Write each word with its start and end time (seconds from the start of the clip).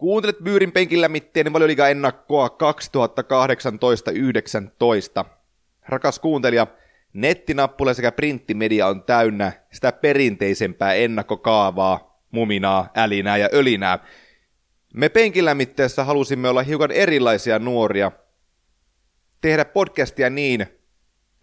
Kuuntelet 0.00 0.38
Byyrin 0.38 0.72
penkillä 0.72 1.08
mitteen 1.08 1.52
valioliiga 1.52 1.88
ennakkoa 1.88 2.48
2018-19. 2.48 2.52
Rakas 5.88 6.18
kuuntelija, 6.18 6.66
nettinappula 7.12 7.94
sekä 7.94 8.12
printtimedia 8.12 8.86
on 8.86 9.02
täynnä 9.02 9.52
sitä 9.72 9.92
perinteisempää 9.92 10.94
ennakkokaavaa, 10.94 12.22
muminaa, 12.30 12.90
älinää 12.96 13.36
ja 13.36 13.48
ölinää. 13.52 13.98
Me 14.94 15.08
penkillä 15.08 15.54
mitteessä 15.54 16.04
halusimme 16.04 16.48
olla 16.48 16.62
hiukan 16.62 16.90
erilaisia 16.90 17.58
nuoria, 17.58 18.12
tehdä 19.40 19.64
podcastia 19.64 20.30
niin, 20.30 20.66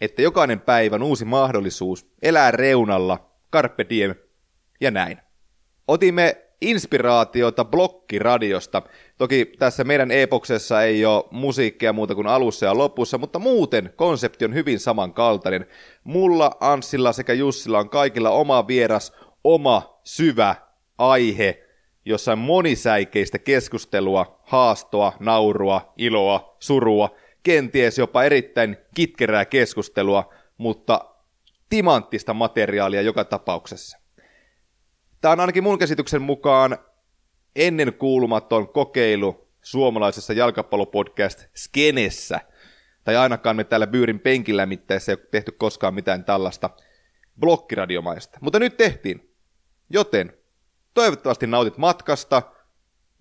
että 0.01 0.21
jokainen 0.21 0.61
päivä 0.61 0.95
on 0.95 1.03
uusi 1.03 1.25
mahdollisuus 1.25 2.11
elää 2.21 2.51
reunalla, 2.51 3.31
carpe 3.53 3.85
diem 3.89 4.15
ja 4.81 4.91
näin. 4.91 5.17
Otimme 5.87 6.46
inspiraatiota 6.61 7.65
blokkiradiosta. 7.65 8.81
Toki 9.17 9.45
tässä 9.59 9.83
meidän 9.83 10.11
epoksessa 10.11 10.83
ei 10.83 11.05
ole 11.05 11.25
musiikkia 11.31 11.93
muuta 11.93 12.15
kuin 12.15 12.27
alussa 12.27 12.65
ja 12.65 12.77
lopussa, 12.77 13.17
mutta 13.17 13.39
muuten 13.39 13.93
konsepti 13.95 14.45
on 14.45 14.53
hyvin 14.53 14.79
samankaltainen. 14.79 15.65
Mulla, 16.03 16.51
Anssilla 16.59 17.13
sekä 17.13 17.33
Jussilla 17.33 17.79
on 17.79 17.89
kaikilla 17.89 18.29
oma 18.29 18.67
vieras, 18.67 19.13
oma 19.43 19.99
syvä 20.03 20.55
aihe, 20.97 21.63
jossa 22.05 22.31
on 22.31 22.39
monisäikeistä 22.39 23.39
keskustelua, 23.39 24.41
haastoa, 24.43 25.13
naurua, 25.19 25.93
iloa, 25.97 26.55
surua, 26.59 27.15
kenties 27.43 27.97
jopa 27.97 28.23
erittäin 28.23 28.77
kitkerää 28.95 29.45
keskustelua, 29.45 30.33
mutta 30.57 31.05
timanttista 31.69 32.33
materiaalia 32.33 33.01
joka 33.01 33.25
tapauksessa. 33.25 34.06
Tämä 35.27 35.33
on 35.33 35.39
ainakin 35.39 35.63
mun 35.63 35.79
käsityksen 35.79 36.21
mukaan 36.21 36.77
ennen 37.55 37.93
kuulumaton 37.93 38.69
kokeilu 38.69 39.49
suomalaisessa 39.61 40.33
jalkapallopodcast 40.33 41.45
Skenessä. 41.55 42.39
Tai 43.03 43.15
ainakaan 43.15 43.55
me 43.55 43.63
täällä 43.63 43.87
Byyrin 43.87 44.19
penkillä 44.19 44.65
mitteissä 44.65 45.11
ei 45.11 45.13
ole 45.21 45.27
tehty 45.31 45.51
koskaan 45.51 45.93
mitään 45.93 46.25
tällaista 46.25 46.69
blokkiradiomaista. 47.39 48.39
Mutta 48.41 48.59
nyt 48.59 48.77
tehtiin. 48.77 49.35
Joten 49.89 50.33
toivottavasti 50.93 51.47
nautit 51.47 51.77
matkasta, 51.77 52.41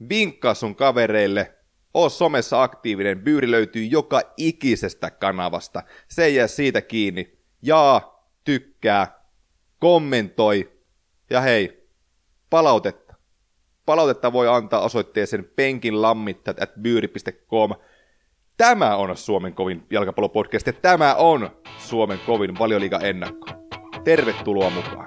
vinkkaa 0.08 0.54
sun 0.54 0.76
kavereille, 0.76 1.54
oo 1.94 2.08
somessa 2.08 2.62
aktiivinen, 2.62 3.20
Byyri 3.20 3.50
löytyy 3.50 3.84
joka 3.84 4.20
ikisestä 4.36 5.10
kanavasta. 5.10 5.82
Se 6.08 6.24
ei 6.24 6.34
jää 6.34 6.46
siitä 6.46 6.80
kiinni. 6.80 7.38
Jaa, 7.62 8.28
tykkää, 8.44 9.20
kommentoi 9.78 10.72
ja 11.30 11.40
hei, 11.40 11.75
palautetta. 12.56 13.14
Palautetta 13.86 14.32
voi 14.32 14.48
antaa 14.48 14.80
osoitteeseen 14.80 15.50
penkinlammittajat. 15.56 16.58
Tämä 18.56 18.96
on 18.96 19.16
Suomen 19.16 19.54
kovin 19.54 19.86
jalkapallopodcast 19.90 20.66
ja 20.66 20.72
tämä 20.72 21.14
on 21.14 21.50
Suomen 21.78 22.18
kovin 22.26 22.58
valioliiga 22.58 22.98
ennakko. 23.00 23.46
Tervetuloa 24.04 24.70
mukaan. 24.70 25.06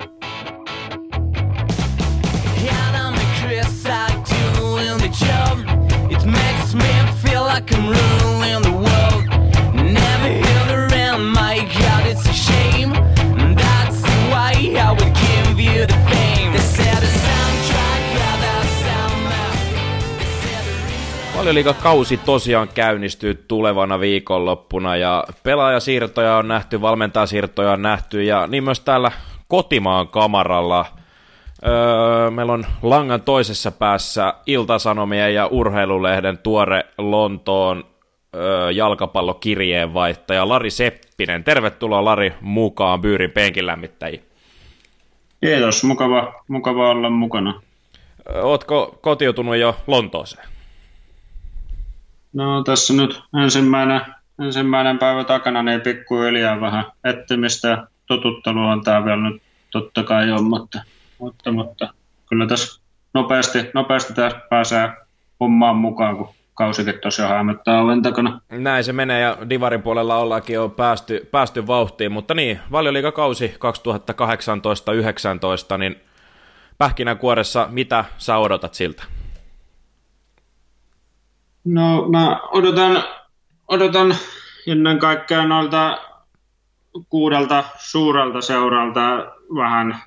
like 7.59 7.72
I'm 7.72 7.89
ruling 7.89 8.61
the 8.61 8.72
world. 8.72 8.88
Sound 21.43 21.75
kausi 21.83 22.17
tosiaan 22.17 22.69
käynnistyy 22.75 23.45
tulevana 23.47 23.99
viikonloppuna 23.99 24.95
ja 24.97 25.23
pelaajasiirtoja 25.43 26.37
on 26.37 26.47
nähty, 26.47 26.81
valmentajasiirtoja 26.81 27.71
on 27.71 27.81
nähty 27.81 28.23
ja 28.23 28.47
niin 28.47 28.63
myös 28.63 28.79
täällä 28.79 29.11
kotimaan 29.47 30.07
kamaralla– 30.07 30.85
Öö, 31.67 32.31
meillä 32.31 32.53
on 32.53 32.66
langan 32.81 33.22
toisessa 33.22 33.72
päässä 33.72 34.33
Iltasanomien 34.45 35.33
ja 35.33 35.47
Urheilulehden 35.47 36.38
tuore 36.38 36.85
Lontoon 36.97 37.83
öö, 38.35 38.72
jalkapallokirjeenvaihtaja 38.72 40.49
Lari 40.49 40.69
Seppinen. 40.69 41.44
Tervetuloa 41.44 42.05
Lari 42.05 42.33
mukaan 42.41 43.01
Byyrin 43.01 43.31
penkin 43.31 43.66
lämmittäjiin. 43.66 44.23
Kiitos, 45.41 45.83
mukava, 45.83 46.33
mukava 46.47 46.89
olla 46.89 47.09
mukana. 47.09 47.61
Ootko 48.41 48.97
kotiutunut 49.01 49.57
jo 49.57 49.75
Lontooseen? 49.88 50.47
No 52.34 52.63
tässä 52.63 52.94
nyt 52.94 53.22
ensimmäinen, 53.44 54.01
ensimmäinen 54.41 55.00
päivä 55.00 55.23
takana, 55.23 55.63
niin 55.63 55.81
pikkuhiljaa 55.81 56.62
vähän 56.62 56.85
etsimistä 57.03 57.67
ja 57.67 57.88
totuttelua 58.07 58.72
on 58.72 58.84
tämä 58.84 59.06
vielä 59.06 59.29
nyt 59.29 59.41
totta 59.72 60.03
kai 60.03 60.31
on, 60.31 60.44
mutta 60.44 60.81
mutta, 61.19 61.51
mutta 61.51 61.94
kyllä 62.29 62.47
tässä 62.47 62.81
nopeasti, 63.13 63.59
nopeasti 63.73 64.13
tässä 64.13 64.40
pääsee 64.50 64.90
hommaan 65.40 65.75
mukaan, 65.75 66.17
kun 66.17 66.29
kausikin 66.53 67.00
tosiaan 67.01 67.38
hämöttää 67.38 67.81
oven 67.81 68.01
takana. 68.01 68.41
Näin 68.50 68.84
se 68.84 68.94
menee 68.94 69.22
ja 69.22 69.38
Divarin 69.50 69.81
puolella 69.81 70.17
ollaankin 70.17 70.53
jo 70.53 70.69
päästy, 70.69 71.28
päästy 71.31 71.67
vauhtiin, 71.67 72.11
mutta 72.11 72.34
niin, 72.34 72.59
valioliikakausi 72.72 73.56
2018-19, 75.75 75.78
niin 75.78 75.96
pähkinänkuoressa, 76.78 77.67
mitä 77.72 78.06
sä 78.17 78.38
odotat 78.38 78.73
siltä? 78.73 79.03
No 81.74 82.09
mä 82.09 82.40
odotan, 82.52 83.03
odotan 83.68 84.16
ennen 84.68 85.00
kaikkea 85.00 85.46
noilta 85.46 86.00
kuudelta 87.09 87.63
suurelta 87.78 88.41
seuralta 88.41 89.02
vähän 89.56 89.97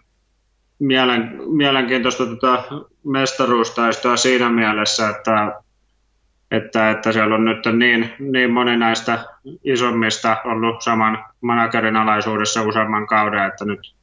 mielen, 0.78 1.40
mielenkiintoista 1.46 2.24
tätä 2.26 2.62
mestaruustaistoa 3.04 4.16
siinä 4.16 4.48
mielessä, 4.48 5.08
että, 5.08 5.60
että, 6.50 6.90
että 6.90 7.12
siellä 7.12 7.34
on 7.34 7.44
nyt 7.44 7.66
niin, 7.78 8.12
niin 8.18 8.50
moni 8.50 8.76
näistä 8.76 9.24
isommista 9.64 10.36
ollut 10.44 10.82
saman 10.82 11.24
managerin 11.40 11.96
alaisuudessa 11.96 12.62
useamman 12.62 13.06
kauden, 13.06 13.46
että 13.46 13.64
nyt, 13.64 13.94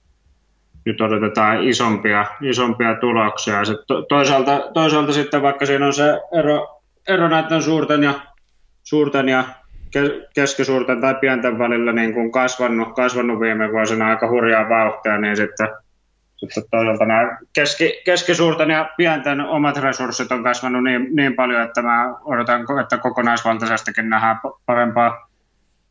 nyt 0.86 1.02
odotetaan 1.02 1.64
isompia, 1.64 2.26
isompia 2.42 2.96
tuloksia. 2.96 3.66
Sitten 3.66 3.86
to, 3.88 4.02
toisaalta, 4.02 4.62
toisaalta 4.74 5.14
sitten 5.14 5.42
vaikka 5.42 5.66
siinä 5.66 5.86
on 5.86 5.94
se 5.94 6.22
ero, 6.40 6.79
ero 7.10 7.28
näiden 7.28 7.62
suurten 7.62 8.04
ja, 8.04 8.14
suurten 8.84 9.30
ja 9.30 9.44
keskisuurten 10.36 11.02
tai 11.02 11.16
pienten 11.16 11.60
välillä 11.60 11.92
niin 11.92 12.14
kuin 12.14 12.32
kasvanut, 12.32 12.96
kasvanut 12.96 13.40
viime 13.40 13.72
vuosina 13.72 14.08
aika 14.08 14.30
hurjaa 14.30 14.70
vauhtia, 14.70 15.18
niin 15.18 15.36
sitten 15.36 15.68
sitten 16.40 16.64
toisaalta 16.72 17.06
nämä 17.06 17.38
keski, 17.54 18.02
keskisuurten 18.06 18.70
ja 18.70 18.90
pienten 18.98 19.42
omat 19.42 19.78
resurssit 19.78 20.32
on 20.32 20.44
kasvanut 20.44 20.84
niin, 20.84 21.16
niin 21.16 21.36
paljon, 21.36 21.62
että 21.62 21.82
mä 21.82 22.16
odotan, 22.26 22.66
että 22.82 22.98
kokonaisvaltaisestikin 22.98 24.10
nähdään 24.10 24.40
parempaa, 24.66 25.30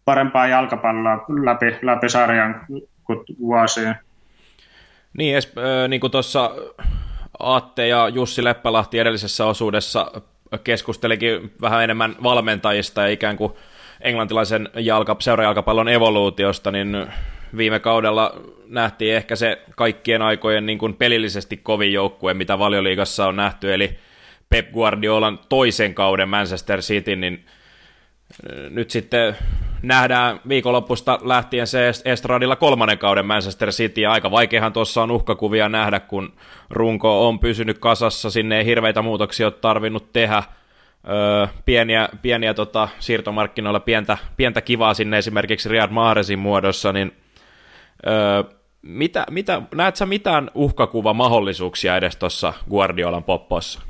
parempaa 0.05 0.49
jalkapalloa 0.49 1.25
läpi, 1.45 1.78
läpi 1.83 2.09
sarjan 2.09 2.67
kuin 3.05 3.25
vuosiin. 3.39 3.95
Niin, 5.19 5.37
es, 5.37 5.53
äh, 5.59 5.89
niin 5.89 6.01
kuin 6.01 6.11
tuossa 6.11 6.51
Aatte 7.39 7.89
ja 7.89 8.09
Jussi 8.09 8.45
Leppälahti 8.45 8.99
edellisessä 8.99 9.47
osuudessa 9.47 10.12
keskustelikin 10.64 11.53
vähän 11.60 11.84
enemmän 11.84 12.16
valmentajista 12.22 13.03
ja 13.03 13.09
ikään 13.09 13.36
kuin 13.36 13.53
englantilaisen 14.00 14.69
jalka, 14.75 15.16
seurajalkapallon 15.19 15.88
evoluutiosta, 15.88 16.70
niin 16.70 17.06
viime 17.56 17.81
kaudella 17.81 18.41
nähtiin 18.66 19.14
ehkä 19.14 19.36
se 19.36 19.62
kaikkien 19.76 20.22
aikojen 20.22 20.66
niin 20.66 20.78
kuin 20.78 20.94
pelillisesti 20.94 21.56
kovin 21.56 21.92
joukkue, 21.92 22.34
mitä 22.34 22.59
valioliigassa 22.59 23.26
on 23.26 23.36
nähty, 23.36 23.75
eli 23.75 23.98
Pep 24.48 24.72
Guardiolan 24.72 25.38
toisen 25.48 25.95
kauden 25.95 26.28
Manchester 26.28 26.80
City, 26.80 27.16
niin 27.16 27.44
nyt 28.71 28.91
sitten 28.91 29.36
nähdään 29.83 30.41
viikonloppusta 30.48 31.19
lähtien 31.22 31.66
se 31.66 31.92
Estradilla 32.04 32.57
kolmannen 32.57 32.98
kauden 32.98 33.27
Manchester 33.27 33.71
City, 33.71 34.01
ja 34.01 34.13
aika 34.13 34.30
vaikeahan 34.30 34.72
tuossa 34.72 35.03
on 35.03 35.10
uhkakuvia 35.10 35.69
nähdä, 35.69 36.01
kun 36.01 36.33
runko 36.71 37.28
on 37.28 37.39
pysynyt 37.39 37.78
kasassa, 37.78 38.30
sinne 38.30 38.59
ei 38.59 38.65
hirveitä 38.65 39.03
muutoksia 39.03 39.47
ole 39.47 39.54
tarvinnut 39.60 40.13
tehdä, 40.13 40.42
öö, 41.09 41.47
pieniä, 41.65 42.09
pieniä 42.22 42.54
tota, 42.54 42.89
siirtomarkkinoilla 42.98 43.80
pientä, 43.80 44.19
pientä 44.36 44.60
kivaa 44.60 44.95
sinne 44.95 45.19
esimerkiksi 45.19 45.69
Riyad 45.69 45.91
Mahresin 45.91 46.39
muodossa, 46.39 46.92
niin 46.92 47.13
Öö, 48.07 48.42
mitä, 48.83 49.27
mitä, 49.30 49.63
näet 49.75 49.97
sä 49.97 50.07
mitään 50.07 50.51
uhkakuvamahdollisuuksia 50.54 51.97
edes 51.97 52.16
tuossa 52.16 52.53
Guardiolan 52.71 53.25
poppossa? 53.25 53.80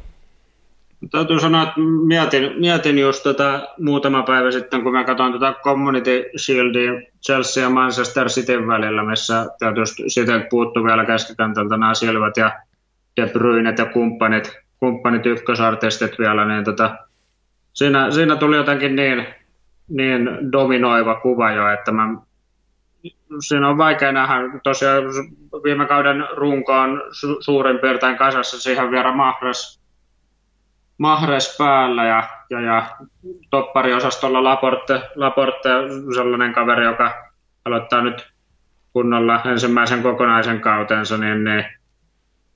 Täytyy 1.11 1.41
sanoa, 1.41 1.63
että 1.63 1.81
mietin, 2.07 2.61
mietin 2.61 2.99
just 2.99 3.23
tätä 3.23 3.69
muutama 3.81 4.23
päivä 4.23 4.51
sitten, 4.51 4.83
kun 4.83 4.93
mä 4.93 5.05
katsoin 5.05 5.33
tätä 5.33 5.55
Community 5.65 6.25
Shieldia 6.37 6.93
Chelsea 7.27 7.63
ja 7.63 7.71
Manchester 7.71 8.29
Cityn 8.29 8.67
välillä, 8.67 9.05
missä 9.05 9.47
tietysti 9.59 10.11
sitten 10.11 10.47
puuttuu 10.51 10.85
vielä 10.85 11.05
keskikentältä 11.05 11.77
nämä 11.77 11.95
Silvat 11.95 12.37
ja 12.37 12.53
De 13.17 13.27
Bruynet 13.27 13.79
ja 13.79 13.87
kumppanit, 13.87 14.59
kumppanit 14.81 15.27
ykkösartistit 15.27 16.19
vielä, 16.19 16.45
niin 16.49 16.65
tota, 16.65 16.99
siinä, 17.73 18.11
siinä 18.11 18.37
tuli 18.37 18.57
jotenkin 18.57 18.97
niin, 18.97 19.27
niin 19.89 20.53
dominoiva 20.53 21.15
kuva 21.15 21.51
jo, 21.51 21.69
että 21.73 21.93
mä, 21.93 22.09
siinä 23.41 23.69
on 23.69 23.79
vaikea 23.79 24.13
nähdä, 24.13 24.61
tosiaan 24.63 25.05
viime 25.65 25.87
kauden 25.87 26.25
runko 26.37 26.73
on 26.73 27.03
su, 27.13 27.37
suurin 27.41 27.79
piirtein 27.79 28.17
kasassa 28.17 28.61
siihen 28.61 28.91
vielä 28.91 29.13
Mahres, 29.13 29.78
Mahres 30.99 31.57
päällä 31.59 32.05
ja, 32.05 32.23
ja, 32.51 32.61
ja 32.61 32.87
toppariosastolla 33.51 34.45
Laporte, 34.45 35.01
Laporte 35.15 35.69
sellainen 36.15 36.53
kaveri, 36.53 36.85
joka 36.85 37.25
aloittaa 37.65 38.03
nyt 38.03 38.29
kunnolla 38.93 39.43
ensimmäisen 39.45 40.03
kokonaisen 40.03 40.61
kautensa, 40.61 41.19
niin, 41.19 41.45
niin 41.45 41.65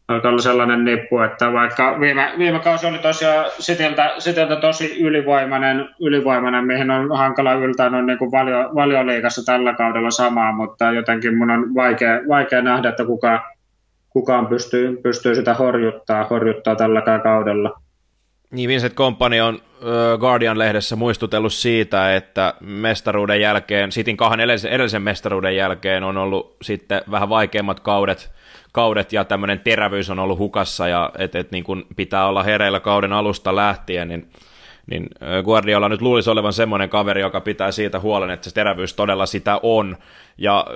alkaa 0.09 0.29
olla 0.29 0.43
sellainen 0.43 0.85
nippu, 0.85 1.19
että 1.19 1.53
vaikka 1.53 2.01
viime, 2.01 2.33
viime 2.39 2.59
kausi 2.59 2.87
oli 2.87 2.99
tosiaan 2.99 3.45
Sitiltä, 3.59 4.15
Sitiltä 4.19 4.57
tosi 4.57 5.01
ylivoimainen, 5.01 5.89
ylivoimainen, 6.01 6.67
mihin 6.67 6.91
on 6.91 7.19
hankala 7.19 7.53
yltää 7.53 7.91
noin 7.91 8.07
niin 8.07 8.19
valio, 8.19 8.71
valioliikassa 8.75 9.45
tällä 9.45 9.75
kaudella 9.75 10.11
samaa, 10.11 10.53
mutta 10.53 10.93
jotenkin 10.93 11.39
mun 11.39 11.51
on 11.51 11.75
vaikea, 11.75 12.21
vaikea 12.29 12.63
nähdä, 12.63 12.89
että 12.89 13.05
kuka, 13.05 13.53
kukaan 14.11 14.47
pystyy, 14.47 14.97
pystyy 15.03 15.35
sitä 15.35 15.55
horjuttaa, 15.55 16.25
horjuttaa 16.25 16.77
tälläkään 16.77 17.21
kaudella. 17.21 17.82
Niin 18.53 18.69
Vincent 18.69 18.95
Company 18.95 19.41
on 19.41 19.63
Guardian-lehdessä 20.21 20.97
muistutellut 20.97 21.53
siitä, 21.53 22.17
että 22.17 22.55
mestaruuden 22.61 23.41
jälkeen, 23.41 23.93
Sitin 23.93 24.17
kahden 24.17 24.41
edellisen, 24.41 24.73
edellisen 24.73 25.03
mestaruuden 25.03 25.57
jälkeen 25.57 26.05
on 26.05 26.17
ollut 26.17 26.57
sitten 26.63 27.03
vähän 27.11 27.29
vaikeimmat 27.29 27.81
kaudet, 27.81 28.33
kaudet 28.73 29.13
ja 29.13 29.25
tämmöinen 29.25 29.61
terävyys 29.61 30.11
on 30.11 30.19
ollut 30.19 30.39
hukassa 30.39 30.89
ja 30.89 31.11
että 31.19 31.39
et 31.39 31.51
niin 31.51 31.65
kun 31.65 31.87
pitää 31.97 32.27
olla 32.27 32.43
hereillä 32.43 32.81
kauden 32.81 33.13
alusta 33.13 33.57
lähtien, 33.57 34.09
niin 34.09 34.29
niin 34.91 35.07
Guardiola 35.45 35.89
nyt 35.89 36.03
luulisi 36.03 36.31
olevan 36.31 36.53
semmoinen 36.53 36.89
kaveri, 36.89 37.21
joka 37.21 37.41
pitää 37.41 37.71
siitä 37.71 38.01
huolen, 38.01 38.31
että 38.31 38.49
se 38.49 38.55
terävyys 38.55 38.95
todella 38.95 39.27
sitä 39.27 39.61
on. 39.63 39.97
Ja 40.39 40.67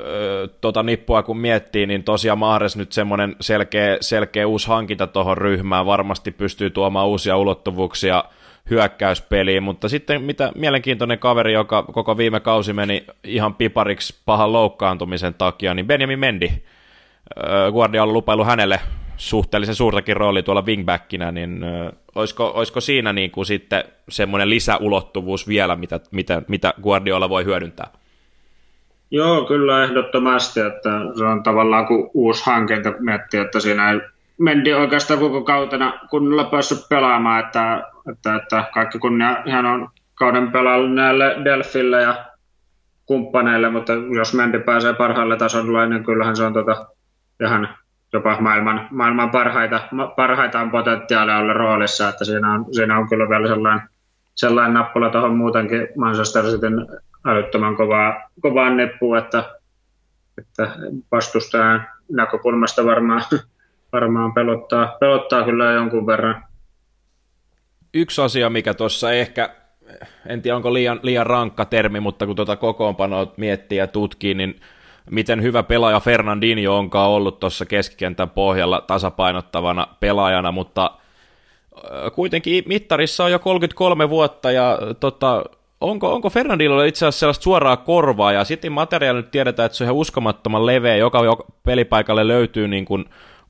tota 0.61 0.82
nippua 0.82 1.23
kun 1.23 1.38
miettii, 1.38 1.87
niin 1.87 2.05
tosiaan 2.05 2.38
Mahrez 2.38 2.76
nyt 2.76 2.93
semmoinen 2.93 3.37
selkeä, 3.41 3.97
selkeä 4.00 4.47
uusi 4.47 4.69
hankinta 4.69 5.06
tuohon 5.06 5.38
ryhmään, 5.38 5.87
varmasti 5.87 6.31
pystyy 6.31 6.70
tuomaan 6.70 7.06
uusia 7.06 7.37
ulottuvuuksia 7.37 8.25
hyökkäyspeliin, 8.70 9.62
mutta 9.62 9.88
sitten 9.88 10.23
mitä 10.23 10.53
mielenkiintoinen 10.55 11.19
kaveri, 11.19 11.53
joka 11.53 11.82
koko 11.82 12.17
viime 12.17 12.41
kausi 12.41 12.73
meni 12.73 13.05
ihan 13.25 13.55
pipariksi 13.55 14.14
pahan 14.25 14.53
loukkaantumisen 14.53 15.35
takia, 15.35 15.75
niin 15.75 15.87
Benjamin 15.87 16.19
Mendi, 16.19 16.49
Guardiola 17.73 18.12
lupailu 18.12 18.44
hänelle 18.44 18.81
suhteellisen 19.17 19.75
suurtakin 19.75 20.17
rooli 20.17 20.43
tuolla 20.43 20.63
wingbackinä, 20.63 21.33
niin 21.33 21.65
olisiko, 22.15 22.53
olisiko 22.55 22.81
siinä 22.81 23.13
niin 23.13 23.31
kuin 23.31 23.47
sitten 23.47 23.85
semmoinen 24.09 24.51
lisäulottuvuus 24.51 25.49
vielä, 25.49 25.77
mitä, 25.77 26.01
mitä, 26.11 26.43
mitä 26.49 26.75
Guardiola 26.83 27.29
voi 27.29 27.45
hyödyntää? 27.45 27.87
Joo, 29.11 29.45
kyllä 29.45 29.85
ehdottomasti, 29.85 30.61
että 30.61 30.91
se 31.19 31.25
on 31.25 31.43
tavallaan 31.43 31.87
kuin 31.87 32.11
uusi 32.15 32.43
hankinta 32.47 32.93
miettiä, 32.99 33.43
että 33.43 33.61
siinä 33.61 33.91
ei 33.91 34.01
Mendi 34.39 34.73
oikeastaan 34.73 35.21
koko 35.21 35.43
kautena 35.43 35.99
kunnolla 36.11 36.45
päässyt 36.45 36.79
pelaamaan, 36.89 37.45
että, 37.45 37.83
että, 38.13 38.37
että 38.37 38.65
kaikki 38.75 38.99
kunnia 38.99 39.37
hän 39.51 39.67
on 39.67 39.89
kauden 40.15 40.53
pelannut 40.53 40.95
näille 40.95 41.37
Delfille 41.45 42.03
ja 42.03 42.25
kumppaneille, 43.07 43.71
mutta 43.71 43.93
jos 43.93 44.35
Mendi 44.35 44.59
pääsee 44.59 44.93
parhaalle 44.93 45.37
tasolle, 45.37 45.89
niin 45.89 46.05
kyllähän 46.05 46.37
se 46.37 46.45
on 46.45 46.53
tota, 46.53 46.87
ihan 47.45 47.69
jopa 48.17 48.41
maailman, 48.41 48.89
maailman 48.91 49.31
parhaita, 49.31 49.81
parhaita 50.17 50.61
on 50.61 50.71
potentiaalia 50.71 51.39
olla 51.39 51.53
roolissa, 51.53 52.09
että 52.09 52.25
siinä 52.25 52.53
on, 52.53 52.75
siinä 52.75 52.99
on 52.99 53.09
kyllä 53.09 53.29
vielä 53.29 53.49
sellainen, 53.49 53.89
sellainen 54.35 54.75
nappula 54.75 55.11
tuohon 55.11 55.37
muutenkin 55.37 55.89
Manchester 55.97 56.45
Cityn 56.45 56.87
älyttömän 57.25 57.77
kovaa, 57.77 58.31
kovaa 58.41 58.71
nippuun, 58.71 59.19
että, 59.19 59.45
että 60.39 60.71
vastustajan 61.13 61.87
näkökulmasta 62.13 62.85
varmaan, 62.85 63.23
varmaan 63.93 64.35
pelottaa, 64.35 64.97
pelottaa 65.01 65.45
kyllä 65.45 65.73
jonkun 65.73 66.07
verran. 66.07 66.45
Yksi 67.95 68.23
asia, 68.23 68.51
mikä 68.51 68.75
tuossa 68.75 69.13
ehkä, 69.13 69.51
en 70.27 70.43
tiedä 70.43 70.57
onko 70.57 70.75
liian, 70.75 71.01
liian 71.03 71.27
rankka 71.27 71.65
termi, 71.65 72.01
mutta 72.01 72.27
kun 72.27 72.37
tuota 72.37 72.57
kokoonpanoa 72.57 73.33
miettii 73.37 73.79
ja 73.79 73.87
tutkii, 73.87 74.35
niin 74.35 74.61
miten 75.11 75.43
hyvä 75.43 75.62
pelaaja 75.62 76.00
Fernandinho 76.00 76.79
onkaan 76.79 77.11
ollut 77.11 77.41
tuossa 77.41 77.67
keskikentän 77.67 78.31
pohjalla 78.31 78.81
tasapainottavana 78.81 79.87
pelaajana, 80.00 80.53
mutta 80.53 80.91
kuitenkin 82.14 82.64
mittarissa 82.67 83.25
on 83.25 83.32
jo 83.32 83.38
33 83.38 84.11
vuotta 84.11 84.50
ja 84.53 84.79
tota, 85.00 85.44
onko, 85.81 86.14
onko 86.14 86.31
Fernandinholla 86.31 86.85
itse 86.85 87.06
asiassa 87.06 87.20
sellaista 87.20 87.43
suoraa 87.43 87.76
korvaa? 87.76 88.32
Ja 88.32 88.44
sitten 88.44 88.73
materiaali 88.73 89.19
nyt 89.19 89.31
tiedetään, 89.31 89.67
että 89.67 89.79
se 89.79 89.85
on 89.85 89.87
ihan 89.87 89.97
uskomattoman 89.97 90.67
leveä, 90.67 90.97
joka, 90.97 91.25
joka 91.25 91.44
pelipaikalle 91.62 92.29
löytyy 92.29 92.69
niin 92.69 92.85
kuin 92.85 93.05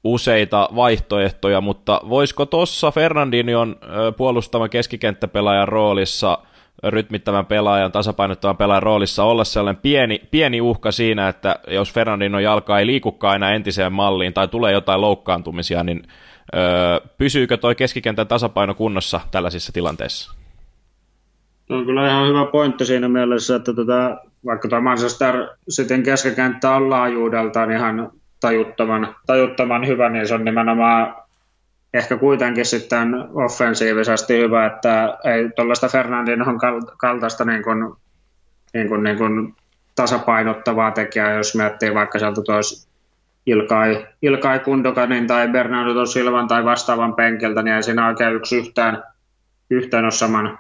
useita 0.05 0.69
vaihtoehtoja, 0.76 1.61
mutta 1.61 2.00
voisiko 2.08 2.47
tuossa 2.47 2.91
Fernandinhon 2.91 3.76
puolustama 4.17 4.69
keskikenttäpelaajan 4.69 5.69
roolissa– 5.69 6.38
rytmittävän 6.84 7.46
pelaajan, 7.46 7.93
tasapainottavan 7.93 8.56
pelaajan 8.56 8.82
roolissa 8.82 9.25
olla 9.25 9.44
sellainen 9.44 9.82
pieni, 9.82 10.20
pieni 10.31 10.61
uhka 10.61 10.93
siinä, 10.93 11.28
että 11.28 11.58
jos 11.69 11.93
Fernandino 11.93 12.38
jalka 12.38 12.78
ei 12.78 12.87
liikukaan 12.87 13.37
enää 13.37 13.55
entiseen 13.55 13.93
malliin 13.93 14.32
tai 14.32 14.49
tulee 14.49 14.73
jotain 14.73 15.00
loukkaantumisia, 15.00 15.84
niin 15.84 16.02
öö, 16.55 16.61
pysyykö 17.19 17.56
toi 17.56 17.75
keskikentän 17.75 18.26
tasapaino 18.26 18.75
kunnossa 18.75 19.20
tällaisissa 19.31 19.73
tilanteissa? 19.73 20.34
No, 21.69 21.76
on 21.76 21.87
kyllä 21.87 22.08
ihan 22.08 22.28
hyvä 22.28 22.44
pointti 22.44 22.84
siinä 22.84 23.08
mielessä, 23.08 23.56
että 23.56 23.75
tota, 23.75 24.17
vaikka 24.46 24.69
tuo 24.69 24.81
Manchester 24.81 25.49
sitten 25.69 26.02
keskikenttä 26.02 26.70
on 26.70 26.90
laajuudeltaan 26.90 27.72
ihan 27.72 28.11
tajuttoman, 28.40 29.17
tajuttoman 29.26 29.87
hyvä, 29.87 30.08
niin 30.08 30.29
se 30.29 30.34
on 30.34 30.44
nimenomaan 30.44 31.14
ehkä 31.96 32.16
kuitenkin 32.16 32.64
sitten 32.64 33.14
offensiivisesti 33.34 34.38
hyvä, 34.38 34.66
että 34.66 35.19
ei 35.25 35.50
tuollaista 35.56 35.88
Fernandinhon 35.88 36.58
kaltaista 36.98 37.44
niin 37.44 37.62
kuin, 37.62 37.94
niin 38.75 38.88
kuin, 38.88 39.02
niin 39.02 39.19
kuin 39.19 39.54
tasapainottavaa 39.94 40.90
tekijää, 40.90 41.32
jos 41.32 41.54
miettii 41.54 41.94
vaikka 41.94 42.19
sieltä 42.19 42.43
tuossa 42.43 42.88
Ilkai, 43.46 44.06
Ilkai 44.22 44.58
Kundokanin 44.58 45.26
tai 45.26 45.48
Bernardo 45.48 46.06
Silvan 46.06 46.48
tai 46.48 46.64
vastaavan 46.64 47.14
penkiltä, 47.14 47.62
niin 47.62 47.76
ei 47.76 47.82
siinä 47.82 48.06
oikein 48.08 48.34
yksi 48.34 48.56
yhtään, 48.56 49.02
yhtään 49.70 50.04
ole 50.04 50.10
saman, 50.10 50.58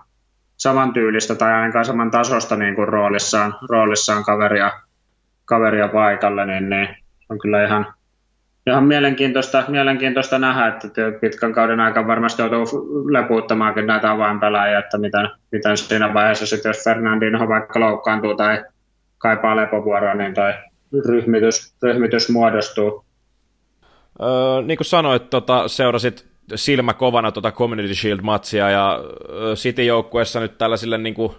saman 0.56 0.92
tyylistä 0.92 1.34
tai 1.34 1.52
ainakaan 1.52 1.84
saman 1.84 2.10
tasosta 2.10 2.56
niin 2.56 2.74
kuin 2.74 2.88
roolissaan, 2.88 3.54
roolissaan 3.70 4.24
kaveria, 4.24 4.70
kaveria 5.44 5.88
paikalle, 5.88 6.46
niin, 6.46 6.70
niin 6.70 6.88
on 7.28 7.38
kyllä 7.38 7.66
ihan, 7.66 7.94
ihan 8.66 8.84
mielenkiintoista, 8.84 9.64
mielenkiintoista 9.68 10.38
nähdä, 10.38 10.66
että 10.66 10.88
pitkän 11.20 11.52
kauden 11.52 11.80
aikana 11.80 12.06
varmasti 12.06 12.42
joutuu 12.42 12.66
lepuuttamaankin 13.12 13.86
näitä 13.86 14.10
avainpelaajia, 14.10 14.78
että 14.78 14.98
miten, 14.98 15.28
miten 15.52 15.76
siinä 15.76 16.14
vaiheessa 16.14 16.46
sitten, 16.46 16.70
jos 16.70 16.84
Fernandinho 16.84 17.48
vaikka 17.48 17.80
loukkaantuu 17.80 18.34
tai 18.34 18.64
kaipaa 19.18 19.56
lepovuoroa, 19.56 20.14
niin 20.14 20.34
tai 20.34 20.54
ryhmitys, 21.08 21.74
ryhmitys 21.82 22.28
muodostuu. 22.28 23.04
Öö, 24.22 24.62
niin 24.62 24.76
kuin 24.76 24.86
sanoit, 24.86 25.30
tota, 25.30 25.68
seurasit 25.68 26.26
silmä 26.54 26.94
kovana 26.94 27.32
tuota 27.32 27.52
Community 27.52 27.94
Shield-matsia 27.94 28.70
ja 28.70 29.00
City-joukkueessa 29.54 30.40
nyt 30.40 30.58
tällaisille 30.58 30.98
niin 30.98 31.14
kuin, 31.14 31.32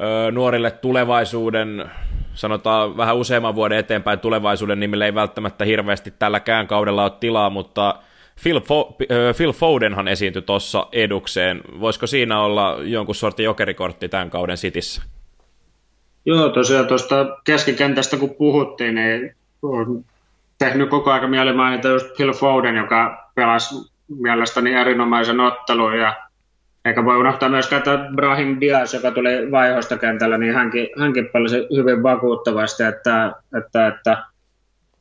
öö, 0.00 0.30
nuorille 0.30 0.70
tulevaisuuden 0.70 1.90
sanotaan 2.40 2.96
vähän 2.96 3.16
useamman 3.16 3.54
vuoden 3.54 3.78
eteenpäin 3.78 4.18
tulevaisuuden 4.18 4.80
nimille 4.80 5.04
ei 5.04 5.14
välttämättä 5.14 5.64
hirveästi 5.64 6.10
tälläkään 6.18 6.66
kaudella 6.66 7.02
ole 7.02 7.12
tilaa, 7.20 7.50
mutta 7.50 7.94
Phil, 8.42 8.60
Fo- 8.60 8.94
Phil 9.36 9.52
Fodenhan 9.52 10.08
esiintyi 10.08 10.42
tuossa 10.42 10.86
edukseen. 10.92 11.60
Voisiko 11.80 12.06
siinä 12.06 12.40
olla 12.40 12.76
jonkun 12.82 13.14
sortin 13.14 13.44
jokerikortti 13.44 14.08
tämän 14.08 14.30
kauden 14.30 14.56
sitissä? 14.56 15.02
Joo, 16.26 16.48
tosiaan 16.48 16.86
tuosta 16.86 17.26
keskikentästä 17.44 18.16
kun 18.16 18.34
puhuttiin, 18.34 18.94
niin 18.94 19.36
on 19.62 20.04
tehnyt 20.58 20.90
koko 20.90 21.10
ajan 21.10 21.30
mieli 21.30 21.52
mainita 21.52 21.88
just 21.88 22.16
Phil 22.16 22.32
Foden, 22.32 22.76
joka 22.76 23.30
pelasi 23.34 23.74
mielestäni 24.08 24.74
erinomaisen 24.74 25.40
ottelun 25.40 25.98
ja 25.98 26.29
eikä 26.84 27.04
voi 27.04 27.16
unohtaa 27.16 27.48
myöskään, 27.48 27.78
että 27.78 27.98
Brahim 28.14 28.60
Diaz, 28.60 28.94
joka 28.94 29.10
tuli 29.10 29.50
vaihoista 29.50 29.98
kentällä, 29.98 30.38
niin 30.38 30.54
hänkin, 30.54 30.88
hänkin 30.98 31.28
pelasi 31.32 31.66
hyvin 31.76 32.02
vakuuttavasti, 32.02 32.82
että, 32.82 33.32
että, 33.58 33.86
että 33.86 34.24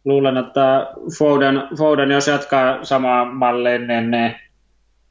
luulen, 0.05 0.38
että 0.38 0.88
Foden, 1.17 1.63
Foden 1.77 2.12
jos 2.12 2.27
jatkaa 2.27 2.83
samaa 2.83 3.25
malliin, 3.25 3.88
niin, 3.88 4.12
niin 4.12 4.36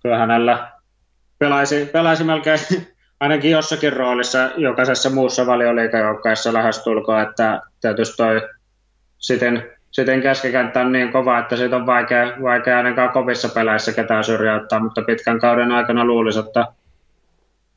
kyllä 0.03 0.19
hänellä 0.19 0.71
pelaisi, 1.39 1.89
pelaisi 1.93 2.25
melkein 2.25 2.59
ainakin 3.21 3.51
jossakin 3.51 3.93
roolissa 3.93 4.51
jokaisessa 4.57 5.11
muussa 5.11 5.47
valioliikajoukkaessa 5.47 6.53
lähestulkoon, 6.53 7.23
että 7.23 7.63
tietysti 7.81 8.17
toi 8.17 8.49
sitten 9.19 9.78
sitten 9.91 10.23
keskikenttä 10.23 10.81
on 10.81 10.93
niin 10.93 11.13
kova, 11.13 11.39
että 11.39 11.57
siitä 11.57 11.77
on 11.77 11.87
vaikea, 11.87 12.33
vaikea 12.43 12.77
ainakaan 12.77 13.11
kovissa 13.11 13.49
peleissä 13.49 13.93
ketään 13.93 14.25
syrjäyttää, 14.25 14.81
mutta 14.81 15.03
pitkän 15.03 15.41
kauden 15.41 15.73
aikana 15.73 16.05
luulisi, 16.05 16.39
että 16.39 16.67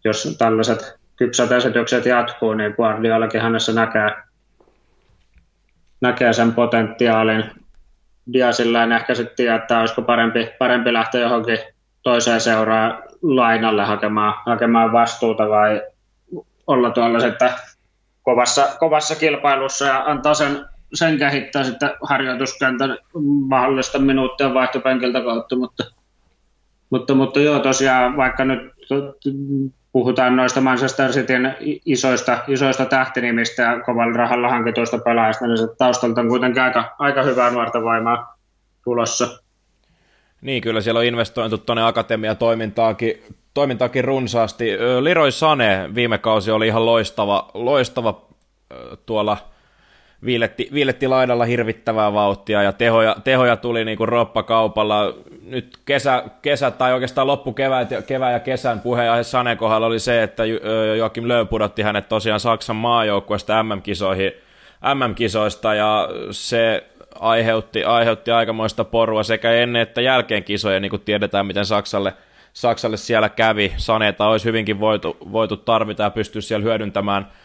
jos 0.03 0.35
tällaiset 0.37 0.99
kypsät 1.15 1.51
esitykset 1.51 2.05
jatkuu, 2.05 2.53
niin 2.53 2.73
Guardiolakin 2.75 3.41
hänessä 3.41 3.73
näkee, 3.73 4.11
näkee 6.01 6.33
sen 6.33 6.53
potentiaalin. 6.53 7.43
Diasilla 8.33 8.83
en 8.83 8.91
ehkä 8.91 9.15
sitten 9.15 9.35
tiedä, 9.35 9.55
että 9.55 9.79
olisiko 9.79 10.01
parempi, 10.01 10.49
parempi 10.59 10.93
lähteä 10.93 11.21
johonkin 11.21 11.59
toiseen 12.03 12.41
seuraan 12.41 13.03
lainalle 13.21 13.85
hakemaan, 13.85 14.33
hakemaan 14.45 14.91
vastuuta 14.91 15.49
vai 15.49 15.81
olla 16.67 16.89
tuolla 16.91 17.19
sitten 17.19 17.49
kovassa, 18.23 18.67
kovassa 18.79 19.15
kilpailussa 19.15 19.85
ja 19.85 20.03
antaa 20.05 20.33
sen, 20.33 20.65
sen 20.93 21.17
kehittää 21.17 21.63
sitten 21.63 21.89
harjoituskentän 22.01 22.97
mahdollista 23.47 23.99
minuuttia 23.99 24.53
vaihtopenkiltä 24.53 25.21
kautta, 25.21 25.55
mutta, 25.55 25.83
mutta, 26.89 27.15
mutta 27.15 27.39
joo 27.39 27.59
tosiaan 27.59 28.17
vaikka 28.17 28.45
nyt 28.45 28.59
puhutaan 29.91 30.35
noista 30.35 30.61
Manchester 30.61 31.11
Cityn 31.11 31.55
isoista, 31.85 32.37
isoista 32.47 32.85
tähtinimistä 32.85 33.61
ja 33.61 33.79
kovalla 33.79 34.17
rahalla 34.17 34.49
hankituista 34.49 34.97
pelaajista, 34.97 35.47
niin 35.47 35.57
se 35.57 35.67
taustalta 35.77 36.21
on 36.21 36.29
kuitenkin 36.29 36.63
aika, 36.63 36.95
aika 36.99 37.23
hyvää 37.23 37.51
nuorta 37.51 37.81
voimaa 37.81 38.37
tulossa. 38.83 39.27
Niin, 40.41 40.61
kyllä 40.61 40.81
siellä 40.81 40.99
on 40.99 41.05
investointu 41.05 41.57
tuonne 41.57 41.83
akatemiatoimintaakin 41.83 43.23
toimintaakin 43.53 44.03
runsaasti. 44.03 44.69
Leroy 44.99 45.31
Sane 45.31 45.89
viime 45.95 46.17
kausi 46.17 46.51
oli 46.51 46.67
ihan 46.67 46.85
loistava, 46.85 47.51
loistava 47.53 48.21
tuolla 49.05 49.50
viiletti, 50.25 50.69
viiletti 50.73 51.07
laidalla 51.07 51.45
hirvittävää 51.45 52.13
vauhtia 52.13 52.63
ja 52.63 52.71
tehoja, 52.71 53.15
tehoja 53.23 53.57
tuli 53.57 53.85
niin 53.85 53.97
kuin 53.97 54.09
roppakaupalla. 54.09 55.13
Nyt 55.43 55.77
kesä, 55.85 56.23
kesä 56.41 56.71
tai 56.71 56.93
oikeastaan 56.93 57.27
loppukevään 57.27 57.87
kevään 58.07 58.33
ja 58.33 58.39
kesän 58.39 58.79
puheenaihe 58.79 59.23
Sanen 59.23 59.57
kohdalla 59.57 59.87
oli 59.87 59.99
se, 59.99 60.23
että 60.23 60.43
Joakim 60.97 61.27
Löö 61.27 61.45
pudotti 61.45 61.81
hänet 61.81 62.09
tosiaan 62.09 62.39
Saksan 62.39 62.75
maajoukkueesta 62.75 63.63
MM-kisoihin, 63.63 64.31
MM-kisoista 64.93 65.73
ja 65.73 66.09
se 66.31 66.83
aiheutti, 67.19 67.83
aiheutti 67.83 68.31
aikamoista 68.31 68.83
porua 68.83 69.23
sekä 69.23 69.51
ennen 69.51 69.81
että 69.81 70.01
jälkeen 70.01 70.43
kisoja, 70.43 70.79
niin 70.79 70.89
kuin 70.89 71.01
tiedetään, 71.01 71.45
miten 71.45 71.65
Saksalle, 71.65 72.13
Saksalle 72.53 72.97
siellä 72.97 73.29
kävi. 73.29 73.73
Saneita 73.77 74.27
olisi 74.27 74.45
hyvinkin 74.45 74.79
voitu, 74.79 75.17
voitu 75.31 75.57
tarvita 75.57 76.03
ja 76.03 76.09
pystyä 76.09 76.41
siellä 76.41 76.63
hyödyntämään– 76.63 77.27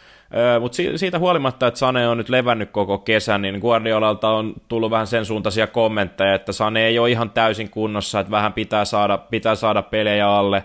mutta 0.61 0.77
siitä 0.97 1.19
huolimatta, 1.19 1.67
että 1.67 1.79
Sane 1.79 2.09
on 2.09 2.19
nyt 2.19 2.29
levännyt 2.29 2.71
koko 2.71 2.99
kesän, 2.99 3.43
niin 3.43 3.59
Guardiolalta 3.59 4.29
on 4.29 4.55
tullut 4.69 4.91
vähän 4.91 5.07
sen 5.07 5.25
suuntaisia 5.25 5.67
kommentteja, 5.67 6.35
että 6.35 6.53
Sane 6.53 6.87
ei 6.87 6.99
ole 6.99 7.11
ihan 7.11 7.31
täysin 7.31 7.71
kunnossa, 7.71 8.21
että 8.21 8.31
vähän 8.31 8.53
pitää 8.53 8.85
saada, 8.85 9.19
pitää 9.19 9.55
saada 9.55 9.83
pelejä 9.83 10.29
alle, 10.29 10.63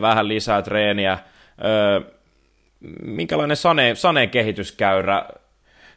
vähän 0.00 0.28
lisää 0.28 0.62
treeniä. 0.62 1.18
Minkälainen 3.04 3.56
Sane, 3.56 3.94
Saneen 3.94 4.30
kehityskäyrä? 4.30 5.24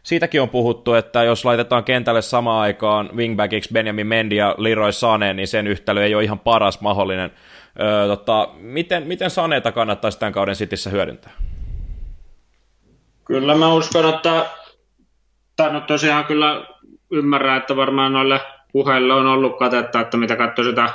Siitäkin 0.03 0.41
on 0.41 0.49
puhuttu, 0.49 0.93
että 0.93 1.23
jos 1.23 1.45
laitetaan 1.45 1.83
kentälle 1.83 2.21
samaan 2.21 2.61
aikaan 2.61 3.09
wingbackiksi 3.15 3.73
Benjamin 3.73 4.07
Mendy 4.07 4.35
ja 4.35 4.55
Leroy 4.57 4.91
Sane, 4.91 5.33
niin 5.33 5.47
sen 5.47 5.67
yhtälö 5.67 6.05
ei 6.05 6.15
ole 6.15 6.23
ihan 6.23 6.39
paras 6.39 6.81
mahdollinen. 6.81 7.31
tota, 8.07 8.49
miten, 8.59 9.07
miten 9.07 9.29
Saneeta 9.29 9.71
kannattaisi 9.71 10.19
tämän 10.19 10.33
kauden 10.33 10.55
sitissä 10.55 10.89
hyödyntää? 10.89 11.31
Kyllä 13.31 13.55
mä 13.55 13.73
uskon, 13.73 14.09
että 14.09 14.45
tai 15.55 15.73
no 15.73 15.81
tosiaan 15.81 16.25
kyllä 16.25 16.65
ymmärrän, 17.11 17.57
että 17.57 17.75
varmaan 17.75 18.13
noille 18.13 18.41
puheille 18.71 19.13
on 19.13 19.27
ollut 19.27 19.57
katetta, 19.57 19.99
että 19.99 20.17
mitä 20.17 20.35
katsoi 20.35 20.65
sitä 20.65 20.89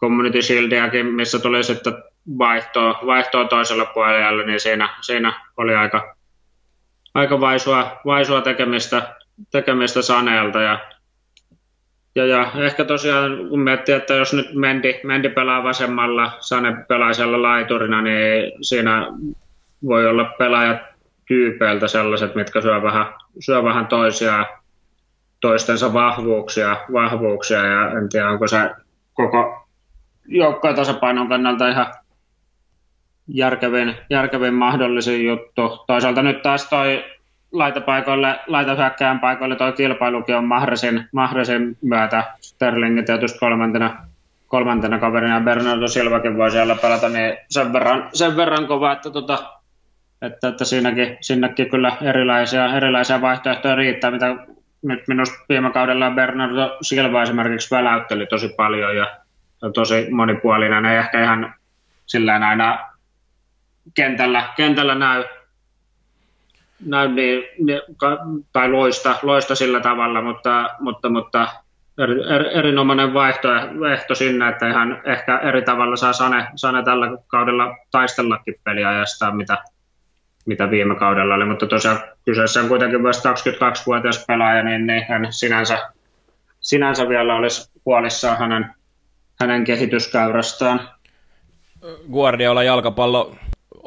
Community 0.00 0.42
Shieldiäkin, 0.42 1.06
missä 1.06 1.38
tuli 1.38 1.64
sitten 1.64 1.94
vaihtoa, 2.38 3.00
vaihtoa 3.06 3.44
toisella 3.44 3.84
puolella, 3.84 4.42
niin 4.42 4.60
siinä, 4.60 4.88
siinä 5.00 5.46
oli 5.56 5.74
aika, 5.74 6.16
aika 7.14 7.40
vaisua, 7.40 8.00
vaisua 8.06 8.40
tekemistä, 8.40 9.16
tekemistä 9.50 10.02
Saneelta. 10.02 10.60
Ja, 10.60 10.78
ja, 12.14 12.26
ja, 12.26 12.52
ehkä 12.56 12.84
tosiaan 12.84 13.48
kun 13.48 13.60
miettii, 13.60 13.94
että 13.94 14.14
jos 14.14 14.32
nyt 14.32 14.54
Mendi, 14.54 15.00
Mendi 15.04 15.28
pelaa 15.28 15.64
vasemmalla, 15.64 16.32
Sane 16.40 16.84
pelaa 16.88 17.12
siellä 17.12 17.42
laiturina, 17.42 18.02
niin 18.02 18.52
siinä 18.60 19.06
voi 19.86 20.06
olla 20.06 20.24
pelaajat 20.24 20.91
tyypeiltä 21.32 21.88
sellaiset, 21.88 22.34
mitkä 22.34 22.60
syö 22.60 22.82
vähän, 22.82 23.06
syö 23.40 23.62
vähän 23.62 23.86
toisia 23.86 24.46
toistensa 25.40 25.92
vahvuuksia, 25.92 26.76
vahvuuksia 26.92 27.58
ja 27.58 27.90
en 27.98 28.08
tiedä, 28.08 28.30
onko 28.30 28.48
se 28.48 28.70
koko 29.14 29.66
joukkojen 30.28 30.76
tasapainon 30.76 31.28
kannalta 31.28 31.68
ihan 31.68 31.86
järkevin, 33.28 33.94
järkevin 34.10 34.54
mahdollisin 34.54 35.26
juttu. 35.26 35.84
Toisaalta 35.86 36.22
nyt 36.22 36.42
taas 36.42 36.68
toi 36.68 37.04
laitapaikoille, 37.52 38.40
laitahyökkään 38.46 39.20
paikoille 39.20 39.56
toi 39.56 39.72
kilpailukin 39.72 40.36
on 40.36 40.44
Mahresin, 40.44 41.08
Mahresin 41.12 41.76
myötä. 41.82 42.24
Sterlingin 42.40 43.04
tietysti 43.04 43.38
kolmantena, 43.38 43.96
kolmantena 44.46 44.98
kaverina 44.98 45.34
ja 45.34 45.40
Bernardo 45.40 45.88
Silvakin 45.88 46.36
voi 46.36 46.50
siellä 46.50 46.74
pelata, 46.74 47.08
niin 47.08 47.36
sen 47.50 47.72
verran, 47.72 48.08
sen 48.12 48.36
verran 48.36 48.66
kova, 48.66 48.92
että 48.92 49.10
tota, 49.10 49.61
että, 50.22 50.48
että 50.48 50.64
siinäkin, 50.64 51.18
sinnekin 51.20 51.70
kyllä 51.70 51.96
erilaisia, 52.02 52.76
erilaisia 52.76 53.20
vaihtoehtoja 53.20 53.74
riittää, 53.74 54.10
mitä 54.10 54.36
nyt 54.82 55.08
minusta 55.08 55.36
viime 55.48 55.70
kaudella 55.70 56.10
Bernardo 56.10 56.76
Silva 56.82 57.22
esimerkiksi 57.22 57.74
väläytteli 57.74 58.26
tosi 58.26 58.48
paljon 58.56 58.96
ja 58.96 59.16
tosi 59.74 60.08
monipuolinen, 60.10 60.86
ei 60.86 60.98
ehkä 60.98 61.22
ihan 61.22 61.54
sillä 62.06 62.34
aina 62.48 62.78
kentällä, 63.94 64.44
kentällä 64.56 64.94
näy, 64.94 65.24
näy 66.86 67.08
niin, 67.08 67.44
niin, 67.58 67.80
tai 68.52 68.70
loista, 68.70 69.14
loista 69.22 69.54
sillä 69.54 69.80
tavalla, 69.80 70.22
mutta, 70.22 70.70
mutta, 70.80 71.08
mutta 71.08 71.48
eri, 71.98 72.34
er, 72.34 72.58
erinomainen 72.58 73.14
vaihtoehto 73.14 74.14
sinne, 74.14 74.48
että 74.48 74.68
ihan 74.68 75.02
ehkä 75.04 75.38
eri 75.38 75.62
tavalla 75.62 75.96
saa 75.96 76.12
Sane, 76.12 76.46
Sane 76.56 76.82
tällä 76.84 77.06
kaudella 77.26 77.76
taistellakin 77.90 78.54
peliajasta, 78.64 79.30
mitä, 79.30 79.58
mitä 80.46 80.70
viime 80.70 80.94
kaudella 80.94 81.34
oli, 81.34 81.44
mutta 81.44 81.66
tosiaan 81.66 82.00
kyseessä 82.24 82.60
on 82.60 82.68
kuitenkin 82.68 83.02
myös 83.02 83.18
22-vuotias 83.18 84.24
pelaaja, 84.28 84.62
niin, 84.62 84.86
niin 84.86 85.04
hän 85.08 85.32
sinänsä, 85.32 85.78
sinänsä 86.60 87.08
vielä 87.08 87.34
olisi 87.34 87.70
huolissaan 87.86 88.38
hänen, 88.38 88.74
hänen 89.40 89.64
kehityskäyrästään. 89.64 90.80
Guardiola 92.12 92.62
jalkapallo 92.62 93.34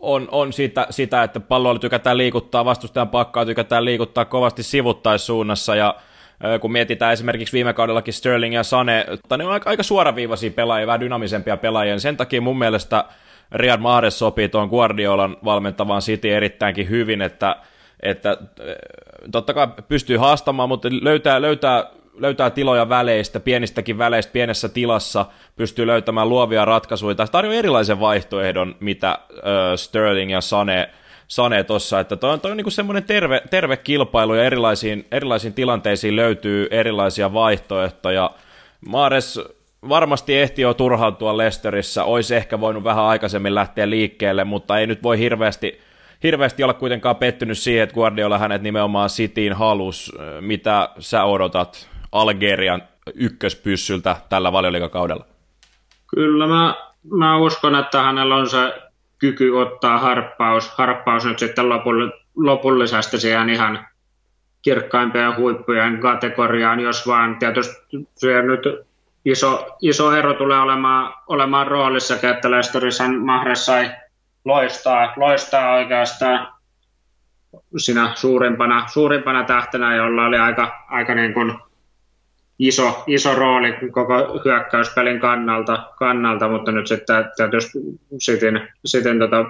on, 0.01 0.27
on 0.31 0.53
sitä, 0.53 0.87
sitä, 0.89 1.23
että 1.23 1.39
pallolla 1.39 1.79
tykätään 1.79 2.17
liikuttaa, 2.17 2.65
vastustajan 2.65 3.09
pakkaa 3.09 3.45
tykätään 3.45 3.85
liikuttaa 3.85 4.25
kovasti 4.25 4.63
sivuttaissuunnassa 4.63 5.75
ja 5.75 5.95
kun 6.61 6.71
mietitään 6.71 7.13
esimerkiksi 7.13 7.53
viime 7.53 7.73
kaudellakin 7.73 8.13
Sterling 8.13 8.53
ja 8.53 8.63
Sane, 8.63 9.05
ne 9.37 9.45
on 9.45 9.51
aika, 9.51 9.69
aika 9.69 9.83
suoraviivaisia 9.83 10.51
pelaajia, 10.51 10.87
vähän 10.87 10.99
dynamisempia 10.99 11.57
pelaajia, 11.57 11.93
niin 11.93 12.01
sen 12.01 12.17
takia 12.17 12.41
mun 12.41 12.57
mielestä 12.57 13.05
Riyad 13.51 13.79
Mahrez 13.79 14.13
sopii 14.13 14.49
tuon 14.49 14.69
Guardiolan 14.69 15.37
valmentavaan 15.45 16.01
City 16.01 16.31
erittäinkin 16.31 16.89
hyvin, 16.89 17.21
että, 17.21 17.55
että 17.99 18.37
eh, 18.59 18.75
totta 19.31 19.53
kai 19.53 19.67
pystyy 19.87 20.17
haastamaan, 20.17 20.69
mutta 20.69 20.87
löytää, 21.01 21.41
löytää, 21.41 21.85
löytää 22.17 22.49
tiloja 22.49 22.89
väleistä, 22.89 23.39
pienistäkin 23.39 23.97
väleistä, 23.97 24.31
pienessä 24.31 24.69
tilassa, 24.69 25.25
pystyy 25.55 25.87
löytämään 25.87 26.29
luovia 26.29 26.65
ratkaisuja. 26.65 27.15
Tämä 27.15 27.27
tarjoaa 27.27 27.55
erilaisen 27.55 27.99
vaihtoehdon, 27.99 28.75
mitä 28.79 29.19
uh, 29.29 29.39
Sterling 29.75 30.31
ja 30.31 30.41
Sane 30.41 30.89
Sane 31.27 31.63
tuossa, 31.63 31.99
että 31.99 32.15
toi 32.15 32.31
on, 32.33 32.41
toi 32.41 32.51
on 32.51 32.57
niin 32.57 32.71
semmoinen 32.71 33.03
terve, 33.03 33.41
terve 33.49 33.77
kilpailu 33.77 34.33
ja 34.33 34.43
erilaisiin, 34.43 35.07
erilaisiin 35.11 35.53
tilanteisiin 35.53 36.15
löytyy 36.15 36.67
erilaisia 36.71 37.33
vaihtoehtoja. 37.33 38.31
Maares 38.87 39.39
varmasti 39.89 40.37
ehti 40.37 40.61
jo 40.61 40.73
turhautua 40.73 41.37
Lesterissä, 41.37 42.03
olisi 42.03 42.35
ehkä 42.35 42.59
voinut 42.59 42.83
vähän 42.83 43.03
aikaisemmin 43.03 43.55
lähteä 43.55 43.89
liikkeelle, 43.89 44.43
mutta 44.43 44.79
ei 44.79 44.87
nyt 44.87 45.03
voi 45.03 45.19
hirveästi, 45.19 45.81
hirveästi 46.23 46.63
olla 46.63 46.73
kuitenkaan 46.73 47.15
pettynyt 47.15 47.57
siihen, 47.57 47.83
että 47.83 47.95
Guardiola 47.95 48.37
hänet 48.37 48.61
nimenomaan 48.61 49.09
Cityin 49.09 49.53
halus. 49.53 50.11
Mitä 50.41 50.89
sä 50.99 51.23
odotat 51.23 51.89
Algerian 52.11 52.83
ykköspyssyltä 53.13 54.15
tällä 54.29 54.51
valioliikakaudella? 54.51 55.25
Kyllä 56.15 56.47
mä, 56.47 56.75
mä 57.11 57.37
uskon, 57.37 57.75
että 57.75 58.01
hänellä 58.01 58.35
on 58.35 58.49
se 58.49 58.73
kyky 59.19 59.49
ottaa 59.49 59.99
harppaus, 59.99 60.69
harppaus 60.69 61.25
nyt 61.25 61.39
sitten 61.39 61.65
lopullisesti 62.35 63.19
siihen 63.19 63.49
ihan 63.49 63.87
kirkkaimpien 64.61 65.37
huippujen 65.37 65.99
kategoriaan, 65.99 66.79
jos 66.79 67.07
vaan 67.07 67.39
tietysti 67.39 68.07
se 68.15 68.41
nyt 68.41 68.61
iso, 69.25 69.65
iso 69.81 70.15
ero 70.15 70.33
tulee 70.33 70.59
olemaan, 70.59 71.13
olemaan 71.27 71.67
roolissa, 71.67 72.15
että 72.29 72.51
Leicesterissä 72.51 73.07
Mahres 73.07 73.65
sai 73.65 73.91
loistaa, 74.45 75.13
loistaa 75.15 75.73
oikeastaan, 75.73 76.47
siinä 77.77 78.11
suurimpana, 78.15 78.87
suurimpana 78.87 79.43
tähtenä, 79.43 79.95
jolla 79.95 80.25
oli 80.25 80.37
aika, 80.37 80.85
aika 80.87 81.15
niin 81.15 81.33
kuin 81.33 81.53
iso, 82.59 83.03
iso 83.07 83.35
rooli 83.35 83.73
koko 83.91 84.41
hyökkäyspelin 84.45 85.19
kannalta, 85.19 85.91
kannalta. 85.99 86.49
Mutta 86.49 86.71
nyt 86.71 86.87
sitten 86.87 87.25
tietysti 87.35 87.79
sitin, 88.19 88.67
sitin 88.85 89.19
tota 89.19 89.45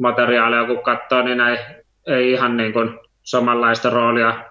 materiaalia 0.00 0.66
kun 0.66 0.82
katsoo, 0.82 1.22
niin 1.22 1.40
ei, 1.40 1.58
ei 2.06 2.32
ihan 2.32 2.56
niin 2.56 2.72
kuin 2.72 2.98
samanlaista 3.22 3.90
roolia, 3.90 4.44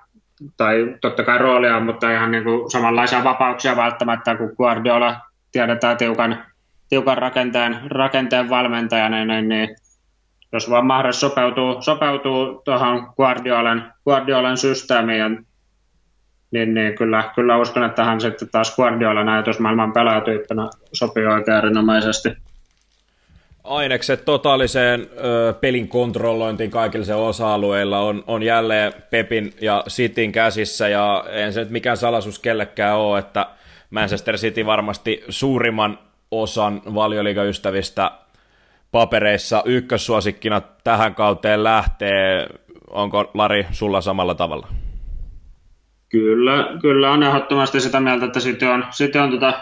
tai 0.57 0.95
totta 1.01 1.23
kai 1.23 1.37
roolia, 1.37 1.79
mutta 1.79 2.11
ihan 2.11 2.31
niin 2.31 2.43
kuin 2.43 2.71
samanlaisia 2.71 3.23
vapauksia 3.23 3.75
välttämättä 3.75 4.35
kuin 4.35 4.51
Guardiola 4.57 5.15
tiedetään 5.51 5.97
tiukan, 5.97 6.43
tiukan 6.89 7.17
rakenteen, 7.17 7.77
rakenteen 7.85 8.49
valmentajana, 8.49 9.25
niin, 9.25 9.49
niin 9.49 9.75
jos 10.53 10.69
vaan 10.69 10.85
mahdollisesti 10.85 11.21
sopeutuu, 11.21 11.81
sopeutuu 11.81 12.61
tuohon 12.65 13.13
Guardiolan, 13.15 13.93
Guardiolan 14.03 14.57
systeemiin, 14.57 15.47
niin, 16.51 16.73
niin 16.73 16.95
kyllä, 16.95 17.31
kyllä 17.35 17.57
uskon, 17.57 17.83
että 17.83 18.03
hän 18.03 18.21
sitten 18.21 18.49
taas 18.51 18.75
Guardiolan 18.75 19.29
ajatusmaailman 19.29 19.93
pelaajatyyppänä 19.93 20.69
sopii 20.93 21.25
oikein 21.25 21.57
erinomaisesti. 21.57 22.46
Ainekset 23.67 24.25
totaaliseen 24.25 25.07
ö, 25.17 25.53
pelin 25.53 25.87
kontrollointiin 25.87 26.71
kaikilla 26.71 27.05
se 27.05 27.15
osa-alueilla 27.15 27.99
on, 27.99 28.23
on 28.27 28.43
jälleen 28.43 28.93
Pepin 29.09 29.53
ja 29.61 29.83
Cityn 29.89 30.31
käsissä, 30.31 30.89
ja 30.89 31.23
en 31.29 31.53
se 31.53 31.59
nyt 31.59 31.69
mikään 31.69 31.97
salaisuus 31.97 32.39
kellekään 32.39 32.97
ole, 32.97 33.19
että 33.19 33.45
Manchester 33.89 34.37
City 34.37 34.65
varmasti 34.65 35.23
suurimman 35.29 35.99
osan 36.31 36.81
valioliigaystävistä 36.95 38.11
papereissa 38.91 39.63
ykkössuosikkina 39.65 40.61
tähän 40.83 41.15
kauteen 41.15 41.63
lähtee. 41.63 42.47
Onko 42.89 43.31
Lari 43.33 43.65
sulla 43.71 44.01
samalla 44.01 44.35
tavalla? 44.35 44.67
Kyllä, 46.09 46.67
kyllä 46.81 47.11
on 47.11 47.23
ehdottomasti 47.23 47.79
sitä 47.79 47.99
mieltä, 47.99 48.25
että 48.25 48.39
sitten 48.39 48.69
on, 48.69 48.85
sitten 48.91 49.21
on 49.21 49.31
tota 49.31 49.53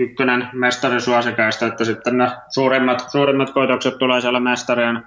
ykkönen 0.00 0.48
mestarisuosikeista, 0.52 1.66
että 1.66 1.84
sitten 1.84 2.18
ne 2.18 2.30
suurimmat, 2.48 3.10
suurimmat 3.10 3.50
koitokset 3.50 3.98
tulee 3.98 4.20
siellä 4.20 4.40
mestarien, 4.40 5.02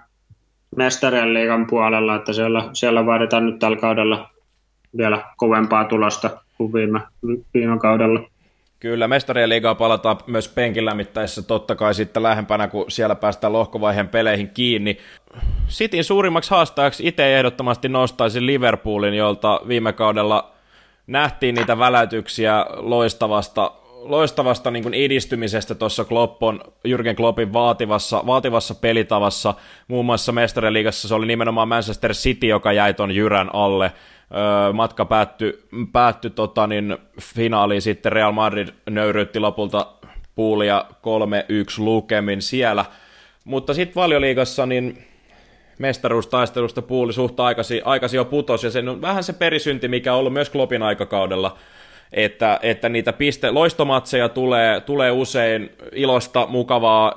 mestarien 0.75 1.33
liigan 1.33 1.67
puolella, 1.67 2.15
että 2.15 2.33
siellä, 2.33 2.69
siellä 2.73 3.05
vaaditaan 3.05 3.45
nyt 3.45 3.59
tällä 3.59 3.77
kaudella 3.77 4.29
vielä 4.97 5.23
kovempaa 5.37 5.85
tulosta 5.85 6.29
kuin 6.57 6.73
viime, 6.73 7.01
viime 7.53 7.79
kaudella. 7.79 8.29
Kyllä, 8.79 9.07
mestarien 9.07 9.49
liigaa 9.49 9.75
palataan 9.75 10.17
myös 10.27 10.47
penkin 10.47 10.85
lämmittäessä 10.85 11.41
totta 11.41 11.75
kai 11.75 11.93
sitten 11.93 12.23
lähempänä, 12.23 12.67
kun 12.67 12.91
siellä 12.91 13.15
päästään 13.15 13.53
lohkovaiheen 13.53 14.07
peleihin 14.07 14.49
kiinni. 14.49 14.97
Cityn 15.67 16.03
suurimmaksi 16.03 16.51
haastajaksi 16.51 17.07
itse 17.07 17.37
ehdottomasti 17.37 17.89
nostaisin 17.89 18.45
Liverpoolin, 18.45 19.13
jolta 19.13 19.61
viime 19.67 19.93
kaudella 19.93 20.51
nähtiin 21.07 21.55
niitä 21.55 21.79
välätyksiä 21.79 22.65
loistavasta, 22.69 23.71
loistavasta 24.05 24.71
niin 24.71 24.83
kuin 24.83 24.93
edistymisestä 24.93 25.75
tuossa 25.75 26.05
Kloppon, 26.05 26.61
Jürgen 26.87 27.15
Kloppin 27.15 27.53
vaativassa, 27.53 28.23
vaativassa 28.25 28.75
pelitavassa. 28.75 29.53
Muun 29.87 30.05
muassa 30.05 30.31
mestariliigassa 30.31 31.07
se 31.07 31.15
oli 31.15 31.25
nimenomaan 31.25 31.67
Manchester 31.67 32.13
City, 32.13 32.47
joka 32.47 32.71
jäi 32.71 32.93
ton 32.93 33.15
jyrän 33.15 33.49
alle. 33.53 33.91
Öö, 34.35 34.73
matka 34.73 35.05
päättyi 35.05 35.59
päätty, 35.91 36.29
tota, 36.29 36.67
niin, 36.67 36.97
finaaliin 37.21 37.81
sitten 37.81 38.11
Real 38.11 38.31
Madrid 38.31 38.67
nöyryytti 38.89 39.39
lopulta 39.39 39.87
puulia 40.35 40.85
3-1 40.91 40.93
lukemin 41.77 42.41
siellä. 42.41 42.85
Mutta 43.45 43.73
sitten 43.73 43.95
valioliigassa 43.95 44.65
niin 44.65 45.05
mestaruustaistelusta 45.79 46.81
puuli 46.81 47.13
suht 47.13 47.39
aikasi, 47.39 47.81
aikasi 47.85 48.17
jo 48.17 48.25
putos, 48.25 48.63
ja 48.63 48.71
se 48.71 48.79
on 48.79 49.01
vähän 49.01 49.23
se 49.23 49.33
perisynti, 49.33 49.87
mikä 49.87 50.13
on 50.13 50.19
ollut 50.19 50.33
myös 50.33 50.49
Klopin 50.49 50.83
aikakaudella, 50.83 51.57
että, 52.13 52.59
että 52.61 52.89
niitä 52.89 53.13
piste, 53.13 53.51
loistomatseja 53.51 54.29
tulee, 54.29 54.81
tulee 54.81 55.11
usein 55.11 55.71
ilosta, 55.91 56.47
mukavaa, 56.47 57.15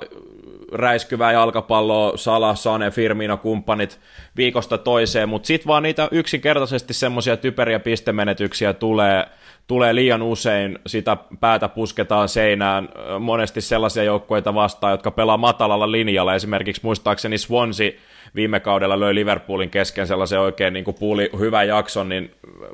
räiskyvää 0.71 1.31
jalkapalloa, 1.31 2.17
Sala, 2.17 2.55
Sane, 2.55 2.91
Firmino, 2.91 3.37
kumppanit 3.37 3.99
viikosta 4.37 4.77
toiseen, 4.77 5.29
mutta 5.29 5.47
sitten 5.47 5.67
vaan 5.67 5.83
niitä 5.83 6.07
yksinkertaisesti 6.11 6.93
semmoisia 6.93 7.37
typeriä 7.37 7.79
pistemenetyksiä 7.79 8.73
tulee, 8.73 9.25
tulee 9.67 9.95
liian 9.95 10.21
usein, 10.21 10.79
sitä 10.87 11.17
päätä 11.39 11.67
pusketaan 11.67 12.29
seinään, 12.29 12.89
monesti 13.19 13.61
sellaisia 13.61 14.03
joukkueita 14.03 14.53
vastaan, 14.53 14.91
jotka 14.91 15.11
pelaa 15.11 15.37
matalalla 15.37 15.91
linjalla, 15.91 16.35
esimerkiksi 16.35 16.81
muistaakseni 16.83 17.37
Swansea 17.37 17.91
viime 18.35 18.59
kaudella 18.59 18.99
löi 18.99 19.15
Liverpoolin 19.15 19.69
kesken 19.69 20.07
sellaisen 20.07 20.39
oikein 20.39 20.73
niin 20.73 20.85
kuin 20.85 20.97
puuli 20.99 21.29
hyvän 21.39 21.67
jakson, 21.67 22.09
niin 22.09 22.31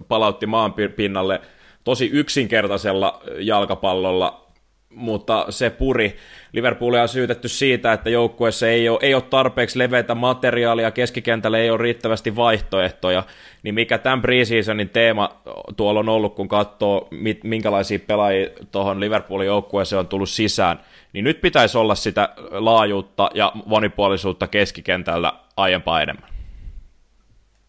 palautti 0.07 0.45
maan 0.45 0.73
pinnalle 0.95 1.41
tosi 1.83 2.09
yksinkertaisella 2.13 3.21
jalkapallolla, 3.39 4.43
mutta 4.95 5.45
se 5.49 5.69
puri. 5.69 6.17
Liverpoolia 6.53 7.01
on 7.01 7.07
syytetty 7.07 7.47
siitä, 7.47 7.93
että 7.93 8.09
joukkueessa 8.09 8.67
ei 8.67 8.89
ole, 8.89 8.99
ei 9.01 9.13
ole 9.13 9.23
tarpeeksi 9.29 9.79
leveitä 9.79 10.15
materiaalia, 10.15 10.91
keskikentällä 10.91 11.57
ei 11.57 11.69
ole 11.69 11.77
riittävästi 11.77 12.35
vaihtoehtoja, 12.35 13.23
niin 13.63 13.75
mikä 13.75 13.97
tämän 13.97 14.21
preseasonin 14.21 14.89
teema 14.89 15.29
tuolla 15.77 15.99
on 15.99 16.09
ollut, 16.09 16.35
kun 16.35 16.47
katsoo, 16.47 17.07
minkälaisia 17.43 17.99
pelaajia 17.99 18.49
tuohon 18.71 18.99
Liverpoolin 18.99 19.47
joukkueeseen 19.47 19.99
on 19.99 20.07
tullut 20.07 20.29
sisään, 20.29 20.79
niin 21.13 21.25
nyt 21.25 21.41
pitäisi 21.41 21.77
olla 21.77 21.95
sitä 21.95 22.29
laajuutta 22.51 23.29
ja 23.33 23.51
monipuolisuutta 23.65 24.47
keskikentällä 24.47 25.33
aiempaa 25.57 26.01
enemmän. 26.01 26.32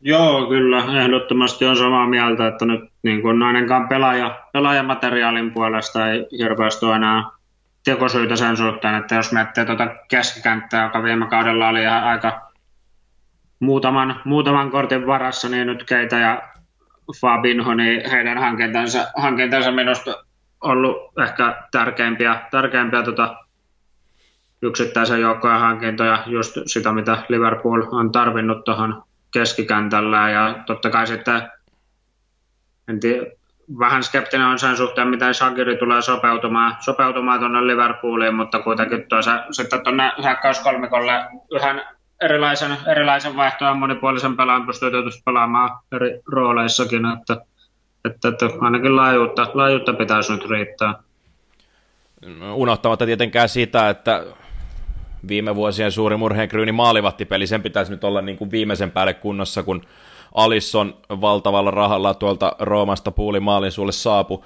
Joo, 0.06 0.46
kyllä, 0.46 1.02
ehdottomasti 1.02 1.64
on 1.64 1.76
samaa 1.76 2.06
mieltä, 2.06 2.46
että 2.46 2.64
nyt 2.64 2.80
niin 3.02 3.22
kuin 3.22 3.42
ainakaan 3.42 3.88
pelaaja, 3.88 4.40
pelaajamateriaalin 4.52 5.52
puolesta 5.52 6.10
ei 6.10 6.26
hirveästi 6.38 6.86
ole 6.86 6.96
enää 6.96 7.24
tekosyitä 7.84 8.36
sen 8.36 8.56
suhteen, 8.56 8.94
että 8.94 9.14
jos 9.14 9.32
miettii 9.32 9.66
tuota 9.66 9.86
keskikenttää, 10.08 10.84
joka 10.84 11.02
viime 11.02 11.26
kaudella 11.26 11.68
oli 11.68 11.86
aika 11.86 12.50
muutaman, 13.60 14.20
muutaman 14.24 14.70
kortin 14.70 15.06
varassa, 15.06 15.48
niin 15.48 15.66
nyt 15.66 15.84
Keitä 15.84 16.18
ja 16.18 16.42
Fabinho, 17.20 17.74
niin 17.74 18.10
heidän 18.10 18.38
hankintansa, 18.38 19.06
hankintansa 19.16 19.70
minusta 19.70 20.24
ollut 20.60 20.96
ehkä 21.22 21.62
tärkeimpiä, 21.70 22.40
tärkeimpiä 22.50 23.02
tota, 23.02 23.36
yksittäisen 24.62 25.20
joukkojen 25.20 25.60
hankintoja, 25.60 26.22
just 26.26 26.56
sitä, 26.66 26.92
mitä 26.92 27.18
Liverpool 27.28 27.82
on 27.90 28.12
tarvinnut 28.12 28.64
tuohon 28.64 29.02
keskikentällä. 29.34 30.30
Ja 30.30 30.54
totta 30.66 30.90
kai 30.90 31.06
sitten, 31.06 31.42
en 32.88 33.00
tiedä, 33.00 33.26
vähän 33.78 34.02
skeptinen 34.02 34.46
on 34.46 34.58
sen 34.58 34.76
suhteen, 34.76 35.08
miten 35.08 35.34
Shagiri 35.34 35.76
tulee 35.76 36.02
sopeutumaan, 36.02 36.76
sopeutumaan 36.80 37.38
tuonne 37.38 37.66
Liverpooliin, 37.66 38.34
mutta 38.34 38.58
kuitenkin 38.58 39.08
tuossa, 39.08 39.44
sitten 39.50 39.82
tuonne 39.84 40.12
hyökkäyskolmikolle 40.22 41.12
yhden 41.50 41.82
erilaisen, 42.20 42.76
erilaisen 42.86 43.36
vaihtoehon 43.36 43.78
monipuolisen 43.78 44.36
pelaajan 44.36 44.66
pystyy 44.66 44.90
tietysti 44.90 45.22
pelaamaan 45.24 45.70
eri 45.92 46.20
rooleissakin, 46.26 47.06
että, 47.06 47.36
että, 48.04 48.28
että 48.28 48.46
ainakin 48.60 48.96
laajuutta, 48.96 49.46
laajuutta 49.54 49.92
pitäisi 49.92 50.32
nyt 50.32 50.50
riittää. 50.50 50.94
Unohtamatta 52.54 53.06
tietenkään 53.06 53.48
sitä, 53.48 53.88
että 53.88 54.24
viime 55.28 55.54
vuosien 55.54 55.92
suuri 55.92 56.16
murheenkryyni 56.16 56.72
maalivahtipeli, 56.72 57.46
sen 57.46 57.62
pitäisi 57.62 57.92
nyt 57.92 58.04
olla 58.04 58.22
niin 58.22 58.38
kuin 58.38 58.50
viimeisen 58.50 58.90
päälle 58.90 59.14
kunnossa, 59.14 59.62
kun 59.62 59.82
Alisson 60.34 60.96
valtavalla 61.20 61.70
rahalla 61.70 62.14
tuolta 62.14 62.56
Roomasta 62.58 63.10
puuli 63.10 63.40
maalin 63.40 63.72
sulle 63.72 63.92
saapu. 63.92 64.44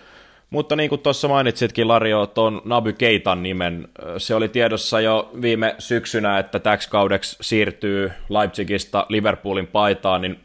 Mutta 0.50 0.76
niin 0.76 0.88
kuin 0.88 1.00
tuossa 1.00 1.28
mainitsitkin, 1.28 1.88
Lario, 1.88 2.26
tuon 2.26 2.62
Naby 2.64 2.92
Keitan 2.92 3.42
nimen, 3.42 3.88
se 4.18 4.34
oli 4.34 4.48
tiedossa 4.48 5.00
jo 5.00 5.30
viime 5.42 5.74
syksynä, 5.78 6.38
että 6.38 6.58
täksi 6.58 6.90
kaudeksi 6.90 7.36
siirtyy 7.40 8.12
Leipzigistä 8.28 9.06
Liverpoolin 9.08 9.66
paitaan, 9.66 10.20
niin 10.22 10.40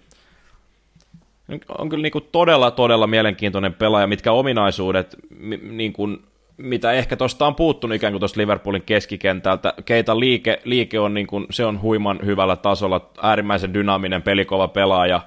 on 1.77 1.89
kyllä 1.89 2.01
niin 2.01 2.11
kuin 2.11 2.27
todella, 2.31 2.71
todella 2.71 3.07
mielenkiintoinen 3.07 3.73
pelaaja, 3.73 4.07
mitkä 4.07 4.31
ominaisuudet 4.31 5.15
niin 5.61 5.93
kuin 5.93 6.23
mitä 6.63 6.91
ehkä 6.91 7.15
tuosta 7.15 7.47
on 7.47 7.55
puuttunut 7.55 7.95
ikään 7.95 8.13
kuin 8.13 8.19
tuosta 8.19 8.41
Liverpoolin 8.41 8.83
keskikentältä. 8.85 9.73
Keita 9.85 10.19
liike, 10.19 10.61
liike 10.63 10.99
on, 10.99 11.13
niin 11.13 11.27
kuin, 11.27 11.45
se 11.49 11.65
on 11.65 11.81
huiman 11.81 12.19
hyvällä 12.25 12.55
tasolla, 12.55 13.09
äärimmäisen 13.21 13.73
dynaaminen, 13.73 14.21
pelikova 14.21 14.67
pelaaja, 14.67 15.21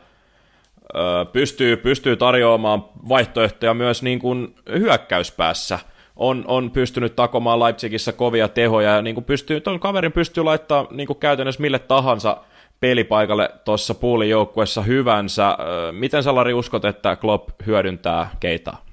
öö, 0.96 1.24
pystyy, 1.24 1.76
pystyy 1.76 2.16
tarjoamaan 2.16 2.84
vaihtoehtoja 3.08 3.74
myös 3.74 4.02
niin 4.02 4.18
kuin 4.18 4.54
hyökkäyspäässä. 4.78 5.78
On, 6.16 6.44
on 6.46 6.70
pystynyt 6.70 7.16
takomaan 7.16 7.60
Leipzigissä 7.60 8.12
kovia 8.12 8.48
tehoja 8.48 8.90
ja 8.90 9.02
niin 9.02 9.14
kuin 9.14 9.24
pystyy, 9.24 9.60
ton 9.60 9.80
kaverin 9.80 10.12
pystyy 10.12 10.44
laittaa 10.44 10.86
niin 10.90 11.06
kuin 11.06 11.18
käytännössä 11.18 11.62
mille 11.62 11.78
tahansa 11.78 12.36
pelipaikalle 12.80 13.50
tuossa 13.64 13.94
puulin 13.94 14.30
joukkuessa 14.30 14.82
hyvänsä. 14.82 15.58
Miten 15.92 16.22
Salari 16.22 16.54
uskot, 16.54 16.84
että 16.84 17.16
Klopp 17.16 17.48
hyödyntää 17.66 18.30
Keitaa? 18.40 18.85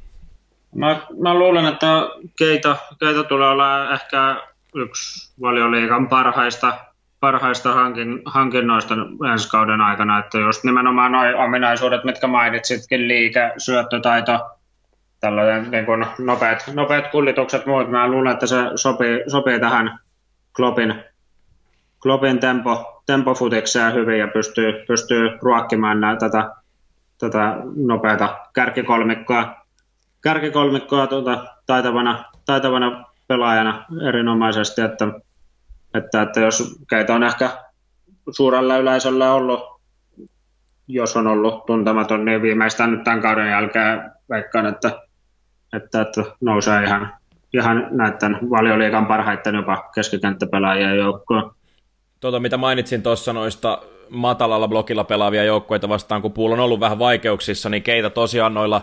Mä, 0.75 0.99
mä 1.21 1.33
luulen, 1.33 1.65
että 1.65 1.87
Keita, 2.37 2.75
Keita 2.99 3.23
tulee 3.23 3.49
olla 3.49 3.93
ehkä 3.93 4.35
yksi 4.75 5.33
valioliikan 5.41 6.09
parhaista, 6.09 6.73
parhaista 7.19 7.73
hankin, 7.73 8.21
hankinnoista 8.25 8.95
ensi 9.31 9.49
kauden 9.49 9.81
aikana, 9.81 10.19
että 10.19 10.37
just 10.37 10.63
nimenomaan 10.63 11.11
nuo 11.11 11.43
ominaisuudet, 11.43 12.03
mitkä 12.03 12.27
mainitsitkin, 12.27 13.07
liike, 13.07 13.51
syöttötaito, 13.57 14.39
tällainen 15.19 15.71
niin 15.71 15.85
kuin 15.85 16.05
nopeat, 16.19 16.63
nopeat 16.73 17.07
kullitukset 17.07 17.65
muut, 17.65 17.89
mä 17.89 18.07
luulen, 18.07 18.33
että 18.33 18.47
se 18.47 18.57
sopii, 18.75 19.23
sopii 19.27 19.59
tähän 19.59 19.99
Kloppin, 20.55 21.03
Kloppin 22.01 22.39
tempo, 22.39 23.03
tempofutikseen 23.05 23.93
hyvin 23.93 24.19
ja 24.19 24.27
pystyy, 24.27 24.73
pystyy 24.87 25.29
ruokkimaan 25.41 26.01
näitä, 26.01 26.29
tätä, 26.29 26.49
tätä 27.19 27.57
nopeata 27.75 28.37
kärkikolmikkoa, 28.53 29.62
kärkikolmikkoa 30.23 31.07
tuota, 31.07 31.45
taitavana, 31.65 32.23
taitavana 32.45 33.05
pelaajana 33.27 33.85
erinomaisesti, 34.07 34.81
että, 34.81 35.07
että, 35.93 36.21
että 36.21 36.39
jos 36.39 36.79
keitä 36.89 37.15
on 37.15 37.23
ehkä 37.23 37.49
suurella 38.31 38.77
yleisöllä 38.77 39.33
ollut, 39.33 39.81
jos 40.87 41.17
on 41.17 41.27
ollut 41.27 41.65
tuntematon, 41.65 42.25
niin 42.25 42.41
viimeistään 42.41 42.91
nyt 42.91 43.03
tämän 43.03 43.21
kauden 43.21 43.49
jälkeen 43.49 44.11
veikkaan, 44.29 44.65
että, 44.65 44.91
että, 45.73 46.01
että 46.01 46.23
nousee 46.41 46.83
ihan, 46.83 47.13
ihan 47.53 47.87
näiden 47.91 48.37
valioliikan 48.49 49.05
parhaiten 49.05 49.55
jopa 49.55 49.89
keskikenttäpelaajien 49.95 50.97
joukkoon. 50.97 51.51
Tuota, 52.19 52.39
mitä 52.39 52.57
mainitsin 52.57 53.03
tuossa 53.03 53.33
noista 53.33 53.81
matalalla 54.09 54.67
blokilla 54.67 55.03
pelaavia 55.03 55.43
joukkueita 55.43 55.89
vastaan, 55.89 56.21
kun 56.21 56.31
Puul 56.31 56.51
on 56.51 56.59
ollut 56.59 56.79
vähän 56.79 56.99
vaikeuksissa, 56.99 57.69
niin 57.69 57.83
keitä 57.83 58.09
tosiaan 58.09 58.53
noilla 58.53 58.81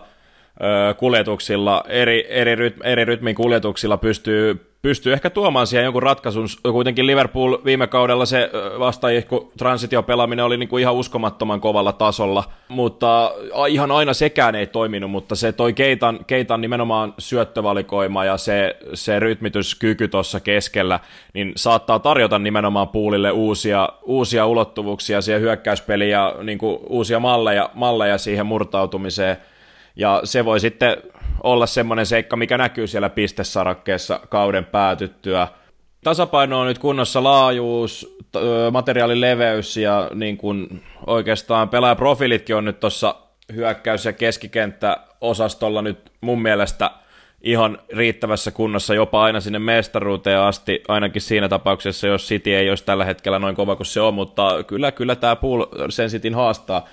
kuljetuksilla, 0.96 1.84
eri, 1.88 2.26
eri, 2.28 2.54
ryt, 2.54 2.76
eri 2.84 3.04
rytmin 3.04 3.34
kuljetuksilla 3.34 3.96
pystyy, 3.96 4.66
pystyy 4.82 5.12
ehkä 5.12 5.30
tuomaan 5.30 5.66
siihen 5.66 5.84
jonkun 5.84 6.02
ratkaisun. 6.02 6.46
Kuitenkin 6.62 7.06
Liverpool 7.06 7.58
viime 7.64 7.86
kaudella 7.86 8.26
se 8.26 8.50
vastaihku 8.78 9.52
transitiopelaaminen 9.58 10.44
oli 10.44 10.56
niinku 10.56 10.78
ihan 10.78 10.94
uskomattoman 10.94 11.60
kovalla 11.60 11.92
tasolla, 11.92 12.44
mutta 12.68 13.32
ihan 13.68 13.90
aina 13.90 14.14
sekään 14.14 14.54
ei 14.54 14.66
toiminut, 14.66 15.10
mutta 15.10 15.36
se 15.36 15.52
toi 15.52 15.72
Keitan, 15.72 16.24
Keitan 16.26 16.60
nimenomaan 16.60 17.14
syöttövalikoima 17.18 18.24
ja 18.24 18.36
se, 18.36 18.76
se 18.94 19.18
rytmityskyky 19.18 20.08
tuossa 20.08 20.40
keskellä, 20.40 21.00
niin 21.34 21.52
saattaa 21.56 21.98
tarjota 21.98 22.38
nimenomaan 22.38 22.88
puulille 22.88 23.30
uusia, 23.30 23.88
uusia 24.02 24.46
ulottuvuuksia 24.46 25.20
siihen 25.20 25.40
hyökkäyspeliin 25.40 26.10
ja 26.10 26.34
niinku 26.42 26.86
uusia 26.88 27.20
malleja, 27.20 27.70
malleja 27.74 28.18
siihen 28.18 28.46
murtautumiseen– 28.46 29.36
ja 29.96 30.20
se 30.24 30.44
voi 30.44 30.60
sitten 30.60 30.96
olla 31.42 31.66
semmoinen 31.66 32.06
seikka, 32.06 32.36
mikä 32.36 32.58
näkyy 32.58 32.86
siellä 32.86 33.10
pistesarakkeessa 33.10 34.20
kauden 34.28 34.64
päätyttyä. 34.64 35.48
Tasapaino 36.04 36.60
on 36.60 36.66
nyt 36.66 36.78
kunnossa 36.78 37.24
laajuus, 37.24 38.18
materiaalin 38.72 39.20
leveys 39.20 39.76
ja 39.76 40.10
niin 40.14 40.36
kuin 40.36 40.82
oikeastaan 41.06 41.68
pelaajaprofiilitkin 41.68 42.56
on 42.56 42.64
nyt 42.64 42.80
tuossa 42.80 43.14
hyökkäys- 43.54 44.04
ja 44.04 44.12
keskikenttäosastolla 44.12 45.82
nyt 45.82 46.12
mun 46.20 46.42
mielestä 46.42 46.90
ihan 47.42 47.78
riittävässä 47.92 48.50
kunnossa 48.50 48.94
jopa 48.94 49.22
aina 49.22 49.40
sinne 49.40 49.58
mestaruuteen 49.58 50.40
asti, 50.40 50.82
ainakin 50.88 51.22
siinä 51.22 51.48
tapauksessa, 51.48 52.06
jos 52.06 52.28
City 52.28 52.54
ei 52.54 52.68
olisi 52.68 52.84
tällä 52.84 53.04
hetkellä 53.04 53.38
noin 53.38 53.56
kova 53.56 53.76
kuin 53.76 53.86
se 53.86 54.00
on, 54.00 54.14
mutta 54.14 54.64
kyllä, 54.66 54.92
kyllä 54.92 55.16
tämä 55.16 55.36
Pool 55.36 55.66
sen 55.88 56.08
Cityn 56.08 56.34
haastaa. 56.34 56.88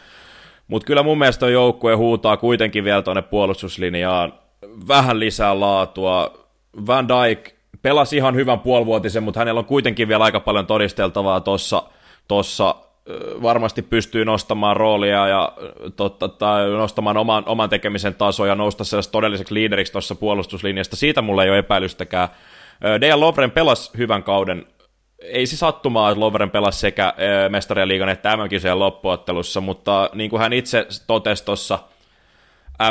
Mutta 0.68 0.86
kyllä 0.86 1.04
mun 1.04 1.18
mielestä 1.18 1.50
joukkue 1.50 1.94
huutaa 1.94 2.38
kuitenkin 2.38 2.84
vielä 2.84 3.02
tuonne 3.02 3.22
puolustuslinjaan 3.22 4.34
vähän 4.88 5.20
lisää 5.20 5.60
laatua. 5.60 6.48
Van 6.88 7.08
Dijk 7.08 7.52
pelasi 7.82 8.18
ihan 8.18 8.36
hyvän 8.36 8.60
puolivuotisen, 8.60 9.24
mutta 9.24 9.40
hänellä 9.40 9.60
on 9.60 9.66
kuitenkin 9.66 10.08
vielä 10.08 10.24
aika 10.24 10.40
paljon 10.40 10.68
todisteltavaa 10.68 11.42
tuossa 11.42 11.84
tossa, 12.28 12.76
varmasti 13.42 13.82
pystyy 13.82 14.26
nostamaan 14.26 14.78
roolia 14.78 15.28
ja 15.28 15.52
totta, 15.96 16.28
tai 16.28 16.70
nostamaan 16.70 17.18
oman, 17.18 17.44
oman 17.46 17.70
tekemisen 17.70 18.16
tasoa 18.16 18.48
ja 18.48 18.56
nousta 18.56 18.84
sellaista 18.84 19.12
todelliseksi 19.12 19.54
liideriksi 19.54 19.94
tuossa 19.94 20.16
puolustuslinjasta. 20.16 20.96
Siitä 20.96 21.22
mulla 21.22 21.44
ei 21.44 21.50
ole 21.50 21.58
epäilystäkään. 21.58 22.30
Dejan 23.02 23.20
Lovren 23.20 23.52
pelasi 23.52 23.92
hyvän 23.98 24.24
kauden 24.24 24.66
ei 25.22 25.46
se 25.46 25.58
sattumaa, 25.58 26.10
että 26.10 26.20
Loveren 26.20 26.52
pelasi 26.52 26.80
sekä 26.80 27.14
mestarien 27.50 27.88
liigan 27.88 28.10
että 28.10 28.38
MM-kisojen 28.38 28.80
loppuottelussa, 28.80 29.62
mutta 29.62 30.10
niin 30.14 30.30
kuin 30.30 30.40
hän 30.40 30.54
itse 30.54 30.88
totesi 31.08 31.46
tuossa 31.46 31.80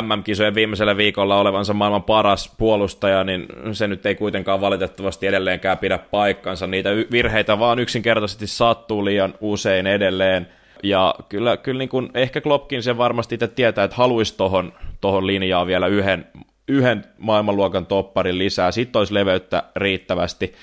MM-kisojen 0.01 0.55
viimeisellä 0.55 0.97
viikolla 0.97 1.39
olevansa 1.39 1.73
maailman 1.73 2.03
paras 2.03 2.55
puolustaja, 2.57 3.23
niin 3.23 3.47
se 3.71 3.87
nyt 3.87 4.05
ei 4.05 4.15
kuitenkaan 4.15 4.61
valitettavasti 4.61 5.27
edelleenkään 5.27 5.77
pidä 5.77 5.97
paikkansa. 5.97 6.67
Niitä 6.67 6.89
virheitä 7.11 7.59
vaan 7.59 7.79
yksinkertaisesti 7.79 8.47
sattuu 8.47 9.05
liian 9.05 9.33
usein 9.41 9.87
edelleen. 9.87 10.47
Ja 10.83 11.15
kyllä, 11.29 11.57
kyllä 11.57 11.77
niin 11.77 11.89
kuin, 11.89 12.09
ehkä 12.13 12.41
Kloppkin 12.41 12.83
sen 12.83 12.97
varmasti 12.97 13.35
itse 13.35 13.47
tietää, 13.47 13.83
että 13.83 13.97
haluaisi 13.97 14.37
tuohon 14.37 14.73
tohon 15.01 15.27
linjaan 15.27 15.67
vielä 15.67 15.87
yhden, 15.87 16.27
yhden 16.67 17.05
maailmanluokan 17.17 17.85
topparin 17.85 18.37
lisää. 18.37 18.71
Sitten 18.71 18.99
olisi 18.99 19.13
leveyttä 19.13 19.63
riittävästi. 19.75 20.53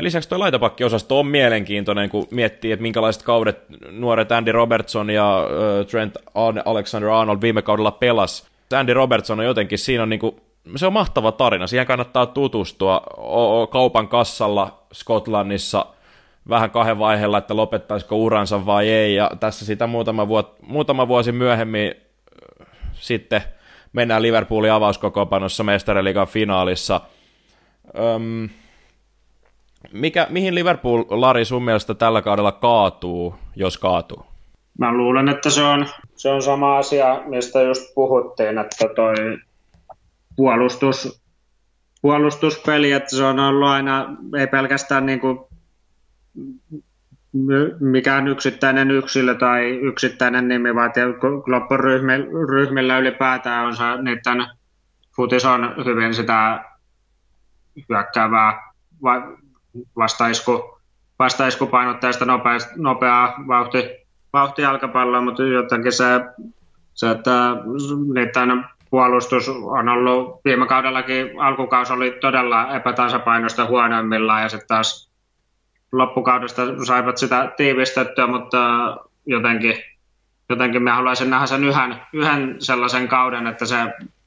Lisäksi 0.00 0.28
tuo 0.28 0.38
laitapakkiosasto 0.38 1.18
on 1.18 1.26
mielenkiintoinen, 1.26 2.10
kun 2.10 2.26
miettii, 2.30 2.72
että 2.72 2.82
minkälaiset 2.82 3.22
kaudet 3.22 3.58
nuoret 3.90 4.32
Andy 4.32 4.52
Robertson 4.52 5.10
ja 5.10 5.48
Trent 5.90 6.16
Alexander-Arnold 6.64 7.40
viime 7.40 7.62
kaudella 7.62 7.90
pelas. 7.90 8.46
Andy 8.78 8.94
Robertson 8.94 9.40
on 9.40 9.46
jotenkin, 9.46 9.78
siinä 9.78 10.02
on 10.02 10.08
niinku, 10.08 10.40
se 10.76 10.86
on 10.86 10.92
mahtava 10.92 11.32
tarina, 11.32 11.66
siihen 11.66 11.86
kannattaa 11.86 12.26
tutustua 12.26 13.02
kaupan 13.70 14.08
kassalla 14.08 14.78
Skotlannissa 14.92 15.86
vähän 16.48 16.70
kahden 16.70 16.98
vaiheella, 16.98 17.38
että 17.38 17.56
lopettaisiko 17.56 18.16
uransa 18.16 18.66
vai 18.66 18.88
ei, 18.88 19.14
ja 19.14 19.30
tässä 19.40 19.64
sitä 19.64 19.86
muutama, 19.86 20.28
vuot, 20.28 20.56
muutama 20.62 21.08
vuosi 21.08 21.32
myöhemmin 21.32 21.94
sitten 22.92 23.42
mennään 23.92 24.22
Liverpoolin 24.22 24.72
avauskokopanossa 24.72 25.64
mestariliigan 25.64 26.26
finaalissa. 26.26 27.00
Öm, 27.98 28.48
mikä, 29.92 30.26
mihin 30.30 30.54
Liverpool, 30.54 31.04
Lari, 31.08 31.44
sun 31.44 31.64
mielestä 31.64 31.94
tällä 31.94 32.22
kaudella 32.22 32.52
kaatuu, 32.52 33.34
jos 33.56 33.78
kaatuu? 33.78 34.26
Mä 34.78 34.92
luulen, 34.92 35.28
että 35.28 35.50
se 35.50 35.62
on, 35.62 35.86
se 36.16 36.30
on 36.30 36.42
sama 36.42 36.78
asia, 36.78 37.22
mistä 37.26 37.62
just 37.62 37.94
puhuttiin, 37.94 38.58
että 38.58 38.88
toi 38.96 39.14
puolustus, 40.36 41.22
puolustuspeli, 42.02 42.92
että 42.92 43.16
se 43.16 43.24
on 43.24 43.38
ollut 43.38 43.68
aina, 43.68 44.16
ei 44.38 44.46
pelkästään 44.46 45.06
niin 45.06 45.20
kuin 45.20 45.38
mikään 47.80 48.28
yksittäinen 48.28 48.90
yksilö 48.90 49.34
tai 49.34 49.70
yksittäinen 49.70 50.48
nimi, 50.48 50.74
vaan 50.74 50.92
Kloppon 51.44 51.80
ryhmillä 52.48 52.98
ylipäätään 52.98 53.66
on 53.66 53.76
se, 53.76 53.84
niiden 54.02 54.46
futis 55.16 55.44
on 55.44 55.74
hyvin 55.84 56.14
sitä 56.14 56.64
hyökkäävää 57.88 58.72
vastaisku, 59.96 60.78
vastaiskupainotteista 61.18 62.24
nopea, 62.24 62.58
nopeaa 62.76 63.34
vauhti, 63.48 63.84
vauhtijalkapalloa, 64.32 65.20
mutta 65.20 65.42
jotenkin 65.42 65.92
se, 65.92 66.04
se 66.94 67.10
että 67.10 67.56
niiden 68.14 68.64
puolustus 68.90 69.48
on 69.48 69.88
ollut 69.88 70.40
viime 70.44 70.66
kaudellakin, 70.66 71.40
alkukausi 71.40 71.92
oli 71.92 72.10
todella 72.20 72.76
epätasapainoista 72.76 73.66
huonoimmillaan 73.66 74.42
ja 74.42 74.48
sitten 74.48 74.68
taas 74.68 75.10
loppukaudesta 75.92 76.62
saivat 76.86 77.18
sitä 77.18 77.52
tiivistettyä, 77.56 78.26
mutta 78.26 78.58
jotenkin, 79.26 79.74
jotenkin 80.48 80.82
mä 80.82 80.94
haluaisin 80.94 81.30
nähdä 81.30 81.46
sen 81.46 81.64
yhden, 81.64 81.96
yhden 82.12 82.56
sellaisen 82.58 83.08
kauden, 83.08 83.46
että 83.46 83.66
se 83.66 83.76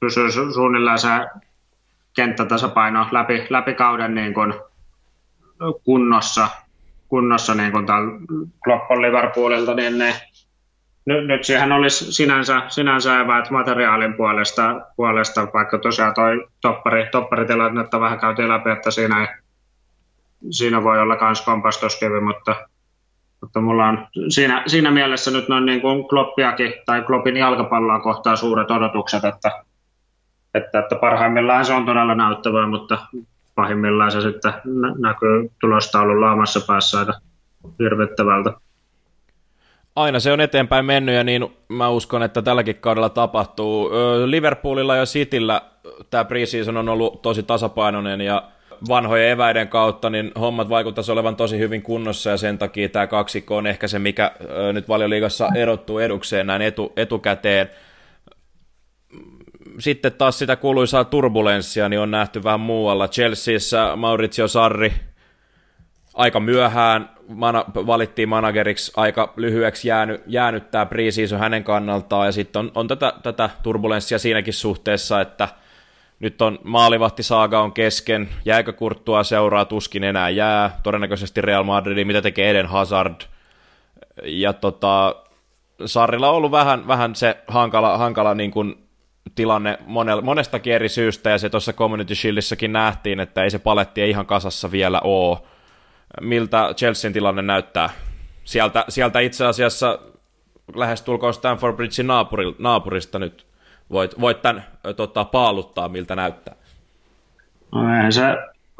pysyy 0.00 0.30
suunnilleen 0.30 0.98
se 0.98 1.08
kenttätasapaino 2.16 3.06
läpi, 3.12 3.46
läpi 3.50 3.74
kauden 3.74 4.14
niin 4.14 4.34
kuin 4.34 4.54
kunnossa, 5.84 6.48
kunnossa 7.08 7.54
niin 7.54 7.72
kuin 7.72 7.86
Kloppon 8.64 9.02
Liverpoolilta, 9.02 9.74
niin 9.74 9.98
ne, 9.98 10.14
nyt, 11.08 11.26
nyt 11.26 11.44
siihen 11.44 11.72
olisi 11.72 12.12
sinänsä, 12.12 12.62
sinänsä 12.68 13.20
eväät 13.20 13.50
materiaalin 13.50 14.14
puolesta, 14.14 14.80
puolesta, 14.96 15.48
vaikka 15.54 15.78
tosiaan 15.78 16.14
toi 16.14 16.48
toppari, 16.60 17.08
topparitilannetta 17.12 18.00
vähän 18.00 18.20
käytiin 18.20 18.48
läpi, 18.48 18.70
että 18.70 18.90
siinä, 18.90 19.20
ei, 19.20 19.26
siinä 20.50 20.84
voi 20.84 21.00
olla 21.00 21.16
myös 21.20 21.40
kompastuskivi, 21.40 22.20
mutta, 22.20 22.56
mutta 23.40 23.60
mulla 23.60 23.86
on 23.86 24.06
siinä, 24.28 24.62
siinä 24.66 24.90
mielessä 24.90 25.30
nyt 25.30 25.48
noin 25.48 25.66
niin 25.66 25.80
kuin 25.80 26.08
Kloppiakin 26.08 26.74
tai 26.86 27.02
Kloppin 27.02 27.36
jalkapalloa 27.36 28.00
kohtaa 28.00 28.36
suuret 28.36 28.70
odotukset, 28.70 29.24
että, 29.24 29.50
että, 30.54 30.78
että 30.78 30.96
parhaimmillaan 30.96 31.64
se 31.64 31.72
on 31.72 31.86
todella 31.86 32.14
näyttävää, 32.14 32.66
mutta 32.66 32.98
pahimmillaan 33.58 34.10
se 34.10 34.20
sitten 34.20 34.52
näkyy 34.98 35.50
tulostaulun 35.60 36.20
laamassa 36.20 36.60
päässä 36.60 36.98
aika 36.98 37.12
hirvittävältä. 37.78 38.52
Aina 39.96 40.20
se 40.20 40.32
on 40.32 40.40
eteenpäin 40.40 40.84
mennyt 40.84 41.14
ja 41.14 41.24
niin 41.24 41.56
mä 41.68 41.88
uskon, 41.88 42.22
että 42.22 42.42
tälläkin 42.42 42.76
kaudella 42.76 43.08
tapahtuu. 43.08 43.90
Liverpoolilla 44.26 44.96
ja 44.96 45.04
Cityllä 45.04 45.62
tämä 46.10 46.24
preseason 46.24 46.76
on 46.76 46.88
ollut 46.88 47.22
tosi 47.22 47.42
tasapainoinen 47.42 48.20
ja 48.20 48.42
vanhojen 48.88 49.30
eväiden 49.30 49.68
kautta, 49.68 50.10
niin 50.10 50.32
hommat 50.40 50.68
vaikuttaisi 50.68 51.12
olevan 51.12 51.36
tosi 51.36 51.58
hyvin 51.58 51.82
kunnossa 51.82 52.30
ja 52.30 52.36
sen 52.36 52.58
takia 52.58 52.88
tämä 52.88 53.06
kaksikko 53.06 53.56
on 53.56 53.66
ehkä 53.66 53.88
se, 53.88 53.98
mikä 53.98 54.32
nyt 54.72 54.88
valioliigassa 54.88 55.48
erottuu 55.54 55.98
edukseen 55.98 56.46
näin 56.46 56.62
etu, 56.62 56.92
etukäteen. 56.96 57.70
Sitten 59.78 60.12
taas 60.12 60.38
sitä 60.38 60.56
kuuluisaa 60.56 61.04
turbulenssia 61.04 61.88
niin 61.88 62.00
on 62.00 62.10
nähty 62.10 62.44
vähän 62.44 62.60
muualla. 62.60 63.08
Chelseassa 63.08 63.96
Maurizio 63.96 64.48
Sarri 64.48 64.92
aika 66.14 66.40
myöhään 66.40 67.10
mana, 67.28 67.64
valittiin 67.74 68.28
manageriksi 68.28 68.92
aika 68.96 69.32
lyhyeksi 69.36 69.88
jäänyt, 69.88 70.22
jäänyt 70.26 70.70
tämä 70.70 70.86
preseason 70.86 71.38
hänen 71.38 71.64
kannaltaan, 71.64 72.26
ja 72.26 72.32
sitten 72.32 72.60
on, 72.60 72.72
on 72.74 72.88
tätä, 72.88 73.12
tätä 73.22 73.50
turbulenssia 73.62 74.18
siinäkin 74.18 74.54
suhteessa, 74.54 75.20
että 75.20 75.48
nyt 76.20 76.42
on 76.42 76.58
maalivahtisaaga 76.64 77.60
on 77.60 77.72
kesken, 77.72 78.28
jääkö 78.44 78.72
Kurttua 78.72 79.24
seuraa, 79.24 79.64
tuskin 79.64 80.04
enää 80.04 80.30
jää, 80.30 80.80
todennäköisesti 80.82 81.40
Real 81.40 81.64
Madrid, 81.64 82.04
mitä 82.04 82.22
tekee 82.22 82.50
Eden 82.50 82.66
Hazard, 82.66 83.20
ja 84.24 84.52
tota, 84.52 85.16
Sarrilla 85.86 86.30
on 86.30 86.36
ollut 86.36 86.50
vähän, 86.50 86.86
vähän 86.86 87.14
se 87.14 87.36
hankala, 87.48 87.98
hankala 87.98 88.34
niin 88.34 88.50
kuin 88.50 88.87
tilanne 89.34 89.78
monestakin 90.22 90.72
eri 90.72 90.88
syystä, 90.88 91.30
ja 91.30 91.38
se 91.38 91.48
tuossa 91.48 91.72
Community 91.72 92.14
Shieldissäkin 92.14 92.72
nähtiin, 92.72 93.20
että 93.20 93.44
ei 93.44 93.50
se 93.50 93.58
paletti 93.58 94.10
ihan 94.10 94.26
kasassa 94.26 94.70
vielä 94.70 95.00
ole, 95.04 95.38
miltä 96.20 96.74
Chelsean 96.76 97.12
tilanne 97.12 97.42
näyttää. 97.42 97.90
Sieltä, 98.44 98.84
sieltä 98.88 99.20
itse 99.20 99.46
asiassa 99.46 99.98
lähestulkoon 100.74 101.34
Stanford 101.34 101.76
Bridgein 101.76 102.06
naapuri, 102.06 102.44
naapurista 102.58 103.18
nyt 103.18 103.46
voit, 103.90 104.20
voit 104.20 104.42
tämän 104.42 104.64
tota, 104.96 105.24
paaluttaa, 105.24 105.88
miltä 105.88 106.16
näyttää. 106.16 106.54
No 107.72 107.94
eihän 107.96 108.12
se 108.12 108.22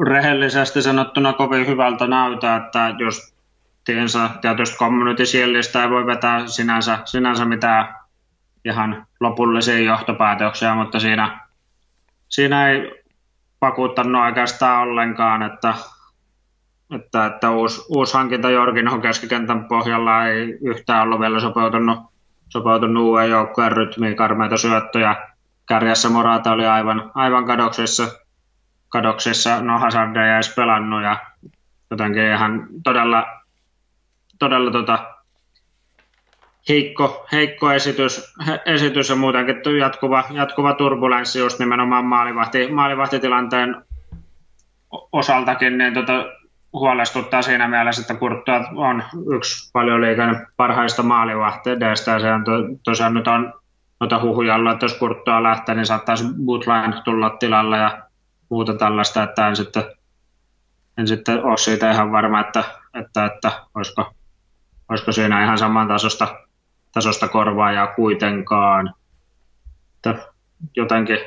rehellisesti 0.09 0.83
sanottuna 0.83 1.33
kovin 1.33 1.67
hyvältä 1.67 2.07
näytä, 2.07 2.57
että 2.57 2.95
jos 2.99 3.35
tiensä 3.85 4.31
tietysti 4.41 4.77
community 4.77 5.27
shieldistä 5.27 5.83
ei 5.83 5.91
voi 5.91 6.07
vetää 6.07 6.47
sinänsä, 6.47 6.99
sinänsä 7.05 7.45
mitään 7.45 7.98
ihan 8.65 9.07
lopullisia 9.21 9.79
johtopäätöksiä, 9.79 10.75
mutta 10.75 11.01
siinä, 11.01 11.49
siinä 12.29 12.69
ei 12.69 13.03
vakuuttanut 13.61 14.23
oikeastaan 14.23 14.83
ollenkaan, 14.83 15.43
että 15.43 15.75
että, 16.95 17.27
että 17.27 17.51
uusi, 17.51 17.87
uusi 17.89 18.15
hankinta 18.15 18.51
Jorginho 18.51 18.99
keskikentän 18.99 19.65
pohjalla 19.65 20.27
ei 20.27 20.59
yhtään 20.61 21.03
ollut 21.03 21.21
vielä 21.21 21.41
sopeutunut, 21.41 21.99
sopeutunut 22.49 23.03
uuden 23.03 23.31
joukkueen 23.31 23.73
rytmiin, 23.73 24.17
karmeita 24.17 24.57
syöttöjä. 24.57 25.17
Kärjessä 25.67 26.09
Morata 26.09 26.53
oli 26.53 26.67
aivan, 26.67 27.11
aivan 27.15 27.47
kadoksessa, 27.47 28.09
kadoksessa, 28.89 29.61
no 29.61 29.79
Hazard 29.79 30.17
ei 30.17 30.35
edes 30.35 30.55
pelannut 30.55 31.03
ja 31.03 31.17
jotenkin 31.91 32.23
ihan 32.23 32.69
todella, 32.85 33.27
todella 34.39 34.71
tota, 34.71 35.15
heikko, 36.69 37.27
heikko 37.33 37.73
esitys, 37.73 38.35
esitys 38.67 39.11
ja 39.11 39.17
muutenkin 39.17 39.79
jatkuva, 39.79 40.25
jatkuva 40.31 40.75
turbulenssi 40.75 41.39
just 41.39 41.59
nimenomaan 41.59 42.05
maalivahti, 42.05 42.69
maalivahtitilanteen 42.73 43.77
osaltakin, 45.13 45.79
niin 45.79 45.95
tota, 45.95 46.27
huolestuttaa 46.73 47.43
siinä 47.43 47.69
mielessä, 47.69 48.03
että 48.03 48.15
Kurttua 48.15 48.65
on 48.75 49.03
yksi 49.35 49.71
paljon 49.73 50.01
liikan 50.01 50.47
parhaista 50.57 51.03
maalivahteista 51.03 52.11
ja 52.11 52.21
se 52.21 52.33
on 52.33 52.45
to, 52.45 52.53
tosiaan 52.85 53.15
nyt 53.15 53.29
on 53.29 53.53
noita 54.01 54.23
huhuja 54.23 54.55
ollut, 54.55 54.73
että 54.73 54.85
jos 54.85 54.95
Kurttua 54.99 55.43
lähtee, 55.43 55.75
niin 55.75 55.87
saattaisi 55.87 56.25
Bootline 56.45 57.03
tulla 57.05 57.31
tilalla 57.31 57.77
ja 57.77 58.03
muuta 58.49 58.75
tällaista, 58.75 59.23
että 59.23 59.49
en 59.49 59.57
sitten, 59.57 59.85
en 60.99 61.09
sitten 61.09 61.45
ole 61.45 61.57
siitä 61.57 61.91
ihan 61.91 62.13
varma, 62.13 62.41
että, 62.41 62.65
että, 62.95 63.25
että 63.25 63.53
olisiko, 63.75 64.15
olisiko 64.89 65.13
siinä 65.13 65.45
ihan 65.45 65.59
saman 65.59 65.89
tasosta, 65.89 66.37
tasosta 66.93 67.29
korvaajaa 67.29 67.87
kuitenkaan. 67.87 68.95
Että 69.97 70.15
jotenkin, 70.77 71.19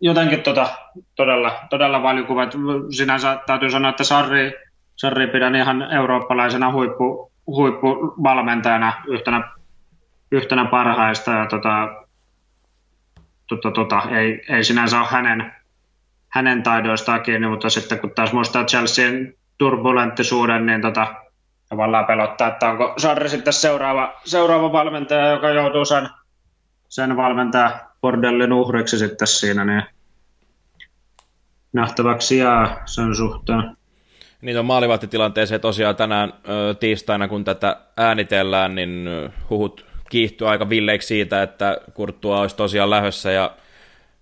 jotenkin 0.00 0.42
tota, 0.42 0.68
todella, 1.14 1.60
todella 1.70 2.02
valikuvat. 2.02 2.54
Sinänsä 2.96 3.38
täytyy 3.46 3.70
sanoa, 3.70 3.90
että 3.90 4.04
Sarri 4.04 4.52
Sarri 4.96 5.26
pidän 5.26 5.54
ihan 5.56 5.92
eurooppalaisena 5.92 6.72
huippu, 6.72 7.32
huippuvalmentajana 7.46 8.92
yhtenä, 9.06 9.50
yhtenä 10.30 10.64
parhaista 10.64 11.30
ja 11.30 11.46
tota, 11.46 12.04
tota, 13.48 13.70
tota, 13.70 14.02
ei, 14.10 14.44
ei 14.48 14.64
sinänsä 14.64 14.98
ole 14.98 15.08
hänen, 15.10 15.52
hänen 16.28 16.62
taidoistaan 16.62 17.22
kiinni, 17.22 17.48
mutta 17.48 17.70
sitten 17.70 17.98
kun 17.98 18.10
taas 18.10 18.32
muistaa 18.32 18.64
Chelsean 18.64 19.32
turbulenttisuuden, 19.58 20.66
niin 20.66 20.82
tota, 20.82 21.14
tavallaan 21.68 22.06
pelottaa, 22.06 22.48
että 22.48 22.68
onko 22.70 22.94
Sarri 22.98 23.28
sitten 23.28 23.52
seuraava, 23.52 24.20
seuraava 24.24 24.72
valmentaja, 24.72 25.30
joka 25.30 25.48
joutuu 25.48 25.84
sen, 25.84 26.08
sen 26.88 27.16
valmentaa 27.16 27.96
bordellin 28.00 28.52
uhriksi 28.52 28.98
sitten 28.98 29.28
siinä, 29.28 29.64
niin 29.64 29.82
nähtäväksi 31.72 32.38
jää 32.38 32.82
sen 32.84 33.14
suhteen. 33.14 33.76
Niin 34.40 34.58
on 34.58 34.64
maalivahtitilanteeseen 34.64 35.60
tosiaan 35.60 35.96
tänään 35.96 36.32
tiistaina, 36.80 37.28
kun 37.28 37.44
tätä 37.44 37.76
äänitellään, 37.96 38.74
niin 38.74 39.08
huhut 39.50 39.86
kiihtyy 40.10 40.48
aika 40.48 40.68
villeiksi 40.68 41.08
siitä, 41.08 41.42
että 41.42 41.80
Kurttua 41.94 42.40
olisi 42.40 42.56
tosiaan 42.56 42.90
lähössä 42.90 43.32
ja 43.32 43.50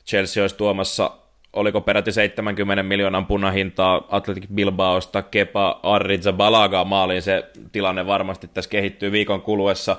Chelsea 0.06 0.42
olisi 0.42 0.56
tuomassa, 0.56 1.10
oliko 1.54 1.80
peräti 1.80 2.12
70 2.12 2.82
miljoonan 2.82 3.26
punahintaa 3.26 4.06
Athletic 4.08 4.44
Bilbaosta 4.54 5.22
Kepa 5.22 5.80
Balaga 6.32 6.84
maaliin. 6.84 7.22
Se 7.22 7.44
tilanne 7.72 8.06
varmasti 8.06 8.48
tässä 8.48 8.70
kehittyy 8.70 9.12
viikon 9.12 9.42
kuluessa. 9.42 9.96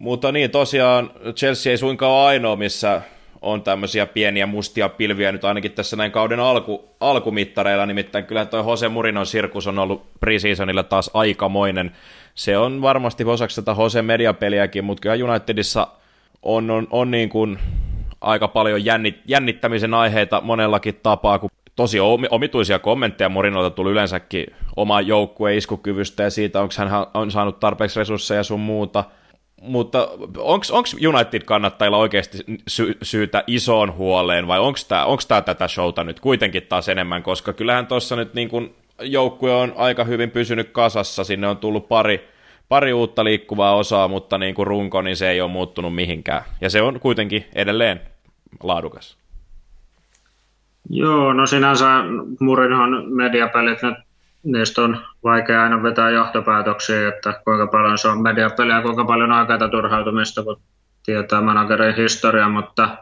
Mutta 0.00 0.32
niin, 0.32 0.50
tosiaan 0.50 1.10
Chelsea 1.36 1.70
ei 1.70 1.78
suinkaan 1.78 2.12
ole 2.12 2.26
ainoa, 2.26 2.56
missä 2.56 3.02
on 3.42 3.62
tämmöisiä 3.62 4.06
pieniä 4.06 4.46
mustia 4.46 4.88
pilviä 4.88 5.32
nyt 5.32 5.44
ainakin 5.44 5.72
tässä 5.72 5.96
näin 5.96 6.12
kauden 6.12 6.40
alku, 6.40 6.88
alkumittareilla, 7.00 7.86
nimittäin 7.86 8.24
kyllä 8.24 8.44
toi 8.44 8.64
Jose 8.66 8.88
Murinon 8.88 9.26
sirkus 9.26 9.66
on 9.66 9.78
ollut 9.78 10.20
preseasonilla 10.20 10.82
taas 10.82 11.10
aikamoinen. 11.14 11.92
Se 12.34 12.58
on 12.58 12.82
varmasti 12.82 13.24
osaksi 13.24 13.62
tätä 13.62 13.80
Jose 13.82 14.02
mediapeliäkin, 14.02 14.84
mutta 14.84 15.00
kyllä 15.00 15.32
Unitedissa 15.32 15.88
on, 16.42 16.70
on, 16.70 16.86
on 16.90 17.10
niin 17.10 17.28
kuin 17.28 17.58
aika 18.20 18.48
paljon 18.48 18.84
jännit, 18.84 19.20
jännittämisen 19.26 19.94
aiheita 19.94 20.40
monellakin 20.40 21.00
tapaa, 21.02 21.38
kun 21.38 21.50
tosi 21.76 21.98
omituisia 22.30 22.78
kommentteja 22.78 23.28
Morinolta 23.28 23.70
tuli 23.70 23.90
yleensäkin 23.90 24.46
oma 24.76 25.00
joukkueen 25.00 25.56
iskukyvystä 25.56 26.22
ja 26.22 26.30
siitä, 26.30 26.60
onko 26.60 26.74
hän 26.78 27.06
on 27.14 27.30
saanut 27.30 27.60
tarpeeksi 27.60 27.98
resursseja 28.00 28.42
sun 28.42 28.60
muuta– 28.60 29.04
mutta 29.62 30.08
onko 30.38 30.66
United-kannattajilla 31.08 31.96
oikeasti 31.96 32.38
sy- 32.68 32.98
syytä 33.02 33.44
isoon 33.46 33.96
huoleen 33.96 34.46
vai 34.46 34.58
onko 34.58 34.78
tämä 35.28 35.42
tätä 35.42 35.68
showta 35.68 36.04
nyt 36.04 36.20
kuitenkin 36.20 36.62
taas 36.62 36.88
enemmän, 36.88 37.22
koska 37.22 37.52
kyllähän 37.52 37.86
tuossa 37.86 38.16
nyt 38.16 38.34
niin 38.34 38.48
kun 38.48 38.74
joukkue 39.02 39.52
on 39.52 39.72
aika 39.76 40.04
hyvin 40.04 40.30
pysynyt 40.30 40.70
kasassa, 40.70 41.24
sinne 41.24 41.48
on 41.48 41.56
tullut 41.56 41.88
pari, 41.88 42.28
pari 42.68 42.92
uutta 42.92 43.24
liikkuvaa 43.24 43.74
osaa, 43.74 44.08
mutta 44.08 44.38
niin 44.38 44.54
kuin 44.54 44.66
runko, 44.66 45.02
niin 45.02 45.16
se 45.16 45.30
ei 45.30 45.40
ole 45.40 45.50
muuttunut 45.50 45.94
mihinkään. 45.94 46.42
Ja 46.60 46.70
se 46.70 46.82
on 46.82 47.00
kuitenkin 47.00 47.46
edelleen 47.54 48.00
laadukas. 48.62 49.18
Joo, 50.90 51.32
no 51.32 51.46
sinänsä 51.46 51.86
Murinhan 52.40 53.04
mediapelit 53.06 53.82
nyt 53.82 53.94
niistä 54.42 54.82
on 54.82 54.98
vaikea 55.24 55.62
aina 55.62 55.82
vetää 55.82 56.10
johtopäätöksiä, 56.10 57.08
että 57.08 57.40
kuinka 57.44 57.66
paljon 57.66 57.98
se 57.98 58.08
on 58.08 58.22
mediapeliä 58.22 58.82
kuinka 58.82 59.04
paljon 59.04 59.32
oikeaa 59.32 59.68
turhautumista, 59.68 60.42
kun 60.42 60.60
tietää 61.06 61.40
managerin 61.40 61.96
historia, 61.96 62.48
mutta 62.48 62.96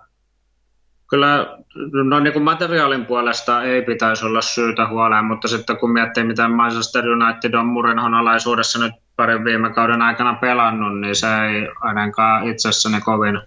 kyllä 1.08 1.58
no 2.04 2.20
niin 2.20 2.32
kuin 2.32 2.42
materiaalin 2.42 3.06
puolesta 3.06 3.62
ei 3.62 3.82
pitäisi 3.82 4.26
olla 4.26 4.40
syytä 4.40 4.88
huoleen, 4.88 5.24
mutta 5.24 5.48
sitten 5.48 5.76
kun 5.76 5.92
miettii, 5.92 6.24
miten 6.24 6.50
Manchester 6.50 7.04
United 7.08 7.54
on 7.54 7.66
Murinhon 7.66 8.14
alaisuudessa 8.14 8.78
nyt 8.78 8.92
parin 9.16 9.44
viime 9.44 9.72
kauden 9.72 10.02
aikana 10.02 10.34
pelannut, 10.34 11.00
niin 11.00 11.16
se 11.16 11.44
ei 11.44 11.68
ainakaan 11.80 12.48
itsessäni 12.48 13.00
kovin, 13.00 13.40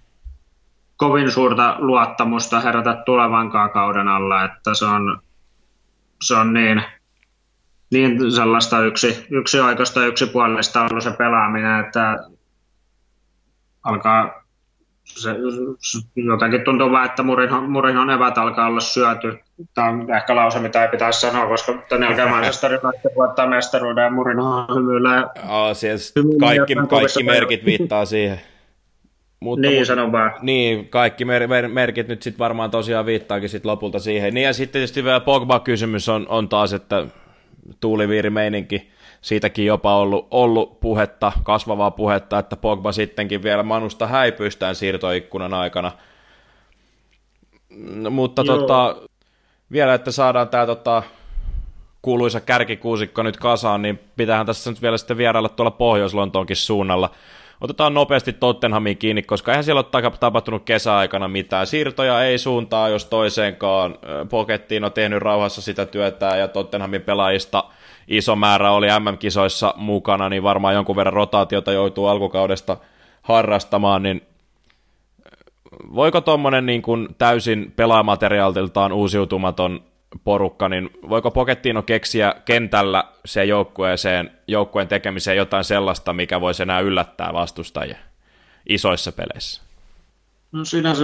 kovin 0.98 1.32
suurta 1.32 1.76
luottamusta 1.80 2.60
herätä 2.60 3.04
tulevankaan 3.06 3.70
kauden 3.70 4.08
alla, 4.08 4.44
että 4.44 4.74
se 4.74 4.86
on, 4.86 5.22
se 6.22 6.36
on 6.36 6.54
niin 6.54 6.84
niin 7.92 8.32
sellaista 8.32 8.86
yksi, 8.86 9.26
yksi 9.30 9.60
aikaista 9.60 10.06
yksi 10.06 10.26
puolesta 10.26 10.88
ollut 10.92 11.04
se 11.04 11.12
pelaaminen, 11.12 11.86
että 11.86 12.18
alkaa 13.84 14.39
se, 15.16 15.36
jotenkin 16.16 16.64
tuntuu 16.64 16.92
vaan, 16.92 17.06
että 17.06 17.24
Murinhon, 17.24 17.72
Murinhon 17.72 18.10
evät 18.10 18.38
alkaa 18.38 18.68
olla 18.68 18.80
syöty. 18.80 19.40
Tämä 19.74 19.90
on 19.90 20.16
ehkä 20.16 20.36
lause, 20.36 20.60
mitä 20.60 20.84
ei 20.84 20.90
pitäisi 20.90 21.20
sanoa, 21.20 21.48
koska 21.48 21.72
jälkeen 22.02 22.30
Manchester 22.30 22.72
United 22.72 23.16
voittaa 23.16 23.48
mestaruuden 23.48 24.04
ja 24.04 24.10
Murinho 24.10 24.68
hymyilee. 24.76 25.24
Oh, 25.50 25.76
siis 25.76 26.14
kaikki, 26.40 26.76
kaikki 26.90 27.24
merkit 27.24 27.66
viittaa 27.66 28.06
siihen. 28.06 28.42
Mutta, 29.40 29.68
niin, 29.68 29.86
sano 29.86 30.12
vaan. 30.12 30.34
Niin, 30.42 30.90
kaikki 30.90 31.26
mer- 31.26 31.48
mer- 31.48 31.68
merkit 31.68 32.08
nyt 32.08 32.22
sitten 32.22 32.40
varmaan 32.40 32.72
tosiaan 32.72 33.06
viittaakin 33.06 33.50
sit 33.50 33.66
lopulta 33.66 34.00
siihen. 34.00 34.34
Niin 34.34 34.46
ja 34.46 34.54
sitten 34.54 34.74
tietysti 34.74 35.04
vielä 35.04 35.20
Pogba-kysymys 35.20 36.10
on, 36.10 36.26
on 36.30 36.50
taas, 36.50 36.74
että 36.74 37.06
tuuliviirimeininki, 37.80 38.92
siitäkin 39.22 39.66
jopa 39.66 39.96
ollut, 39.96 40.28
ollut 40.32 40.80
puhetta, 40.80 41.32
kasvavaa 41.44 41.92
puhetta, 41.92 42.40
että 42.40 42.56
Pogba 42.56 42.92
sittenkin 42.92 43.44
vielä 43.44 43.64
Manusta 43.64 44.08
häipyystään 44.08 44.76
siirtoikkunan 44.76 45.54
aikana. 45.54 45.92
No, 47.78 48.10
mutta 48.10 48.44
tota, 48.44 48.96
vielä, 49.72 49.94
että 49.94 50.12
saadaan 50.12 50.50
tämä 50.50 50.66
tota, 50.66 51.04
kuuluisa 52.02 52.42
kärkikuusikko 52.42 53.24
nyt 53.24 53.38
kasaan, 53.38 53.82
niin 53.82 54.00
pitäähän 54.16 54.46
tässä 54.46 54.70
nyt 54.70 54.82
vielä 54.82 54.98
sitten 54.98 55.18
vierailla 55.18 55.50
tuolla 55.50 55.72
Pohjois-Lontoonkin 55.72 56.56
suunnalla. 56.56 57.10
Otetaan 57.62 57.94
nopeasti 57.94 58.34
Tottenhamiin 58.34 58.98
kiinni, 58.98 59.24
koska 59.24 59.52
eihän 59.52 59.64
siellä 59.64 59.84
ole 59.94 60.12
tapahtunut 60.20 60.64
kesäaikana 60.64 61.28
mitään. 61.28 61.68
Siirtoja 61.68 62.24
ei 62.24 62.38
suuntaa, 62.38 62.90
jos 62.90 63.06
toiseenkaan. 63.06 63.98
Pokettiin 64.30 64.84
on 64.84 64.92
tehnyt 64.92 65.22
rauhassa 65.22 65.62
sitä 65.62 65.86
työtä 65.86 66.38
ja 66.38 66.48
Tottenhamin 66.48 67.02
pelaajista 67.02 67.64
iso 68.10 68.36
määrä 68.36 68.72
oli 68.72 68.88
MM-kisoissa 69.00 69.74
mukana, 69.78 70.30
niin 70.30 70.44
varmaan 70.44 70.74
jonkun 70.74 70.96
verran 70.96 71.14
rotaatiota 71.14 71.72
joutuu 71.72 72.08
alkukaudesta 72.08 72.78
harrastamaan, 73.22 74.04
niin 74.04 74.22
voiko 75.96 76.22
tuommoinen 76.22 76.66
niin 76.66 76.82
kuin 76.82 77.08
täysin 77.18 77.74
pelaamateriaaliltaan 77.76 78.92
uusiutumaton 78.92 79.84
porukka, 80.24 80.70
niin 80.70 80.90
voiko 81.10 81.32
Pochettino 81.32 81.82
keksiä 81.82 82.36
kentällä 82.46 83.04
se 83.26 83.46
joukkueeseen, 83.46 84.32
joukkueen 84.48 84.88
tekemiseen 84.88 85.38
jotain 85.38 85.64
sellaista, 85.64 86.14
mikä 86.14 86.42
voisi 86.42 86.64
enää 86.64 86.80
yllättää 86.80 87.34
vastustajia 87.34 87.98
isoissa 88.70 89.12
peleissä? 89.12 89.62
No 90.52 90.66
sinänsä 90.66 91.04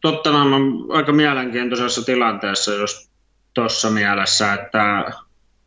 Tottenham 0.00 0.52
on 0.52 0.86
aika 0.88 1.12
mielenkiintoisessa 1.12 2.04
tilanteessa 2.04 2.74
just 2.74 3.10
tuossa 3.54 3.90
mielessä, 3.90 4.52
että 4.52 5.04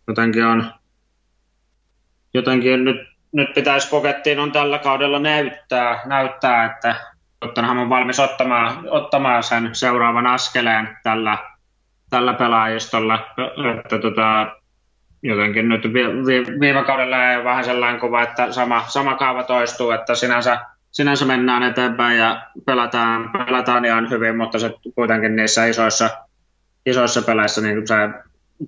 jotenkin 0.07 0.45
on 0.45 0.71
jotenkin 2.33 2.85
nyt, 2.85 2.97
nyt 3.31 3.53
pitäisi 3.53 3.89
Pokettiin 3.89 4.39
on 4.39 4.51
tällä 4.51 4.79
kaudella 4.79 5.19
näyttää, 5.19 6.01
näyttää 6.05 6.65
että 6.65 6.95
Tottenham 7.39 7.77
on 7.77 7.89
valmis 7.89 8.19
ottamaan, 8.19 8.89
ottamaan 8.89 9.43
sen 9.43 9.69
seuraavan 9.73 10.27
askeleen 10.27 10.97
tällä 11.03 11.37
tällä 12.09 12.33
pelaajistolla, 12.33 13.27
että 13.79 13.99
tota, 13.99 14.55
jotenkin 15.23 15.69
nyt 15.69 15.83
viime 16.59 16.83
kaudella 16.83 17.31
ei 17.31 17.43
vähän 17.43 17.65
sellainen 17.65 18.01
kuva, 18.01 18.23
että 18.23 18.51
sama, 18.51 18.83
sama 18.87 19.15
kaava 19.15 19.43
toistuu, 19.43 19.91
että 19.91 20.15
sinänsä, 20.15 20.59
sinänsä 20.91 21.25
mennään 21.25 21.63
eteenpäin 21.63 22.17
ja 22.17 22.41
pelataan, 22.65 23.31
pelataan 23.45 23.85
ihan 23.85 24.09
hyvin, 24.09 24.37
mutta 24.37 24.59
se 24.59 24.73
kuitenkin 24.95 25.35
niissä 25.35 25.65
isoissa, 25.65 26.09
isoissa 26.85 27.21
peleissä 27.21 27.61
niin 27.61 27.87
se 27.87 27.95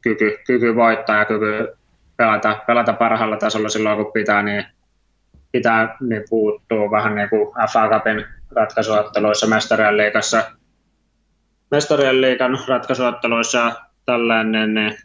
kyky, 0.02 0.38
kyky 0.48 0.76
voittaa 0.76 1.18
ja 1.18 1.26
kyky 1.26 1.68
pelata, 2.18 2.58
pelata 2.68 2.94
parhaalla 2.94 3.38
tasolla 3.38 3.70
silloin, 3.70 3.98
kun 3.98 4.14
pitää, 4.14 4.44
niin, 4.44 4.66
pitää, 5.52 5.98
niin 6.02 6.24
puuttuu 6.30 6.92
vähän 6.92 7.16
niin 7.16 7.30
kuin 7.30 7.54
FA 7.74 7.90
Cupin 7.90 8.26
ratkaisuotteluissa 8.56 9.48
mestarien 9.48 9.98
liikassa 9.98 10.52
mestarien 11.72 12.22
liikan 12.22 12.60
ratkaisuotteluissa 12.68 13.72
tällainen, 14.06 14.74
niin 14.74 14.98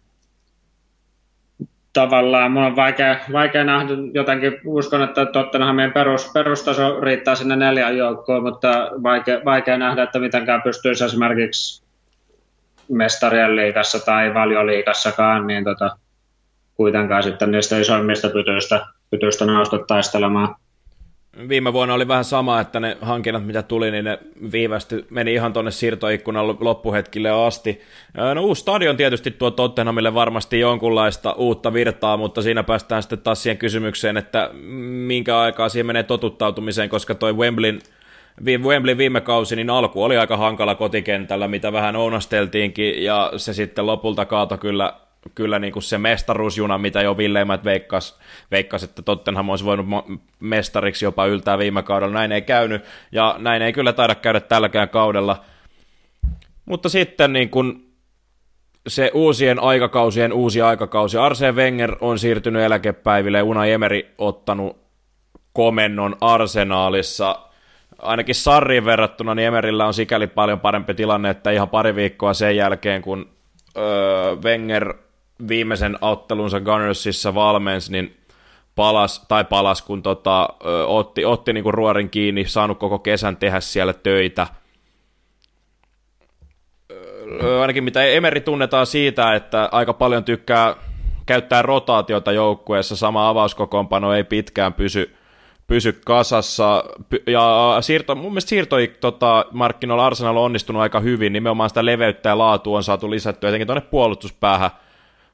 tavallaan 1.92 2.53
mun 2.53 2.62
on 2.62 2.77
vaikea, 2.77 3.16
vaikea 3.33 3.64
nähdä 3.64 3.92
jotenkin, 4.12 4.61
uskon, 4.64 5.03
että 5.03 5.27
Tottenhamin 5.27 5.92
perus, 5.92 6.31
perustaso 6.35 7.01
riittää 7.01 7.35
sinne 7.35 7.57
neljän 7.57 7.97
joukkoon, 7.97 8.42
mutta 8.42 8.90
vaikea, 9.03 9.40
vaikea 9.44 9.79
nähdä, 9.79 10.03
että 10.03 10.18
mitenkään 10.18 10.62
pystyisi 10.62 11.05
esimerkiksi 11.05 11.84
mestarien 12.88 13.57
liigassa 13.57 14.01
tai 14.01 14.35
valioliikassakaan, 14.35 15.47
niin 15.47 15.64
tota, 15.64 15.97
kuitenkaan 16.75 17.23
sitten 17.23 17.51
niistä 17.51 17.79
isoimmista 17.79 18.29
pytyistä, 18.29 18.87
pytyistä 19.11 19.44
nousta 19.44 19.79
taistelemaan 19.79 20.55
viime 21.49 21.73
vuonna 21.73 21.94
oli 21.94 22.09
vähän 22.09 22.25
sama, 22.25 22.61
että 22.61 22.81
ne 22.81 22.97
hankinnat, 23.01 23.47
mitä 23.47 23.62
tuli, 23.62 23.90
niin 23.90 24.05
ne 24.05 24.18
viivästy, 24.53 25.07
meni 25.11 25.35
ihan 25.35 25.53
tuonne 25.53 25.70
siirtoikkunan 25.70 26.49
loppuhetkille 26.61 27.31
asti. 27.31 27.81
No 28.35 28.42
uusi 28.42 28.61
stadion 28.61 28.97
tietysti 28.97 29.31
tuo 29.31 29.51
Tottenhamille 29.51 30.14
varmasti 30.14 30.61
jonkunlaista 30.61 31.33
uutta 31.33 31.73
virtaa, 31.73 32.16
mutta 32.16 32.42
siinä 32.42 32.62
päästään 32.62 33.03
sitten 33.03 33.18
taas 33.18 33.42
siihen 33.42 33.59
kysymykseen, 33.59 34.16
että 34.16 34.51
minkä 35.07 35.38
aikaa 35.38 35.68
siihen 35.68 35.87
menee 35.87 36.03
totuttautumiseen, 36.03 36.88
koska 36.88 37.14
toi 37.14 37.37
Wembleyn 37.37 37.81
Wembley 38.62 38.99
viime 38.99 39.20
kausi, 39.20 39.57
niin 39.57 39.70
alku 39.70 40.03
oli 40.03 40.16
aika 40.16 40.37
hankala 40.37 40.75
kotikentällä, 40.75 41.49
mitä 41.49 41.73
vähän 41.73 41.97
ounasteltiinkin, 41.97 43.05
ja 43.05 43.33
se 43.37 43.55
sitten 43.55 43.87
lopulta 43.87 44.25
kaato 44.25 44.59
kyllä 44.59 44.92
kyllä 45.35 45.59
niin 45.59 45.73
kuin 45.73 45.83
se 45.83 45.99
mestaruusjuna, 45.99 46.79
mitä 46.79 47.03
jo 47.03 47.16
Villeimmät 47.16 47.64
veikkas, 47.64 48.18
veikkas, 48.51 48.83
että 48.83 49.03
Tottenham 49.03 49.49
olisi 49.49 49.64
voinut 49.64 49.87
mestariksi 50.40 51.05
jopa 51.05 51.27
yltää 51.27 51.59
viime 51.59 51.83
kaudella. 51.83 52.14
Näin 52.14 52.33
ei 52.33 52.42
käynyt, 52.42 52.85
ja 53.12 53.37
näin 53.38 53.62
ei 53.62 53.73
kyllä 53.73 53.92
taida 53.92 54.14
käydä 54.14 54.40
tälläkään 54.40 54.88
kaudella. 54.88 55.44
Mutta 56.64 56.88
sitten 56.88 57.33
niin 57.33 57.51
kuin 57.51 57.94
se 58.88 59.11
uusien 59.14 59.59
aikakausien 59.59 60.33
uusi 60.33 60.62
aikakausi. 60.62 61.18
Arsene 61.18 61.53
Wenger 61.53 61.97
on 62.01 62.18
siirtynyt 62.18 62.62
eläkepäiville 62.62 63.38
ja 63.38 63.44
Unai 63.44 63.73
Emery 63.73 64.03
ottanut 64.18 64.77
komennon 65.53 66.16
arsenaalissa. 66.20 67.38
Ainakin 68.05 68.35
Sarriin 68.35 68.85
verrattuna 68.85 69.35
niin 69.35 69.47
Emerillä 69.47 69.87
on 69.87 69.95
sikäli 69.95 70.27
paljon 70.27 70.61
parempi 70.61 70.95
tilanne, 70.95 71.31
että 71.31 71.51
ihan 71.51 71.69
pari 71.69 71.95
viikkoa 71.95 72.35
sen 72.35 72.57
jälkeen, 72.57 73.03
kun 73.03 73.31
öö, 73.77 74.37
Wenger 74.37 74.95
viimeisen 75.49 75.99
ottelunsa 76.01 76.61
Gunnersissa 76.61 77.35
valmensi, 77.35 77.93
niin 77.93 78.17
palas, 78.75 79.25
tai 79.29 79.45
palas, 79.45 79.83
kun 79.83 80.03
tota, 80.03 80.49
ö, 80.67 80.87
otti, 80.87 81.25
otti 81.25 81.53
niinku 81.53 81.73
ruorin 81.73 82.11
kiinni, 82.11 82.45
saanut 82.47 82.79
koko 82.79 82.99
kesän 82.99 83.37
tehdä 83.37 83.61
siellä 83.61 83.93
töitä. 83.93 84.47
Ö, 87.43 87.61
ainakin 87.61 87.85
mitä 87.85 88.05
Emeri 88.05 88.40
tunnetaan 88.40 88.87
siitä, 88.87 89.35
että 89.35 89.69
aika 89.73 89.93
paljon 89.93 90.25
tykkää 90.25 90.77
käyttää 91.27 91.62
rotaatiota 91.62 92.33
joukkueessa, 92.33 92.97
sama 92.97 93.29
avauskokoonpano 93.29 94.14
ei 94.14 94.25
pitkään 94.25 94.73
pysy, 94.73 95.17
pysy 95.66 96.00
kasassa. 96.05 96.85
Ja 97.27 97.77
siirto, 97.81 98.14
mun 98.14 98.33
mielestä 98.33 98.48
siirto 98.48 98.77
tota, 99.00 99.44
markkinoilla 99.53 100.07
Arsenal 100.07 100.37
on 100.37 100.44
onnistunut 100.44 100.83
aika 100.83 101.00
hyvin, 101.00 101.33
nimenomaan 101.33 101.70
sitä 101.70 101.85
leveyttä 101.85 102.29
ja 102.29 102.38
laatua 102.38 102.77
on 102.77 102.85
saatu 102.85 103.11
lisättyä, 103.11 103.48
etenkin 103.48 103.66
tuonne 103.66 103.88
puolustuspäähän– 103.90 104.70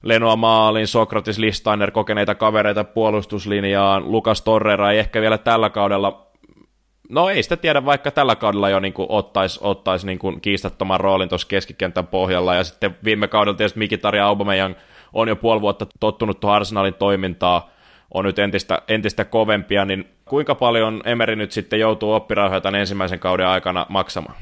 Lenoa 0.03 0.37
Maalin, 0.37 0.87
Sokratis 0.87 1.39
Listainer, 1.39 1.91
kokeneita 1.91 2.35
kavereita 2.35 2.85
puolustuslinjaan, 2.85 4.13
Lukas 4.13 4.43
Torrera 4.43 4.93
ei 4.93 4.99
ehkä 4.99 5.21
vielä 5.21 5.39
tällä 5.39 5.71
kaudella, 5.71 6.27
no 7.09 7.29
ei 7.29 7.43
sitä 7.43 7.57
tiedä, 7.57 7.85
vaikka 7.85 8.11
tällä 8.11 8.37
kaudella 8.37 8.69
jo 8.69 8.81
niin 8.81 8.95
ottaisi 8.99 9.61
ottais 9.63 10.05
niin 10.05 10.19
kiistattoman 10.43 11.01
roolin 11.01 11.29
tuossa 11.29 11.49
keskikentän 11.49 12.07
pohjalla, 12.07 12.55
ja 12.55 12.65
sitten 12.65 12.97
viime 13.05 13.29
kaudella 13.29 13.57
tietysti 13.57 13.79
Mikitar 13.79 14.17
ja 14.17 14.27
Aubameyang 14.27 14.75
on 15.13 15.29
jo 15.29 15.37
puoli 15.37 15.61
vuotta 15.61 15.87
tottunut 16.01 16.41
tuohon 16.41 16.57
Arsenalin 16.57 16.95
toimintaa, 16.95 17.71
on 18.15 18.25
nyt 18.25 18.39
entistä, 18.39 18.83
entistä 18.89 19.25
kovempia, 19.25 19.85
niin 19.85 20.09
kuinka 20.25 20.55
paljon 20.55 21.01
Emeri 21.05 21.37
nyt 21.37 21.53
sitten 21.53 21.81
joutuu 21.81 22.13
oppirauhoja 22.13 22.61
tämän 22.61 22.81
ensimmäisen 22.81 23.19
kauden 23.19 23.47
aikana 23.47 23.87
maksamaan? 23.89 24.35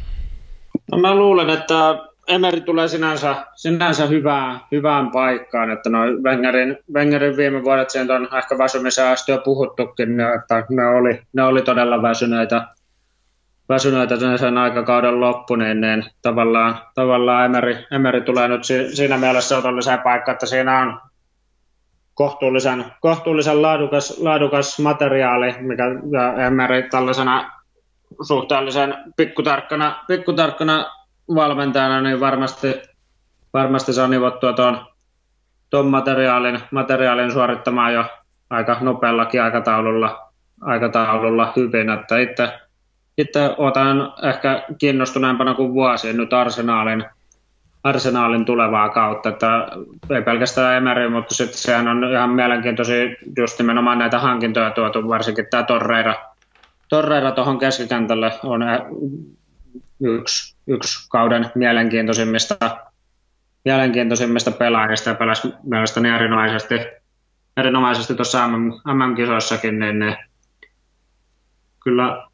No 0.93 0.99
mä 0.99 1.15
luulen, 1.15 1.51
että 1.51 1.99
Emeri 2.29 2.61
tulee 2.61 2.89
sinänsä, 2.89 3.37
sinänsä 3.55 4.07
hyvään, 4.07 4.61
hyvään 4.73 5.11
paikkaan, 5.11 5.71
että 5.71 5.91
no 5.91 5.99
Wengerin, 6.23 6.79
Wengerin 6.95 7.37
viime 7.37 7.65
vuodet 7.65 7.91
sieltä 7.91 8.15
on 8.15 8.29
ehkä 8.39 8.57
jo 9.29 9.39
puhuttukin, 9.39 10.21
että 10.21 10.65
ne 10.71 10.87
oli, 10.87 11.23
ne 11.33 11.43
oli 11.43 11.63
todella 11.63 12.03
väsyneitä, 12.03 12.69
väsyneitä 13.69 14.17
sen 14.37 14.59
aikakauden 14.59 15.21
loppu, 15.21 15.57
niin, 15.57 15.81
niin 15.81 16.05
tavallaan, 16.23 16.79
tavallaan 16.95 17.45
Emeri, 17.45 17.87
Emeri 17.91 18.21
tulee 18.21 18.49
nyt 18.49 18.63
siinä 18.95 19.19
mielessä 19.19 19.59
otolliseen 19.59 19.99
paikkaan, 19.99 20.33
että 20.33 20.47
siinä 20.47 20.81
on 20.81 21.01
kohtuullisen, 22.19 22.85
kohtuullisen 23.01 23.63
laadukas, 23.63 24.19
laadukas 24.21 24.79
materiaali, 24.79 25.55
mikä 25.61 25.85
ja 26.13 26.47
Emeri 26.47 26.83
tällaisena 26.83 27.53
suhteellisen 28.23 28.95
pikkutarkkana, 29.17 30.05
pikkutarkkana 30.09 30.87
valmentajana 31.35 32.01
niin 32.01 32.21
varmasti, 32.21 32.75
varmasti 33.55 33.93
saa 33.93 34.09
nivottua 34.09 34.53
tuon, 34.53 34.87
tuon 35.71 35.87
materiaalin, 35.87 36.61
materiaalin 36.71 37.33
suorittamaan 37.33 37.95
jo 37.95 38.05
aika 38.51 38.77
nopeallakin 38.81 39.43
aikataululla, 39.43 40.31
aikataululla 40.61 41.53
hyvin. 41.57 41.91
Että 41.91 42.19
itse, 42.19 42.59
itse 43.19 43.55
otan 43.59 44.13
ehkä 44.23 44.65
kiinnostuneempana 44.79 45.55
kuin 45.55 45.75
vuosi 45.75 46.13
nyt 46.13 46.33
arsenaalin, 46.33 47.05
arsenaalin 47.85 48.45
tulevaa 48.45 48.89
kautta, 48.89 49.29
että 49.29 49.69
ei 50.11 50.23
pelkästään 50.23 50.77
Emery, 50.77 51.09
mutta 51.09 51.35
sitten 51.35 51.59
sehän 51.59 51.89
on 51.89 52.13
ihan 52.13 52.31
mielenkiintoisia 52.31 53.05
just 53.39 53.59
nimenomaan 53.59 53.99
näitä 53.99 54.19
hankintoja 54.19 54.71
tuotu, 54.71 55.09
varsinkin 55.09 55.47
tämä 55.51 55.63
Torreira, 55.63 56.15
Torreira 56.89 57.31
tuohon 57.31 57.59
keskikentälle 57.59 58.33
on 58.43 58.63
yksi, 60.01 60.57
yksi 60.67 61.09
kauden 61.09 61.51
mielenkiintoisimmista, 61.55 62.79
mielenkiintoisimmista 63.65 64.51
pelaajista 64.51 65.09
ja 65.09 65.15
pelasi 65.15 65.53
mielestäni 65.63 66.09
erinomaisesti, 66.09 66.75
erinomaisesti 67.57 68.15
tuossa 68.15 68.49
MM-kisoissakin, 68.49 69.79
niin 69.79 69.99
ne, 69.99 70.17
kyllä, 71.85 72.27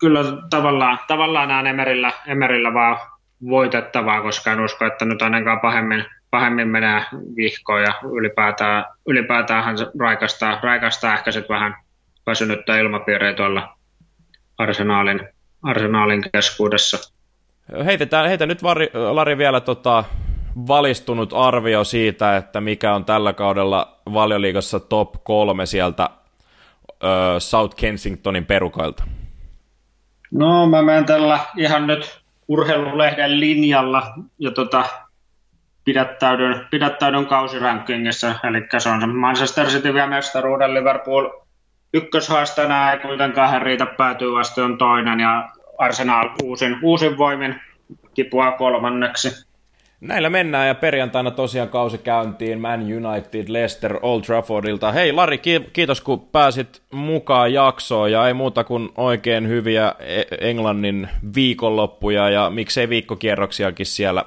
kyllä 0.00 0.20
tavallaan, 0.50 0.98
tavallaan 1.08 1.48
näen 1.48 1.66
Emerillä, 1.66 2.12
Emerillä 2.26 2.74
vaan 2.74 3.11
voitettavaa, 3.48 4.22
koska 4.22 4.52
en 4.52 4.60
usko, 4.60 4.84
että 4.84 5.04
nyt 5.04 5.22
ainakaan 5.22 5.60
pahemmin, 5.60 6.04
pahemmin 6.30 6.68
menee 6.68 7.02
vihkoon 7.36 7.82
ja 7.82 7.94
ylipäätään, 8.12 8.84
ylipäätään 9.06 9.64
hän 9.64 9.76
raikastaa, 9.98 10.60
raikastaa 10.62 11.14
ehkä 11.14 11.32
sitten 11.32 11.54
vähän 11.54 11.74
väsynyttä 12.26 12.78
ilmapiiriä 12.78 13.34
tuolla 13.34 13.76
arsenaalin, 14.58 15.28
arsenaalin 15.62 16.22
keskuudessa. 16.32 17.12
Heitetään, 17.84 18.28
heitä 18.28 18.46
nyt 18.46 18.62
Vari, 18.62 18.90
Lari 18.94 19.38
vielä 19.38 19.60
tota, 19.60 20.04
valistunut 20.68 21.32
arvio 21.32 21.84
siitä, 21.84 22.36
että 22.36 22.60
mikä 22.60 22.94
on 22.94 23.04
tällä 23.04 23.32
kaudella 23.32 23.98
valioliigassa 24.12 24.80
top 24.80 25.10
kolme 25.24 25.66
sieltä 25.66 26.10
ö, 27.04 27.06
South 27.38 27.76
Kensingtonin 27.76 28.46
perukoilta. 28.46 29.04
No 30.30 30.66
mä 30.66 30.82
menen 30.82 31.04
tällä 31.04 31.38
ihan 31.56 31.86
nyt 31.86 32.21
urheilulehden 32.48 33.40
linjalla 33.40 34.14
ja 34.38 34.50
tota, 34.50 34.84
pidättäydyn, 35.84 36.66
pidättäydyn 36.70 37.26
kausirankingissa, 37.26 38.34
eli 38.44 38.66
se 38.78 38.88
on 38.88 39.00
se 39.00 39.06
Manchester 39.06 39.66
City 39.66 39.94
vielä 39.94 40.06
mestaruuden 40.06 40.74
Liverpool 40.74 41.30
ykköshaastana 41.94 42.92
ei 42.92 42.98
kuitenkaan 42.98 43.62
riitä 43.62 43.86
päätyy 43.86 44.40
asti 44.40 44.60
on 44.60 44.78
toinen 44.78 45.20
ja 45.20 45.48
Arsenal 45.78 46.28
uusin, 46.42 46.78
uusin 46.82 47.18
voimin 47.18 47.60
kipua 48.14 48.52
kolmanneksi. 48.52 49.51
Näillä 50.02 50.30
mennään 50.30 50.68
ja 50.68 50.74
perjantaina 50.74 51.30
tosiaan 51.30 51.68
kausi 51.68 51.98
käyntiin 51.98 52.60
Man 52.60 52.80
United 52.80 53.44
Leicester 53.48 53.98
Old 54.02 54.22
Traffordilta. 54.22 54.92
Hei 54.92 55.12
Lari, 55.12 55.40
kiitos 55.72 56.00
kun 56.00 56.20
pääsit 56.20 56.82
mukaan 56.90 57.52
jaksoon 57.52 58.12
ja 58.12 58.26
ei 58.28 58.34
muuta 58.34 58.64
kuin 58.64 58.88
oikein 58.96 59.48
hyviä 59.48 59.94
e- 59.98 60.50
Englannin 60.50 61.08
viikonloppuja 61.34 62.30
ja 62.30 62.50
miksei 62.50 62.88
viikkokierroksiakin 62.88 63.86
siellä 63.86 64.24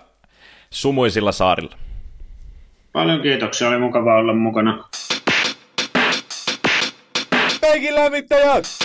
sumuisilla 0.69 1.32
saarilla. 1.32 1.76
Paljon 2.93 3.21
kiitoksia, 3.21 3.67
oli 3.67 3.78
mukava 3.78 4.15
olla 4.15 4.34
mukana. 4.34 4.84
Penkin 7.61 7.95
lämmittäjät! 7.95 8.84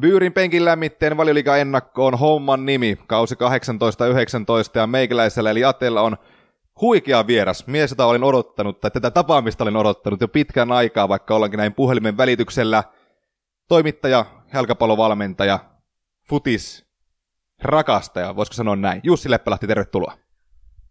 Byyrin 0.00 0.32
penkin 0.32 0.64
lämmitteen 0.64 1.16
valioliiga 1.16 1.56
ennakko 1.56 2.06
on 2.06 2.18
homman 2.18 2.66
nimi, 2.66 2.98
kausi 3.06 3.34
18-19 3.34 3.38
ja 4.74 4.86
meikäläisellä 4.86 5.50
eli 5.50 5.64
Atella 5.64 6.00
on 6.00 6.16
huikea 6.80 7.26
vieras, 7.26 7.66
mies, 7.66 7.90
jota 7.90 8.06
olin 8.06 8.24
odottanut, 8.24 8.80
tai 8.80 8.90
tätä 8.90 9.10
tapaamista 9.10 9.64
olin 9.64 9.76
odottanut 9.76 10.20
jo 10.20 10.28
pitkän 10.28 10.72
aikaa, 10.72 11.08
vaikka 11.08 11.34
ollaankin 11.34 11.58
näin 11.58 11.74
puhelimen 11.74 12.16
välityksellä. 12.16 12.84
Toimittaja, 13.68 14.24
jalkapallovalmentaja, 14.54 15.58
futis, 16.28 16.86
rakastaja, 17.62 18.36
voisiko 18.36 18.54
sanoa 18.54 18.76
näin. 18.76 19.00
Jussi 19.04 19.30
Leppälahti, 19.30 19.66
tervetuloa. 19.66 20.12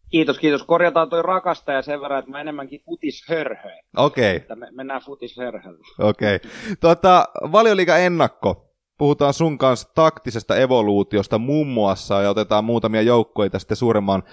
Kiitos, 0.09 0.39
kiitos. 0.39 0.63
Korjataan 0.63 1.09
toi 1.09 1.21
rakastaja 1.21 1.81
sen 1.81 2.01
verran, 2.01 2.19
että 2.19 2.31
mä 2.31 2.41
enemmänkin 2.41 2.81
futishörhö. 2.85 3.69
Okei. 3.97 4.35
Okay. 4.35 4.55
me, 4.57 4.67
mennään 4.71 5.01
futishörhöllä. 5.01 5.85
Okei. 5.99 6.35
Okay. 6.35 6.51
Tota, 6.79 7.27
valioliiga 7.51 7.97
ennakko. 7.97 8.64
Puhutaan 8.97 9.33
sun 9.33 9.57
kanssa 9.57 9.89
taktisesta 9.95 10.57
evoluutiosta 10.57 11.37
muun 11.37 11.67
muassa 11.67 12.21
ja 12.21 12.29
otetaan 12.29 12.63
muutamia 12.63 13.01
joukkoita 13.01 13.59
sitten 13.59 13.77
suuremman 13.77 14.23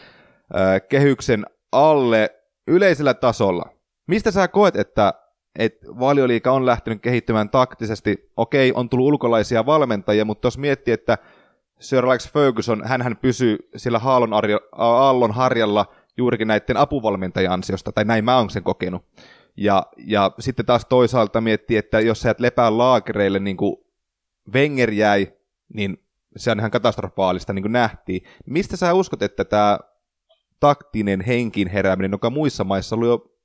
äh, 0.57 0.83
kehyksen 0.89 1.47
alle 1.73 2.31
yleisellä 2.67 3.15
tasolla. 3.15 3.65
Mistä 4.09 4.31
sä 4.31 4.49
koet, 4.49 4.77
että, 4.77 5.15
että 5.59 5.87
valioliika 5.87 6.53
on 6.53 6.67
lähtenyt 6.67 7.03
kehittymään 7.03 7.51
taktisesti? 7.51 8.31
Okei, 8.37 8.73
on 8.75 8.89
tullut 8.89 9.07
ulkolaisia 9.07 9.67
valmentajia, 9.67 10.25
mutta 10.25 10.47
jos 10.47 10.59
miettii, 10.59 10.95
että 10.95 11.19
Sir 11.81 12.05
Alex 12.05 12.33
Ferguson, 12.33 12.83
hän 12.85 13.17
pysyy 13.23 13.59
sillä 13.77 14.01
Aallon, 14.05 14.33
arjo, 14.33 14.61
Aallon 14.73 15.33
harjalla 15.33 15.87
juurikin 16.17 16.49
näiden 16.49 16.77
apuvalmentajan 16.77 17.53
ansiosta, 17.53 17.93
tai 17.93 18.05
näin 18.05 18.25
mä 18.25 18.39
oon 18.39 18.51
sen 18.51 18.63
kokenut. 18.63 19.03
Ja, 19.57 19.87
ja 20.07 20.31
sitten 20.39 20.67
taas 20.67 20.87
toisaalta 20.87 21.41
miettii, 21.41 21.77
että 21.77 22.01
jos 22.01 22.21
sä 22.21 22.31
et 22.31 22.41
lepää 22.41 22.79
laakereille 22.79 23.39
niin 23.39 23.57
kuin 23.57 23.77
Wenger 24.55 24.91
jäi, 24.91 25.33
niin 25.75 26.07
se 26.37 26.51
on 26.51 26.59
ihan 26.59 26.71
katastrofaalista, 26.71 27.53
niin 27.53 27.63
kuin 27.63 27.73
nähtiin. 27.73 28.23
Mistä 28.47 28.77
sä 28.77 28.95
uskot, 28.95 29.23
että 29.23 29.45
tämä 29.45 29.79
taktinen 30.61 31.21
henkin 31.21 31.69
herääminen, 31.69 32.13
joka 32.13 32.31
muissa 32.31 32.65
maissa 32.65 32.97
oli 32.97 33.07
jo 33.07 33.37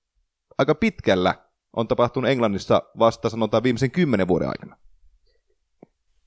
aika 0.57 0.75
pitkällä, 0.75 1.35
on 1.73 1.87
tapahtunut 1.87 2.29
Englannissa 2.29 2.81
vasta 2.99 3.29
sanotaan 3.29 3.63
viimeisen 3.63 3.91
kymmenen 3.91 4.27
vuoden 4.27 4.47
aikana? 4.47 4.77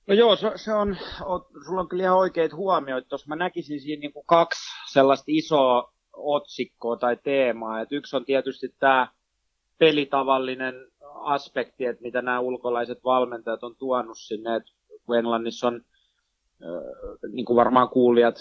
No 0.07 0.15
joo, 0.15 0.37
se, 0.37 0.53
se 0.57 0.73
on, 0.73 0.97
o, 1.25 1.39
sulla 1.67 1.81
on 1.81 1.89
kyllä 1.89 2.03
ihan 2.03 2.19
oikeat 2.19 2.53
huomioit. 2.53 3.09
Tuossa 3.09 3.29
mä 3.29 3.37
näkisin 3.37 3.81
siinä 3.81 4.01
niin 4.01 4.13
kuin 4.13 4.27
kaksi 4.27 4.61
sellaista 4.93 5.25
isoa 5.29 5.93
otsikkoa 6.13 6.97
tai 6.97 7.17
teemaa. 7.17 7.81
Et 7.81 7.93
yksi 7.93 8.17
on 8.17 8.25
tietysti 8.25 8.69
tämä 8.79 9.09
pelitavallinen 9.79 10.75
aspekti, 11.15 11.85
että 11.87 12.03
mitä 12.03 12.23
nämä 12.23 12.41
ulkolaiset 12.41 13.05
valmentajat 13.05 13.65
on 13.65 13.77
tuonut 13.77 14.19
sinne. 14.19 14.57
Et 14.57 14.63
kun 15.07 15.19
Englannissa 15.19 15.67
on, 15.67 15.81
niin 17.33 17.45
kuin 17.47 17.57
varmaan 17.57 17.89
kuulijat 17.89 18.37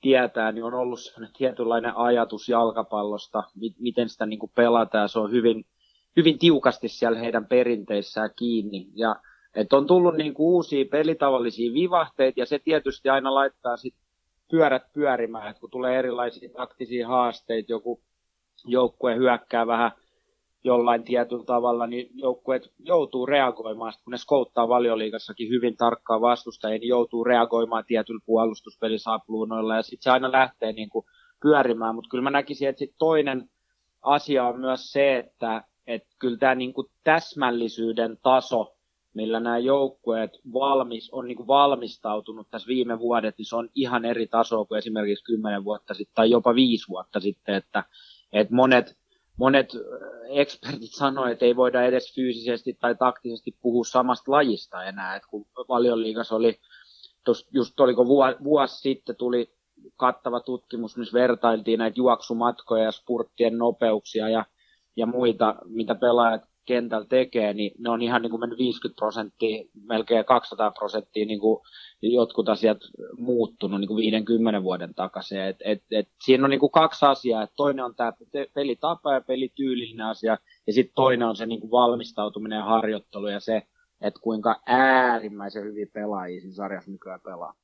tietää, 0.00 0.52
niin 0.52 0.64
on 0.64 0.74
ollut 0.74 1.00
sellainen 1.00 1.34
tietynlainen 1.38 1.96
ajatus 1.96 2.48
jalkapallosta, 2.48 3.42
miten 3.78 4.08
sitä 4.08 4.26
niin 4.26 4.38
kuin 4.38 4.52
pelataan. 4.54 5.08
Se 5.08 5.18
on 5.18 5.30
hyvin, 5.30 5.64
hyvin 6.16 6.38
tiukasti 6.38 6.88
siellä 6.88 7.18
heidän 7.18 7.46
perinteissään 7.46 8.30
kiinni. 8.36 8.86
Ja 8.94 9.16
että 9.54 9.76
on 9.76 9.86
tullut 9.86 10.16
niin 10.16 10.34
kuin 10.34 10.46
uusia 10.46 10.84
pelitavallisia 10.90 11.72
vivahteita 11.72 12.40
ja 12.40 12.46
se 12.46 12.58
tietysti 12.58 13.08
aina 13.08 13.34
laittaa 13.34 13.76
sit 13.76 13.94
pyörät 14.50 14.92
pyörimään, 14.92 15.50
että 15.50 15.60
kun 15.60 15.70
tulee 15.70 15.98
erilaisia 15.98 16.50
taktisia 16.56 17.08
haasteita, 17.08 17.72
joku 17.72 18.02
joukkue 18.64 19.16
hyökkää 19.16 19.66
vähän 19.66 19.92
jollain 20.68 21.04
tietyllä 21.04 21.44
tavalla, 21.44 21.86
niin 21.86 22.10
joukkueet 22.14 22.72
joutuu 22.78 23.26
reagoimaan, 23.26 23.92
kun 24.04 24.10
ne 24.10 24.18
skouttaa 24.18 24.68
valioliigassakin 24.68 25.48
hyvin 25.48 25.76
tarkkaan 25.76 26.20
vastustajia, 26.20 26.78
niin 26.78 26.88
joutuu 26.88 27.24
reagoimaan 27.24 27.84
tietyllä 27.86 28.20
puolustuspelisapluunoilla 28.26 29.76
ja 29.76 29.82
sitten 29.82 30.02
se 30.02 30.10
aina 30.10 30.32
lähtee 30.32 30.72
niin 30.72 30.88
kuin 30.88 31.06
pyörimään, 31.42 31.94
mutta 31.94 32.08
kyllä 32.10 32.22
mä 32.22 32.30
näkisin, 32.30 32.68
että 32.68 32.78
sit 32.78 32.94
toinen 32.98 33.50
asia 34.02 34.44
on 34.44 34.60
myös 34.60 34.92
se, 34.92 35.18
että, 35.18 35.64
että 35.86 36.08
kyllä 36.18 36.38
tämä 36.38 36.54
niin 36.54 36.72
kuin 36.72 36.86
täsmällisyyden 37.04 38.18
taso 38.22 38.78
millä 39.18 39.40
nämä 39.40 39.58
joukkueet 39.58 40.30
valmis, 40.52 41.10
on 41.10 41.26
niin 41.26 41.36
kuin 41.36 41.46
valmistautunut 41.46 42.50
tässä 42.50 42.68
viime 42.68 42.98
vuodet, 42.98 43.38
niin 43.38 43.46
se 43.46 43.56
on 43.56 43.68
ihan 43.74 44.04
eri 44.04 44.26
tasoa 44.26 44.64
kuin 44.64 44.78
esimerkiksi 44.78 45.24
kymmenen 45.24 45.64
vuotta 45.64 45.94
sitten 45.94 46.14
tai 46.14 46.30
jopa 46.30 46.54
viisi 46.54 46.88
vuotta 46.88 47.20
sitten, 47.20 47.54
että, 47.54 47.84
että 48.32 48.54
monet, 48.54 48.96
monet 49.38 49.68
ekspertit 50.28 50.94
sanoivat, 50.94 51.32
että 51.32 51.44
ei 51.44 51.56
voida 51.56 51.82
edes 51.82 52.14
fyysisesti 52.14 52.76
tai 52.80 52.94
taktisesti 52.94 53.56
puhua 53.60 53.84
samasta 53.84 54.32
lajista 54.32 54.84
enää, 54.84 55.16
että 55.16 55.28
kun 55.28 55.46
valioliigassa 55.68 56.36
oli, 56.36 56.60
just 57.52 57.80
oliko 57.80 58.06
vuosi 58.44 58.80
sitten 58.80 59.16
tuli 59.16 59.54
kattava 59.96 60.40
tutkimus, 60.40 60.96
missä 60.96 61.18
vertailtiin 61.18 61.78
näitä 61.78 62.00
juoksumatkoja 62.00 62.84
ja 62.84 62.92
spurttien 62.92 63.58
nopeuksia 63.58 64.28
ja, 64.28 64.44
ja 64.96 65.06
muita, 65.06 65.54
mitä 65.64 65.94
pelaajat 65.94 66.42
kentällä 66.68 67.06
tekee, 67.06 67.54
niin 67.54 67.72
ne 67.78 67.90
on 67.90 68.02
ihan 68.02 68.22
niin 68.22 68.30
kuin 68.30 68.40
mennyt 68.40 68.58
50 68.58 68.98
prosenttia, 68.98 69.64
melkein 69.86 70.24
200 70.24 70.70
prosenttia 70.70 71.26
niin 71.26 71.40
kuin 71.40 71.60
jotkut 72.02 72.48
asiat 72.48 72.78
muuttunut 73.18 73.80
niin 73.80 73.88
kuin 73.88 73.96
50 73.96 74.62
vuoden 74.62 74.94
takaisin. 74.94 75.40
Et, 75.40 75.56
et, 75.64 75.82
et 75.90 76.08
siinä 76.24 76.44
on 76.44 76.50
niin 76.50 76.60
kuin 76.60 76.72
kaksi 76.72 77.06
asiaa. 77.06 77.42
Et 77.42 77.50
toinen 77.56 77.84
on 77.84 77.94
tämä 77.94 78.12
pelitapa 78.54 79.14
ja 79.14 79.20
pelityylinen 79.20 80.06
asia, 80.06 80.38
ja 80.66 80.72
sitten 80.72 80.94
toinen 80.94 81.28
on 81.28 81.36
se 81.36 81.46
niin 81.46 81.60
kuin 81.60 81.70
valmistautuminen 81.70 82.56
ja 82.56 82.64
harjoittelu 82.64 83.28
ja 83.28 83.40
se, 83.40 83.62
että 84.00 84.20
kuinka 84.22 84.60
äärimmäisen 84.66 85.64
hyvin 85.64 85.90
pelaajia 85.92 86.40
siinä 86.40 86.54
sarjassa 86.54 86.90
nykyään 86.90 87.20
pelaa. 87.20 87.54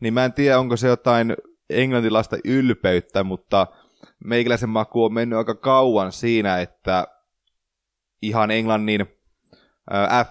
Niin 0.00 0.14
mä 0.14 0.24
en 0.24 0.32
tiedä, 0.32 0.58
onko 0.58 0.76
se 0.76 0.88
jotain 0.88 1.36
englantilaista 1.70 2.36
ylpeyttä, 2.44 3.24
mutta 3.24 3.66
meikäläisen 4.24 4.68
maku 4.68 5.04
on 5.04 5.14
mennyt 5.14 5.38
aika 5.38 5.54
kauan 5.54 6.12
siinä, 6.12 6.60
että 6.60 7.06
ihan 8.22 8.50
Englannin 8.50 9.06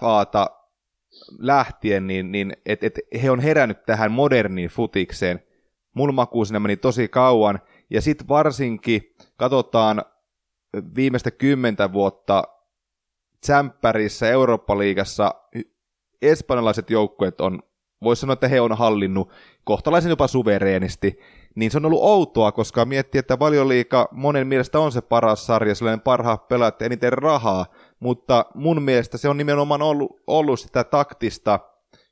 FAta 0.00 0.46
lähtien, 1.38 2.06
niin, 2.06 2.32
niin 2.32 2.52
että 2.66 2.86
et 2.86 2.98
he 3.22 3.30
on 3.30 3.40
herännyt 3.40 3.84
tähän 3.86 4.12
moderniin 4.12 4.70
futikseen. 4.70 5.42
Mun 5.94 6.14
makuun 6.14 6.46
siinä 6.46 6.60
meni 6.60 6.76
tosi 6.76 7.08
kauan, 7.08 7.60
ja 7.90 8.00
sitten 8.00 8.28
varsinkin 8.28 9.14
katsotaan 9.36 10.02
viimeistä 10.94 11.30
kymmentä 11.30 11.92
vuotta 11.92 12.44
Tsemppärissä, 13.40 14.28
Eurooppa-liigassa 14.28 15.34
espanjalaiset 16.22 16.90
joukkueet 16.90 17.40
on, 17.40 17.62
voisi 18.02 18.20
sanoa, 18.20 18.32
että 18.32 18.48
he 18.48 18.60
on 18.60 18.76
hallinnut 18.76 19.32
kohtalaisen 19.64 20.10
jopa 20.10 20.26
suvereenisti, 20.26 21.18
niin 21.54 21.70
se 21.70 21.76
on 21.76 21.86
ollut 21.86 22.02
outoa, 22.02 22.52
koska 22.52 22.84
miettii, 22.84 23.18
että 23.18 23.38
valioliika 23.38 24.08
monen 24.12 24.46
mielestä 24.46 24.78
on 24.78 24.92
se 24.92 25.00
paras 25.00 25.46
sarja, 25.46 25.74
sellainen 25.74 26.00
parhaat 26.00 26.48
pelaat 26.48 26.82
eniten 26.82 27.12
rahaa, 27.12 27.66
mutta 28.00 28.46
mun 28.54 28.82
mielestä 28.82 29.18
se 29.18 29.28
on 29.28 29.36
nimenomaan 29.36 29.82
ollut, 29.82 30.20
ollut 30.26 30.60
sitä 30.60 30.84
taktista 30.84 31.60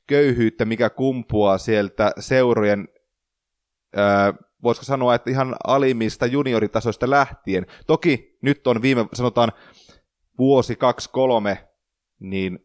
köyhyyttä, 0.07 0.65
mikä 0.65 0.89
kumpuaa 0.89 1.57
sieltä 1.57 2.11
seurojen, 2.19 2.87
ää, 3.95 4.33
voisiko 4.63 4.85
sanoa, 4.85 5.15
että 5.15 5.29
ihan 5.29 5.55
alimmista 5.67 6.25
junioritasoista 6.25 7.09
lähtien. 7.09 7.65
Toki 7.87 8.37
nyt 8.41 8.67
on 8.67 8.81
viime, 8.81 9.05
sanotaan, 9.13 9.51
vuosi, 10.37 10.75
kaksi, 10.75 11.09
kolme, 11.09 11.67
niin 12.19 12.59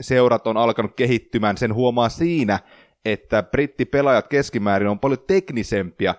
seurat 0.00 0.46
on 0.46 0.56
alkanut 0.56 0.94
kehittymään. 0.96 1.56
Sen 1.56 1.74
huomaa 1.74 2.08
siinä, 2.08 2.58
että 3.04 3.42
brittipelaajat 3.42 4.28
keskimäärin 4.28 4.88
on 4.88 4.98
paljon 4.98 5.24
teknisempiä. 5.26 6.14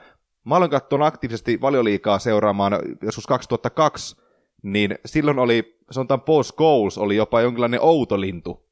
Mä 0.45 0.55
olen 0.55 0.69
katsonut 0.69 1.07
aktiivisesti 1.07 1.61
valioliikaa 1.61 2.19
seuraamaan 2.19 2.79
joskus 3.01 3.27
2002, 3.27 4.15
niin 4.63 4.95
silloin 5.05 5.39
oli, 5.39 5.79
sanotaan 5.91 6.21
post 6.21 6.51
goals, 6.55 6.97
oli 6.97 7.15
jopa 7.15 7.41
jonkinlainen 7.41 7.81
outolintu 7.81 8.65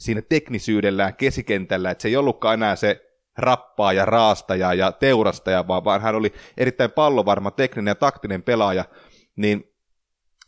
siinä 0.00 0.22
teknisyydellään 0.22 1.16
keskikentällä, 1.16 1.90
että 1.90 2.02
se 2.02 2.08
ei 2.08 2.16
ollutkaan 2.16 2.54
enää 2.54 2.76
se 2.76 3.04
rappaa 3.38 3.92
ja 3.92 4.04
raastaja 4.04 4.74
ja 4.74 4.92
teurastaja, 4.92 5.68
vaan, 5.68 5.84
vaan 5.84 6.00
hän 6.00 6.14
oli 6.14 6.32
erittäin 6.56 6.90
pallovarma, 6.90 7.50
tekninen 7.50 7.90
ja 7.90 7.94
taktinen 7.94 8.42
pelaaja, 8.42 8.84
niin 9.36 9.74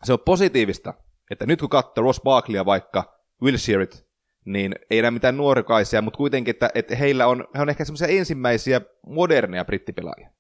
se 0.04 0.12
on 0.12 0.18
positiivista, 0.24 0.94
että 1.30 1.46
nyt 1.46 1.60
kun 1.60 1.68
katsoo 1.68 2.04
Ross 2.04 2.20
Barkleya 2.22 2.64
vaikka, 2.64 3.20
Wilshiret, 3.42 4.09
niin 4.44 4.74
ei 4.90 4.98
enää 4.98 5.10
mitään 5.10 5.36
nuorikaisia, 5.36 6.02
mutta 6.02 6.18
kuitenkin, 6.18 6.50
että, 6.50 6.70
että 6.74 6.96
heillä 6.96 7.26
on, 7.26 7.44
he 7.56 7.62
on 7.62 7.68
ehkä 7.68 7.84
semmoisia 7.84 8.08
ensimmäisiä 8.08 8.80
moderneja 9.06 9.64
brittipelaajia. 9.64 10.30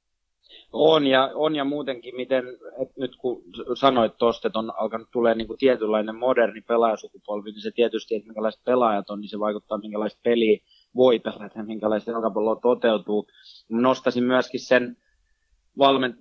On 0.72 1.06
ja, 1.06 1.30
on 1.34 1.56
ja 1.56 1.64
muutenkin, 1.64 2.16
miten, 2.16 2.44
että 2.82 2.94
nyt 2.96 3.16
kun 3.16 3.42
sanoit 3.74 4.16
tuosta, 4.18 4.48
että 4.48 4.58
on 4.58 4.72
alkanut 4.76 5.08
tulee 5.12 5.34
niin 5.34 5.46
kuin 5.46 5.58
tietynlainen 5.58 6.16
moderni 6.16 6.60
pelaajasukupolvi, 6.60 7.50
niin 7.50 7.62
se 7.62 7.70
tietysti, 7.70 8.14
että 8.14 8.26
minkälaiset 8.26 8.64
pelaajat 8.64 9.10
on, 9.10 9.20
niin 9.20 9.28
se 9.28 9.38
vaikuttaa 9.38 9.78
minkälaista 9.78 10.20
peliä 10.22 10.58
voi 10.96 11.18
pelata 11.18 11.58
ja 11.58 11.64
minkälaista 11.64 12.10
jalkapalloa 12.10 12.56
toteutuu. 12.56 13.26
Nostaisin 13.68 14.24
myöskin 14.24 14.60
sen 14.60 14.96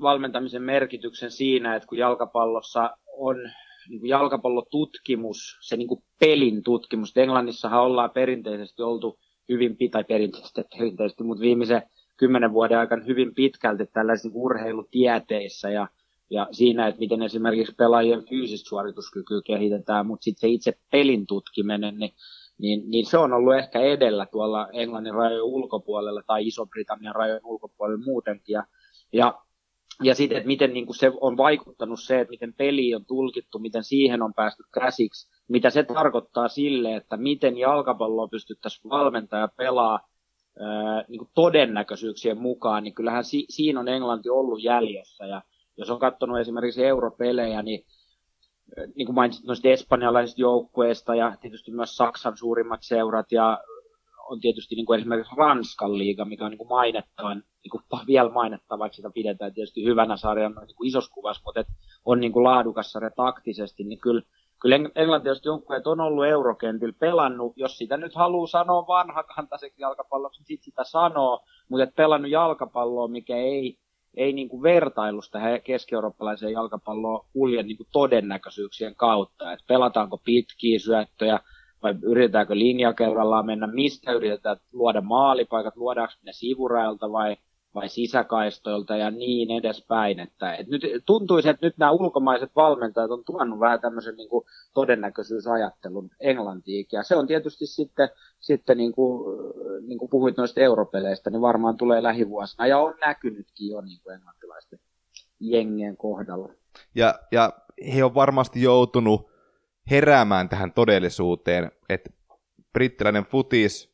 valmentamisen 0.01 0.63
merkityksen 0.63 1.31
siinä, 1.31 1.75
että 1.75 1.87
kun 1.87 1.97
jalkapallossa 1.97 2.89
on 3.17 3.37
niin 3.89 3.99
kuin 3.99 4.09
jalkapallotutkimus, 4.09 5.57
se 5.61 5.77
niin 5.77 5.87
kuin 5.87 6.03
pelin 6.19 6.63
tutkimus. 6.63 7.17
Englannissahan 7.17 7.81
ollaan 7.81 8.11
perinteisesti 8.11 8.81
oltu 8.81 9.19
hyvin, 9.49 9.77
tai 9.91 10.03
perinteisesti, 10.03 10.61
perinteisesti 10.77 11.23
mutta 11.23 11.41
viimeisen 11.41 11.81
kymmenen 12.17 12.53
vuoden 12.53 12.79
aikana 12.79 13.03
hyvin 13.03 13.35
pitkälti 13.35 13.85
tällaisissa 13.85 14.29
niin 14.29 14.37
urheilutieteissä 14.37 15.69
ja, 15.69 15.87
ja 16.29 16.47
siinä, 16.51 16.87
että 16.87 16.99
miten 16.99 17.21
esimerkiksi 17.21 17.75
pelaajien 17.75 18.25
fyysistä 18.25 18.69
suorituskykyä 18.69 19.41
kehitetään, 19.45 20.07
mutta 20.07 20.23
sitten 20.23 20.39
se 20.39 20.47
itse 20.47 20.73
pelin 20.91 21.27
tutkiminen, 21.27 21.99
niin, 21.99 22.13
niin, 22.57 22.89
niin 22.91 23.05
se 23.05 23.17
on 23.17 23.33
ollut 23.33 23.55
ehkä 23.55 23.79
edellä 23.79 24.25
tuolla 24.25 24.67
Englannin 24.73 25.13
rajojen 25.13 25.43
ulkopuolella 25.43 26.23
tai 26.27 26.47
Iso-Britannian 26.47 27.15
rajojen 27.15 27.45
ulkopuolella 27.45 28.03
muutenkin. 28.05 28.53
Ja, 28.53 28.63
ja 29.13 29.41
ja 30.03 30.15
sitten, 30.15 30.37
että 30.37 30.47
miten 30.47 30.73
niin 30.73 30.85
kuin 30.85 30.95
se 30.95 31.11
on 31.21 31.37
vaikuttanut 31.37 31.99
se, 31.99 32.19
että 32.19 32.29
miten 32.29 32.53
peli 32.53 32.95
on 32.95 33.05
tulkittu, 33.05 33.59
miten 33.59 33.83
siihen 33.83 34.21
on 34.21 34.33
päästy 34.33 34.63
käsiksi, 34.73 35.31
mitä 35.47 35.69
se 35.69 35.83
tarkoittaa 35.83 36.47
sille, 36.47 36.95
että 36.95 37.17
miten 37.17 37.57
jalkapalloa 37.57 38.27
pystyttäisiin 38.27 38.89
valmentaa 38.89 39.39
ja 39.39 39.49
pelaa 39.57 39.99
ää, 40.59 41.03
niin 41.07 41.19
kuin 41.19 41.31
todennäköisyyksien 41.35 42.41
mukaan, 42.41 42.83
niin 42.83 42.95
kyllähän 42.95 43.23
si- 43.23 43.45
siinä 43.49 43.79
on 43.79 43.87
Englanti 43.87 44.29
ollut 44.29 44.63
jäljessä. 44.63 45.25
Ja 45.25 45.41
jos 45.77 45.89
on 45.89 45.99
katsonut 45.99 46.39
esimerkiksi 46.39 46.85
europelejä, 46.85 47.61
niin 47.61 47.85
niin 48.95 49.05
kuin 49.05 49.15
mainitsit 49.15 49.45
noista 49.45 49.69
espanjalaisista 49.69 50.41
joukkueista 50.41 51.15
ja 51.15 51.35
tietysti 51.41 51.71
myös 51.71 51.95
Saksan 51.95 52.37
suurimmat 52.37 52.79
seurat 52.83 53.31
ja 53.31 53.59
on 54.29 54.39
tietysti 54.39 54.75
niin 54.75 54.85
kuin 54.85 54.99
esimerkiksi 54.99 55.35
Ranskan 55.37 55.97
liiga, 55.97 56.25
mikä 56.25 56.45
on 56.45 56.51
niin 56.51 56.57
kuin 56.57 56.69
mainettaan, 56.69 57.43
niin 57.63 57.71
kuin 57.71 57.83
vielä 58.07 58.29
mainettava, 58.29 58.79
vaikka 58.79 58.95
sitä 58.95 59.09
pidetään 59.13 59.53
tietysti 59.53 59.85
hyvänä 59.85 60.17
sarjana 60.17 60.61
niin 60.61 60.75
kuin 60.75 60.87
isossa 60.87 61.13
kuvassa, 61.13 61.41
mutta 61.45 61.63
on 62.05 62.19
niin 62.19 62.31
kuin 62.31 62.43
laadukas 62.43 62.91
sarja 62.91 63.11
taktisesti, 63.15 63.83
niin 63.83 63.99
kyllä, 63.99 64.21
kyllä 64.61 64.75
englantilaiset 64.95 65.45
joukkueet 65.45 65.87
on 65.87 66.01
ollut 66.01 66.25
eurokentillä 66.25 66.95
pelannut, 66.99 67.53
jos 67.55 67.77
sitä 67.77 67.97
nyt 67.97 68.15
haluaa 68.15 68.47
sanoa 68.47 68.87
vanhakantaiseksi 68.87 69.81
jalkapalloksi, 69.81 70.39
niin 70.39 70.47
sitten 70.47 70.65
sitä 70.65 70.83
sanoo, 70.83 71.39
mutta 71.69 71.83
et 71.83 71.95
pelannut 71.95 72.31
jalkapalloa, 72.31 73.07
mikä 73.07 73.35
ei, 73.35 73.77
ei 74.17 74.33
niin 74.33 74.49
kuin 74.49 74.63
vertailusta 74.63 75.39
keski-eurooppalaiseen 75.63 76.53
jalkapalloon 76.53 77.25
kulje 77.33 77.63
niin 77.63 77.77
kuin 77.77 77.87
todennäköisyyksien 77.91 78.95
kautta, 78.95 79.53
että 79.53 79.65
pelataanko 79.67 80.17
pitkiä 80.17 80.79
syöttöjä, 80.79 81.39
vai 81.83 81.95
yritetäänkö 82.01 82.59
linja 82.59 82.93
kerrallaan 82.93 83.45
mennä, 83.45 83.67
mistä 83.67 84.11
yritetään 84.11 84.57
luoda 84.73 85.01
maalipaikat, 85.01 85.75
luodaanko 85.75 86.13
ne 86.23 86.33
sivurailta 86.33 87.11
vai, 87.11 87.37
vai 87.75 87.89
sisäkaistoilta 87.89 88.95
ja 88.95 89.11
niin 89.11 89.51
edespäin. 89.51 90.19
Että, 90.19 90.53
et 90.53 90.67
nyt 90.67 90.81
tuntuisi, 91.05 91.49
että 91.49 91.65
nyt 91.65 91.77
nämä 91.77 91.91
ulkomaiset 91.91 92.51
valmentajat 92.55 93.11
on 93.11 93.23
tuonut 93.25 93.59
vähän 93.59 93.81
tämmöisen 93.81 94.15
niin 94.15 94.29
kuin 94.29 94.45
todennäköisyysajattelun 94.73 96.09
Englantiin. 96.19 96.85
Ja 96.91 97.03
se 97.03 97.15
on 97.15 97.27
tietysti 97.27 97.65
sitten, 97.67 98.09
sitten 98.39 98.77
niin 98.77 98.91
kuin, 98.91 99.37
niin 99.87 99.99
kuin 99.99 100.09
puhuit 100.09 100.37
noista 100.37 100.61
europeleistä, 100.61 101.29
niin 101.29 101.41
varmaan 101.41 101.77
tulee 101.77 102.03
lähivuosina 102.03 102.67
ja 102.67 102.79
on 102.79 102.93
näkynytkin 103.05 103.69
jo 103.69 103.81
niin 103.81 103.99
kuin 104.03 104.15
englantilaisten 104.15 104.79
jengien 105.39 105.97
kohdalla. 105.97 106.49
Ja, 106.95 107.19
ja 107.31 107.53
he 107.95 108.03
on 108.03 108.15
varmasti 108.15 108.61
joutunut 108.61 109.29
heräämään 109.91 110.49
tähän 110.49 110.73
todellisuuteen, 110.73 111.71
että 111.89 112.09
brittiläinen 112.73 113.25
futis, 113.25 113.88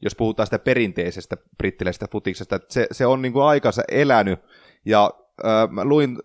jos 0.00 0.14
puhutaan 0.14 0.46
sitä 0.46 0.58
perinteisestä 0.58 1.36
brittiläisestä 1.58 2.06
futiksesta, 2.12 2.56
että 2.56 2.74
se, 2.74 2.86
se 2.92 3.06
on 3.06 3.22
niin 3.22 3.32
kuin 3.32 3.44
aikansa 3.44 3.82
elänyt, 3.90 4.40
ja 4.84 5.10
äh, 5.44 5.70
mä 5.70 5.84
luin, 5.84 6.18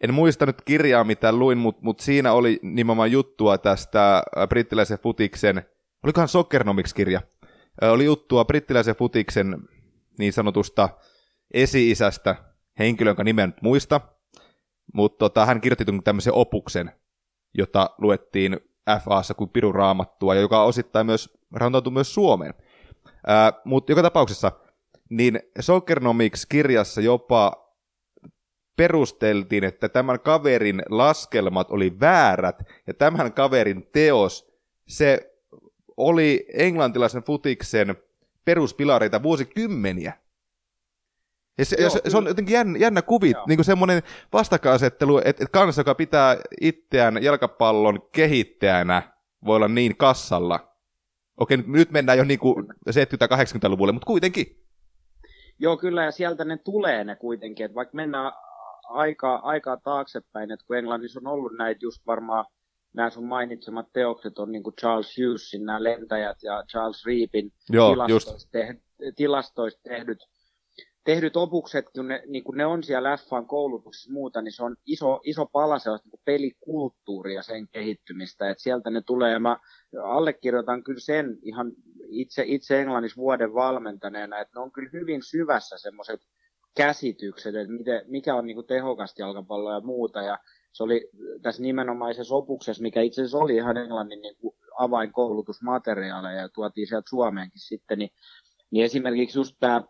en 0.00 0.14
muista 0.14 0.46
nyt 0.46 0.62
kirjaa 0.62 1.04
mitä 1.04 1.32
luin, 1.32 1.58
mutta 1.58 1.82
mut 1.84 2.00
siinä 2.00 2.32
oli 2.32 2.58
nimenomaan 2.62 3.12
juttua 3.12 3.58
tästä 3.58 4.22
brittiläisen 4.48 4.98
futiksen, 4.98 5.62
olikohan 6.04 6.28
Soccernomics-kirja, 6.28 7.20
oli 7.82 8.04
juttua 8.04 8.44
brittiläisen 8.44 8.96
futiksen 8.96 9.58
niin 10.18 10.32
sanotusta 10.32 10.88
esi-isästä, 11.54 12.36
henkilö, 12.78 13.10
jonka 13.10 13.24
nimen 13.24 13.54
muista, 13.62 14.00
mutta 14.94 15.18
tota, 15.18 15.46
hän 15.46 15.60
kirjoitti 15.60 15.84
tämmöisen 16.04 16.32
opuksen, 16.32 16.92
jota 17.54 17.90
luettiin 17.98 18.60
FAssa 19.04 19.34
kuin 19.34 19.50
pirun 19.50 19.74
raamattua, 19.74 20.34
ja 20.34 20.40
joka 20.40 20.64
osittain 20.64 21.06
myös 21.06 21.38
rantautui 21.52 21.92
myös 21.92 22.14
Suomeen. 22.14 22.54
Mutta 23.64 23.92
joka 23.92 24.02
tapauksessa, 24.02 24.52
niin 25.10 25.40
Soccernomics-kirjassa 25.60 27.00
jopa 27.00 27.52
perusteltiin, 28.76 29.64
että 29.64 29.88
tämän 29.88 30.20
kaverin 30.20 30.82
laskelmat 30.90 31.70
oli 31.70 32.00
väärät, 32.00 32.62
ja 32.86 32.94
tämän 32.94 33.32
kaverin 33.32 33.88
teos, 33.92 34.52
se 34.88 35.34
oli 35.96 36.46
englantilaisen 36.54 37.22
futiksen 37.22 37.96
peruspilareita 38.44 39.22
vuosikymmeniä. 39.22 40.12
Ja 41.58 41.64
se, 41.64 41.76
Joo, 41.80 41.90
se, 41.90 42.00
se 42.08 42.16
on 42.16 42.26
jotenkin 42.26 42.52
jännä, 42.52 42.78
jännä 42.78 43.02
kuvi, 43.02 43.32
niin 43.48 43.56
kuin 43.56 43.64
semmoinen 43.64 44.02
vastakkainasettelu, 44.32 45.18
että, 45.18 45.30
että 45.30 45.46
kansa, 45.52 45.80
joka 45.80 45.94
pitää 45.94 46.36
itseään 46.60 47.22
jalkapallon 47.22 48.08
kehittäjänä, 48.12 49.02
voi 49.44 49.56
olla 49.56 49.68
niin 49.68 49.96
kassalla. 49.96 50.72
Okei, 51.40 51.56
nyt 51.56 51.90
mennään 51.90 52.18
jo 52.18 52.24
niin 52.24 52.38
kuin 52.38 52.66
70-80-luvulle, 52.90 53.92
mutta 53.92 54.06
kuitenkin. 54.06 54.46
Joo, 55.58 55.76
kyllä, 55.76 56.04
ja 56.04 56.10
sieltä 56.10 56.44
ne 56.44 56.56
tulee 56.56 57.04
ne 57.04 57.16
kuitenkin, 57.16 57.66
että 57.66 57.74
vaikka 57.74 57.96
mennään 57.96 58.32
aikaa, 58.88 59.40
aikaa 59.42 59.76
taaksepäin, 59.76 60.50
että 60.50 60.66
kun 60.66 60.76
Englannissa 60.76 61.20
on 61.24 61.32
ollut 61.32 61.52
näitä 61.58 61.78
just 61.82 62.06
varmaan 62.06 62.44
nämä 62.96 63.10
sun 63.10 63.26
mainitsemat 63.26 63.86
teokset 63.92 64.38
on 64.38 64.52
niin 64.52 64.62
kuin 64.62 64.76
Charles 64.76 65.16
Hughesin, 65.18 65.64
nämä 65.64 65.82
lentäjät 65.82 66.36
ja 66.42 66.64
Charles 66.70 67.06
Reapin 67.06 67.52
Joo, 67.70 67.90
tilastoista, 67.90 68.50
te, 68.50 68.74
tilastoista 69.16 69.80
tehdyt 69.82 70.18
tehdyt 71.06 71.36
opukset, 71.36 71.84
kun 71.94 72.08
ne, 72.08 72.22
niin 72.26 72.44
kun 72.44 72.56
ne 72.56 72.66
on 72.66 72.82
siellä 72.82 73.16
F1 73.16 73.46
koulutuksessa 73.46 74.12
muuta, 74.12 74.42
niin 74.42 74.52
se 74.52 74.62
on 74.64 74.76
iso, 74.86 75.20
iso 75.24 75.46
pala 75.46 75.78
sellaista 75.78 76.08
niin 76.08 76.20
pelikulttuuria 76.24 77.42
sen 77.42 77.68
kehittymistä, 77.68 78.50
että 78.50 78.62
sieltä 78.62 78.90
ne 78.90 79.02
tulee, 79.06 79.32
ja 79.32 79.40
mä 79.40 79.58
allekirjoitan 80.04 80.84
kyllä 80.84 81.00
sen 81.00 81.38
ihan 81.42 81.72
itse, 82.08 82.44
itse 82.46 82.80
Englannissa 82.80 83.16
vuoden 83.16 83.54
valmentaneena, 83.54 84.38
että 84.38 84.58
ne 84.58 84.62
on 84.62 84.72
kyllä 84.72 84.90
hyvin 84.92 85.22
syvässä 85.22 85.78
semmoiset 85.78 86.20
käsitykset, 86.76 87.54
että 87.54 87.72
miten, 87.72 88.02
mikä 88.06 88.34
on 88.34 88.46
niin 88.46 88.66
tehokasta 88.66 89.22
jalkapalloa 89.22 89.74
ja 89.74 89.80
muuta, 89.80 90.22
ja 90.22 90.38
se 90.72 90.82
oli 90.82 91.08
tässä 91.42 91.62
nimenomaisessa 91.62 92.34
opuksessa, 92.34 92.82
mikä 92.82 93.00
itse 93.00 93.22
asiassa 93.22 93.38
oli 93.38 93.56
ihan 93.56 93.76
Englannin 93.76 94.22
niin 94.22 94.36
avainkoulutusmateriaaleja 94.78 96.40
ja 96.40 96.48
tuotiin 96.48 96.86
sieltä 96.86 97.10
Suomeenkin 97.10 97.60
sitten, 97.60 97.98
niin, 97.98 98.10
niin 98.70 98.84
esimerkiksi 98.84 99.38
just 99.38 99.56
tämä 99.60 99.82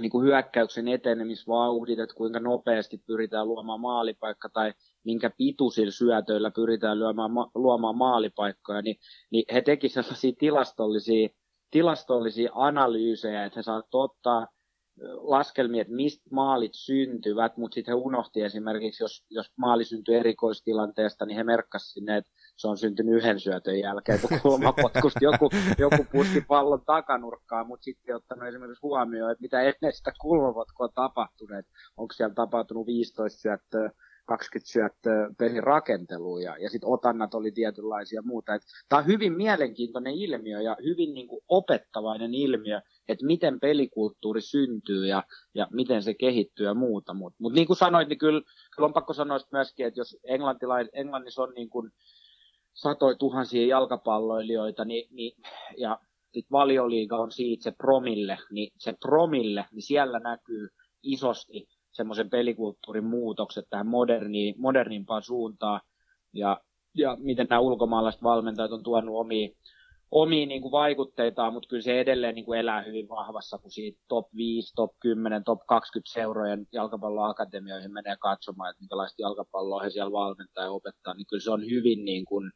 niin 0.00 0.10
kuin 0.10 0.24
hyökkäyksen 0.26 0.88
etenemisvauhdit, 0.88 1.98
että 1.98 2.14
kuinka 2.14 2.40
nopeasti 2.40 2.98
pyritään 3.06 3.48
luomaan 3.48 3.80
maalipaikka 3.80 4.48
tai 4.48 4.72
minkä 5.04 5.30
pituisilla 5.36 5.92
syötöillä 5.92 6.50
pyritään 6.50 6.98
luomaan, 6.98 7.30
luomaan 7.54 7.96
maalipaikkoja, 7.96 8.82
niin, 8.82 8.96
niin 9.30 9.44
he 9.52 9.60
tekivät 9.60 9.92
sellaisia 9.92 10.32
tilastollisia, 10.38 11.28
tilastollisia 11.70 12.50
analyysejä, 12.54 13.44
että 13.44 13.58
he 13.58 13.62
saavat 13.62 13.86
ottaa 13.92 14.46
laskelmia, 15.20 15.82
että 15.82 15.94
mistä 15.94 16.30
maalit 16.30 16.74
syntyvät, 16.74 17.56
mutta 17.56 17.74
sitten 17.74 17.92
he 17.92 18.00
unohti 18.04 18.42
esimerkiksi, 18.42 19.04
jos, 19.04 19.24
jos 19.30 19.46
maali 19.56 19.84
syntyy 19.84 20.16
erikoistilanteesta, 20.16 21.26
niin 21.26 21.36
he 21.36 21.44
merkkasivat 21.44 21.92
sinne, 21.94 22.16
että 22.16 22.30
se 22.56 22.68
on 22.68 22.78
syntynyt 22.78 23.14
yhden 23.14 23.40
syötön 23.40 23.78
jälkeen, 23.78 24.20
kun 24.20 24.38
kulmapotkusta 24.42 25.18
joku, 25.22 25.50
joku 25.78 26.06
puski 26.12 26.40
pallon 26.40 26.84
takanurkkaan, 26.86 27.66
mutta 27.66 27.84
sitten 27.84 28.16
ottanut 28.16 28.48
esimerkiksi 28.48 28.82
huomioon, 28.82 29.30
että 29.32 29.42
mitä 29.42 29.60
ennen 29.60 29.92
sitä 29.92 30.12
kulmapotkua 30.20 30.86
on 30.86 30.92
tapahtunut, 30.94 31.66
onko 31.96 32.12
siellä 32.12 32.34
tapahtunut 32.34 32.86
15 32.86 33.40
syöttöä, 33.40 33.90
20 34.24 34.72
syöttöä 34.72 35.30
pelin 35.38 35.62
rakenteluun 35.62 36.42
ja, 36.42 36.56
ja 36.56 36.70
sitten 36.70 36.88
otannat 36.90 37.34
oli 37.34 37.52
tietynlaisia 37.52 38.18
ja 38.18 38.22
muuta. 38.22 38.52
Tämä 38.88 39.00
on 39.00 39.06
hyvin 39.06 39.32
mielenkiintoinen 39.32 40.14
ilmiö 40.14 40.60
ja 40.60 40.76
hyvin 40.84 41.14
niin 41.14 41.28
kuin 41.28 41.44
opettavainen 41.48 42.34
ilmiö, 42.34 42.80
että 43.08 43.26
miten 43.26 43.60
pelikulttuuri 43.60 44.40
syntyy 44.40 45.06
ja, 45.06 45.24
ja 45.54 45.68
miten 45.70 46.02
se 46.02 46.14
kehittyy 46.14 46.66
ja 46.66 46.74
muuta. 46.74 47.14
Mutta 47.14 47.36
mut 47.40 47.52
niin 47.52 47.66
kuin 47.66 47.76
sanoit, 47.76 48.08
niin 48.08 48.18
kyllä, 48.18 48.42
kyllä 48.76 48.86
on 48.86 48.92
pakko 48.92 49.12
sanoa 49.12 49.38
myöskin, 49.52 49.86
että 49.86 50.00
jos 50.00 50.16
Englannissa 50.92 51.42
on 51.42 51.52
niin 51.54 51.70
kuin 51.70 51.90
satoi 52.72 53.16
tuhansia 53.16 53.66
jalkapalloilijoita, 53.66 54.84
niin, 54.84 55.08
niin, 55.10 55.32
ja 55.76 55.98
sit 56.32 56.46
valioliiga 56.50 57.16
on 57.16 57.32
siitä 57.32 57.62
se 57.62 57.70
promille, 57.70 58.38
niin 58.50 58.72
se 58.78 58.94
promille, 59.00 59.64
niin 59.72 59.82
siellä 59.82 60.18
näkyy 60.18 60.68
isosti 61.02 61.68
semmoisen 61.92 62.30
pelikulttuurin 62.30 63.04
muutokset 63.04 63.64
tähän 63.70 63.86
moderniin, 63.86 64.54
modernimpaan 64.58 65.22
suuntaan, 65.22 65.80
ja, 66.32 66.60
ja 66.94 67.16
miten 67.20 67.46
nämä 67.50 67.60
ulkomaalaiset 67.60 68.22
valmentajat 68.22 68.72
on 68.72 68.82
tuonut 68.82 69.16
omia, 69.16 69.48
omia 70.10 70.46
niin 70.46 70.62
kuin 70.62 70.72
vaikutteitaan, 70.72 71.52
mutta 71.52 71.68
kyllä 71.68 71.82
se 71.82 72.00
edelleen 72.00 72.34
niin 72.34 72.44
kuin 72.44 72.60
elää 72.60 72.82
hyvin 72.82 73.08
vahvassa, 73.08 73.58
kun 73.58 73.70
siitä 73.70 74.00
top 74.08 74.26
5, 74.36 74.72
top 74.76 74.90
10, 75.00 75.44
top 75.44 75.60
20 75.68 76.12
seurojen 76.12 76.66
jalkapalloakademioihin 76.72 77.92
menee 77.92 78.16
katsomaan, 78.20 78.70
että 78.70 78.80
minkälaista 78.80 79.22
jalkapalloa 79.22 79.82
he 79.82 79.90
siellä 79.90 80.12
valmentaa 80.12 80.64
ja 80.64 80.70
opettaa, 80.70 81.14
niin 81.14 81.26
kyllä 81.26 81.42
se 81.42 81.50
on 81.50 81.64
hyvin 81.70 82.04
niin 82.04 82.24
kuin, 82.24 82.52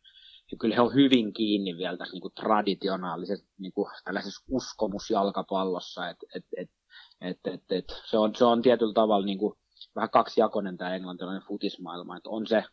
kyllä 0.60 0.74
he 0.74 0.80
on 0.80 0.94
hyvin 0.94 1.32
kiinni 1.32 1.76
vielä 1.76 1.96
tässä 1.96 2.12
niin 2.12 2.22
kuin 2.22 2.34
traditionaalisessa 2.34 3.46
niin 3.58 3.72
kuin 3.72 3.88
tällaisessa 4.04 4.44
uskomusjalkapallossa, 4.50 6.08
että 6.08 6.26
et, 6.34 6.44
et, 6.56 6.70
et, 7.20 7.38
et, 7.44 7.62
et, 7.70 7.84
se, 8.04 8.18
on, 8.18 8.34
se 8.34 8.44
on 8.44 8.62
tietyllä 8.62 8.92
tavalla 8.92 9.26
niin 9.26 9.38
kuin 9.38 9.54
vähän 9.96 10.10
kaksijakoinen 10.10 10.76
tämä 10.76 10.94
englantilainen 10.94 11.42
futismaailma, 11.48 12.16
että 12.16 12.30
on 12.30 12.46
se, 12.46 12.64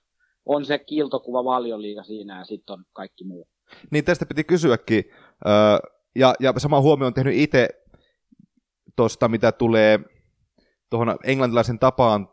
on 0.46 0.66
se 0.66 0.80
kiiltokuva 0.80 1.44
valioliiga 1.44 2.04
siinä 2.04 2.40
ja 2.40 2.46
sitten 2.46 2.74
on 2.74 2.86
kaikki 2.94 3.24
muu. 3.24 3.48
Niin 3.92 4.06
tästä 4.06 4.26
piti 4.26 4.44
kysyäkin, 4.44 5.04
ja, 6.16 6.36
ja 6.40 6.54
sama 6.58 6.82
huomio 6.82 7.08
on 7.08 7.14
tehnyt 7.14 7.36
itse 7.38 7.70
tuosta, 8.96 9.28
mitä 9.28 9.52
tulee 9.52 10.00
tuohon 10.90 11.18
englantilaisen 11.24 11.80
tapaan 11.80 12.30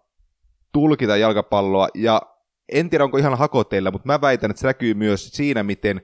tulkita 0.73 1.17
jalkapalloa, 1.17 1.89
ja 1.95 2.23
en 2.73 2.91
tiedä 2.91 3.05
onko 3.05 3.19
ihan 3.19 3.39
hakoteilla, 3.39 3.91
mutta 3.91 4.07
mä 4.07 4.21
väitän, 4.21 4.51
että 4.51 4.61
se 4.61 4.67
näkyy 4.67 4.95
myös 4.95 5.29
siinä, 5.33 5.63
miten 5.63 6.01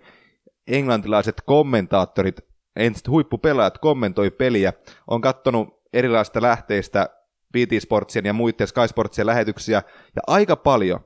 englantilaiset 0.67 1.41
kommentaattorit, 1.47 2.37
entiset 2.77 3.09
huippupelaajat 3.09 3.79
kommentoi 3.79 4.31
peliä. 4.31 4.73
on 5.11 5.21
katsonut 5.21 5.69
erilaisista 5.93 6.43
lähteistä 6.43 7.09
BT 7.53 7.82
Sportsien 7.82 8.24
ja 8.24 8.32
muiden 8.32 8.66
Sky 8.66 8.89
Sportsien 8.89 9.26
lähetyksiä, 9.26 9.82
ja 10.16 10.22
aika 10.26 10.57
paljon, 10.57 11.01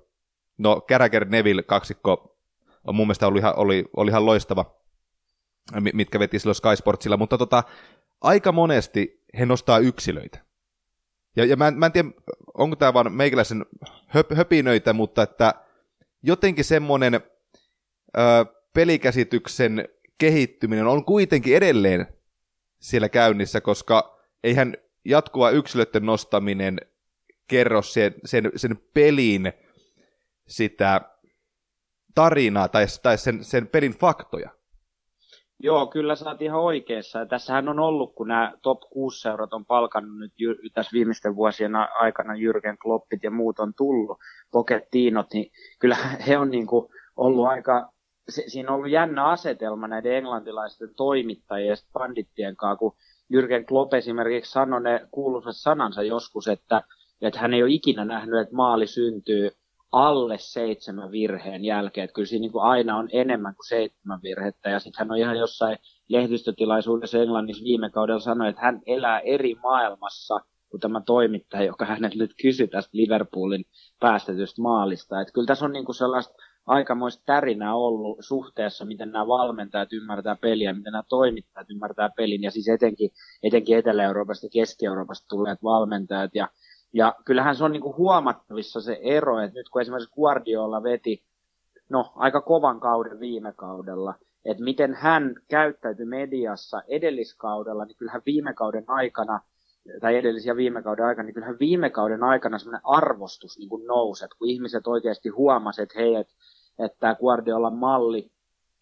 no 0.59 0.81
Carragher 0.89 1.25
Neville 1.25 1.63
kaksikko 1.63 2.39
on 2.85 2.95
mun 2.95 3.07
mielestä 3.07 3.27
ollut 3.27 3.41
ihan, 3.41 3.57
oli, 3.57 3.85
oli 3.97 4.11
ihan 4.11 4.27
loistava, 4.27 4.81
mitkä 5.93 6.19
veti 6.19 6.39
silloin 6.39 6.55
Sky 6.55 6.77
Sportsilla, 6.77 7.17
mutta 7.17 7.39
tota, 7.39 7.63
aika 8.21 8.53
monesti 8.53 9.25
he 9.39 9.47
nostaa 9.47 9.79
yksilöitä. 9.79 10.39
Ja, 11.37 11.45
ja 11.45 11.57
mä, 11.57 11.71
mä 11.71 11.87
en 11.87 11.93
tiedä, 11.93 12.09
onko 12.55 12.77
tämä 12.77 12.95
vaan 12.95 13.13
meikäläisen 13.13 13.67
höp, 14.07 14.33
höpinöitä, 14.35 14.93
mutta 14.93 15.23
että 15.23 15.55
jotenkin 16.23 16.65
semmoinen 16.65 17.15
ö, 17.15 17.21
pelikäsityksen 18.75 19.89
kehittyminen 20.19 20.87
on 20.87 21.05
kuitenkin 21.05 21.57
edelleen 21.57 22.07
siellä 22.81 23.09
käynnissä, 23.09 23.61
koska 23.61 24.20
eihän 24.45 24.77
jatkuva 25.05 25.51
yksilöiden 25.51 26.07
nostaminen 26.07 26.81
kerro 27.49 27.83
sen, 27.83 28.15
sen, 28.25 28.51
sen 28.57 28.79
pelin 28.95 29.53
sitä 30.49 31.01
tarinaa 32.15 32.69
tai, 32.69 32.87
tai 33.03 33.19
sen, 33.19 33.45
sen 33.45 33.69
pelin 33.69 33.93
faktoja. 33.93 34.51
Joo, 35.63 35.87
kyllä 35.87 36.17
sä 36.17 36.31
oot 36.31 36.43
ihan 36.43 36.61
oikeassa. 36.61 37.19
Ja 37.19 37.27
tässähän 37.27 37.69
on 37.69 37.79
ollut, 37.79 38.15
kun 38.15 38.29
nämä 38.29 38.53
top 38.63 38.81
6 38.81 39.21
seurat 39.21 39.53
on 39.53 39.67
palkannut 39.67 40.19
nyt 40.19 40.33
jy- 40.33 40.71
tässä 40.75 40.93
viimeisten 40.93 41.37
vuosien 41.37 41.73
aikana 42.01 42.35
Jürgen 42.35 42.77
Kloppit 42.83 43.23
ja 43.23 43.31
muut 43.31 43.59
on 43.59 43.75
tullut, 43.75 44.19
Pokettiinot, 44.51 45.27
niin 45.33 45.53
kyllä 45.79 45.97
he 46.27 46.39
on 46.39 46.51
niin 46.51 46.67
kuin 46.67 46.89
ollut 47.17 47.47
aika, 47.47 47.93
se, 48.29 48.45
siinä 48.47 48.69
on 48.69 48.75
ollut 48.75 48.91
jännä 48.91 49.25
asetelma 49.25 49.89
näiden 49.89 50.17
englantilaisten 50.17 50.95
toimittajien 50.97 51.69
ja 51.69 51.77
pandittien 51.93 52.57
kanssa, 52.57 52.77
kun 52.77 52.97
Jürgen 53.33 53.65
Klopp 53.67 53.95
esimerkiksi 53.95 54.53
sanoi 54.53 54.83
ne 54.83 55.09
kuuluisat 55.11 55.57
sanansa 55.57 56.03
joskus, 56.03 56.49
että, 56.49 56.83
että 57.23 57.41
hän 57.41 57.55
ei 57.55 57.63
ole 57.63 57.73
ikinä 57.73 58.05
nähnyt, 58.05 58.41
että 58.41 58.55
maali 58.55 58.87
syntyy 58.87 59.51
alle 59.93 60.39
seitsemän 60.39 61.11
virheen 61.11 61.65
jälkeen. 61.65 62.05
Että 62.05 62.15
kyllä 62.15 62.27
siinä 62.27 62.41
niin 62.41 62.53
kuin 62.53 62.65
aina 62.65 62.97
on 62.97 63.09
enemmän 63.13 63.55
kuin 63.55 63.69
seitsemän 63.69 64.21
virhettä. 64.23 64.71
Ja 64.71 64.81
sitten 64.81 64.99
hän 64.99 65.11
on 65.11 65.19
ihan 65.19 65.39
jossain 65.39 65.79
lehdistötilaisuudessa 66.09 67.19
Englannissa 67.19 67.65
viime 67.65 67.91
kaudella 67.91 68.21
sanoi, 68.21 68.49
että 68.49 68.63
hän 68.63 68.81
elää 68.87 69.21
eri 69.21 69.55
maailmassa 69.55 70.41
kuin 70.71 70.81
tämä 70.81 71.01
toimittaja, 71.01 71.65
joka 71.65 71.85
hänet 71.85 72.15
nyt 72.15 72.35
kysyi 72.43 72.69
tästä 72.69 72.91
Liverpoolin 72.93 73.65
päästetystä 74.01 74.63
maalista. 74.63 75.21
Että 75.21 75.33
kyllä 75.33 75.47
tässä 75.47 75.65
on 75.65 75.73
niin 75.73 75.85
kuin 75.85 75.97
sellaista 75.97 76.35
aikamoista 76.67 77.23
tärinää 77.27 77.75
ollut 77.75 78.19
suhteessa, 78.21 78.85
miten 78.85 79.13
nämä 79.13 79.27
valmentajat 79.27 79.93
ymmärtää 79.93 80.37
peliä, 80.37 80.73
miten 80.73 80.93
nämä 80.93 81.03
toimittajat 81.09 81.71
ymmärtää 81.71 82.11
pelin, 82.17 82.43
ja 82.43 82.51
siis 82.51 82.69
etenkin, 82.69 83.11
etenkin 83.43 83.79
Etelä-Euroopasta 83.79 84.47
ja 84.47 84.51
Keski-Euroopasta 84.53 85.29
tulleet 85.29 85.63
valmentajat, 85.63 86.35
ja 86.35 86.49
ja 86.93 87.15
kyllähän 87.25 87.57
se 87.57 87.65
on 87.65 87.73
niin 87.73 87.83
kuin 87.83 87.97
huomattavissa 87.97 88.81
se 88.81 88.99
ero, 89.03 89.41
että 89.41 89.59
nyt 89.59 89.69
kun 89.69 89.81
esimerkiksi 89.81 90.15
Guardiola 90.15 90.83
veti 90.83 91.25
no, 91.89 92.13
aika 92.15 92.41
kovan 92.41 92.81
kauden 92.81 93.21
viime 93.21 93.53
kaudella, 93.53 94.15
että 94.45 94.65
miten 94.65 94.95
hän 94.95 95.35
käyttäytyi 95.49 96.07
mediassa 96.07 96.83
edelliskaudella, 96.89 97.85
niin 97.85 97.97
kyllähän 97.97 98.23
viime 98.27 98.55
kauden 98.55 98.85
aikana, 98.87 99.41
tai 100.01 100.17
edellisiä 100.17 100.57
viime 100.57 100.83
kauden 100.83 101.05
aikana, 101.05 101.27
niin 101.27 101.35
kyllähän 101.35 101.59
viime 101.61 101.91
kauden 101.91 102.23
aikana 102.23 102.59
semmoinen 102.59 102.81
arvostus 102.85 103.59
niin 103.59 103.69
kuin 103.69 103.87
nousi, 103.87 104.25
että 104.25 104.37
kun 104.39 104.49
ihmiset 104.49 104.87
oikeasti 104.87 105.29
huomasivat, 105.29 105.91
että 105.91 105.99
hei, 106.01 106.15
että, 106.15 106.35
että 106.79 106.99
tämä 107.01 107.15
Guardiolan 107.15 107.77
malli, 107.77 108.31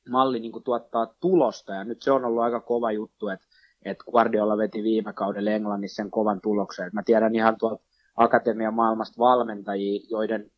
malli 0.08 0.40
niin 0.40 0.52
kuin 0.52 0.64
tuottaa 0.64 1.14
tulosta, 1.20 1.72
ja 1.72 1.84
nyt 1.84 2.02
se 2.02 2.12
on 2.12 2.24
ollut 2.24 2.42
aika 2.42 2.60
kova 2.60 2.92
juttu, 2.92 3.28
että, 3.28 3.46
että 3.84 4.04
Guardiola 4.04 4.56
veti 4.56 4.82
viime 4.82 5.12
kaudella 5.12 5.50
Englannissa 5.50 6.02
sen 6.02 6.10
kovan 6.10 6.40
tuloksen. 6.40 6.86
Että 6.86 6.96
mä 6.96 7.02
tiedän 7.02 7.34
ihan 7.34 7.56
tuolta 7.58 7.82
akatemian 8.16 8.74
maailmasta 8.74 9.18
valmentajia, 9.18 10.00
joiden 10.10 10.50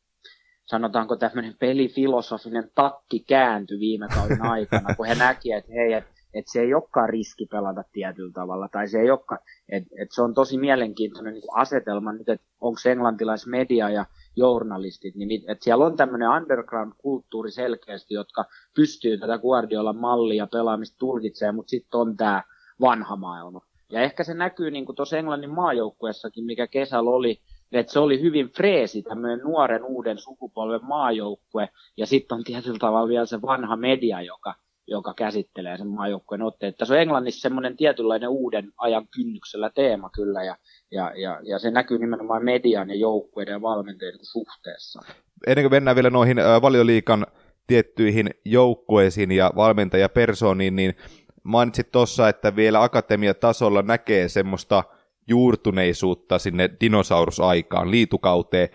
sanotaanko 0.64 1.16
tämmöinen 1.16 1.56
pelifilosofinen 1.58 2.70
takki 2.74 3.20
kääntyi 3.20 3.78
viime 3.78 4.08
kauden 4.14 4.42
aikana, 4.42 4.94
kun 4.94 5.06
he 5.06 5.14
näkivät, 5.14 5.58
että 5.58 5.72
hei, 5.72 5.92
että 5.92 6.19
et 6.34 6.44
se 6.48 6.60
ei 6.60 6.74
olekaan 6.74 7.08
riski 7.08 7.46
pelata 7.46 7.84
tietyllä 7.92 8.32
tavalla, 8.32 8.68
tai 8.68 8.88
se 8.88 9.00
ei 9.00 9.10
olekaan, 9.10 9.40
että 9.68 9.90
et 10.02 10.08
se 10.12 10.22
on 10.22 10.34
tosi 10.34 10.58
mielenkiintoinen 10.58 11.34
niin 11.34 11.42
asetelma 11.54 12.12
nyt, 12.12 12.28
että 12.28 12.46
onko 12.60 12.80
englantilaismedia 12.90 13.90
ja 13.90 14.04
journalistit, 14.36 15.14
niin 15.14 15.50
että 15.50 15.64
siellä 15.64 15.86
on 15.86 15.96
tämmöinen 15.96 16.28
underground-kulttuuri 16.28 17.50
selkeästi, 17.50 18.14
jotka 18.14 18.44
pystyy 18.76 19.18
tätä 19.18 19.38
Guardiolan 19.38 19.96
mallia 19.96 20.46
pelaamista 20.46 20.98
tulkitsemaan, 20.98 21.54
mutta 21.54 21.70
sitten 21.70 22.00
on 22.00 22.16
tämä 22.16 22.42
vanha 22.80 23.16
maailma. 23.16 23.60
Ja 23.92 24.00
ehkä 24.00 24.24
se 24.24 24.34
näkyy 24.34 24.70
niin 24.70 24.86
tuossa 24.96 25.18
Englannin 25.18 25.50
maajoukkuessakin, 25.50 26.44
mikä 26.44 26.66
kesällä 26.66 27.10
oli, 27.10 27.40
että 27.72 27.92
se 27.92 27.98
oli 27.98 28.20
hyvin 28.20 28.48
freesi, 28.48 29.02
tämmöinen 29.02 29.38
nuoren 29.38 29.84
uuden 29.84 30.18
sukupolven 30.18 30.84
maajoukkue, 30.84 31.68
ja 31.96 32.06
sitten 32.06 32.38
on 32.38 32.44
tietyllä 32.44 32.78
tavalla 32.78 33.08
vielä 33.08 33.26
se 33.26 33.42
vanha 33.42 33.76
media, 33.76 34.22
joka, 34.22 34.54
joka 34.90 35.14
käsittelee 35.14 35.78
sen 35.78 35.88
maajoukkueen 35.88 36.42
otteet. 36.42 36.76
Tässä 36.76 36.94
on 36.94 37.00
Englannissa 37.00 37.40
semmoinen 37.40 37.76
tietynlainen 37.76 38.28
uuden 38.28 38.72
ajan 38.76 39.08
kynnyksellä 39.08 39.70
teema 39.74 40.10
kyllä, 40.10 40.42
ja, 40.42 40.56
ja, 40.90 41.12
ja, 41.16 41.40
ja 41.42 41.58
se 41.58 41.70
näkyy 41.70 41.98
nimenomaan 41.98 42.44
median 42.44 42.88
ja 42.90 42.96
joukkueiden 42.96 43.52
ja 43.52 43.62
valmentajien 43.62 44.18
suhteessa. 44.22 45.00
Ennen 45.46 45.64
kuin 45.64 45.72
mennään 45.72 45.96
vielä 45.96 46.10
noihin 46.10 46.36
valioliikan 46.62 47.26
tiettyihin 47.66 48.30
joukkueisiin 48.44 49.32
ja 49.32 49.50
valmentajapersoniin, 49.56 50.76
niin 50.76 50.94
mainitsit 51.42 51.92
tuossa, 51.92 52.28
että 52.28 52.56
vielä 52.56 52.82
akatemiatasolla 52.82 53.82
näkee 53.82 54.28
semmoista 54.28 54.84
juurtuneisuutta 55.28 56.38
sinne 56.38 56.70
dinosaurusaikaan, 56.80 57.90
liitukauteen. 57.90 58.68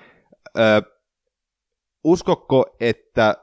Ö, 0.59 0.82
uskokko, 2.03 2.76
että 2.80 3.36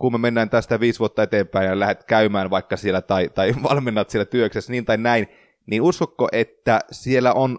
kun 0.00 0.12
me 0.12 0.18
mennään 0.18 0.50
tästä 0.50 0.80
viisi 0.80 0.98
vuotta 0.98 1.22
eteenpäin 1.22 1.68
ja 1.68 1.78
lähdet 1.78 2.04
käymään 2.04 2.50
vaikka 2.50 2.76
siellä 2.76 3.02
tai, 3.02 3.28
tai 3.28 3.54
valmennat 3.70 4.10
siellä 4.10 4.24
työksessä 4.24 4.72
niin 4.72 4.84
tai 4.84 4.98
näin, 4.98 5.26
niin 5.66 5.82
uskokko, 5.82 6.28
että 6.32 6.80
siellä 6.90 7.32
on 7.32 7.58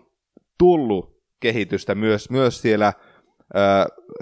tullut 0.57 1.21
kehitystä 1.39 1.95
myös, 1.95 2.29
myös 2.29 2.61
siellä 2.61 2.93
ö, 3.55 3.59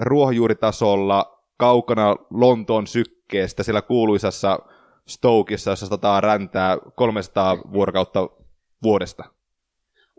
ruohonjuuritasolla 0.00 1.44
kaukana 1.56 2.16
Lontoon 2.30 2.86
sykkeestä 2.86 3.62
siellä 3.62 3.82
kuuluisassa 3.82 4.58
Stokeissa, 5.08 5.70
jossa 5.70 5.86
sataa 5.86 6.20
räntää 6.20 6.78
300 6.94 7.58
vuorokautta 7.72 8.28
vuodesta? 8.82 9.24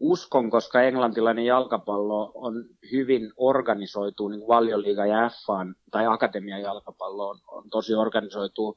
Uskon, 0.02 0.49
koska 0.49 0.82
englantilainen 0.82 1.45
jalkapallo 1.45 2.32
on 2.34 2.66
hyvin 2.91 3.32
organisoitu, 3.38 4.28
niin 4.28 4.47
valioliiga 4.47 5.06
ja 5.06 5.30
FAn, 5.45 5.76
tai 5.91 6.08
akatemian 6.08 6.62
jalkapallo 6.62 7.30
on, 7.30 7.38
on 7.47 7.70
tosi 7.70 7.93
organisoitu 7.93 8.76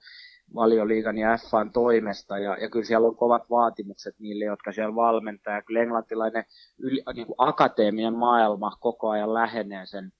valioliigan 0.54 1.18
ja 1.18 1.38
FAn 1.50 1.72
toimesta, 1.72 2.38
ja, 2.38 2.56
ja 2.56 2.70
kyllä 2.70 2.84
siellä 2.84 3.08
on 3.08 3.16
kovat 3.16 3.50
vaatimukset 3.50 4.14
niille, 4.18 4.44
jotka 4.44 4.72
siellä 4.72 4.94
valmentaa, 4.94 5.54
ja 5.54 5.62
kyllä 5.62 5.82
englantilainen 5.82 6.44
yli, 6.78 7.02
niin 7.14 7.26
kuin 7.26 7.36
akateemian 7.38 8.14
maailma 8.14 8.76
koko 8.80 9.08
ajan 9.08 9.34
lähenee 9.34 9.86
sen 9.86 10.12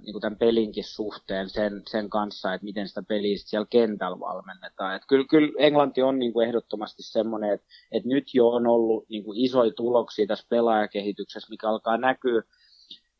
niin 0.00 0.12
kuin 0.12 0.20
tämän 0.20 0.38
pelinkin 0.38 0.84
suhteen 0.84 1.48
sen, 1.48 1.82
sen 1.88 2.10
kanssa, 2.10 2.54
että 2.54 2.64
miten 2.64 2.88
sitä 2.88 3.02
peliä 3.02 3.36
siellä 3.38 3.66
kentällä 3.70 4.20
valmennetaan. 4.20 4.96
Et 4.96 5.02
kyllä, 5.08 5.26
kyllä 5.30 5.52
Englanti 5.58 6.02
on 6.02 6.18
niin 6.18 6.32
kuin 6.32 6.48
ehdottomasti 6.48 7.02
semmoinen, 7.02 7.52
että, 7.52 7.66
että 7.92 8.08
nyt 8.08 8.34
jo 8.34 8.48
on 8.48 8.66
ollut 8.66 9.08
niin 9.08 9.24
kuin 9.24 9.40
isoja 9.40 9.72
tuloksia 9.72 10.26
tässä 10.26 10.46
pelaajakehityksessä, 10.50 11.50
mikä 11.50 11.68
alkaa 11.68 11.96
näkyä 11.96 12.42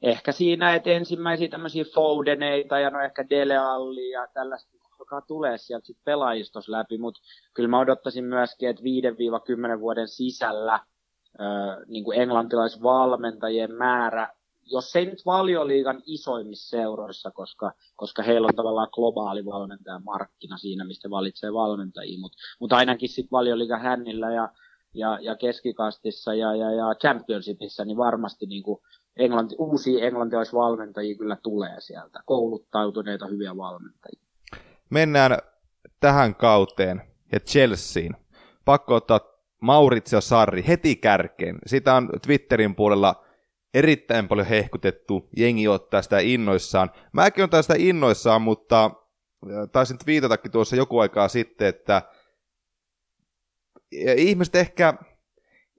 ehkä 0.02 0.32
siinä, 0.32 0.74
että 0.74 0.90
ensimmäisiä 0.90 1.48
tämmöisiä 1.48 1.84
Fodeneita 1.94 2.78
ja 2.78 2.90
no 2.90 3.00
ehkä 3.00 3.28
Dele 3.30 3.56
Alli 3.56 4.10
ja 4.10 4.26
tällaista 4.34 4.78
alkaa 5.00 5.20
tulee 5.20 5.58
sieltä 5.58 5.86
sit 5.86 5.98
pelaajistos 6.04 6.68
läpi, 6.68 6.98
mutta 6.98 7.20
kyllä 7.54 7.68
mä 7.68 7.78
odottaisin 7.78 8.24
myöskin, 8.24 8.68
että 8.68 8.82
5-10 9.76 9.80
vuoden 9.80 10.08
sisällä 10.08 10.80
niin 11.86 12.04
kuin 12.04 12.20
englantilaisvalmentajien 12.20 13.74
määrä 13.74 14.37
jos 14.70 14.96
ei 14.96 15.06
nyt 15.06 15.26
valioliigan 15.26 16.02
isoimmissa 16.06 16.76
seuroissa, 16.76 17.30
koska, 17.30 17.72
koska 17.96 18.22
heillä 18.22 18.46
on 18.46 18.54
tavallaan 18.56 18.88
globaali 18.92 19.44
valmentajan 19.44 20.04
markkina 20.04 20.56
siinä, 20.56 20.84
mistä 20.84 21.10
valitsee 21.10 21.52
valmentajia, 21.52 22.18
mutta 22.18 22.38
mut 22.60 22.72
ainakin 22.72 23.08
sitten 23.08 23.30
valioliigan 23.30 23.80
hännillä 23.80 24.32
ja, 24.32 24.48
ja, 24.94 25.18
ja 25.22 25.36
keskikastissa 25.36 26.34
ja, 26.34 26.56
ja, 26.56 26.70
ja 26.70 26.94
championshipissa, 26.94 27.84
niin 27.84 27.96
varmasti 27.96 28.46
niin 28.46 28.62
kuin 28.62 28.80
englanti, 29.16 29.54
uusia 29.58 30.06
englantilaisvalmentajia 30.06 31.18
kyllä 31.18 31.36
tulee 31.42 31.80
sieltä, 31.80 32.20
kouluttautuneita 32.26 33.26
hyviä 33.26 33.56
valmentajia. 33.56 34.20
Mennään 34.90 35.38
tähän 36.00 36.34
kauteen 36.34 37.02
ja 37.32 37.40
Chelseain. 37.40 38.16
Pakko 38.64 38.94
ottaa 38.94 39.20
Maurizio 39.60 40.20
Sarri 40.20 40.64
heti 40.68 40.96
kärkeen. 40.96 41.58
Sitä 41.66 41.94
on 41.94 42.08
Twitterin 42.26 42.74
puolella 42.74 43.24
erittäin 43.74 44.28
paljon 44.28 44.46
hehkutettu, 44.46 45.28
jengi 45.36 45.68
ottaa 45.68 46.02
sitä 46.02 46.18
innoissaan. 46.18 46.90
Mäkin 47.12 47.44
on 47.44 47.50
tästä 47.50 47.74
innoissaan, 47.78 48.42
mutta 48.42 48.90
taisin 49.72 49.98
viitatakin 50.06 50.52
tuossa 50.52 50.76
joku 50.76 50.98
aikaa 50.98 51.28
sitten, 51.28 51.68
että 51.68 52.02
ihmiset 54.16 54.54
ehkä, 54.56 54.94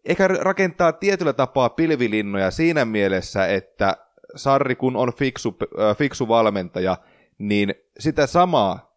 ehkä 0.05 0.27
rakentaa 0.27 0.93
tietyllä 0.93 1.33
tapaa 1.33 1.69
pilvilinnoja 1.69 2.51
siinä 2.51 2.85
mielessä, 2.85 3.47
että 3.47 3.97
Sarri 4.35 4.75
kun 4.75 4.95
on 4.95 5.13
fiksu, 5.13 5.57
fiksu 5.97 6.27
valmentaja, 6.27 6.97
niin 7.37 7.73
sitä 7.99 8.27
samaa 8.27 8.89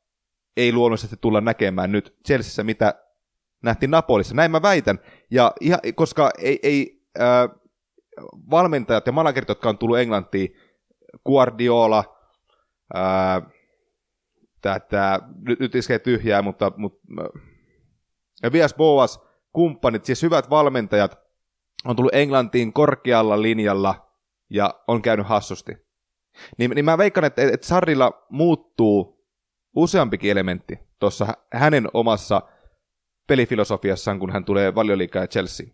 ei 0.56 0.72
luonnollisesti 0.72 1.16
tulla 1.20 1.40
näkemään 1.40 1.92
nyt 1.92 2.16
Chelseassa, 2.26 2.64
mitä 2.64 2.94
nähtiin 3.62 3.90
Napolissa. 3.90 4.34
Näin 4.34 4.50
mä 4.50 4.62
väitän. 4.62 4.98
Ja 5.30 5.52
ihan, 5.60 5.80
koska 5.94 6.30
ei, 6.38 6.58
ei 6.62 7.02
äh, 7.20 7.61
valmentajat 8.50 9.06
ja 9.06 9.12
managerit, 9.12 9.48
jotka 9.48 9.68
on 9.68 9.78
tullut 9.78 9.98
Englantiin, 9.98 10.56
Guardiola, 11.26 12.04
ää, 12.94 13.42
tätä, 14.60 15.20
nyt, 15.48 15.60
nyt 15.60 15.74
iskee 15.74 15.98
tyhjää, 15.98 16.42
mutta, 16.42 16.72
mutta 16.76 17.00
ja 18.42 18.52
Vias 18.52 18.74
Boas, 18.74 19.20
kumppanit, 19.52 20.04
siis 20.04 20.22
hyvät 20.22 20.50
valmentajat, 20.50 21.18
on 21.84 21.96
tullut 21.96 22.14
Englantiin 22.14 22.72
korkealla 22.72 23.42
linjalla 23.42 24.12
ja 24.50 24.74
on 24.88 25.02
käynyt 25.02 25.26
hassusti. 25.26 25.72
Niin, 26.58 26.70
niin 26.70 26.84
mä 26.84 26.98
veikkaan, 26.98 27.24
että, 27.24 27.42
että 27.42 27.66
Sarrilla 27.66 28.26
muuttuu 28.30 29.26
useampikin 29.76 30.30
elementti 30.30 30.78
tuossa 30.98 31.26
hänen 31.52 31.88
omassa 31.94 32.42
pelifilosofiassaan, 33.26 34.18
kun 34.18 34.32
hän 34.32 34.44
tulee 34.44 34.74
valioliikaa 34.74 35.22
ja 35.22 35.28
Chelsea. 35.28 35.66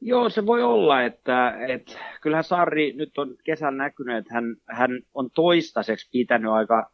Joo, 0.00 0.28
se 0.28 0.46
voi 0.46 0.62
olla, 0.62 1.02
että, 1.02 1.54
että 1.68 1.92
kyllähän 2.22 2.44
Sarri 2.44 2.92
nyt 2.92 3.18
on 3.18 3.36
kesän 3.44 3.76
näkynyt, 3.76 4.16
että 4.16 4.34
hän, 4.34 4.56
hän 4.68 4.90
on 5.14 5.30
toistaiseksi 5.30 6.08
pitänyt 6.12 6.50
aika 6.50 6.90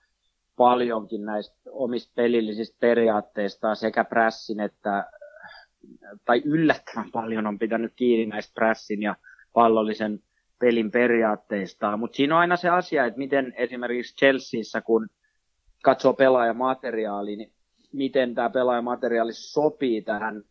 paljonkin 0.57 1.25
näistä 1.25 1.57
omista 1.71 2.13
pelillisistä 2.15 2.77
periaatteista 2.81 3.75
sekä 3.75 4.05
prässin 4.05 4.61
että, 4.61 5.11
tai 6.25 6.43
yllättävän 6.45 7.11
paljon 7.13 7.47
on 7.47 7.59
pitänyt 7.59 7.93
kiinni 7.97 8.27
näistä 8.27 8.55
prässin 8.55 9.03
ja 9.03 9.17
pallollisen 9.53 10.21
pelin 10.59 10.91
periaatteista. 10.91 11.97
Mutta 11.97 12.17
siinä 12.17 12.35
on 12.35 12.41
aina 12.41 12.57
se 12.57 12.69
asia, 12.69 13.07
että 13.07 13.19
miten 13.19 13.55
esimerkiksi 13.57 14.17
Chelseassa, 14.17 14.81
kun 14.81 15.09
katsoo 15.83 16.13
pelaajamateriaali, 16.13 17.37
niin 17.37 17.53
miten 17.93 18.35
tämä 18.35 18.51
pelaajamateriaali 18.51 19.33
sopii 19.33 20.03
tähän 20.03 20.43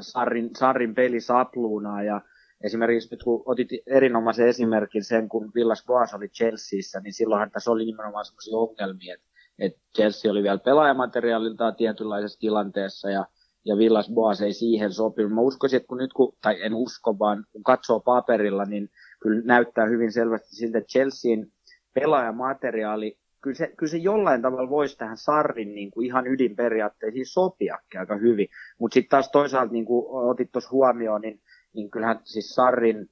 Sarrin, 0.00 0.50
Sarrin 0.56 0.94
pelisapluunaa 0.94 2.02
ja 2.02 2.20
esimerkiksi 2.64 3.08
nyt 3.10 3.22
kun 3.22 3.42
otit 3.46 3.68
erinomaisen 3.86 4.48
esimerkin 4.48 5.04
sen, 5.04 5.28
kun 5.28 5.52
Villas 5.54 5.84
Boas 5.86 6.14
oli 6.14 6.28
Chelseassa, 6.28 7.00
niin 7.00 7.12
silloinhan 7.12 7.50
tässä 7.50 7.70
oli 7.70 7.84
nimenomaan 7.84 8.24
sellaisia 8.24 8.56
ongelmia, 8.56 9.14
että, 9.58 9.80
Chelsea 9.96 10.30
oli 10.30 10.42
vielä 10.42 10.58
pelaajamateriaaliltaan 10.58 11.76
tietynlaisessa 11.76 12.38
tilanteessa 12.38 13.10
ja, 13.10 13.26
ja 13.64 13.76
Villas 13.78 14.10
Boas 14.14 14.40
ei 14.40 14.52
siihen 14.52 14.92
sopinut. 14.92 15.32
Mä 15.32 15.40
uskoisin, 15.40 15.76
että 15.76 15.86
kun 15.86 15.98
nyt, 15.98 16.12
kun, 16.12 16.36
tai 16.42 16.62
en 16.62 16.74
usko, 16.74 17.18
vaan 17.18 17.44
kun 17.52 17.62
katsoo 17.62 18.00
paperilla, 18.00 18.64
niin 18.64 18.88
kyllä 19.22 19.42
näyttää 19.44 19.86
hyvin 19.86 20.12
selvästi 20.12 20.56
siltä, 20.56 20.78
että 20.78 20.88
Chelsean 20.88 21.46
pelaajamateriaali 21.94 23.18
kyllä 23.44 23.56
se, 23.56 23.72
kyllä 23.76 23.90
se 23.90 23.96
jollain 23.96 24.42
tavalla 24.42 24.70
voisi 24.70 24.98
tähän 24.98 25.16
Sarrin 25.16 25.74
niin 25.74 25.90
kuin 25.90 26.06
ihan 26.06 26.26
ydinperiaatteisiin 26.26 27.26
sopiakin 27.26 28.00
aika 28.00 28.16
hyvin. 28.16 28.48
Mutta 28.78 28.94
sitten 28.94 29.10
taas 29.10 29.30
toisaalta, 29.30 29.72
niin 29.72 29.84
kuin 29.84 30.06
otit 30.30 30.52
tuossa 30.52 30.70
huomioon, 30.70 31.20
niin, 31.20 31.40
niin 31.74 31.90
kyllähän 31.90 32.20
siis 32.24 32.54
Sarrin 32.54 33.10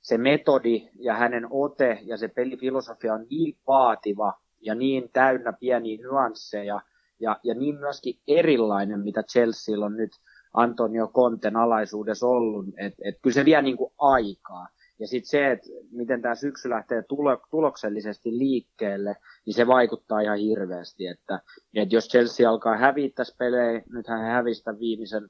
se 0.00 0.18
metodi 0.18 0.88
ja 0.98 1.14
hänen 1.14 1.46
ote 1.50 1.98
ja 2.02 2.16
se 2.16 2.28
pelifilosofia 2.28 3.14
on 3.14 3.26
niin 3.30 3.58
vaativa 3.66 4.32
ja 4.60 4.74
niin 4.74 5.10
täynnä 5.12 5.52
pieniä 5.52 5.98
nyansseja 5.98 6.80
ja, 7.20 7.40
ja 7.44 7.54
niin 7.54 7.78
myöskin 7.78 8.14
erilainen, 8.28 9.00
mitä 9.00 9.22
Chelsea 9.22 9.78
on 9.78 9.96
nyt 9.96 10.12
Antonio 10.54 11.08
Conten 11.08 11.56
alaisuudessa 11.56 12.26
ollut, 12.26 12.66
että 12.78 13.02
et 13.04 13.14
kyllä 13.22 13.34
se 13.34 13.44
vie 13.44 13.62
niin 13.62 13.76
kuin 13.76 13.92
aikaa. 13.98 14.68
Ja 15.00 15.06
sitten 15.06 15.30
se, 15.30 15.50
että 15.50 15.68
miten 15.90 16.22
tämä 16.22 16.34
syksy 16.34 16.70
lähtee 16.70 17.02
tulo, 17.02 17.42
tuloksellisesti 17.50 18.38
liikkeelle, 18.38 19.16
niin 19.46 19.54
se 19.54 19.66
vaikuttaa 19.66 20.20
ihan 20.20 20.38
hirveästi. 20.38 21.06
Että, 21.06 21.40
että 21.74 21.94
jos 21.94 22.08
Chelsea 22.08 22.50
alkaa 22.50 22.76
häviä 22.76 23.08
pelejä, 23.38 23.82
nythän 23.92 24.20
he 24.20 24.26
hävistä 24.26 24.78
viimeisen 24.78 25.28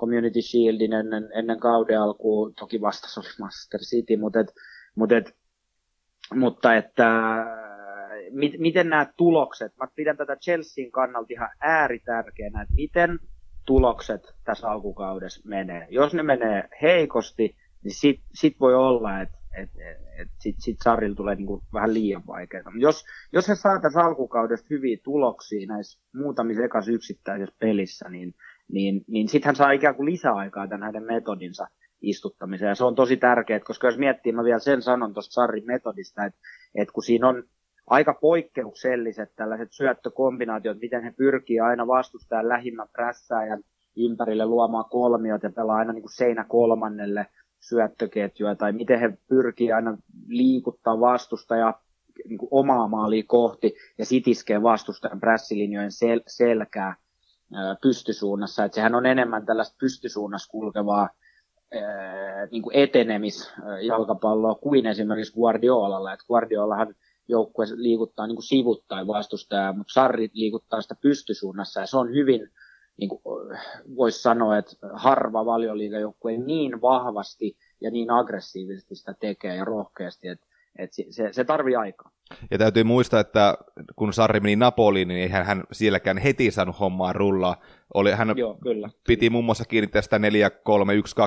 Community 0.00 0.42
Shieldin 0.42 0.92
ennen, 0.92 1.28
ennen 1.34 1.60
kauden 1.60 2.00
alkuun, 2.00 2.54
toki 2.54 2.80
vasta 2.80 3.20
oli 3.20 3.28
Master 3.40 3.80
City, 3.80 4.16
mutta, 4.16 4.40
et, 4.40 4.54
mutta, 4.94 5.16
et, 5.16 5.36
mutta 6.34 6.76
että 6.76 7.10
mit, 8.30 8.52
miten 8.58 8.88
nämä 8.88 9.06
tulokset, 9.16 9.76
mä 9.76 9.86
pidän 9.94 10.16
tätä 10.16 10.36
Chelsean 10.36 10.90
kannalta 10.90 11.26
ihan 11.30 11.48
ääritärkeänä, 11.60 12.62
että 12.62 12.74
miten 12.74 13.18
tulokset 13.66 14.34
tässä 14.44 14.68
alkukaudessa 14.68 15.48
menee. 15.48 15.86
Jos 15.90 16.14
ne 16.14 16.22
menee 16.22 16.68
heikosti, 16.82 17.56
niin 17.84 17.94
sit, 17.94 18.20
sit 18.34 18.60
voi 18.60 18.74
olla, 18.74 19.20
että 19.20 19.38
et, 19.56 19.70
et, 19.76 19.98
et 20.20 20.28
sit, 20.38 20.56
sit 20.58 20.78
tulee 21.16 21.34
niinku 21.34 21.62
vähän 21.72 21.94
liian 21.94 22.22
vaikeaa. 22.26 22.72
Jos, 22.78 23.04
jos 23.32 23.48
he 23.48 23.54
saa 23.54 23.80
tässä 23.80 24.00
alkukaudesta 24.00 24.66
hyviä 24.70 24.96
tuloksia 25.04 25.66
näissä 25.66 26.00
muutamissa 26.14 26.64
ekas 26.64 26.88
yksittäisessä 26.88 27.56
pelissä, 27.58 28.08
niin, 28.08 28.34
niin, 28.72 29.04
niin 29.08 29.28
sitten 29.28 29.48
hän 29.48 29.56
saa 29.56 29.70
ikään 29.70 29.94
kuin 29.94 30.06
lisäaikaa 30.06 30.68
tämän 30.68 30.82
hänen 30.82 31.04
metodinsa 31.04 31.66
istuttamiseen. 32.02 32.68
Ja 32.68 32.74
se 32.74 32.84
on 32.84 32.94
tosi 32.94 33.16
tärkeää, 33.16 33.60
koska 33.60 33.86
jos 33.86 33.98
miettii, 33.98 34.32
mä 34.32 34.44
vielä 34.44 34.58
sen 34.58 34.82
sanon 34.82 35.14
tuosta 35.14 35.32
Sarrin 35.32 35.66
metodista, 35.66 36.24
että, 36.24 36.40
että 36.74 36.92
kun 36.92 37.02
siinä 37.02 37.28
on 37.28 37.44
aika 37.86 38.14
poikkeukselliset 38.14 39.36
tällaiset 39.36 39.68
syöttökombinaatiot, 39.72 40.80
miten 40.80 41.02
he 41.02 41.14
pyrkii 41.16 41.60
aina 41.60 41.86
vastustajan 41.86 42.48
lähimmän 42.48 42.88
prässääjän 42.92 43.62
ympärille 43.96 44.46
luomaan 44.46 44.84
kolmiot 44.90 45.42
ja 45.42 45.50
pelaa 45.50 45.76
aina 45.76 45.92
niin 45.92 46.02
kuin 46.02 46.16
seinä 46.16 46.44
kolmannelle 46.48 47.26
syöttöketjua, 47.60 48.54
tai 48.54 48.72
miten 48.72 49.00
he 49.00 49.18
pyrkii 49.28 49.72
aina 49.72 49.98
liikuttaa 50.26 51.00
vastustaja 51.00 51.74
niin 52.28 52.38
kuin 52.38 52.48
omaa 52.50 52.88
maalia 52.88 53.22
kohti 53.26 53.74
ja 53.98 54.04
sitiskee 54.04 54.62
vastustajan 54.62 55.20
prässilinjojen 55.20 55.90
sel- 55.90 56.24
selkää 56.26 56.96
pystysuunnassa. 57.82 58.64
Että 58.64 58.74
sehän 58.74 58.94
on 58.94 59.06
enemmän 59.06 59.46
tällaista 59.46 59.76
pystysuunnassa 59.80 60.50
kulkevaa 60.50 61.08
niin 62.50 62.62
kuin 62.62 62.76
etenemisjalkapalloa 62.76 64.54
kuin 64.54 64.86
esimerkiksi 64.86 65.34
Guardiolalla. 65.34 66.12
Että 66.12 66.26
Guardiolahan 66.26 66.94
joukkue 67.28 67.66
liikuttaa 67.74 68.26
niin 68.26 68.36
kuin 68.36 68.46
sivuttain 68.46 69.06
vastustajaa, 69.06 69.72
mutta 69.72 69.92
Sarri 69.92 70.30
liikuttaa 70.32 70.80
sitä 70.82 70.94
pystysuunnassa 71.00 71.80
ja 71.80 71.86
se 71.86 71.96
on 71.96 72.10
hyvin, 72.10 72.48
niin 73.00 73.10
voisi 73.96 74.22
sanoa, 74.22 74.58
että 74.58 74.76
harva 74.92 75.46
valioliigajoukkue 75.46 76.36
niin 76.36 76.80
vahvasti 76.82 77.56
ja 77.80 77.90
niin 77.90 78.10
aggressiivisesti 78.10 78.94
sitä 78.94 79.14
tekee 79.20 79.56
ja 79.56 79.64
rohkeasti, 79.64 80.28
että, 80.28 80.46
että 80.78 80.96
se, 81.10 81.32
se 81.32 81.44
tarvii 81.44 81.76
aikaa. 81.76 82.10
Ja 82.50 82.58
täytyy 82.58 82.84
muistaa, 82.84 83.20
että 83.20 83.54
kun 83.96 84.12
Sarri 84.12 84.40
meni 84.40 84.56
Napoliin, 84.56 85.08
niin 85.08 85.20
eihän 85.20 85.46
hän 85.46 85.64
sielläkään 85.72 86.18
heti 86.18 86.50
saanut 86.50 86.80
hommaa 86.80 87.12
rullaa. 87.12 87.56
Oli, 87.94 88.12
hän 88.12 88.34
Joo, 88.36 88.58
kyllä. 88.62 88.88
piti 89.06 89.30
muun 89.30 89.44
muassa 89.44 89.64
kiinni 89.64 89.86
tästä 89.86 90.18
4-3-1-2 90.18 90.22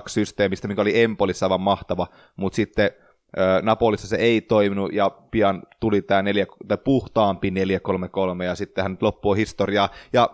systeemistä, 0.07 0.67
mikä 0.67 0.81
oli 0.81 1.01
Empolissa 1.01 1.45
aivan 1.45 1.61
mahtava, 1.61 2.07
mutta 2.35 2.55
sitten 2.55 2.91
Napolissa 3.61 4.07
se 4.07 4.15
ei 4.15 4.41
toiminut 4.41 4.93
ja 4.93 5.09
pian 5.31 5.63
tuli 5.79 6.01
tämä 6.01 6.21
neljä, 6.21 6.45
tai 6.67 6.77
puhtaampi 6.77 7.49
4-3-3 7.49 8.43
ja 8.43 8.55
sitten 8.55 8.83
hän 8.83 8.97
loppuu 9.01 9.33
historiaa. 9.33 9.89
Ja 10.13 10.29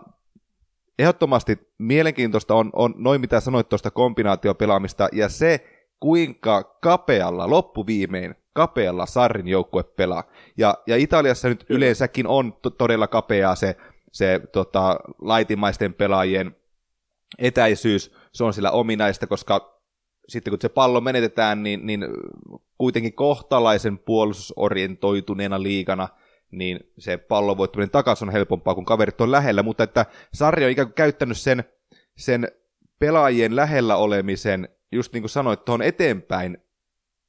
ehdottomasti 1.00 1.60
mielenkiintoista 1.78 2.56
on, 2.56 2.70
on 2.74 2.94
noin 2.98 3.22
mitä 3.22 3.40
sanoit 3.40 3.70
tuosta 3.70 3.92
kombinaatiopelaamista 3.92 5.10
ja 5.12 5.30
se, 5.30 5.66
kuinka 6.00 6.64
kapealla 6.64 7.50
loppuviimein 7.50 8.36
kapealla 8.54 9.06
Sarrin 9.06 9.48
joukkue 9.48 9.84
pelaa. 9.84 10.24
Ja, 10.58 10.76
ja 10.88 10.98
Italiassa 10.98 11.50
nyt 11.50 11.66
yleensäkin 11.70 12.28
on 12.28 12.54
to- 12.54 12.70
todella 12.70 13.08
kapeaa 13.08 13.56
se, 13.56 13.76
se 14.12 14.42
tota, 14.52 15.00
laitimaisten 15.22 15.94
pelaajien 15.94 16.56
etäisyys, 17.38 18.14
se 18.34 18.44
on 18.44 18.54
sillä 18.54 18.72
ominaista, 18.72 19.28
koska 19.28 19.82
sitten 20.28 20.52
kun 20.52 20.62
se 20.62 20.70
pallo 20.70 21.02
menetetään, 21.02 21.64
niin, 21.64 21.86
niin 21.86 22.08
kuitenkin 22.78 23.14
kohtalaisen 23.14 23.98
puolustusorientoituneena 23.98 25.64
liigana, 25.64 26.08
niin 26.52 26.80
se 26.98 27.18
pallon 27.18 27.58
voittaminen 27.58 27.90
takaisin 27.90 28.28
on 28.28 28.34
helpompaa, 28.34 28.76
kun 28.76 28.86
kaverit 28.86 29.22
on 29.22 29.32
lähellä, 29.32 29.64
mutta 29.64 29.84
että 29.84 30.06
Sarri 30.34 30.66
on 30.66 30.72
ikään 30.72 30.88
kuin 30.88 30.96
käyttänyt 30.96 31.38
sen, 31.38 31.64
sen 32.18 32.48
pelaajien 33.00 33.56
lähellä 33.56 33.96
olemisen, 33.96 34.70
just 34.92 35.14
niin 35.14 35.22
kuin 35.22 35.30
sanoit, 35.30 35.66
tuohon 35.66 35.82
eteenpäin 35.82 36.58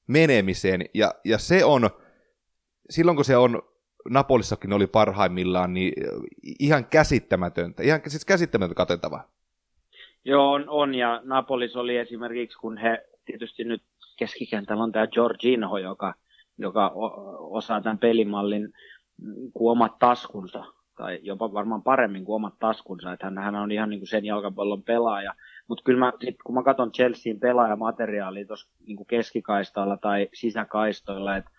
menemiseen, 0.08 0.84
ja, 0.94 1.14
ja 1.24 1.38
se 1.38 1.64
on, 1.64 1.90
silloin 2.90 3.16
kun 3.16 3.24
se 3.24 3.36
on 3.36 3.62
Napolissakin 4.08 4.72
oli 4.72 4.86
parhaimmillaan, 4.86 5.74
niin 5.74 5.92
ihan 6.58 6.84
käsittämätöntä, 6.84 7.82
ihan 7.82 8.00
siis 8.06 8.24
käsittämätöntä 8.24 8.74
katsottavaa. 8.74 9.30
Joo, 10.24 10.52
on, 10.52 10.64
on, 10.68 10.94
ja 10.94 11.20
Napolis 11.24 11.76
oli 11.76 11.96
esimerkiksi, 11.96 12.58
kun 12.58 12.78
he 12.78 13.04
tietysti 13.24 13.64
nyt 13.64 13.82
keskikentällä 14.18 14.82
on 14.82 14.92
tämä 14.92 15.06
Jorginho, 15.16 15.78
joka, 15.78 16.14
joka 16.58 16.92
osaa 17.38 17.80
tämän 17.80 17.98
pelimallin 17.98 18.72
kuin 19.54 19.72
omat 19.72 19.98
taskunsa, 19.98 20.64
tai 20.96 21.18
jopa 21.22 21.52
varmaan 21.52 21.82
paremmin 21.82 22.24
kuin 22.24 22.36
omat 22.36 22.58
taskunsa, 22.58 23.12
että 23.12 23.26
hän, 23.26 23.38
hän 23.38 23.54
on 23.54 23.72
ihan 23.72 23.90
niin 23.90 24.00
kuin 24.00 24.08
sen 24.08 24.24
jalkapallon 24.24 24.82
pelaaja. 24.82 25.34
Mutta 25.68 25.82
kyllä 25.84 25.98
mä, 25.98 26.12
sit, 26.24 26.36
kun 26.46 26.54
mä 26.54 26.62
katson 26.62 26.92
Chelsean 26.92 27.40
pelaajamateriaalia 27.40 28.46
tuossa 28.46 28.70
niin 28.86 29.06
keskikaistalla 29.08 29.96
tai 29.96 30.28
sisäkaistoilla, 30.34 31.36
että 31.36 31.50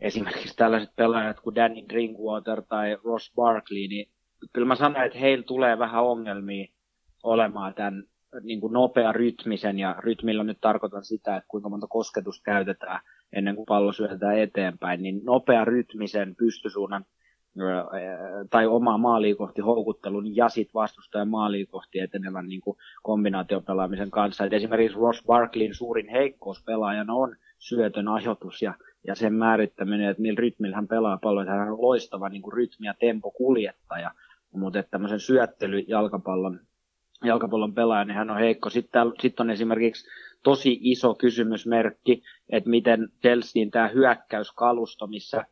esimerkiksi 0.00 0.56
tällaiset 0.56 0.96
pelaajat 0.96 1.40
kuin 1.40 1.54
Danny 1.54 1.82
Drinkwater 1.88 2.62
tai 2.62 2.98
Ross 3.04 3.32
Barkley, 3.34 3.88
niin 3.88 4.10
kyllä 4.52 4.66
mä 4.66 4.74
sanon, 4.74 5.04
että 5.04 5.18
heillä 5.18 5.44
tulee 5.44 5.78
vähän 5.78 6.04
ongelmia 6.04 6.66
olemaan 7.22 7.74
tämän 7.74 8.04
niin 8.42 8.60
kuin 8.60 8.72
nopea 8.72 9.12
rytmisen, 9.12 9.78
ja 9.78 9.96
rytmillä 9.98 10.44
nyt 10.44 10.58
tarkoitan 10.60 11.04
sitä, 11.04 11.36
että 11.36 11.48
kuinka 11.48 11.68
monta 11.68 11.86
kosketusta 11.86 12.42
käytetään 12.44 13.00
ennen 13.32 13.56
kuin 13.56 13.66
pallo 13.66 13.92
syötetään 13.92 14.38
eteenpäin, 14.38 15.02
niin 15.02 15.20
nopea 15.24 15.64
rytmisen 15.64 16.36
pystysuunnan 16.36 17.04
tai 18.50 18.66
omaa 18.66 18.98
maaliin 18.98 19.36
kohti 19.36 19.62
houkuttelun 19.62 20.36
ja 20.36 20.48
sitten 20.48 20.74
vastustajan 20.74 21.28
maaliin 21.28 21.66
kohti 21.66 22.00
etenevän 22.00 22.48
niin 22.48 22.60
kuin 22.60 22.76
kombinaatiopelaamisen 23.02 24.10
kanssa. 24.10 24.44
Et 24.44 24.52
esimerkiksi 24.52 24.98
Ross 24.98 25.24
Barkleyn 25.26 25.74
suurin 25.74 26.08
heikkous 26.08 26.64
pelaajana 26.64 27.14
on 27.14 27.36
syötön 27.58 28.08
ajoitus 28.08 28.62
ja, 28.62 28.74
ja 29.06 29.14
sen 29.14 29.34
määrittäminen, 29.34 30.10
että 30.10 30.22
millä 30.22 30.40
rytmillä 30.40 30.76
hän 30.76 30.88
pelaa 30.88 31.18
palloa, 31.22 31.44
hän 31.44 31.72
on 31.72 31.82
loistava 31.82 32.28
niin 32.28 32.42
kuin 32.42 32.52
rytmi- 32.52 32.86
ja 32.86 32.94
tempokuljettaja, 33.00 34.10
mutta 34.52 34.82
tämmöisen 34.82 35.20
syöttely 35.20 35.78
jalkapallon 35.78 36.60
jalkapallon 37.24 37.74
pelaaja, 37.74 38.04
niin 38.04 38.16
hän 38.16 38.30
on 38.30 38.38
heikko. 38.38 38.70
Sitten 38.70 39.12
sit 39.20 39.40
on 39.40 39.50
esimerkiksi 39.50 40.08
tosi 40.42 40.78
iso 40.82 41.14
kysymysmerkki, 41.14 42.22
että 42.48 42.70
miten 42.70 43.08
Chelseain 43.20 43.70
tämä 43.70 43.88
hyökkäyskalusto, 43.88 45.06
missä 45.06 45.44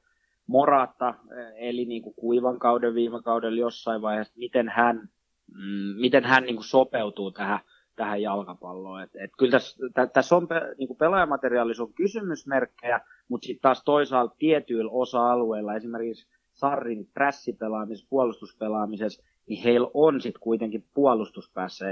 Morata 0.46 1.08
eh, 1.08 1.68
eli 1.68 1.84
niin 1.84 2.02
kuin 2.02 2.14
kuivan 2.14 2.58
kauden 2.58 2.94
viime 2.94 3.22
kaudella 3.22 3.58
jossain 3.58 4.02
vaiheessa, 4.02 4.34
miten 4.36 4.68
hän, 4.68 5.08
mm, 5.54 6.00
miten 6.00 6.24
hän 6.24 6.42
niin 6.42 6.56
kuin 6.56 6.64
sopeutuu 6.64 7.30
tähän, 7.30 7.60
tähän 7.96 8.22
jalkapalloon. 8.22 9.02
Et, 9.02 9.10
et 9.16 9.30
kyllä 9.38 9.50
tässä, 9.50 9.76
tässä 10.12 10.36
on 10.36 10.48
niin 10.78 10.88
kuin 10.88 10.98
pelaajamateriaalissa 10.98 11.82
on 11.82 11.92
kysymysmerkkejä, 11.92 13.00
mutta 13.28 13.46
sitten 13.46 13.62
taas 13.62 13.82
toisaalta 13.84 14.34
tietyillä 14.38 14.90
osa-alueilla, 14.90 15.74
esimerkiksi 15.74 16.28
Sarrin 16.52 17.08
prässipelaamisessa, 17.14 18.06
puolustuspelaamisessa, 18.10 19.22
niin 19.48 19.62
heillä 19.62 19.90
on 19.94 20.20
sitten 20.20 20.40
kuitenkin 20.40 20.84
puolustuspäässä 20.94 21.84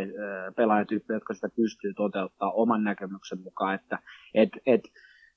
pelaajatyyppejä, 0.57 1.17
jotka 1.17 1.35
sitä 1.35 1.49
pystyy 1.57 1.95
toteuttaa 1.95 2.53
oman 2.53 2.85
näkemyksen 2.85 3.41
mukaan, 3.41 3.75
että 3.75 3.99
et, 4.35 4.49
et, 4.67 4.81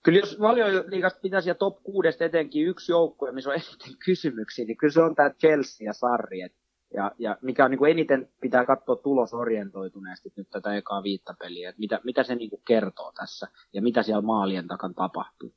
kyllä 0.03 0.19
jos 0.19 0.39
valioliigasta 0.39 1.19
pitäisi 1.21 1.49
ja 1.49 1.55
top 1.55 1.83
6 1.83 2.23
etenkin 2.23 2.67
yksi 2.67 2.91
joukkue, 2.91 3.31
missä 3.31 3.49
on 3.49 3.55
eniten 3.55 3.97
kysymyksiä, 4.05 4.65
niin 4.65 4.77
kyllä 4.77 4.93
se 4.93 5.01
on 5.01 5.15
tämä 5.15 5.29
Chelsea 5.29 5.85
ja 5.85 5.93
Sarri, 5.93 6.41
et, 6.41 6.53
ja, 6.93 7.11
ja 7.17 7.37
mikä 7.41 7.65
on 7.65 7.71
niin 7.71 7.79
kuin 7.79 7.91
eniten 7.91 8.29
pitää 8.41 8.65
katsoa 8.65 8.95
tulosorientoituneesti 8.95 10.33
nyt 10.35 10.49
tätä 10.49 10.75
ekaa 10.75 11.03
viittä 11.03 11.33
peliä, 11.39 11.69
että 11.69 11.79
mitä, 11.79 11.99
mitä 12.03 12.23
se 12.23 12.35
niin 12.35 12.49
kuin 12.49 12.61
kertoo 12.67 13.11
tässä 13.11 13.47
ja 13.73 13.81
mitä 13.81 14.03
siellä 14.03 14.21
maalien 14.21 14.67
takan 14.67 14.95
tapahtuu. 14.95 15.53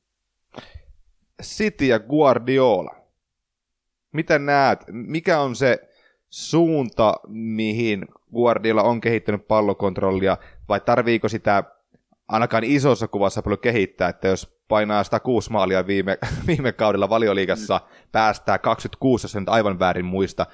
City 1.41 1.85
ja 1.85 1.99
Guardiola. 1.99 2.95
Mitä 4.11 4.39
näet? 4.39 4.79
Mikä 4.91 5.39
on 5.39 5.55
se 5.55 5.92
suunta, 6.33 7.15
mihin 7.27 8.05
Guardiola 8.33 8.83
on 8.83 9.01
kehittänyt 9.01 9.47
pallokontrollia, 9.47 10.37
vai 10.69 10.79
tarviiko 10.79 11.29
sitä 11.29 11.63
ainakaan 12.27 12.63
isossa 12.63 13.07
kuvassa 13.07 13.41
paljon 13.41 13.59
kehittää, 13.59 14.09
että 14.09 14.27
jos 14.27 14.57
painaa 14.67 15.03
106 15.03 15.51
maalia 15.51 15.87
viime, 15.87 16.17
viime 16.47 16.71
kaudella 16.71 17.09
valioliigassa, 17.09 17.77
mm. 17.77 18.07
päästää 18.11 18.57
26, 18.57 19.25
jos 19.25 19.35
nyt 19.35 19.49
aivan 19.49 19.79
väärin 19.79 20.05
muista, 20.05 20.45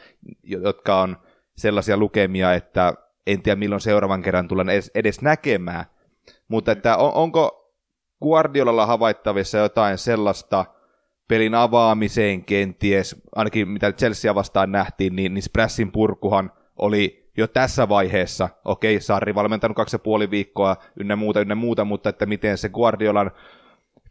jotka 0.43 1.01
on 1.01 1.17
sellaisia 1.57 1.97
lukemia, 1.97 2.53
että 2.53 2.93
en 3.27 3.41
tiedä 3.41 3.55
milloin 3.55 3.81
seuraavan 3.81 4.21
kerran 4.21 4.47
tullaan 4.47 4.69
edes, 4.69 4.91
edes 4.95 5.21
näkemään. 5.21 5.85
Mutta 6.47 6.71
että 6.71 6.97
on, 6.97 7.13
onko 7.13 7.73
Guardiolalla 8.21 8.85
havaittavissa 8.85 9.57
jotain 9.57 9.97
sellaista, 9.97 10.65
pelin 11.29 11.55
avaamiseen 11.55 12.45
kenties, 12.45 13.15
ainakin 13.35 13.69
mitä 13.69 13.91
Chelsea 13.91 14.35
vastaan 14.35 14.71
nähtiin, 14.71 15.15
niin, 15.15 15.33
niin 15.33 15.43
Sprassin 15.43 15.91
purkuhan 15.91 16.51
oli 16.75 17.29
jo 17.37 17.47
tässä 17.47 17.89
vaiheessa, 17.89 18.49
okei, 18.65 19.01
Sarri 19.01 19.35
valmentanut 19.35 19.75
kaksi 19.75 19.95
ja 19.95 19.99
puoli 19.99 20.31
viikkoa, 20.31 20.75
ynnä 20.99 21.15
muuta, 21.15 21.41
ynnä 21.41 21.55
muuta, 21.55 21.85
mutta 21.85 22.09
että 22.09 22.25
miten 22.25 22.57
se 22.57 22.69
Guardiolan 22.69 23.31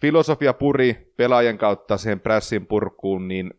filosofia 0.01 0.53
puri 0.53 1.13
pelaajan 1.17 1.59
kautta 1.59 1.97
siihen 1.97 2.21
pressin 2.21 2.67
purkuun, 2.67 3.29
niin 3.29 3.51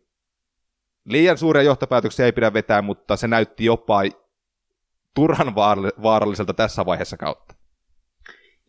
liian 1.04 1.38
suuria 1.38 1.62
johtopäätöksiä 1.62 2.26
ei 2.26 2.32
pidä 2.32 2.52
vetää, 2.52 2.82
mutta 2.82 3.16
se 3.16 3.28
näytti 3.28 3.64
jopa 3.64 4.02
turhan 5.14 5.54
vaaralliselta 6.02 6.54
tässä 6.54 6.86
vaiheessa 6.86 7.16
kautta. 7.16 7.59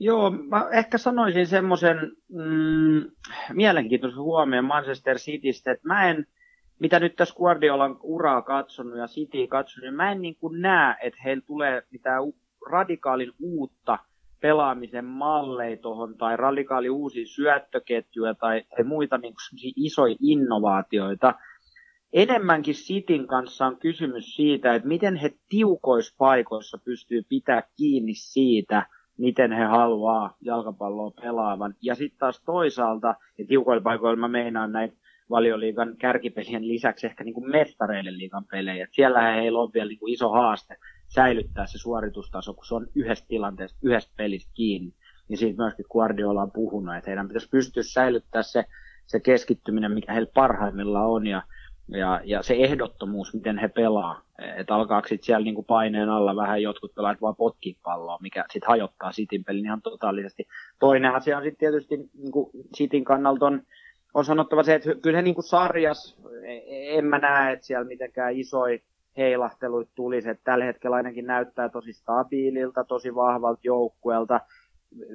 Joo, 0.04 0.32
mä 0.32 0.68
ehkä 0.72 0.97
sanoisin 0.97 1.47
semmoisen 1.47 1.97
mm, 2.30 3.12
mielenkiintoisen 3.54 4.22
huomioon 4.22 4.66
Manchester 4.66 5.18
Citystä, 5.18 5.72
että 5.72 5.88
mä 5.88 6.10
en, 6.10 6.26
mitä 6.80 6.99
nyt 6.99 7.16
tässä 7.16 7.36
Guardiolan 7.36 7.97
uraa 8.04 8.41
katsonut 8.41 8.97
ja 8.97 9.08
City 9.08 9.47
katsonut, 9.47 9.84
niin 9.84 9.93
mä 9.93 10.12
en 10.12 10.22
niin 10.22 10.36
kuin 10.36 10.62
näe, 10.62 10.95
että 11.02 11.20
heillä 11.24 11.43
tulee 11.47 11.84
mitään 11.91 12.24
radikaalin 12.72 13.32
uutta 13.39 13.99
pelaamisen 14.39 15.06
malleja 15.06 15.78
tuohon 15.78 16.18
tai 16.18 16.38
radikaali 16.38 16.89
uusia 16.89 17.26
syöttöketjuja 17.26 18.36
tai, 18.36 18.64
tai 18.76 18.84
muita 18.84 19.18
niin 19.18 19.34
isoja 19.76 20.16
innovaatioita. 20.20 21.34
Enemmänkin 22.14 22.76
Sitin 22.76 23.28
kanssa 23.28 23.66
on 23.66 23.78
kysymys 23.80 24.36
siitä, 24.36 24.76
että 24.76 24.88
miten 24.88 25.16
he 25.16 25.32
tiukoissa 25.49 26.16
paikoissa 26.18 26.78
pystyy 26.78 27.22
pitää 27.30 27.64
kiinni 27.78 28.14
siitä, 28.16 28.86
miten 29.22 29.52
he 29.52 29.64
haluaa 29.64 30.38
jalkapalloa 30.42 31.12
pelaavan. 31.12 31.76
Ja 31.82 31.96
sitten 31.96 32.20
taas 32.20 32.42
toisaalta, 32.46 33.16
ja 33.38 33.46
tiukoilla 33.48 33.82
paikoilla 33.82 34.16
mä 34.16 34.28
meinaan 34.28 34.72
näin 34.72 34.94
valioliigan 35.30 35.98
kärkipelien 35.98 36.68
lisäksi 36.68 37.08
ehkä 37.08 37.24
niin 37.24 37.34
kuin 37.34 37.52
mestareiden 37.52 38.18
liigan 38.18 38.46
pelejä. 38.52 38.84
Et 38.84 38.94
siellä 38.94 39.22
heillä 39.22 39.60
on 39.60 39.72
vielä 39.74 39.88
niin 39.88 40.00
kuin 40.00 40.14
iso 40.14 40.30
haaste 40.30 40.78
säilyttää 41.08 41.66
se 41.66 41.78
suoritustaso, 41.78 42.54
kun 42.54 42.66
se 42.66 42.76
on 42.76 42.88
yhdestä 42.96 43.28
tilanteesta, 43.28 43.80
yhdestä 43.82 44.14
pelistä 44.18 44.52
kiinni. 44.54 44.94
Niin 45.28 45.38
siitä 45.38 45.64
myöskin 45.64 45.86
Guardiola 45.92 46.42
on 46.42 46.52
puhunut, 46.52 46.96
että 46.96 47.10
heidän 47.10 47.28
pitäisi 47.28 47.50
pystyä 47.50 47.84
säilyttää 47.84 48.44
se, 48.44 48.66
se 49.06 49.20
keskittyminen, 49.20 49.92
mikä 49.92 50.14
heillä 50.14 50.32
parhaimmillaan 50.34 51.10
on, 51.10 51.28
ja, 51.28 51.42
ja, 51.88 52.22
ja 52.24 52.44
se 52.44 52.54
ehdottomuus, 52.54 53.34
miten 53.34 53.58
he 53.58 53.68
pelaa. 53.68 54.22
Että 54.58 54.76
alkaako 54.76 55.08
sitten 55.08 55.26
siellä 55.26 55.44
niinku 55.44 55.64
paineen 55.64 56.10
alla 56.10 56.36
vähän 56.36 56.62
jotkut 56.62 56.96
pelaajat 56.96 57.22
vaan 57.22 57.36
potkii 57.36 57.78
palloa, 57.84 58.18
mikä 58.22 58.46
sitten 58.54 58.68
hajottaa 58.68 59.12
Sitin 59.12 59.44
pelin 59.44 59.66
ihan 59.66 59.82
totaalisesti. 59.82 60.48
Toinen 60.80 61.16
asia 61.16 61.38
on 61.38 61.44
sitten 61.44 61.60
tietysti 61.60 61.98
niinku 62.18 62.52
Sitin 62.76 63.04
kannalta 63.04 63.46
on, 63.46 63.62
on 64.14 64.26
sanottava 64.26 64.64
se, 64.64 64.76
että 64.76 64.96
kyllä 65.02 65.18
he 65.18 65.22
niinku 65.22 65.42
sarjas, 65.42 66.18
e, 66.44 66.98
en 66.98 67.06
mä 67.06 67.20
näe, 67.20 67.54
että 67.54 67.66
siellä 67.66 67.88
mitenkään 67.88 68.34
isoi 68.34 68.82
heilahteluita 69.18 69.92
tulisi. 69.96 70.30
Että 70.30 70.44
tällä 70.44 70.66
hetkellä 70.66 70.96
ainakin 70.96 71.26
näyttää 71.26 71.70
tosi 71.70 71.94
stabiililta, 71.94 72.84
tosi 72.84 73.16
vahvalta 73.16 73.62
joukkueelta. 73.64 74.39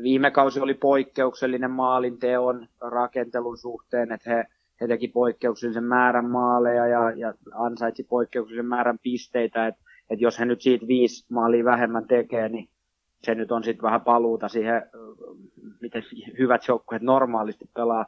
Viime 0.03 0.31
kausi 0.31 0.61
oli 0.61 0.75
poikkeuksellinen 0.75 1.71
maalinteon 1.71 2.69
rakentelun 2.81 3.59
suhteen, 3.59 4.13
että 4.13 4.31
he, 4.31 4.45
he 4.81 4.89
teki 4.89 5.09
poikkeuksellisen 5.09 5.85
määrän 5.85 6.31
maaleja 6.31 6.87
ja, 6.87 7.11
ja 7.11 7.35
ansaitsi 7.55 8.03
poikkeuksellisen 8.05 8.67
määrän 8.67 8.99
pisteitä. 9.03 9.67
Että 9.67 9.81
et 10.11 10.21
jos 10.21 10.39
he 10.39 10.45
nyt 10.45 10.61
siitä 10.61 10.87
viisi 10.87 11.27
maalia 11.31 11.65
vähemmän 11.65 12.07
tekee, 12.07 12.49
niin 12.49 12.69
se 13.23 13.35
nyt 13.35 13.53
on 13.53 13.65
sitten 13.65 13.83
vähän 13.83 14.01
paluuta 14.01 14.49
siihen, 14.49 14.83
miten 15.81 16.03
hyvät 16.39 16.69
joukkueet 16.69 17.03
normaalisti 17.03 17.71
pelaa. 17.75 18.07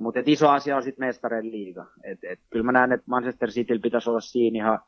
Mutta 0.00 0.20
iso 0.26 0.48
asia 0.48 0.76
on 0.76 0.82
sitten 0.82 1.06
mestareen 1.06 1.50
liiga. 1.50 1.86
Et, 2.04 2.18
et, 2.24 2.38
kyllä 2.50 2.64
mä 2.64 2.72
näen, 2.72 2.92
että 2.92 3.04
Manchester 3.06 3.48
City 3.48 3.78
pitäisi 3.78 4.10
olla 4.10 4.20
siinä 4.20 4.64
ihan 4.64 4.78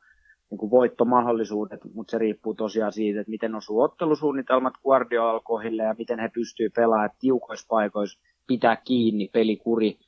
niin 0.50 0.58
kuin 0.58 0.70
voittomahdollisuudet, 0.70 1.80
mutta 1.94 2.10
se 2.10 2.18
riippuu 2.18 2.54
tosiaan 2.54 2.92
siitä, 2.92 3.20
että 3.20 3.30
miten 3.30 3.54
osuu 3.54 3.80
ottelusuunnitelmat 3.80 4.74
Guardiola 4.82 5.40
kohille 5.40 5.82
ja 5.82 5.94
miten 5.98 6.18
he 6.18 6.30
pystyy 6.34 6.70
pelaamaan 6.70 7.10
tiukoissa 7.20 7.66
paikoissa, 7.68 8.20
pitää 8.46 8.76
kiinni 8.76 9.30
pelikuri 9.32 9.98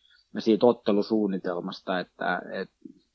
siitä 0.41 0.67
ottelusuunnitelmasta, 0.67 2.01
että 2.01 2.43
et, 2.53 2.71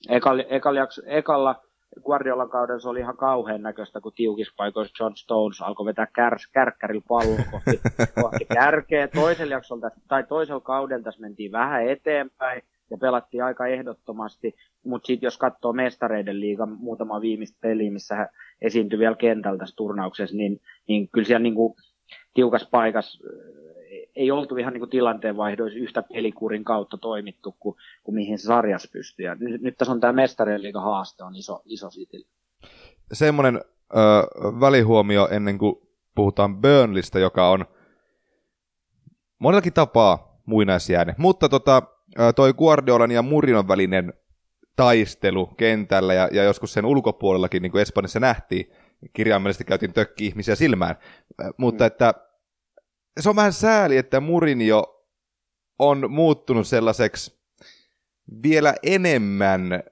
ekalla, 0.09 0.43
ekalla, 0.49 0.88
ekalla 1.05 1.61
Guardiolan 2.03 2.49
kauden 2.49 2.82
se 2.82 2.89
oli 2.89 2.99
ihan 2.99 3.17
kauhean 3.17 3.61
näköistä, 3.61 4.01
kun 4.01 4.13
tiukissa 4.15 4.53
paikoissa 4.57 5.03
John 5.03 5.15
Stones 5.15 5.61
alkoi 5.61 5.86
vetää 5.86 6.07
kär, 6.15 6.38
kärkkärillä 6.51 7.03
pallon 7.07 7.43
kohti, 7.51 7.82
kohti 8.22 8.45
kärkeä. 8.53 9.07
Toisella 9.07 9.53
jaksolla, 9.53 9.91
tai 10.07 10.24
toisella 10.24 10.61
kaudella 10.61 11.03
tässä 11.03 11.22
mentiin 11.22 11.51
vähän 11.51 11.88
eteenpäin, 11.88 12.61
ja 12.91 12.97
pelattiin 12.97 13.43
aika 13.43 13.67
ehdottomasti, 13.67 14.55
mutta 14.84 15.07
sitten 15.07 15.28
jos 15.28 15.38
katsoo 15.38 15.74
mestareiden 15.74 16.39
liigan 16.39 16.69
muutama 16.69 17.22
viimeistä 17.22 17.57
peliä, 17.61 17.91
missä 17.91 18.15
hän 18.15 18.28
esiintyi 18.61 18.99
vielä 18.99 19.15
kentällä 19.15 19.57
tässä 19.57 19.76
turnauksessa, 19.76 20.38
niin, 20.38 20.61
niin 20.88 21.09
kyllä 21.09 21.28
siellä 21.28 21.43
niin 21.43 21.55
kuin 21.55 21.74
tiukas 22.34 22.67
paikas 22.72 23.24
ei 24.16 24.32
oltu 24.32 24.57
ihan 24.57 24.74
niin 24.74 24.82
kuin 24.82 24.89
tilanteenvaihdoissa 24.89 25.80
yhtä 25.80 26.03
pelikurin 26.03 26.64
kautta 26.64 26.97
toimittu 26.97 27.55
kuin, 27.59 27.76
kuin 28.03 28.16
mihin 28.16 28.39
se 28.39 28.43
sarjas 28.43 28.89
pystyy. 28.93 29.26
Ja 29.26 29.36
nyt, 29.36 29.62
nyt 29.62 29.78
tässä 29.78 29.91
on 29.91 29.99
tämä 29.99 30.14
mestarien 30.14 30.62
haaste 30.76 31.24
on 31.24 31.36
iso, 31.36 31.62
iso 31.66 31.89
sitille. 31.89 32.28
Semmoinen 33.14 33.55
ö, 33.55 33.99
välihuomio 34.59 35.28
ennen 35.32 35.57
kuin 35.57 35.76
puhutaan 36.16 36.62
Burnleystä, 36.62 37.20
joka 37.20 37.49
on 37.49 37.66
monellakin 39.39 39.74
tapaa 39.74 40.41
muinaisjääne. 40.45 41.16
Mutta 41.18 41.49
tota, 41.49 41.84
toi 42.36 42.53
Guardiolan 42.53 43.12
ja 43.12 43.22
Murinon 43.22 43.68
välinen 43.68 44.14
taistelu 44.76 45.45
kentällä 45.45 46.14
ja, 46.14 46.30
ja 46.32 46.43
joskus 46.43 46.74
sen 46.74 46.86
ulkopuolellakin, 46.86 47.62
niin 47.62 47.72
kuin 47.72 47.82
Espanjassa 47.82 48.20
nähtiin, 48.20 48.72
kirjaimellisesti 49.14 49.64
käytiin 49.64 49.93
tökki 49.93 50.26
ihmisiä 50.26 50.55
silmään. 50.55 50.95
Mutta 51.57 51.84
mm. 51.84 51.88
että 51.88 52.14
se 53.20 53.30
on 53.30 53.36
vähän 53.36 53.53
sääli, 53.53 53.97
että 53.97 54.20
Murinjo 54.20 55.05
on 55.80 56.12
muuttunut 56.12 56.68
sellaiseksi 56.68 57.41
vielä 58.43 58.76
enemmän, 58.84 59.84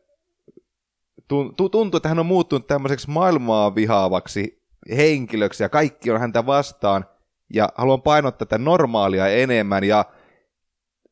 tuntuu, 1.27 1.97
että 1.97 2.09
hän 2.09 2.19
on 2.19 2.25
muuttunut 2.25 2.67
tämmöiseksi 2.67 3.09
maailmaa 3.09 3.75
vihaavaksi 3.75 4.63
henkilöksi 4.97 5.63
ja 5.63 5.69
kaikki 5.69 6.11
on 6.11 6.19
häntä 6.19 6.45
vastaan 6.45 7.05
ja 7.53 7.69
haluan 7.75 8.01
painottaa 8.01 8.45
tätä 8.45 8.57
normaalia 8.57 9.27
enemmän 9.27 9.83
ja 9.83 10.05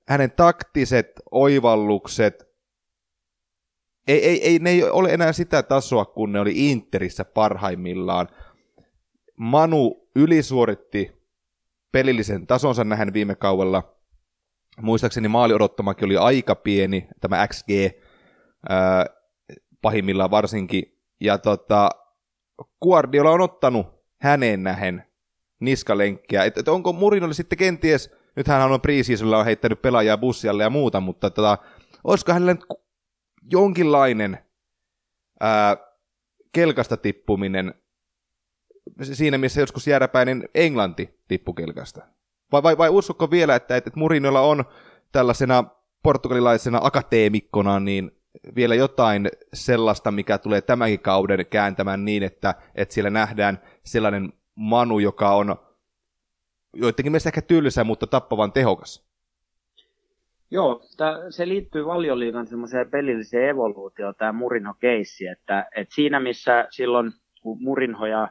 hänen 0.07 0.31
taktiset 0.31 1.11
oivallukset, 1.31 2.47
ei, 4.07 4.25
ei, 4.25 4.43
ei, 4.43 4.59
ne 4.59 4.69
ei 4.69 4.83
ole 4.83 5.13
enää 5.13 5.33
sitä 5.33 5.63
tasoa, 5.63 6.05
kun 6.05 6.31
ne 6.31 6.39
oli 6.39 6.71
Interissä 6.71 7.25
parhaimmillaan. 7.25 8.27
Manu 9.37 10.09
ylisuoritti 10.15 11.16
pelillisen 11.91 12.47
tasonsa 12.47 12.83
nähden 12.83 13.13
viime 13.13 13.35
kaudella. 13.35 13.97
Muistaakseni 14.81 15.27
maali 15.27 15.53
odottamakin 15.53 16.05
oli 16.05 16.17
aika 16.17 16.55
pieni, 16.55 17.07
tämä 17.21 17.47
XG, 17.47 17.69
pahimmillaan 19.81 20.31
varsinkin. 20.31 20.83
Ja 21.19 21.37
tota, 21.37 21.89
Guardiola 22.81 23.31
on 23.31 23.41
ottanut 23.41 23.87
hänen 24.21 24.63
nähen 24.63 25.03
niskalenkkiä. 25.59 26.43
Että 26.43 26.59
et 26.59 26.67
onko 26.67 26.93
Murinolle 26.93 27.33
sitten 27.33 27.57
kenties 27.57 28.17
nythän 28.37 28.71
on 28.71 28.81
preseasonilla 28.81 29.37
on 29.37 29.45
heittänyt 29.45 29.81
pelaajaa 29.81 30.17
bussialle 30.17 30.63
ja 30.63 30.69
muuta, 30.69 30.99
mutta 30.99 31.29
tota, 31.29 31.57
olisiko 32.03 32.33
hänellä 32.33 32.53
nyt 32.53 32.65
jonkinlainen 33.51 34.37
ää, 35.39 35.77
kelkasta 36.51 36.97
tippuminen 36.97 37.73
siinä, 39.01 39.37
missä 39.37 39.61
joskus 39.61 39.87
jääräpäinen 39.87 40.49
Englanti 40.55 41.19
tippu 41.27 41.53
kelkasta? 41.53 42.01
Vai, 42.51 42.63
vai, 42.63 42.77
vai 42.77 42.89
uskoko 42.89 43.31
vielä, 43.31 43.55
että, 43.55 43.75
että 43.75 43.91
Murinolla 43.95 44.41
on 44.41 44.65
tällaisena 45.11 45.63
portugalilaisena 46.03 46.79
akateemikkona 46.83 47.79
niin 47.79 48.11
vielä 48.55 48.75
jotain 48.75 49.29
sellaista, 49.53 50.11
mikä 50.11 50.37
tulee 50.37 50.61
tämänkin 50.61 50.99
kauden 50.99 51.45
kääntämään 51.45 52.05
niin, 52.05 52.23
että, 52.23 52.55
että 52.75 52.93
siellä 52.93 53.09
nähdään 53.09 53.61
sellainen 53.83 54.33
Manu, 54.55 54.99
joka 54.99 55.35
on 55.35 55.55
joidenkin 56.73 57.11
mielestä 57.11 57.29
ehkä 57.29 57.41
tylsä, 57.41 57.83
mutta 57.83 58.07
tappavan 58.07 58.51
tehokas. 58.51 59.07
Joo, 60.51 60.81
tää, 60.97 61.31
se 61.31 61.47
liittyy 61.47 61.85
valioliigan 61.85 62.47
semmoiseen 62.47 62.89
pelilliseen 62.89 63.49
evoluutioon, 63.49 64.15
tämä 64.15 64.31
Murinho-keissi, 64.31 65.27
että, 65.27 65.69
että 65.75 65.95
siinä 65.95 66.19
missä 66.19 66.67
silloin, 66.69 67.11
kun 67.41 67.63
Murinho 67.63 68.05
ja 68.05 68.27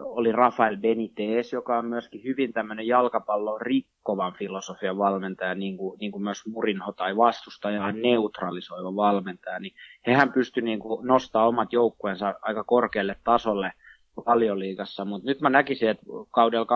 oli 0.00 0.32
Rafael 0.32 0.76
Benitez, 0.76 1.52
joka 1.52 1.78
on 1.78 1.86
myöskin 1.86 2.24
hyvin 2.24 2.52
tämmöinen 2.52 2.86
jalkapallon 2.86 3.60
rikkovan 3.60 4.32
filosofian 4.32 4.98
valmentaja, 4.98 5.54
niin 5.54 5.76
kuin, 5.76 5.98
niin 5.98 6.12
kuin 6.12 6.22
myös 6.22 6.46
Murinho 6.46 6.92
tai 6.92 7.16
vastustaja 7.16 7.92
neutralisoiva 7.92 8.96
valmentaja, 8.96 9.58
niin 9.58 9.74
hehän 10.06 10.32
pystyi 10.32 10.62
niin 10.62 10.78
kuin 10.78 11.06
nostaa 11.06 11.48
omat 11.48 11.72
joukkueensa 11.72 12.34
aika 12.42 12.64
korkealle 12.64 13.16
tasolle– 13.24 13.72
valioliigassa, 14.26 15.04
mutta 15.04 15.26
nyt 15.26 15.40
mä 15.40 15.50
näkisin, 15.50 15.88
että 15.88 16.06
kaudella 16.30 16.66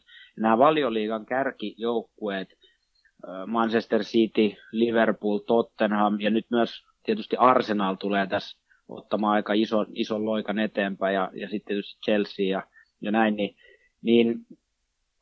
2018-2019 0.00 0.04
nämä 0.36 0.58
valioliigan 0.58 1.26
kärkijoukkueet, 1.26 2.48
Manchester 3.46 4.00
City, 4.00 4.56
Liverpool, 4.72 5.38
Tottenham 5.38 6.20
ja 6.20 6.30
nyt 6.30 6.46
myös 6.50 6.84
tietysti 7.02 7.36
Arsenal 7.36 7.94
tulee 7.94 8.26
tässä 8.26 8.61
ottamaan 8.98 9.34
aika 9.34 9.52
iso, 9.52 9.86
ison 9.94 10.24
loikan 10.24 10.58
eteenpäin 10.58 11.14
ja, 11.14 11.30
ja 11.34 11.48
sitten 11.48 11.66
tietysti 11.66 12.00
Chelsea 12.04 12.46
ja, 12.46 12.62
ja 13.00 13.10
näin, 13.10 13.36
niin, 13.36 13.56
niin 14.02 14.46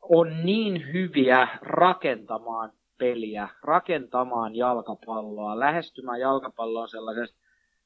on 0.01 0.45
niin 0.45 0.93
hyviä 0.93 1.47
rakentamaan 1.61 2.71
peliä, 2.97 3.49
rakentamaan 3.63 4.55
jalkapalloa, 4.55 5.59
lähestymään 5.59 6.19
jalkapalloa 6.19 6.87
sellaisesta 6.87 7.41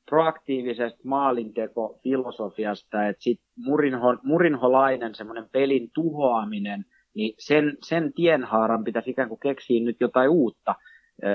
proaktiivisesta 0.10 1.00
maalintekofilosofiasta, 1.04 3.08
että 3.08 3.24
sit 3.24 3.42
Murinho, 3.58 4.18
Murinholainen 4.24 5.16
semmoinen 5.16 5.50
pelin 5.52 5.90
tuhoaminen, 5.94 6.86
niin 7.14 7.34
sen, 7.40 7.78
sen 7.84 8.14
tienhaaran 8.14 8.84
pitäisi 8.84 9.10
ikään 9.10 9.30
kuin 9.30 9.40
keksiä 9.40 9.84
nyt 9.84 9.98
jotain 10.00 10.30
uutta 10.30 10.76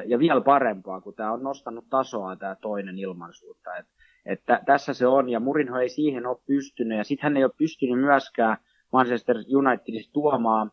ja 0.07 0.18
vielä 0.18 0.40
parempaa, 0.40 1.01
kun 1.01 1.14
tämä 1.14 1.32
on 1.32 1.42
nostanut 1.42 1.84
tasoa 1.90 2.36
tämä 2.36 2.57
toinen 2.61 2.98
ilmansuunta. 2.98 3.76
Et, 3.76 3.86
että 4.33 4.61
tässä 4.66 4.95
se 4.95 5.07
on, 5.07 5.28
ja 5.28 5.41
Murinho 5.41 5.78
ei 5.78 5.89
siihen 5.89 6.26
ole 6.26 6.39
pystynyt, 6.47 6.99
ja 6.99 7.05
sitten 7.05 7.22
hän 7.22 7.37
ei 7.37 7.45
ole 7.45 7.53
pystynyt 7.59 8.01
myöskään 8.01 8.57
Manchester 8.93 9.37
Unitedista 9.57 10.12
tuomaan 10.12 10.70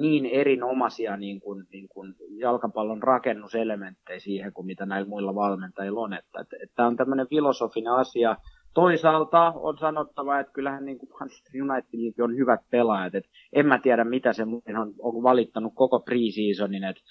niin 0.00 0.26
erinomaisia 0.26 1.16
niin 1.16 1.40
kuin, 1.40 1.66
niin 1.72 1.88
kuin 1.88 2.14
jalkapallon 2.30 3.02
rakennuselementtejä 3.02 4.18
siihen 4.18 4.52
kuin 4.52 4.66
mitä 4.66 4.86
näillä 4.86 5.08
muilla 5.08 5.34
valmentajilla 5.34 6.00
on. 6.00 6.12
Että, 6.12 6.40
että, 6.40 6.56
että 6.62 6.74
tämä 6.76 6.88
on 6.88 6.96
tämmöinen 6.96 7.28
filosofinen 7.28 7.92
asia. 7.92 8.36
Toisaalta 8.74 9.52
on 9.56 9.78
sanottava, 9.78 10.40
että 10.40 10.52
kyllähän 10.52 10.84
niin 10.84 10.98
kuin 10.98 11.10
Manchester 11.20 11.62
Unitedillakin 11.62 12.24
on 12.24 12.36
hyvät 12.36 12.60
pelaajat. 12.70 13.14
Että 13.14 13.30
en 13.52 13.66
mä 13.66 13.78
tiedä, 13.78 14.04
mitä 14.04 14.32
se 14.32 14.42
on, 14.42 14.94
on 14.98 15.22
valittanut 15.22 15.72
koko 15.74 16.00
preseasonin. 16.00 16.84
Että, 16.84 17.02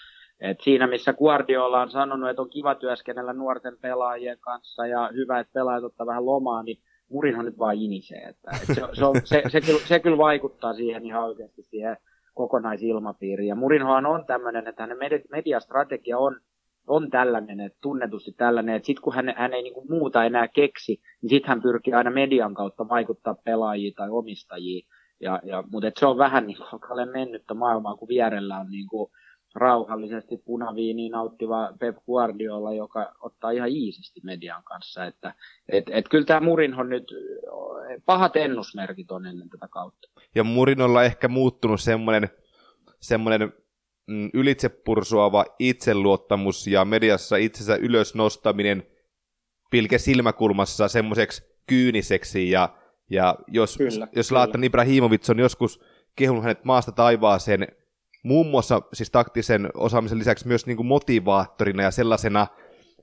että 0.43 0.63
siinä, 0.63 0.87
missä 0.87 1.13
Guardiola 1.13 1.81
on 1.81 1.89
sanonut, 1.89 2.29
että 2.29 2.41
on 2.41 2.49
kiva 2.49 2.75
työskennellä 2.75 3.33
nuorten 3.33 3.77
pelaajien 3.81 4.37
kanssa 4.39 4.87
ja 4.87 5.09
hyvä, 5.13 5.39
että 5.39 5.53
pelaajat 5.53 5.83
ottaa 5.83 6.07
vähän 6.07 6.25
lomaa, 6.25 6.63
niin 6.63 6.77
Murinhan 7.09 7.45
nyt 7.45 7.59
vaan 7.59 7.75
inisee. 7.75 8.21
Että, 8.21 8.51
että 8.61 8.73
se, 8.73 8.81
se, 8.93 9.05
on, 9.05 9.15
se, 9.23 9.43
se, 9.47 9.61
kyllä, 9.61 9.79
se 9.79 9.99
kyllä 9.99 10.17
vaikuttaa 10.17 10.73
siihen 10.73 11.05
ihan 11.05 11.23
oikeasti 11.23 11.63
siihen 11.63 11.97
kokonaisilmapiiri. 12.33 13.47
Ja 13.47 13.55
Murinhohan 13.55 14.05
on 14.05 14.25
tämmöinen, 14.25 14.67
että 14.67 14.83
hänen 14.83 14.97
mediastrategia 15.31 16.17
on, 16.17 16.39
on 16.87 17.09
tällainen, 17.09 17.59
että 17.59 17.77
tunnetusti 17.81 18.31
tällainen, 18.31 18.75
että 18.75 18.85
sitten 18.85 19.03
kun 19.03 19.13
hän, 19.13 19.33
hän 19.37 19.53
ei 19.53 19.61
niinku 19.61 19.85
muuta 19.89 20.25
enää 20.25 20.47
keksi, 20.47 21.01
niin 21.21 21.29
sitten 21.29 21.49
hän 21.49 21.61
pyrkii 21.61 21.93
aina 21.93 22.11
median 22.11 22.53
kautta 22.53 22.89
vaikuttaa 22.89 23.35
pelaajia 23.45 23.91
tai 23.95 24.09
omistajia. 24.09 24.87
Ja, 25.19 25.39
ja, 25.43 25.63
mutta 25.71 25.91
se 25.99 26.05
on 26.05 26.17
vähän 26.17 26.47
niin 26.47 26.57
kuin 26.57 27.09
mennyttä 27.11 27.53
maailmaa, 27.53 27.95
kun 27.95 28.07
vierellä 28.07 28.57
on 28.57 28.69
niin 28.71 28.87
kuin 28.87 29.11
rauhallisesti 29.55 30.37
punaviiniin 30.37 31.11
nauttiva 31.11 31.73
Pep 31.79 31.97
Guardiola, 32.05 32.73
joka 32.73 33.13
ottaa 33.19 33.51
ihan 33.51 33.69
iisisti 33.69 34.21
median 34.23 34.63
kanssa. 34.63 35.05
Että, 35.05 35.33
et, 35.69 35.85
et 35.89 36.09
kyllä 36.09 36.25
tämä 36.25 36.39
Murinho 36.39 36.83
nyt, 36.83 37.11
pahat 38.05 38.35
ennusmerkit 38.35 39.11
on 39.11 39.25
ennen 39.25 39.49
tätä 39.49 39.67
kautta. 39.67 40.09
Ja 40.35 40.43
Murinolla 40.43 41.03
ehkä 41.03 41.27
muuttunut 41.27 41.81
semmoinen, 41.81 42.29
semmoinen 42.99 43.53
mm, 44.07 44.29
ylitsepursuava 44.33 45.45
itseluottamus 45.59 46.67
ja 46.67 46.85
mediassa 46.85 47.35
itsensä 47.35 47.75
ylös 47.75 48.15
nostaminen 48.15 48.83
pilke 49.71 49.97
silmäkulmassa 49.97 50.87
semmoiseksi 50.87 51.43
kyyniseksi 51.67 52.49
ja, 52.49 52.69
ja 53.09 53.35
jos, 53.47 53.77
kyllä, 53.77 54.07
jos 54.15 54.31
Laattan 54.31 54.63
Ibrahimovic 54.63 55.29
on 55.29 55.39
joskus 55.39 55.79
kehunut 56.15 56.43
hänet 56.43 56.65
maasta 56.65 56.91
taivaaseen 56.91 57.67
muun 58.23 58.47
muassa 58.47 58.81
siis 58.93 59.11
taktisen 59.11 59.69
osaamisen 59.73 60.19
lisäksi 60.19 60.47
myös 60.47 60.65
niin 60.65 60.77
kuin 60.77 60.87
motivaattorina 60.87 61.83
ja 61.83 61.91
sellaisena, 61.91 62.47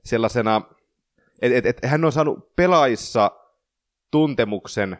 sellaisena 0.03 0.61
että 1.41 1.57
et, 1.57 1.65
et 1.65 1.85
hän 1.85 2.05
on 2.05 2.11
saanut 2.11 2.55
pelaajissa 2.55 3.31
tuntemuksen, 4.11 4.97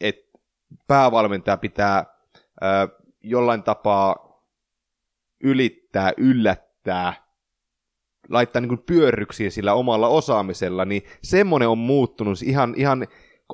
että 0.00 0.38
päävalmentaja 0.86 1.56
pitää 1.56 2.06
ö, 2.62 2.66
jollain 3.22 3.62
tapaa 3.62 4.42
ylittää, 5.40 6.12
yllättää, 6.16 7.14
laittaa 8.28 8.60
niin 8.60 8.82
pyörryksiin 8.86 9.52
sillä 9.52 9.74
omalla 9.74 10.08
osaamisella, 10.08 10.84
niin 10.84 11.02
semmoinen 11.22 11.68
on 11.68 11.78
muuttunut 11.78 12.42
ihan, 12.42 12.74
ihan 12.76 13.06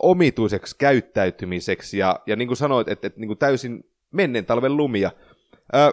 omituiseksi 0.02 0.76
käyttäytymiseksi, 0.78 1.98
ja, 1.98 2.20
ja 2.26 2.36
niin 2.36 2.48
kuin 2.48 2.56
sanoit, 2.56 2.88
että, 2.88 3.06
että 3.06 3.20
niin 3.20 3.28
kuin 3.28 3.38
täysin 3.38 3.91
menneen 4.12 4.46
talven 4.46 4.76
lumia. 4.76 5.10
Ö, 5.74 5.92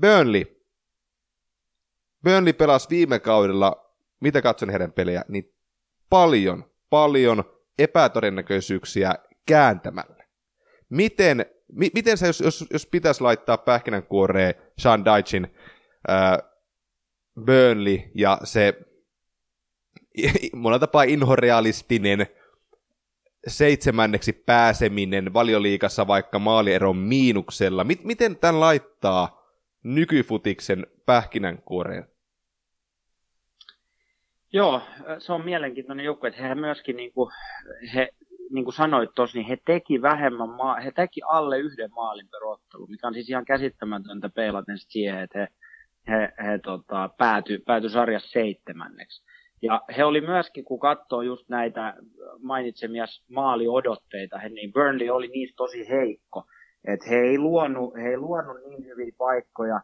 Burnley. 0.00 0.44
Burnley 2.24 2.52
pelasi 2.52 2.88
viime 2.90 3.18
kaudella, 3.18 3.94
mitä 4.20 4.42
katson 4.42 4.70
heidän 4.70 4.92
pelejä, 4.92 5.24
niin 5.28 5.54
paljon, 6.10 6.64
paljon 6.90 7.44
epätodennäköisyyksiä 7.78 9.14
kääntämällä. 9.46 10.24
Miten, 10.88 11.46
mi, 11.72 11.90
miten 11.94 12.18
sä, 12.18 12.26
jos, 12.26 12.40
jos, 12.40 12.64
jos 12.70 12.86
pitäisi 12.86 13.20
laittaa 13.20 13.58
pähkinänkuoreen 13.58 14.54
Sean 14.78 15.04
Deitchin 15.04 15.54
Burnley 17.44 17.98
ja 18.14 18.38
se 18.44 18.74
monella 20.52 20.78
tapaa 20.78 21.02
inhorealistinen 21.02 22.26
seitsemänneksi 23.46 24.32
pääseminen 24.32 25.34
valioliikassa 25.34 26.06
vaikka 26.06 26.38
maalieron 26.38 26.96
miinuksella. 26.96 27.84
M- 27.84 28.04
miten 28.04 28.36
tämän 28.36 28.60
laittaa 28.60 29.38
nykyfutiksen 29.82 30.86
pähkinänkuoreen? 31.06 32.04
Joo, 34.52 34.82
se 35.18 35.32
on 35.32 35.44
mielenkiintoinen 35.44 36.04
joukko, 36.04 36.26
että 36.26 36.42
he 36.42 36.54
myöskin, 36.54 36.96
niin 36.96 37.12
kuin, 37.12 37.30
he, 37.94 38.08
niin 38.50 38.64
kuin 38.64 38.74
sanoit 38.74 39.10
tuossa, 39.14 39.38
niin 39.38 39.48
he 39.48 39.58
teki 39.64 40.02
vähemmän, 40.02 40.48
maa, 40.48 40.80
he 40.80 40.90
teki 40.90 41.20
alle 41.24 41.58
yhden 41.58 41.90
maalin 41.92 42.28
per 42.28 42.44
ottelu, 42.44 42.86
mikä 42.86 43.06
on 43.06 43.14
siis 43.14 43.30
ihan 43.30 43.44
käsittämätöntä 43.44 44.28
peilaten 44.28 44.78
siihen, 44.78 45.22
että 45.22 45.38
he, 45.38 45.48
he, 46.08 46.32
he 46.46 46.58
tota, 46.58 47.10
päätyi 47.18 47.58
pääty 47.58 47.88
sarjassa 47.88 48.30
seitsemänneksi. 48.30 49.22
Ja 49.62 49.82
he 49.96 50.04
oli 50.04 50.20
myöskin, 50.20 50.64
kun 50.64 50.78
katsoo 50.78 51.22
just 51.22 51.48
näitä 51.48 51.94
mainitsemia 52.42 53.04
maaliodotteita, 53.30 54.38
he, 54.38 54.48
niin 54.48 54.72
Burnley 54.72 55.08
oli 55.10 55.28
niistä 55.28 55.56
tosi 55.56 55.88
heikko. 55.88 56.44
Että 56.84 57.06
he 57.10 57.16
ei 57.16 57.38
luonut, 57.38 57.94
he 57.94 58.08
ei 58.08 58.16
luonut 58.16 58.56
niin 58.68 58.84
hyviä 58.84 59.12
paikkoja, 59.18 59.80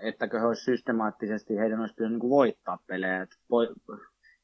että 0.00 0.28
he 0.32 0.46
olisi 0.46 0.64
systemaattisesti, 0.64 1.58
heidän 1.58 1.80
olisi 1.80 1.94
pitänyt 1.94 2.18
niin 2.18 2.30
voittaa 2.30 2.78
pelejä. 2.86 3.26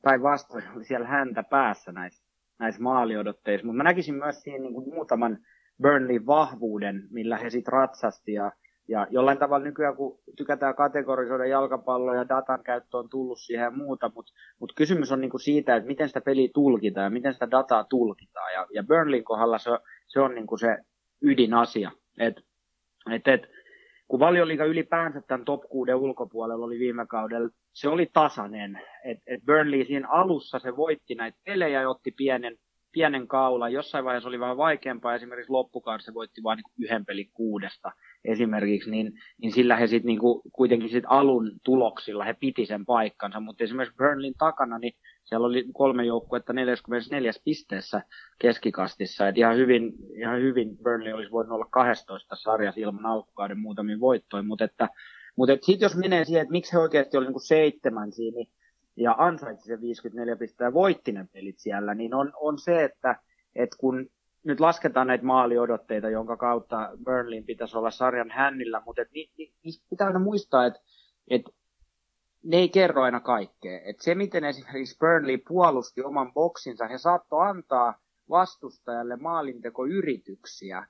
Päinvastoin 0.02 0.64
oli 0.76 0.84
siellä 0.84 1.06
häntä 1.06 1.42
päässä 1.42 1.92
näissä, 1.92 2.24
näissä 2.58 2.82
maaliodotteissa. 2.82 3.66
Mutta 3.66 3.76
mä 3.76 3.82
näkisin 3.82 4.14
myös 4.14 4.42
siinä 4.42 4.58
niin 4.58 4.74
kuin 4.74 4.94
muutaman 4.94 5.38
Burnley 5.82 6.26
vahvuuden, 6.26 7.02
millä 7.10 7.36
he 7.36 7.50
sitten 7.50 7.72
ratsasti 7.72 8.32
ja 8.32 8.52
ja 8.88 9.06
jollain 9.10 9.38
tavalla 9.38 9.64
nykyään, 9.64 9.96
kun 9.96 10.18
tykätään 10.36 10.74
kategorisoida 10.74 11.46
jalkapalloa 11.46 12.14
ja 12.14 12.28
datan 12.28 12.62
käyttö 12.62 12.96
on 12.96 13.08
tullut 13.08 13.38
siihen 13.40 13.64
ja 13.64 13.70
muuta, 13.70 14.10
mutta 14.14 14.32
mut 14.58 14.72
kysymys 14.76 15.12
on 15.12 15.20
niinku 15.20 15.38
siitä, 15.38 15.76
että 15.76 15.86
miten 15.86 16.08
sitä 16.08 16.20
peliä 16.20 16.48
tulkitaan 16.54 17.04
ja 17.04 17.10
miten 17.10 17.32
sitä 17.32 17.50
dataa 17.50 17.84
tulkitaan. 17.84 18.52
Ja, 18.52 18.66
ja 18.74 18.82
Burnleyn 18.82 19.24
kohdalla 19.24 19.58
se, 19.58 19.70
se 20.06 20.20
on 20.20 20.34
niinku 20.34 20.56
se 20.56 20.76
ydinasia. 21.22 21.90
Et, 22.18 22.36
et, 23.10 23.28
et, 23.28 23.42
kun 24.08 24.20
valioliiga 24.20 24.64
ylipäänsä 24.64 25.20
tämän 25.20 25.44
top 25.44 25.62
6 25.68 25.94
ulkopuolella 25.94 26.66
oli 26.66 26.78
viime 26.78 27.06
kaudella, 27.06 27.48
se 27.72 27.88
oli 27.88 28.10
tasainen. 28.12 28.80
Et, 29.04 29.18
et 29.26 29.40
Burnley 29.46 29.84
siinä 29.84 30.08
alussa 30.08 30.58
se 30.58 30.76
voitti 30.76 31.14
näitä 31.14 31.38
pelejä 31.44 31.82
ja 31.82 31.90
otti 31.90 32.10
pienen, 32.16 32.56
pienen 32.92 33.28
kaulan. 33.28 33.72
Jossain 33.72 34.04
vaiheessa 34.04 34.28
oli 34.28 34.40
vähän 34.40 34.56
vaikeampaa, 34.56 35.14
esimerkiksi 35.14 35.52
loppukaudessa 35.52 36.10
se 36.10 36.14
voitti 36.14 36.42
vain 36.42 36.56
niin 36.56 36.84
yhden 36.84 37.06
pelin 37.06 37.30
kuudesta 37.32 37.92
esimerkiksi, 38.24 38.90
niin, 38.90 39.12
niin 39.42 39.52
sillä 39.52 39.76
he 39.76 39.86
sitten 39.86 40.06
niinku, 40.06 40.42
kuitenkin 40.52 40.88
sit 40.88 41.04
alun 41.06 41.50
tuloksilla 41.64 42.24
he 42.24 42.34
piti 42.34 42.66
sen 42.66 42.86
paikkansa, 42.86 43.40
mutta 43.40 43.64
esimerkiksi 43.64 43.96
Burnleyn 43.96 44.34
takana, 44.38 44.78
niin 44.78 44.92
siellä 45.24 45.46
oli 45.46 45.64
kolme 45.72 46.04
joukkuetta 46.04 46.52
44 46.52 47.32
pisteessä 47.44 48.02
keskikastissa, 48.38 49.28
että 49.28 49.40
ihan 49.40 49.56
hyvin, 49.56 49.92
ihan 50.18 50.40
hyvin 50.40 50.76
Burnley 50.82 51.12
olisi 51.12 51.30
voinut 51.30 51.52
olla 51.52 51.68
12 51.70 52.36
sarjassa 52.36 52.80
ilman 52.80 53.06
alkukauden 53.06 53.58
muutamia 53.58 54.00
voittoja, 54.00 54.42
mutta 54.42 54.64
että 54.64 54.88
mutta 55.36 55.56
sitten 55.60 55.86
jos 55.86 55.96
menee 55.96 56.24
siihen, 56.24 56.42
että 56.42 56.52
miksi 56.52 56.72
he 56.72 56.78
oikeasti 56.78 57.16
oli 57.16 57.26
niinku 57.26 57.38
seitsemän 57.38 58.12
siinä 58.12 58.34
niin, 58.34 58.48
ja 59.02 59.14
ansaitsi 59.18 59.66
se 59.66 59.80
54 59.80 60.36
pistettä 60.36 60.64
ja 60.64 60.72
voitti 60.72 61.12
ne 61.12 61.26
pelit 61.32 61.58
siellä, 61.58 61.94
niin 61.94 62.14
on, 62.14 62.32
on 62.40 62.58
se, 62.58 62.84
että 62.84 63.16
et 63.54 63.70
kun 63.78 64.10
nyt 64.44 64.60
lasketaan 64.60 65.06
näitä 65.06 65.24
maaliodotteita, 65.24 66.08
jonka 66.08 66.36
kautta 66.36 66.90
Burnleyin 67.04 67.44
pitäisi 67.44 67.78
olla 67.78 67.90
sarjan 67.90 68.30
hännillä, 68.30 68.82
mutta 68.86 69.02
et, 69.02 69.08
ni, 69.12 69.30
ni, 69.38 69.52
ni, 69.64 69.72
pitää 69.90 70.06
aina 70.06 70.18
muistaa, 70.18 70.66
että 70.66 70.80
et, 71.30 71.42
ne 72.44 72.56
ei 72.56 72.68
kerro 72.68 73.02
aina 73.02 73.20
kaikkea. 73.20 73.80
Et 73.84 74.00
se, 74.00 74.14
miten 74.14 74.44
esimerkiksi 74.44 74.98
Burnley 74.98 75.38
puolusti 75.48 76.02
oman 76.02 76.32
boksinsa, 76.32 76.88
he 76.88 76.98
saattoi 76.98 77.48
antaa 77.48 77.98
vastustajalle 78.30 79.16
maalintekoyrityksiä, 79.16 80.86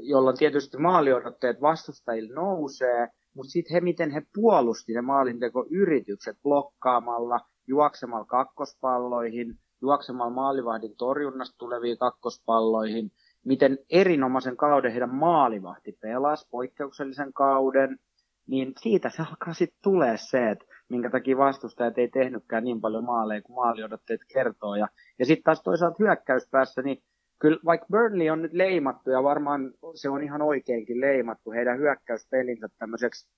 jolloin 0.00 0.38
tietysti 0.38 0.76
maaliodotteet 0.76 1.60
vastustajille 1.60 2.34
nousee, 2.34 3.08
mutta 3.34 3.50
sitten 3.50 3.74
he, 3.74 3.80
miten 3.80 4.10
he 4.10 4.22
puolusti 4.34 4.92
ne 4.92 5.02
maalintekoyritykset 5.02 6.36
blokkaamalla, 6.42 7.40
juoksemalla 7.66 8.24
kakkospalloihin, 8.24 9.54
juoksemalla 9.82 10.32
maalivahdin 10.32 10.96
torjunnasta 10.96 11.56
tuleviin 11.58 11.98
kakkospalloihin, 11.98 13.10
miten 13.44 13.78
erinomaisen 13.90 14.56
kauden 14.56 14.92
heidän 14.92 15.14
maalivahti 15.14 15.92
pelasi, 16.00 16.48
poikkeuksellisen 16.50 17.32
kauden, 17.32 17.98
niin 18.46 18.72
siitä 18.80 19.10
se 19.10 19.22
alkaa 19.22 19.54
sitten 19.54 19.78
tulee 19.82 20.16
se, 20.16 20.50
että 20.50 20.64
minkä 20.88 21.10
takia 21.10 21.36
vastustajat 21.36 21.98
ei 21.98 22.08
tehnytkään 22.08 22.64
niin 22.64 22.80
paljon 22.80 23.04
maaleja 23.04 23.42
kuin 23.42 23.54
maaliodotteet 23.56 24.20
kertoo. 24.32 24.76
Ja, 24.76 24.88
ja 25.18 25.26
sitten 25.26 25.44
taas 25.44 25.62
toisaalta 25.62 25.96
hyökkäyspäässä, 25.98 26.82
niin 26.82 27.02
kyllä 27.38 27.58
vaikka 27.64 27.86
Burnley 27.90 28.28
on 28.28 28.42
nyt 28.42 28.52
leimattu, 28.52 29.10
ja 29.10 29.22
varmaan 29.22 29.72
se 29.94 30.08
on 30.08 30.22
ihan 30.22 30.42
oikeinkin 30.42 31.00
leimattu, 31.00 31.50
heidän 31.50 31.78
hyökkäyspelinsä 31.78 32.68
tämmöiseksi 32.78 33.28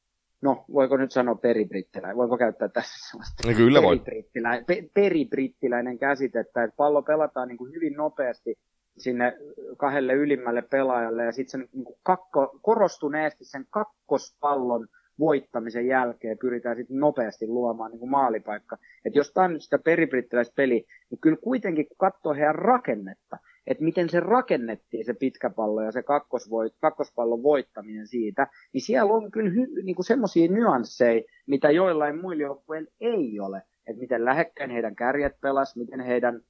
no 0.42 0.64
voiko 0.72 0.96
nyt 0.96 1.12
sanoa 1.12 1.34
peribrittiläinen, 1.34 2.16
voiko 2.16 2.38
käyttää 2.38 2.68
tässä 2.68 3.10
sellaista 3.10 3.48
no, 3.48 3.54
kyllä 3.56 3.82
voi. 3.82 3.98
peribrittiläinen, 3.98 4.64
pe, 4.64 4.84
peribrittiläinen 4.94 5.98
käsitettä, 5.98 6.62
että 6.62 6.76
pallo 6.76 7.02
pelataan 7.02 7.48
niin 7.48 7.58
kuin 7.58 7.74
hyvin 7.74 7.94
nopeasti 7.94 8.58
sinne 8.98 9.36
kahdelle 9.76 10.12
ylimmälle 10.12 10.62
pelaajalle 10.62 11.24
ja 11.24 11.32
sitten 11.32 11.50
sen 11.50 11.68
niin 11.72 11.96
kakko, 12.02 12.58
korostuneesti 12.62 13.44
sen 13.44 13.66
kakkospallon 13.70 14.88
voittamisen 15.18 15.86
jälkeen 15.86 16.38
pyritään 16.38 16.76
sitten 16.76 16.98
nopeasti 16.98 17.46
luomaan 17.46 17.90
niin 17.90 17.98
kuin 17.98 18.10
maalipaikka. 18.10 18.78
Että 19.04 19.18
jos 19.18 19.32
tämä 19.32 19.44
on 19.44 19.52
nyt 19.52 19.62
sitä 19.62 19.78
peribrittiläistä 19.78 20.54
peliä, 20.56 20.82
niin 21.10 21.20
kyllä 21.20 21.36
kuitenkin 21.36 21.88
kun 21.88 21.96
katsoo 21.96 22.34
heidän 22.34 22.54
rakennetta, 22.54 23.38
että 23.66 23.84
miten 23.84 24.08
se 24.08 24.20
rakennettiin 24.20 25.04
se 25.04 25.14
pitkä 25.14 25.50
pallo 25.50 25.82
ja 25.82 25.92
se 25.92 26.02
kakkosvoit, 26.02 26.72
kakkospallon 26.80 27.42
voittaminen 27.42 28.06
siitä, 28.06 28.46
niin 28.72 28.82
siellä 28.82 29.12
on 29.12 29.30
kyllä 29.30 29.50
hy, 29.50 29.66
niin 29.82 29.96
kuin 29.96 30.06
semmoisia 30.06 30.50
nyansseja, 30.50 31.22
mitä 31.46 31.70
joillain 31.70 32.20
muilla 32.20 32.42
joukkueilla 32.42 32.90
ei 33.00 33.40
ole. 33.40 33.62
Että 33.86 34.00
miten 34.00 34.24
lähekkäin 34.24 34.70
heidän 34.70 34.96
kärjet 34.96 35.40
pelas, 35.40 35.76
miten 35.76 36.00
heidän, 36.00 36.40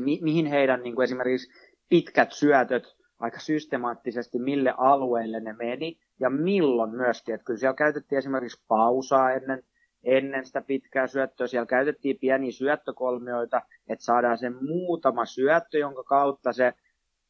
mi, 0.00 0.18
mihin 0.22 0.46
heidän 0.46 0.82
niin 0.82 0.94
kuin 0.94 1.04
esimerkiksi 1.04 1.52
pitkät 1.88 2.32
syötöt 2.32 2.96
aika 3.18 3.40
systemaattisesti, 3.40 4.38
mille 4.38 4.74
alueille 4.78 5.40
ne 5.40 5.52
meni 5.52 5.98
ja 6.20 6.30
milloin 6.30 6.90
myöskin. 6.90 7.34
Että 7.34 7.44
kyllä 7.44 7.58
siellä 7.58 7.76
käytettiin 7.76 8.18
esimerkiksi 8.18 8.64
pausaa 8.68 9.32
ennen, 9.32 9.62
ennen 10.04 10.46
sitä 10.46 10.60
pitkää 10.60 11.06
syöttöä. 11.06 11.46
Siellä 11.46 11.66
käytettiin 11.66 12.18
pieniä 12.20 12.52
syöttökolmioita, 12.52 13.62
että 13.88 14.04
saadaan 14.04 14.38
se 14.38 14.50
muutama 14.50 15.24
syöttö, 15.24 15.78
jonka 15.78 16.04
kautta 16.04 16.52
se 16.52 16.72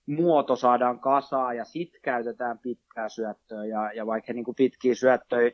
muoto 0.06 0.56
saadaan 0.56 1.00
kasaan 1.00 1.56
ja 1.56 1.64
sitten 1.64 2.00
käytetään 2.02 2.58
pitkää 2.58 3.08
syöttöä. 3.08 3.64
Ja, 3.64 3.92
ja 3.92 4.06
vaikka 4.06 4.32
niin 4.32 4.44
kuin 4.44 4.54
pitkiä 4.54 4.94
syöttöjä 4.94 5.50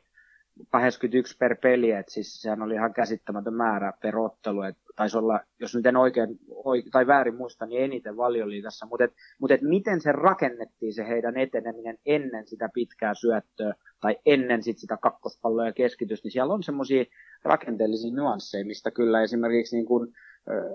81 0.70 1.36
per 1.38 1.56
peli, 1.62 1.90
että 1.90 2.12
siis 2.12 2.42
sehän 2.42 2.62
oli 2.62 2.74
ihan 2.74 2.94
käsittämätön 2.94 3.54
määrä 3.54 3.92
per 4.02 4.16
ottelu, 4.18 4.62
että 4.62 4.82
taisi 4.96 5.18
olla, 5.18 5.40
jos 5.60 5.74
nyt 5.74 5.86
en 5.86 5.96
oikein, 5.96 6.38
oikein 6.48 6.90
tai 6.90 7.06
väärin 7.06 7.34
muista, 7.34 7.66
niin 7.66 7.84
eniten 7.84 8.16
valioliigassa, 8.16 8.86
mutta, 8.86 9.04
et, 9.04 9.12
mutta 9.40 9.54
et 9.54 9.62
miten 9.62 10.00
se 10.00 10.12
rakennettiin 10.12 10.94
se 10.94 11.08
heidän 11.08 11.36
eteneminen 11.36 11.98
ennen 12.06 12.46
sitä 12.46 12.68
pitkää 12.74 13.14
syöttöä 13.14 13.74
tai 14.00 14.16
ennen 14.26 14.62
sit 14.62 14.78
sitä 14.78 14.96
kakkospalloa 14.96 15.66
ja 15.66 15.72
keskitystä, 15.72 16.26
niin 16.26 16.32
siellä 16.32 16.54
on 16.54 16.62
semmoisia 16.62 17.04
rakenteellisia 17.44 18.14
nyansseja, 18.14 18.64
mistä 18.64 18.90
kyllä 18.90 19.22
esimerkiksi 19.22 19.76
niin 19.76 19.86
kuin, 19.86 20.08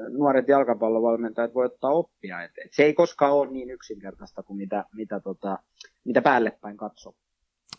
nuoret 0.09 0.47
jalkapallovalmentajat 0.47 1.53
voi 1.53 1.65
ottaa 1.65 1.91
oppia. 1.91 2.43
Et, 2.43 2.51
et 2.65 2.73
se 2.73 2.83
ei 2.83 2.93
koskaan 2.93 3.33
ole 3.33 3.51
niin 3.51 3.69
yksinkertaista 3.69 4.43
kuin 4.43 4.57
mitä, 4.57 4.85
mitä, 4.95 5.19
tota, 5.19 5.59
mitä 6.03 6.21
päälle 6.21 6.57
päin 6.61 6.77
katsoo. 6.77 7.13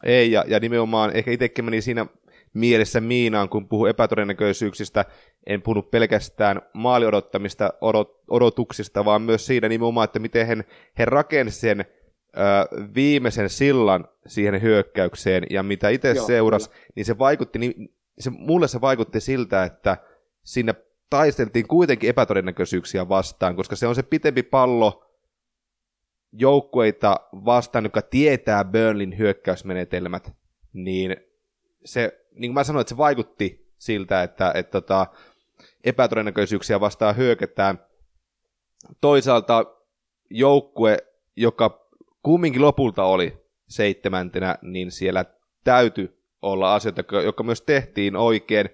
Ei, 0.04 0.32
ja, 0.32 0.44
ja 0.48 0.60
nimenomaan 0.60 1.16
ehkä 1.16 1.30
itsekin 1.30 1.64
meni 1.64 1.80
siinä 1.80 2.06
mielessä 2.54 3.00
miinaan, 3.00 3.48
kun 3.48 3.68
puhuu 3.68 3.86
epätodennäköisyyksistä. 3.86 5.04
En 5.46 5.62
puhunut 5.62 5.90
pelkästään 5.90 6.62
maaliodottamista 6.74 7.72
odot, 7.80 8.22
odotuksista, 8.28 9.04
vaan 9.04 9.22
myös 9.22 9.46
siinä 9.46 9.68
nimenomaan, 9.68 10.04
että 10.04 10.18
miten 10.18 10.46
he, 10.46 10.56
he 10.98 11.04
rakensivat 11.04 11.60
sen 11.60 11.84
viimeisen 12.94 13.50
sillan 13.50 14.08
siihen 14.26 14.62
hyökkäykseen, 14.62 15.46
ja 15.50 15.62
mitä 15.62 15.88
itse 15.88 16.14
seurasi, 16.14 16.70
niin 16.94 17.06
se 17.06 17.18
vaikutti, 17.18 17.58
niin 17.58 17.94
se, 18.18 18.30
mulle 18.30 18.68
se 18.68 18.80
vaikutti 18.80 19.20
siltä, 19.20 19.64
että 19.64 19.96
siinä 20.42 20.74
taisteltiin 21.10 21.68
kuitenkin 21.68 22.10
epätodennäköisyyksiä 22.10 23.08
vastaan, 23.08 23.56
koska 23.56 23.76
se 23.76 23.86
on 23.86 23.94
se 23.94 24.02
pitempi 24.02 24.42
pallo, 24.42 25.04
joukkueita 26.32 27.20
vastaan, 27.32 27.84
joka 27.84 28.02
tietää 28.02 28.64
Burnlin 28.64 29.18
hyökkäysmenetelmät, 29.18 30.32
niin 30.72 31.16
se, 31.84 32.24
niin 32.34 32.50
kuin 32.50 32.54
mä 32.54 32.64
sanoin, 32.64 32.80
että 32.80 32.88
se 32.88 32.96
vaikutti 32.96 33.72
siltä, 33.78 34.22
että, 34.22 34.52
että 34.54 34.80
tota, 34.80 35.06
epätodennäköisyyksiä 35.84 36.80
vastaan 36.80 37.16
hyökätään. 37.16 37.78
Toisaalta 39.00 39.64
joukkue, 40.30 40.98
joka 41.36 41.81
kumminkin 42.22 42.62
lopulta 42.62 43.04
oli 43.04 43.42
seitsemäntenä, 43.68 44.58
niin 44.62 44.90
siellä 44.90 45.24
täytyy 45.64 46.18
olla 46.42 46.74
asioita, 46.74 47.04
jotka 47.24 47.42
myös 47.42 47.62
tehtiin 47.62 48.16
oikein. 48.16 48.68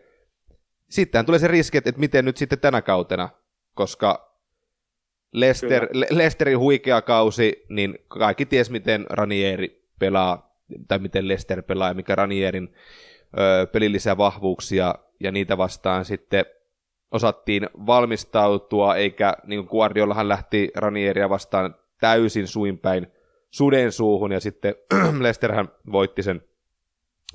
Sitten 0.91 1.27
tulee 1.27 1.39
se 1.39 1.49
riski, 1.49 1.79
että 1.79 1.93
miten 1.97 2.25
nyt 2.25 2.37
sitten 2.37 2.61
tänä 2.61 2.83
kautena, 2.83 3.29
koska 3.75 4.29
Lester, 5.33 5.89
Le- 5.93 6.07
Lesterin 6.11 6.59
huikea 6.59 7.03
kausi, 7.03 7.65
niin 7.69 7.99
kaikki 8.09 8.47
ties 8.47 8.71
miten 8.71 9.07
Ranieri 9.11 9.89
pelaa, 9.99 10.61
tai 10.89 10.99
miten 10.99 11.29
Lester 11.29 11.63
pelaa 11.63 11.89
ja 11.89 11.95
mikä 11.95 12.15
Ranierin 12.15 12.75
ö, 13.39 13.67
pelillisiä 13.67 14.17
vahvuuksia, 14.17 14.95
ja 15.21 15.33
niitä 15.33 15.59
vastaan 15.59 16.05
sitten 16.05 16.45
osattiin 17.11 17.69
valmistautua, 17.87 18.97
eikä 18.97 19.37
niin 19.45 19.61
kuin 19.61 19.71
Guardiolahan 19.71 20.29
lähti 20.29 20.71
Ranieria 20.75 21.29
vastaan 21.29 21.75
täysin 22.01 22.47
suinpäin 22.47 23.07
suden 23.51 23.93
suuhun, 23.93 24.33
ja 24.33 24.41
sitten 24.41 24.75
Lesterhän 25.21 25.69
voitti 25.93 26.23
sen, 26.23 26.43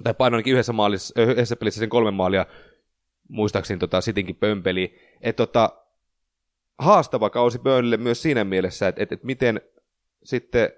tai 0.03 0.13
painoi 0.13 0.43
yhdessä, 0.47 0.73
maalissa, 0.73 1.21
yhdessä 1.21 1.55
pelissä 1.55 1.79
sen 1.79 1.89
kolme 1.89 2.11
maalia, 2.11 2.45
muistaakseni 3.29 3.79
tota 3.79 4.01
Sitinkin 4.01 4.35
pömpeli, 4.35 4.99
että 5.21 5.45
tota, 5.45 5.69
haastava 6.79 7.29
kausi 7.29 7.59
Burnleylle 7.59 7.97
myös 7.97 8.21
siinä 8.21 8.43
mielessä, 8.43 8.87
että, 8.87 9.03
että, 9.03 9.15
että 9.15 9.25
miten 9.25 9.61
sitten 10.23 10.71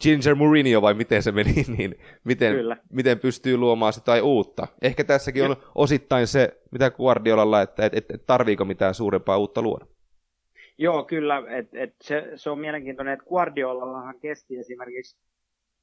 Ginger 0.00 0.34
Mourinho 0.34 0.82
vai 0.82 0.94
miten 0.94 1.22
se 1.22 1.32
meni, 1.32 1.64
niin 1.76 1.98
miten, 2.24 2.56
miten 2.90 3.18
pystyy 3.18 3.56
luomaan 3.56 3.92
sitä 3.92 4.22
uutta. 4.22 4.66
Ehkä 4.82 5.04
tässäkin 5.04 5.44
on 5.44 5.56
osittain 5.74 6.26
se, 6.26 6.60
mitä 6.70 6.90
Guardiolalla, 6.90 7.62
että 7.62 7.86
et, 7.86 7.94
et, 7.94 8.10
et 8.10 8.26
tarviiko 8.26 8.64
mitään 8.64 8.94
suurempaa 8.94 9.38
uutta 9.38 9.62
luoda. 9.62 9.86
Joo, 10.80 11.04
kyllä. 11.04 11.42
Et, 11.48 11.68
et 11.72 11.94
se, 12.02 12.32
se 12.34 12.50
on 12.50 12.58
mielenkiintoinen, 12.58 13.14
että 13.14 13.26
Guardiolallahan 13.28 14.20
kesti 14.20 14.56
esimerkiksi 14.56 15.18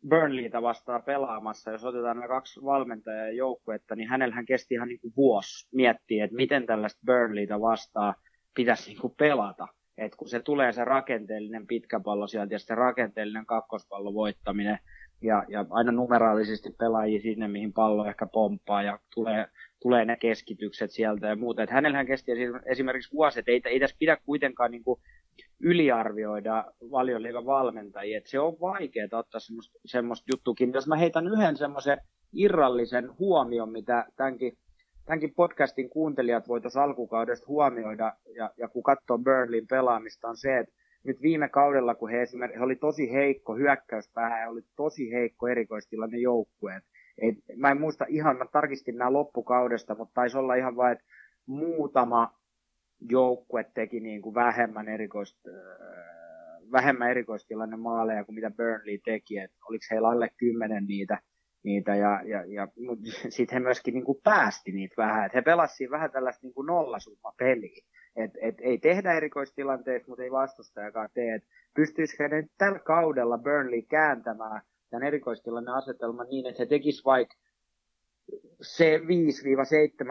Burnleytä 0.09 0.61
vastaan 0.61 1.03
pelaamassa, 1.03 1.71
jos 1.71 1.85
otetaan 1.85 2.17
nämä 2.17 2.27
kaksi 2.27 2.61
valmentajaa 2.63 3.25
ja 3.25 3.31
joukkuetta, 3.31 3.95
niin 3.95 4.09
hänellähän 4.09 4.45
kesti 4.45 4.73
ihan 4.73 4.87
niin 4.87 4.99
kuin 4.99 5.13
vuosi 5.15 5.67
miettiä, 5.71 6.23
että 6.23 6.35
miten 6.35 6.65
tällaista 6.65 6.99
Burnleytä 7.05 7.61
vastaan 7.61 8.13
pitäisi 8.55 8.89
niin 8.89 9.01
kuin 9.01 9.13
pelata. 9.17 9.67
Et 9.97 10.15
kun 10.15 10.29
se 10.29 10.39
tulee 10.39 10.71
se 10.71 10.85
rakenteellinen 10.85 11.67
pitkä 11.67 11.99
pallo 11.99 12.27
sieltä 12.27 12.55
ja 12.55 12.59
sitten 12.59 12.77
rakenteellinen 12.77 13.45
kakkospallon 13.45 14.13
voittaminen 14.13 14.79
ja, 15.21 15.43
ja 15.47 15.65
aina 15.69 15.91
numeraalisesti 15.91 16.69
pelaajia 16.79 17.21
sinne, 17.21 17.47
mihin 17.47 17.73
pallo 17.73 18.05
ehkä 18.05 18.25
pomppaa 18.25 18.83
ja 18.83 18.99
tulee, 19.13 19.45
tulee 19.81 20.05
ne 20.05 20.17
keskitykset 20.17 20.91
sieltä 20.91 21.27
ja 21.27 21.35
muuta. 21.35 21.63
Et 21.63 21.69
hänellähän 21.69 22.07
kesti 22.07 22.31
esimerkiksi 22.65 23.13
vuosi, 23.13 23.39
että 23.39 23.51
ei, 23.51 23.61
ei 23.65 23.79
tässä 23.79 23.95
pidä 23.99 24.17
kuitenkaan 24.25 24.71
niin 24.71 24.83
kuin 24.83 24.99
yliarvioida 25.59 26.65
valioliigan 26.91 27.45
valmentajia. 27.45 28.17
Et 28.17 28.27
se 28.27 28.39
on 28.39 28.57
vaikeaa 28.61 29.07
ottaa 29.11 29.39
semmoista, 29.39 29.79
semmoista 29.85 30.25
juttukin. 30.33 30.73
Jos 30.73 30.87
mä 30.87 30.95
heitän 30.95 31.27
yhden 31.27 31.57
semmoisen 31.57 31.97
irrallisen 32.33 33.17
huomion, 33.19 33.71
mitä 33.71 34.05
tämänkin 34.15 34.57
tämänkin 35.07 35.33
podcastin 35.35 35.89
kuuntelijat 35.89 36.47
voi 36.47 36.61
tuossa 36.61 36.83
alkukaudesta 36.83 37.47
huomioida, 37.47 38.13
ja, 38.35 38.51
ja 38.57 38.67
kun 38.67 38.83
katsoo 38.83 39.17
Burnleyn 39.17 39.67
pelaamista, 39.67 40.27
on 40.27 40.37
se, 40.37 40.57
että 40.57 40.73
nyt 41.03 41.21
viime 41.21 41.49
kaudella, 41.49 41.95
kun 41.95 42.09
he 42.09 42.21
esimerkiksi 42.21 42.59
he 42.59 42.63
oli 42.63 42.75
tosi 42.75 43.13
heikko 43.13 43.55
hyökkäyspää 43.55 44.41
ja 44.41 44.49
oli 44.49 44.61
tosi 44.75 45.11
heikko 45.11 45.47
erikoistilanne 45.47 46.17
joukkueet. 46.17 46.83
Et, 47.21 47.35
mä 47.55 47.71
en 47.71 47.81
muista 47.81 48.05
ihan, 48.07 48.37
mä 48.37 48.45
tarkistin 48.51 48.97
nämä 48.97 49.13
loppukaudesta, 49.13 49.95
mutta 49.95 50.13
taisi 50.13 50.37
olla 50.37 50.55
ihan 50.55 50.75
vain, 50.75 50.91
että 50.93 51.05
muutama 51.45 52.37
joukkue 53.09 53.65
teki 53.73 53.99
niin 53.99 54.21
kuin 54.21 54.35
vähemmän, 54.35 54.89
erikoist, 54.89 55.47
äh, 55.47 55.53
vähemmän 56.71 57.11
erikoistilanne 57.11 57.77
maaleja 57.77 58.23
kuin 58.23 58.35
mitä 58.35 58.51
Burnley 58.51 58.97
teki. 59.05 59.37
Et 59.37 59.51
oliko 59.69 59.85
heillä 59.91 60.09
alle 60.09 60.29
kymmenen 60.37 60.85
niitä 60.85 61.21
niitä 61.63 61.95
ja, 61.95 62.21
ja, 62.25 62.45
ja 62.45 62.67
sitten 63.29 63.55
he 63.55 63.59
myöskin 63.59 63.93
niin 63.93 64.05
kuin 64.05 64.19
päästi 64.23 64.71
niitä 64.71 64.95
vähän, 64.97 65.25
että 65.25 65.37
he 65.37 65.41
pelasivat 65.41 65.91
vähän 65.91 66.11
tällaista 66.11 66.47
niin 66.47 66.53
kuin 66.53 66.67
nollasumma 66.67 67.33
peliä, 67.37 67.85
et, 68.17 68.31
et 68.41 68.55
ei 68.61 68.77
tehdä 68.77 69.13
erikoistilanteessa, 69.13 70.07
mutta 70.07 70.23
ei 70.23 70.31
vastustajakaan 70.31 71.09
tee, 71.13 71.35
että 71.35 71.49
pystyisikö 71.75 72.29
he 72.29 72.47
tällä 72.57 72.79
kaudella 72.79 73.37
Burnley 73.37 73.81
kääntämään 73.81 74.61
tämän 74.89 75.07
erikoistilanne 75.07 75.71
asetelman 75.71 76.27
niin, 76.29 76.45
että 76.45 76.63
he 76.63 76.65
tekisivät 76.65 77.05
vaikka 77.05 77.35
se 78.61 79.01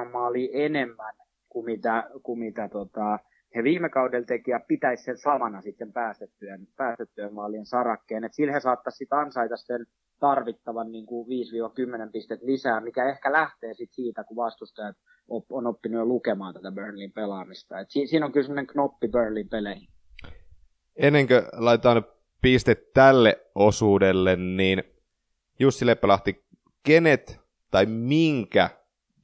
5-7 0.06 0.10
maalia 0.12 0.48
enemmän 0.52 1.14
kuin 1.48 1.64
mitä, 1.64 2.10
kuin 2.22 2.38
mitä 2.38 2.68
tota, 2.68 3.18
he 3.54 3.62
viime 3.64 3.88
kaudella 3.88 4.26
teki 4.26 4.50
ja 4.50 4.60
pitäisi 4.68 5.04
sen 5.04 5.18
samana 5.18 5.60
sitten 5.60 5.92
päästettyjen, 5.92 6.68
päästettyjen 6.76 7.34
maalien 7.34 7.66
sarakkeen. 7.66 8.24
Et 8.24 8.34
sillä 8.34 8.52
he 8.52 8.60
saattaisi 8.60 8.96
sitten 8.96 9.18
ansaita 9.18 9.56
sen 9.56 9.86
tarvittavan 10.20 10.92
niin 10.92 11.06
kuin 11.06 11.26
5-10 12.06 12.10
pistet 12.12 12.42
lisää, 12.42 12.80
mikä 12.80 13.08
ehkä 13.08 13.32
lähtee 13.32 13.74
sit 13.74 13.92
siitä, 13.92 14.24
kun 14.24 14.36
vastustajat 14.36 14.96
on 15.28 15.66
oppinut 15.66 15.98
jo 15.98 16.06
lukemaan 16.06 16.54
tätä 16.54 16.72
Burnleyn 16.72 17.12
pelaamista. 17.12 17.80
Et 17.80 17.90
siinä 17.90 18.26
on 18.26 18.32
kyllä 18.32 18.44
sellainen 18.44 18.66
knoppi 18.66 19.08
Burnleyn 19.08 19.48
peleihin. 19.48 19.88
Ennen 20.96 21.26
kuin 21.26 21.42
laitetaan 21.52 22.04
piste 22.42 22.74
tälle 22.74 23.40
osuudelle, 23.54 24.36
niin 24.36 24.82
Jussi 25.58 25.86
Leppälahti, 25.86 26.44
kenet 26.82 27.40
tai 27.70 27.86
minkä 27.86 28.70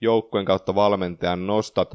joukkueen 0.00 0.46
kautta 0.46 0.74
valmentajan 0.74 1.46
nostat 1.46 1.94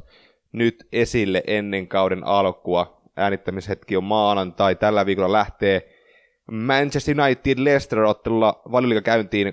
nyt 0.51 0.87
esille 0.91 1.43
ennen 1.47 1.87
kauden 1.87 2.23
alkua 2.23 3.01
äänittämishetki 3.15 3.97
on 3.97 4.03
maanantai. 4.03 4.75
Tällä 4.75 5.05
viikolla 5.05 5.31
lähtee 5.31 5.89
Manchester 6.51 7.15
United 7.21 7.57
Leicester-ottelulla 7.57 8.61
valioliiga 8.71 9.01
käyntiin 9.01 9.47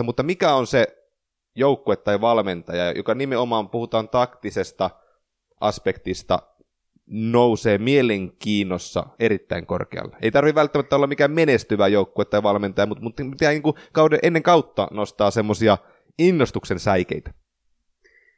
2018-19, 0.00 0.02
mutta 0.02 0.22
mikä 0.22 0.54
on 0.54 0.66
se 0.66 1.07
joukkue 1.58 1.96
tai 1.96 2.20
valmentaja, 2.20 2.92
joka 2.92 3.14
nimenomaan 3.14 3.68
puhutaan 3.68 4.08
taktisesta 4.08 4.90
aspektista, 5.60 6.42
nousee 7.10 7.78
mielenkiinnossa 7.78 9.06
erittäin 9.18 9.66
korkealle. 9.66 10.16
Ei 10.22 10.30
tarvitse 10.30 10.54
välttämättä 10.54 10.96
olla 10.96 11.06
mikään 11.06 11.30
menestyvä 11.30 11.88
joukkue 11.88 12.24
tai 12.24 12.42
valmentaja, 12.42 12.86
mutta, 12.86 13.04
mutta 13.04 13.22
pitää 13.30 13.50
niin 13.50 13.62
kuin 13.62 13.76
kauden 13.92 14.18
ennen 14.22 14.42
kautta 14.42 14.88
nostaa 14.90 15.30
semmoisia 15.30 15.78
innostuksen 16.18 16.78
säikeitä. 16.78 17.30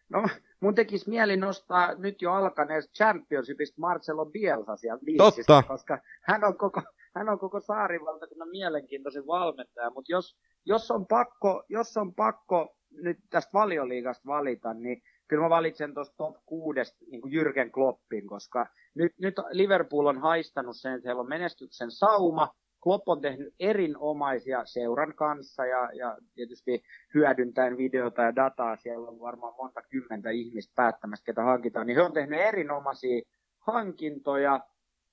No, 0.09 0.28
mun 0.60 0.74
tekisi 0.74 1.10
mieli 1.10 1.36
nostaa 1.36 1.94
nyt 1.94 2.22
jo 2.22 2.32
alkaneesta 2.32 2.92
Championshipista 2.92 3.80
Marcelo 3.80 4.26
Bielsa 4.26 4.76
sieltä 4.76 5.05
Totta. 5.16 5.62
koska 5.62 5.98
hän 6.22 6.44
on 6.44 6.59
koko, 6.59 6.82
hän 7.14 7.28
on 7.28 7.38
koko 7.38 7.60
saarivaltakunnan 7.60 8.48
mielenkiintoisen 8.48 9.26
valmentaja, 9.26 9.90
mutta 9.90 10.12
jos, 10.12 10.36
jos, 10.64 10.90
on 10.90 11.06
pakko, 11.06 11.64
jos 11.68 11.97
on 11.97 12.14
pakko 12.14 12.76
nyt 12.93 13.19
tästä 13.31 13.51
valioliigasta 13.53 14.27
valita, 14.27 14.75
niin 14.75 15.03
kyllä 15.29 15.43
mä 15.43 15.51
valitsen 15.51 15.95
tuosta 15.95 16.17
top 16.17 16.37
kuudesta 16.47 17.05
niin 17.11 17.21
kuin 17.21 17.33
Jürgen 17.33 17.71
Kloppin, 17.71 18.27
koska 18.27 18.67
nyt, 18.95 19.12
nyt 19.19 19.35
Liverpool 19.51 20.07
on 20.07 20.19
haistanut 20.19 20.77
sen, 20.77 20.95
että 20.95 21.09
heillä 21.09 21.21
on 21.21 21.29
menestyksen 21.29 21.91
sauma, 21.91 22.55
Klopp 22.83 23.09
on 23.09 23.21
tehnyt 23.21 23.55
erinomaisia 23.61 24.65
seuran 24.65 25.15
kanssa 25.15 25.67
ja, 25.67 25.91
ja 25.93 26.19
tietysti 26.35 26.83
hyödyntäen 27.15 27.77
videota 27.77 28.23
ja 28.23 28.37
dataa, 28.37 28.77
siellä 28.77 29.09
on 29.09 29.21
varmaan 29.21 29.55
monta 29.59 29.83
kymmentä 29.83 30.31
ihmistä 30.31 30.73
päättämässä, 30.77 31.25
ketä 31.25 31.43
hankitaan, 31.43 31.87
niin 31.87 31.97
he 31.97 32.03
on 32.03 32.12
tehnyt 32.12 32.41
erinomaisia 32.41 33.23
hankintoja. 33.59 34.61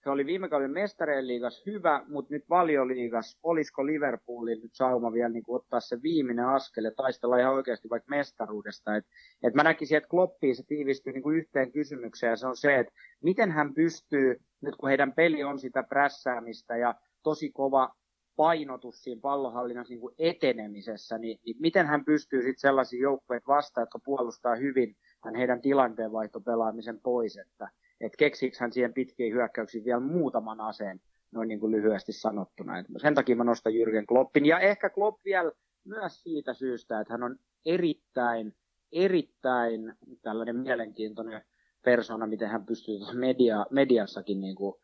He 0.08 0.12
oli 0.12 0.26
viime 0.26 0.50
kauden 0.50 0.72
mestareen 0.72 1.28
liigas 1.28 1.64
hyvä, 1.66 2.04
mutta 2.08 2.34
nyt 2.34 2.50
valioliigas, 2.50 3.40
olisiko 3.44 3.86
Liverpoolin 3.86 4.62
nyt 4.62 4.72
sauma 4.74 5.14
vielä 5.14 5.30
niin 5.30 5.44
ottaa 5.48 5.80
se 5.80 6.02
viimeinen 6.04 6.46
askel 6.46 6.84
ja 6.84 6.92
taistella 6.92 7.38
ihan 7.38 7.54
oikeasti 7.54 7.90
vaikka 7.90 8.10
mestaruudesta. 8.10 8.96
Et, 8.96 9.06
et 9.44 9.54
mä 9.54 9.64
näkisin, 9.64 9.98
että 9.98 10.10
Kloppiin 10.10 10.56
se 10.56 10.64
tiivistyy 10.68 11.14
niin 11.14 11.24
kuin 11.24 11.38
yhteen 11.38 11.72
kysymykseen 11.72 12.30
ja 12.30 12.36
se 12.36 12.48
on 12.48 12.58
se, 12.58 12.76
että 12.76 12.94
miten 13.24 13.52
hän 13.52 13.74
pystyy, 13.74 14.36
nyt 14.62 14.76
kun 14.76 14.90
heidän 14.90 15.14
peli 15.14 15.44
on 15.44 15.60
sitä 15.60 15.84
prässäämistä 15.84 16.78
ja 16.78 16.96
tosi 17.24 17.52
kova 17.52 17.96
painotus 18.36 19.04
siinä 19.04 19.22
pallohallinnassa 19.22 19.92
niin 19.92 20.02
kuin 20.02 20.16
etenemisessä, 20.20 21.18
niin, 21.18 21.40
niin 21.46 21.56
miten 21.60 21.88
hän 21.88 22.06
pystyy 22.06 22.42
sitten 22.42 22.60
sellaisiin 22.60 23.02
joukkueet 23.02 23.48
vastaan, 23.48 23.82
jotka 23.82 24.00
puolustaa 24.06 24.56
hyvin 24.56 24.96
tämän 25.24 25.36
heidän 25.36 25.62
tilanteenvaihtopelaamisen 25.62 27.00
pois, 27.00 27.38
että 27.38 27.70
et 28.02 28.16
keksiikö 28.18 28.58
hän 28.60 28.74
siihen 28.74 28.94
pitkiin 28.94 29.34
hyökkäyksiin 29.34 29.86
vielä 29.86 30.00
muutaman 30.00 30.62
aseen, 30.62 31.02
noin 31.32 31.48
niin 31.48 31.60
kuin 31.60 31.72
lyhyesti 31.72 32.12
sanottuna. 32.12 32.80
Et 32.80 32.86
sen 33.02 33.16
takia 33.16 33.36
mä 33.36 33.44
nostan 33.44 33.74
Jürgen 33.74 34.06
Kloppin, 34.08 34.46
ja 34.46 34.60
ehkä 34.60 34.90
Klopp 34.90 35.26
vielä 35.26 35.52
myös 35.86 36.24
siitä 36.24 36.54
syystä, 36.54 37.00
että 37.00 37.14
hän 37.14 37.24
on 37.24 37.36
erittäin, 37.66 38.56
erittäin 38.92 39.94
tällainen 40.22 40.56
mielenkiintoinen 40.56 41.42
persona, 41.86 42.28
miten 42.28 42.50
hän 42.50 42.66
pystyy 42.66 42.96
media, 43.14 43.66
mediassakin 43.72 44.42
niin 44.42 44.56
kuin 44.56 44.76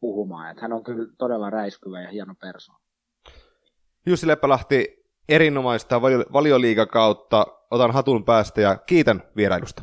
puhumaan. 0.00 0.50
Että 0.50 0.62
hän 0.62 0.72
on 0.72 0.84
kyllä 0.84 1.12
todella 1.18 1.50
räiskyvä 1.50 2.02
ja 2.02 2.08
hieno 2.08 2.34
persoona. 2.40 2.80
Jussi 4.06 4.26
Leppälahti, 4.26 5.04
erinomaista 5.28 6.02
valioliigakautta. 6.32 7.46
Otan 7.70 7.90
hatun 7.90 8.24
päästä 8.24 8.60
ja 8.60 8.76
kiitän 8.76 9.22
vierailusta. 9.36 9.82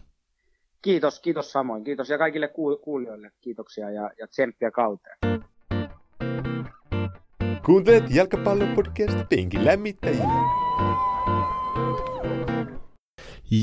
Kiitos, 0.85 1.19
kiitos 1.19 1.51
samoin. 1.51 1.83
Kiitos 1.83 2.09
ja 2.09 2.17
kaikille 2.17 2.49
kuulijoille 2.83 3.31
kiitoksia 3.41 3.91
ja, 3.91 4.11
ja 4.19 4.27
tsemppiä 4.27 4.71
kauteen. 4.71 5.17
Kuuntelet 7.65 8.03
jalkapallopodcast 8.09 9.29
Penkin 9.29 9.65
lämmittäjiä. 9.65 10.23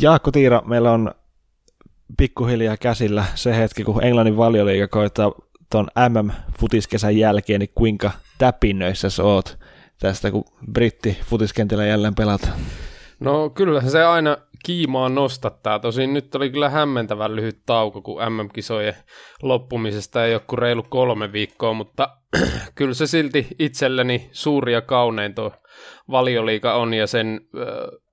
Jaakko 0.02 0.30
Tiira, 0.30 0.62
meillä 0.66 0.92
on 0.92 1.10
pikkuhiljaa 2.18 2.76
käsillä 2.76 3.24
se 3.34 3.56
hetki, 3.56 3.84
kun 3.84 4.04
Englannin 4.04 4.36
valioliiga 4.36 4.88
koittaa 4.88 5.32
tuon 5.70 5.88
MM-futiskesän 6.08 7.16
jälkeen, 7.16 7.60
niin 7.60 7.72
kuinka 7.74 8.10
täpinnöissä 8.38 9.10
sä 9.10 9.24
oot 9.24 9.58
tästä, 10.00 10.30
kun 10.30 10.44
britti 10.72 11.18
futiskentillä 11.24 11.86
jälleen 11.86 12.14
pelata? 12.14 12.48
No 13.20 13.50
kyllä 13.50 13.80
se 13.80 14.04
aina 14.04 14.36
kiimaa 14.64 15.08
nostattaa. 15.08 15.78
Tosin 15.78 16.14
nyt 16.14 16.34
oli 16.34 16.50
kyllä 16.50 16.70
hämmentävän 16.70 17.36
lyhyt 17.36 17.62
tauko, 17.66 18.02
kun 18.02 18.22
MM-kisojen 18.22 18.94
loppumisesta 19.42 20.26
ei 20.26 20.34
ole 20.34 20.42
kuin 20.46 20.58
reilu 20.58 20.82
kolme 20.82 21.32
viikkoa, 21.32 21.72
mutta 21.72 22.08
kyllä 22.74 22.94
se 22.94 23.06
silti 23.06 23.46
itselleni 23.58 24.28
suuri 24.32 24.72
ja 24.72 24.80
kaunein 24.80 25.34
tuo 25.34 25.52
valioliika 26.10 26.74
on 26.74 26.94
ja 26.94 27.06
sen 27.06 27.40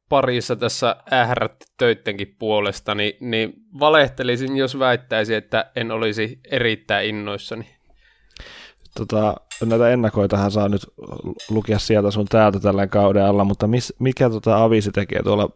parissa 0.10 0.56
tässä 0.56 0.96
ährätti 1.14 1.66
töittenkin 1.78 2.36
puolesta, 2.40 2.96
niin, 2.96 3.14
niin 3.20 3.54
valehtelisin, 3.80 4.58
jos 4.58 4.80
väittäisin, 4.80 5.38
että 5.38 5.72
en 5.76 5.92
olisi 5.92 6.40
erittäin 6.52 7.10
innoissani. 7.10 7.76
Tota, 8.98 9.36
näitä 9.66 9.90
ennakoitahan 9.90 10.52
saa 10.52 10.70
nyt 10.70 10.82
lukea 11.50 11.80
sieltä 11.80 12.12
sun 12.12 12.26
täältä 12.26 12.60
tällä 12.60 12.88
kauden 12.88 13.26
alla, 13.26 13.44
mutta 13.44 13.68
mis, 13.68 13.94
mikä 14.00 14.30
tota 14.30 14.64
Avisi 14.64 14.92
tekee 14.92 15.24
tuolla 15.24 15.50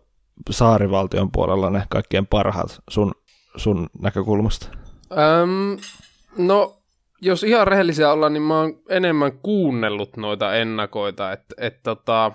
saarivaltion 0.49 1.31
puolella 1.31 1.69
ne 1.69 1.83
kaikkien 1.89 2.27
parhaat 2.27 2.81
sun, 2.89 3.11
sun 3.55 3.89
näkökulmasta? 4.01 4.67
Öm, 5.11 5.77
no, 6.37 6.77
jos 7.21 7.43
ihan 7.43 7.67
rehellisiä 7.67 8.11
ollaan, 8.11 8.33
niin 8.33 8.43
mä 8.43 8.59
oon 8.59 8.73
enemmän 8.89 9.31
kuunnellut 9.39 10.17
noita 10.17 10.55
ennakoita, 10.55 11.31
että 11.31 11.55
et, 11.57 11.83
tota, 11.83 12.31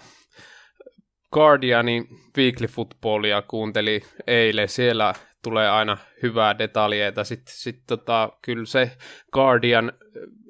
Guardianin 1.33 2.09
Weekly 2.37 2.67
Footballia 2.67 3.43
kuunteli 3.43 4.03
eilen, 4.27 4.69
siellä 4.69 5.15
tulee 5.43 5.71
aina 5.71 5.97
hyvää 6.23 6.59
detaljeita. 6.59 7.25
Sitten 7.25 7.55
sit 7.57 7.83
tota, 7.87 8.33
kyllä 8.43 8.65
se 8.65 8.91
Guardian 9.33 9.93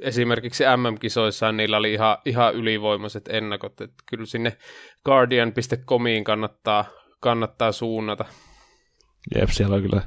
esimerkiksi 0.00 0.64
MM-kisoissaan 0.76 1.56
niillä 1.56 1.76
oli 1.76 1.92
ihan, 1.92 2.18
ihan 2.24 2.54
ylivoimaiset 2.54 3.28
ennakot. 3.28 3.80
Et 3.80 3.92
kyllä 4.10 4.26
sinne 4.26 4.56
guardian.comiin 5.04 6.24
kannattaa, 6.24 6.84
kannattaa 7.20 7.72
suunnata. 7.72 8.24
Jep, 9.34 9.48
siellä 9.50 9.76
on 9.76 9.82
kyllä 9.82 10.02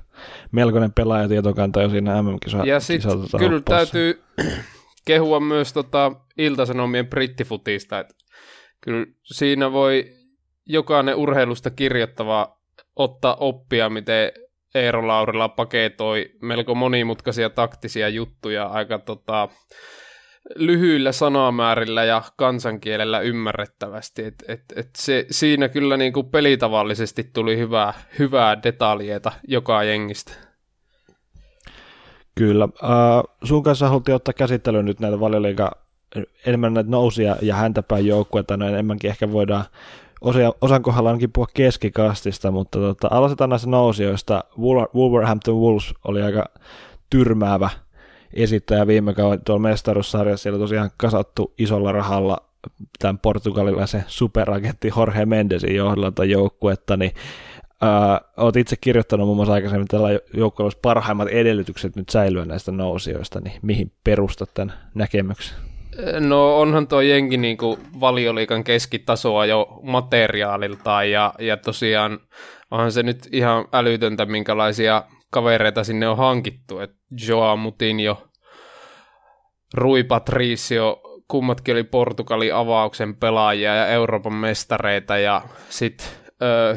melkoinen 0.51 0.93
pelaajatietokanta 0.93 1.81
jo 1.81 1.89
siinä 1.89 2.21
MM-kisoissa. 2.21 2.67
Ja 2.67 2.79
sitten 2.79 3.11
kyllä 3.11 3.57
oppoissa. 3.57 3.61
täytyy 3.61 4.23
kehua 5.05 5.39
myös 5.39 5.73
tota 5.73 6.11
Iltasanomien 6.37 7.07
brittifutista, 7.07 7.99
että 7.99 8.15
kyllä 8.81 9.05
siinä 9.23 9.71
voi 9.71 10.05
jokainen 10.65 11.15
urheilusta 11.15 11.69
kirjoittava 11.69 12.57
ottaa 12.95 13.35
oppia, 13.35 13.89
miten 13.89 14.31
Eero 14.75 15.07
Laurila 15.07 15.49
paketoi 15.49 16.29
melko 16.41 16.75
monimutkaisia 16.75 17.49
taktisia 17.49 18.09
juttuja 18.09 18.65
aika 18.65 18.99
tota, 18.99 19.49
lyhyillä 20.55 21.11
sanamäärillä 21.11 22.03
ja 22.03 22.23
kansankielellä 22.35 23.19
ymmärrettävästi. 23.19 24.23
Et, 24.23 24.43
et, 24.47 24.63
et 24.75 24.89
se, 24.97 25.25
siinä 25.31 25.69
kyllä 25.69 25.97
niin 25.97 26.13
kuin 26.13 26.29
pelitavallisesti 26.29 27.23
tuli 27.33 27.57
hyvää, 27.57 27.93
hyvää 28.19 28.63
detaljeita 28.63 29.31
joka 29.47 29.83
jengistä. 29.83 30.33
Kyllä. 32.35 32.65
Uh, 32.65 33.35
sun 33.43 33.63
kanssa 33.63 33.87
haluttiin 33.89 34.15
ottaa 34.15 34.33
käsittelyyn 34.33 34.85
nyt 34.85 34.99
näitä 34.99 35.19
valioliiga 35.19 35.71
enemmän 36.45 36.73
näitä 36.73 36.89
nousia 36.89 37.35
ja 37.41 37.55
häntäpäin 37.55 38.07
joukkueita, 38.07 38.57
no 38.57 38.67
enemmänkin 38.67 39.09
ehkä 39.09 39.31
voidaan 39.31 39.65
osia, 40.21 40.53
osan 40.61 40.81
kohdalla 40.81 41.09
ainakin 41.09 41.31
puhua 41.31 41.47
keskikastista, 41.53 42.51
mutta 42.51 42.79
tota, 42.79 43.07
aloitetaan 43.11 43.49
näistä 43.49 43.69
nousijoista. 43.69 44.43
Wolverhampton 44.95 45.55
Wolves 45.55 45.93
oli 46.03 46.21
aika 46.21 46.45
tyrmäävä 47.09 47.69
esittäjä 48.33 48.87
viime 48.87 49.13
kauden 49.13 49.41
tuolla 49.45 49.61
mestaruussarjassa. 49.61 50.43
Siellä 50.43 50.59
tosiaan 50.59 50.91
kasattu 50.97 51.53
isolla 51.57 51.91
rahalla 51.91 52.37
tämän 52.99 53.19
portugalilaisen 53.19 54.03
superagentti 54.07 54.91
Jorge 54.97 55.25
Mendesin 55.25 55.75
johdolla 55.75 56.25
joukkuetta, 56.25 56.97
niin 56.97 57.11
Uh, 57.83 58.43
olet 58.43 58.55
itse 58.55 58.75
kirjoittanut 58.81 59.27
muun 59.27 59.35
muassa 59.35 59.53
aikaisemmin, 59.53 59.83
että 59.83 59.97
tällä 59.97 60.09
joukkueella 60.33 60.65
olisi 60.65 60.79
parhaimmat 60.81 61.27
edellytykset 61.27 61.95
nyt 61.95 62.09
säilyä 62.09 62.45
näistä 62.45 62.71
nousijoista, 62.71 63.39
niin 63.39 63.59
mihin 63.61 63.91
perustat 64.03 64.49
tämän 64.53 64.73
näkemyksen? 64.95 65.57
No 66.19 66.59
onhan 66.59 66.87
tuo 66.87 67.01
jengi 67.01 67.37
niin 67.37 67.57
kuin 67.57 67.79
valioliikan 67.99 68.63
keskitasoa 68.63 69.45
jo 69.45 69.79
materiaaliltaan 69.83 71.11
ja, 71.11 71.33
ja 71.39 71.57
tosiaan 71.57 72.19
onhan 72.71 72.91
se 72.91 73.03
nyt 73.03 73.27
ihan 73.31 73.65
älytöntä, 73.73 74.25
minkälaisia 74.25 75.03
kavereita 75.31 75.83
sinne 75.83 76.07
on 76.07 76.17
hankittu. 76.17 76.79
Et 76.79 76.91
Joa 77.27 77.55
Mutinho, 77.55 78.27
Rui 79.73 80.03
Patricio, 80.03 81.01
kummatkin 81.27 81.75
oli 81.75 81.83
Portugalin 81.83 82.55
avauksen 82.55 83.15
pelaajia 83.15 83.75
ja 83.75 83.87
Euroopan 83.87 84.33
mestareita 84.33 85.17
ja 85.17 85.41
sitten 85.69 86.07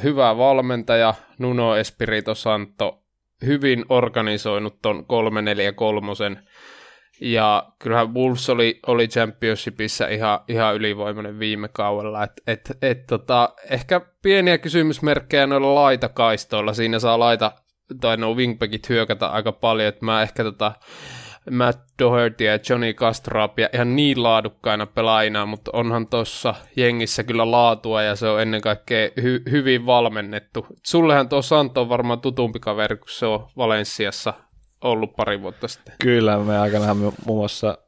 hyvä 0.03 0.37
valmentaja 0.37 1.15
Nuno 1.39 1.77
Espirito 1.77 2.35
Santo, 2.35 3.03
hyvin 3.47 3.85
organisoinut 3.89 4.83
ton 4.83 5.07
3-4-3. 6.37 6.43
Ja 7.21 7.73
kyllähän 7.79 8.15
Wolves 8.15 8.51
oli, 8.51 8.81
oli 8.87 9.09
Championshipissa 9.09 10.09
ihan, 10.09 10.41
ihan 10.49 10.75
ylivoimainen 10.75 11.39
viime 11.39 11.69
kaudella. 11.69 12.25
Et, 12.25 12.33
et, 12.47 12.71
et, 12.83 13.07
tota, 13.07 13.55
ehkä 13.71 14.01
pieniä 14.23 14.59
kysymysmerkkejä 14.59 15.47
noilla 15.47 15.75
laitakaistoilla. 15.75 16.73
Siinä 16.73 16.99
saa 16.99 17.19
laita, 17.19 17.53
tai 18.01 18.17
no 18.17 18.35
wingbackit 18.35 18.89
hyökätä 18.89 19.27
aika 19.27 19.53
paljon. 19.53 19.89
Että 19.89 20.05
mä 20.05 20.23
ehkä 20.23 20.45
tota, 20.45 20.73
Matt 21.51 21.81
Doherty 21.99 22.45
ja 22.45 22.59
Johnny 22.71 22.93
Castrapia 22.93 23.69
ihan 23.75 23.97
niin 23.97 24.23
laadukkaina 24.23 24.87
pelaajina, 24.87 25.47
mutta 25.47 25.71
onhan 25.75 26.07
tuossa 26.07 26.55
jengissä 26.77 27.25
kyllä 27.25 27.51
laatua 27.51 28.03
ja 28.03 28.17
se 28.17 28.29
on 28.29 28.43
ennen 28.43 28.61
kaikkea 28.61 29.09
hy- 29.09 29.51
hyvin 29.51 29.87
valmennettu. 29.87 30.67
Sullehan 30.87 31.29
tuo 31.29 31.43
Santo 31.43 31.81
on 31.81 31.89
varmaan 31.89 32.21
tutumpi 32.21 32.61
kaveri, 32.61 32.97
kun 32.97 33.09
se 33.11 33.27
on 33.27 33.49
Valensiassa 33.57 34.35
ollut 34.81 35.17
pari 35.17 35.43
vuotta 35.43 35.69
sitten. 35.69 35.95
Kyllä, 36.03 36.39
me 36.39 36.59
aikanaan 36.59 36.97
muun 36.97 37.15
muassa 37.27 37.79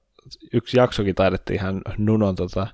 yksi 0.52 0.78
jaksokin 0.78 1.14
taidettiin 1.14 1.60
ihan 1.60 1.80
Nunon, 1.98 2.34
tota, 2.34 2.66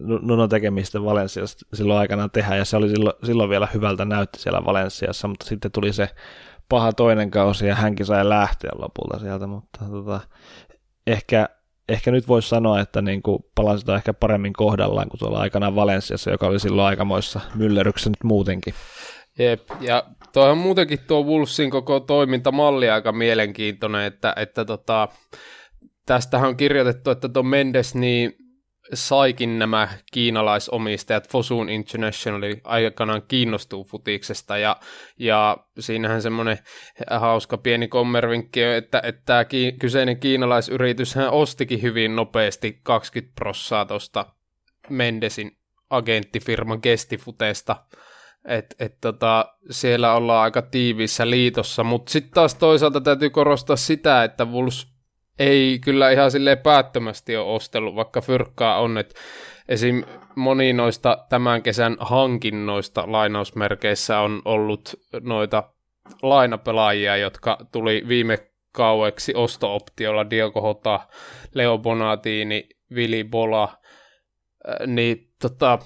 Nunon 0.00 0.48
tekemistä 0.48 1.04
Valensiassa 1.04 1.66
silloin 1.74 2.00
aikanaan 2.00 2.30
tehdä, 2.30 2.56
ja 2.56 2.64
se 2.64 2.76
oli 2.76 2.88
silloin, 2.88 3.16
silloin 3.24 3.50
vielä 3.50 3.68
hyvältä 3.74 4.04
näytti 4.04 4.38
siellä 4.38 4.64
Valensiassa, 4.64 5.28
mutta 5.28 5.46
sitten 5.46 5.72
tuli 5.72 5.92
se 5.92 6.08
paha 6.74 6.92
toinen 6.92 7.30
kausi 7.30 7.66
ja 7.66 7.74
hänkin 7.74 8.06
sai 8.06 8.28
lähteä 8.28 8.70
lopulta 8.78 9.18
sieltä, 9.18 9.46
mutta 9.46 9.84
tota, 9.90 10.20
ehkä, 11.06 11.48
ehkä 11.88 12.10
nyt 12.10 12.28
voisi 12.28 12.48
sanoa, 12.48 12.80
että 12.80 13.02
niin 13.02 13.22
kuin 13.22 13.44
palasit 13.54 13.88
ehkä 13.88 14.14
paremmin 14.14 14.52
kohdallaan 14.52 15.08
kuin 15.08 15.18
tuolla 15.18 15.38
aikanaan 15.38 15.74
Valensiassa, 15.74 16.30
joka 16.30 16.46
oli 16.46 16.60
silloin 16.60 16.88
aikamoissa 16.88 17.40
myllerryksessä 17.54 18.10
nyt 18.10 18.24
muutenkin. 18.24 18.74
Jep, 19.38 19.68
ja 19.80 20.04
tuohon 20.32 20.58
muutenkin 20.58 20.98
tuo 21.06 21.22
Wolfsin 21.22 21.70
koko 21.70 22.00
toimintamalli 22.00 22.90
aika 22.90 23.12
mielenkiintoinen, 23.12 24.02
että, 24.02 24.32
että 24.36 24.64
tota, 24.64 25.08
tästähän 26.06 26.48
on 26.48 26.56
kirjoitettu, 26.56 27.10
että 27.10 27.28
tuo 27.28 27.42
Mendes, 27.42 27.94
niin 27.94 28.32
saikin 28.94 29.58
nämä 29.58 29.88
kiinalaisomistajat 30.12 31.28
Fosun 31.28 31.68
Internationali 31.68 32.60
aikanaan 32.64 33.22
kiinnostuu 33.28 33.84
futiksesta 33.84 34.58
ja, 34.58 34.76
ja 35.18 35.56
siinähän 35.78 36.22
semmoinen 36.22 36.58
hauska 37.10 37.58
pieni 37.58 37.88
kommervinkki 37.88 38.64
on, 38.64 38.72
että, 38.74 39.00
että 39.04 39.22
tämä 39.24 39.44
kyseinen 39.78 40.20
kiinalaisyritys 40.20 41.14
hän 41.14 41.30
ostikin 41.30 41.82
hyvin 41.82 42.16
nopeasti 42.16 42.80
20 42.82 43.34
prossaa 43.34 43.84
tuosta 43.84 44.26
Mendesin 44.90 45.56
agenttifirman 45.90 46.80
Gestifuteesta, 46.82 47.76
että 48.44 48.76
et 48.78 49.00
tota, 49.00 49.54
siellä 49.70 50.14
ollaan 50.14 50.42
aika 50.42 50.62
tiiviissä 50.62 51.30
liitossa, 51.30 51.84
mutta 51.84 52.12
sitten 52.12 52.32
taas 52.34 52.54
toisaalta 52.54 53.00
täytyy 53.00 53.30
korostaa 53.30 53.76
sitä, 53.76 54.24
että 54.24 54.44
Wolves 54.44 54.93
ei 55.38 55.78
kyllä 55.84 56.10
ihan 56.10 56.30
sille 56.30 56.56
päättömästi 56.56 57.36
ole 57.36 57.54
ostellut, 57.54 57.94
vaikka 57.94 58.20
fyrkkaa 58.20 58.80
on, 58.80 58.98
että 58.98 59.14
esim. 59.68 60.04
moni 60.34 60.72
noista 60.72 61.26
tämän 61.28 61.62
kesän 61.62 61.96
hankinnoista 62.00 63.04
lainausmerkeissä 63.06 64.20
on 64.20 64.42
ollut 64.44 64.94
noita 65.20 65.62
lainapelaajia, 66.22 67.16
jotka 67.16 67.58
tuli 67.72 68.04
viime 68.08 68.38
kaueksi 68.72 69.34
osto-optiolla 69.34 70.30
Diogo 70.30 70.60
Hota, 70.60 71.00
Leo 71.54 71.78
Bonatini, 71.78 72.68
Vili 72.94 73.24
Bola, 73.24 73.64
äh, 74.68 74.86
niin 74.86 75.30
tota, 75.40 75.78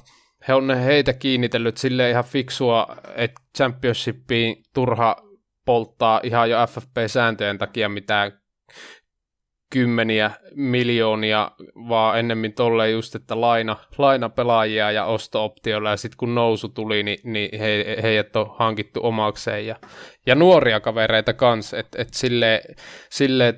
he 0.48 0.54
on 0.54 0.76
heitä 0.76 1.12
kiinnitellyt 1.12 1.76
sille 1.76 2.10
ihan 2.10 2.24
fiksua, 2.24 2.96
että 3.16 3.40
Championshipiin 3.56 4.62
turha 4.74 5.16
polttaa 5.64 6.20
ihan 6.22 6.50
jo 6.50 6.58
FFP-sääntöjen 6.66 7.58
takia 7.58 7.88
mitään 7.88 8.32
kymmeniä 9.70 10.30
miljoonia, 10.54 11.50
vaan 11.88 12.18
ennemmin 12.18 12.52
tolleen 12.52 12.92
just, 12.92 13.14
että 13.14 13.40
laina, 13.40 13.76
lainapelaajia 13.98 14.92
ja 14.92 15.04
osto-optioilla, 15.04 15.90
ja 15.90 15.96
sitten 15.96 16.16
kun 16.16 16.34
nousu 16.34 16.68
tuli, 16.68 17.02
niin, 17.02 17.18
niin 17.24 17.58
he, 17.58 17.96
heidät 18.02 18.36
on 18.36 18.54
hankittu 18.58 19.00
omakseen, 19.02 19.66
ja, 19.66 19.76
ja 20.26 20.34
nuoria 20.34 20.80
kavereita 20.80 21.32
kans, 21.32 21.74
että 21.74 22.02
et 22.02 22.14
sille, 22.14 22.62
sille 23.10 23.54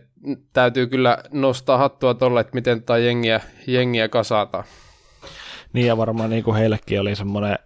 täytyy 0.53 0.87
kyllä 0.87 1.19
nostaa 1.33 1.79
hattua 1.79 2.15
tolle, 2.15 2.41
että 2.41 2.55
miten 2.55 2.81
tätä 2.81 2.99
jengiä, 2.99 3.41
jengiä 3.67 4.09
kasataan. 4.09 4.65
Niin 5.73 5.87
ja 5.87 5.97
varmaan 5.97 6.31
niin 6.31 6.45
kuin 6.45 6.57
heillekin 6.57 7.01
oli 7.01 7.17
semmoinen, 7.17 7.59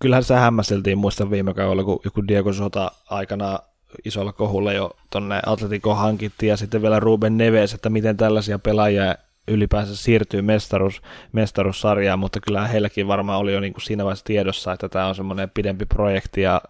kyllähän 0.00 0.24
se 0.24 0.34
hämmästeltiin 0.34 0.98
muistan 0.98 1.30
viime 1.30 1.54
kaudella, 1.54 1.84
kun 1.84 2.00
joku 2.04 2.28
Diego 2.28 2.52
Sota 2.52 2.90
aikana 3.10 3.58
isolla 4.04 4.32
kohulla 4.32 4.72
jo 4.72 4.90
tonne 5.10 5.40
Atletico 5.46 5.94
hankittiin 5.94 6.50
ja 6.50 6.56
sitten 6.56 6.82
vielä 6.82 7.00
Ruben 7.00 7.36
Neves, 7.36 7.74
että 7.74 7.90
miten 7.90 8.16
tällaisia 8.16 8.58
pelaajia 8.58 9.14
ylipäänsä 9.48 9.96
siirtyy 9.96 10.42
mestaruus, 10.42 11.02
mestaruussarjaan, 11.32 12.18
mutta 12.18 12.40
kyllä 12.40 12.66
heilläkin 12.66 13.08
varmaan 13.08 13.38
oli 13.38 13.52
jo 13.52 13.60
niin 13.60 13.72
kuin 13.72 13.82
siinä 13.82 14.04
vaiheessa 14.04 14.24
tiedossa, 14.24 14.72
että 14.72 14.88
tämä 14.88 15.06
on 15.06 15.14
semmoinen 15.14 15.50
pidempi 15.50 15.86
projekti 15.86 16.40
ja 16.40 16.60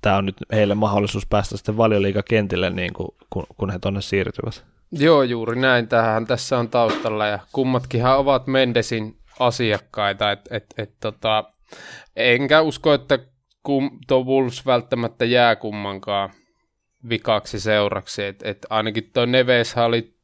tämä 0.00 0.16
on 0.16 0.26
nyt 0.26 0.36
heille 0.52 0.74
mahdollisuus 0.74 1.26
päästä 1.26 1.56
sitten 1.56 1.76
valioliikakentille, 1.76 2.70
niin 2.70 2.92
kuin, 2.92 3.08
kun, 3.30 3.46
kun 3.56 3.70
he 3.70 3.78
tonne 3.78 4.00
siirtyvät. 4.00 4.64
Joo, 4.92 5.22
juuri 5.22 5.60
näin. 5.60 5.88
Tähän 5.88 6.26
tässä 6.26 6.58
on 6.58 6.68
taustalla 6.68 7.26
ja 7.26 7.38
kummatkinhan 7.52 8.18
ovat 8.18 8.46
Mendesin 8.46 9.16
asiakkaita, 9.38 10.32
että 10.32 10.56
et, 10.56 10.66
et, 10.78 10.92
tota, 11.00 11.44
enkä 12.16 12.60
usko, 12.60 12.94
että 12.94 13.18
kum, 13.62 13.90
tuo 14.06 14.24
Wolves 14.24 14.66
välttämättä 14.66 15.24
jää 15.24 15.56
kummankaan 15.56 16.30
vikaksi 17.08 17.60
seuraksi. 17.60 18.24
Et, 18.24 18.42
et 18.42 18.66
ainakin 18.70 19.10
tuo 19.12 19.26
Neves 19.26 19.76
oli 19.76 20.14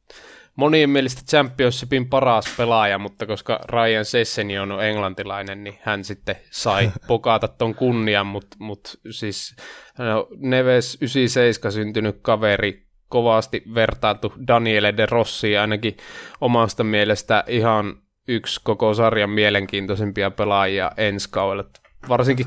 monien 0.55 0.89
mielestä 0.89 1.21
Championshipin 1.29 2.09
paras 2.09 2.45
pelaaja, 2.57 2.97
mutta 2.97 3.25
koska 3.25 3.59
Ryan 3.69 4.05
Sesseni 4.05 4.59
on 4.59 4.83
englantilainen, 4.83 5.63
niin 5.63 5.79
hän 5.81 6.03
sitten 6.03 6.35
sai 6.51 6.91
pokata 7.07 7.47
ton 7.47 7.75
kunnian, 7.75 8.27
mutta 8.27 8.57
mut 8.59 8.99
siis 9.09 9.55
no, 9.97 10.27
Neves 10.37 10.97
97 11.01 11.71
syntynyt 11.71 12.19
kaveri, 12.21 12.85
kovasti 13.09 13.63
vertailtu 13.75 14.33
Daniele 14.47 14.97
de 14.97 15.05
Rossi, 15.05 15.57
ainakin 15.57 15.97
omasta 16.41 16.83
mielestä 16.83 17.43
ihan 17.47 18.01
yksi 18.27 18.61
koko 18.63 18.93
sarjan 18.93 19.29
mielenkiintoisimpia 19.29 20.31
pelaajia 20.31 20.91
ensi 20.97 21.29
kaudella. 21.31 21.69
Varsinkin 22.09 22.45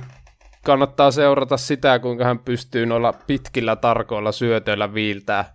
kannattaa 0.64 1.10
seurata 1.10 1.56
sitä, 1.56 1.98
kuinka 1.98 2.24
hän 2.24 2.38
pystyy 2.38 2.86
noilla 2.86 3.12
pitkillä 3.26 3.76
tarkoilla 3.76 4.32
syötöillä 4.32 4.94
viiltää 4.94 5.54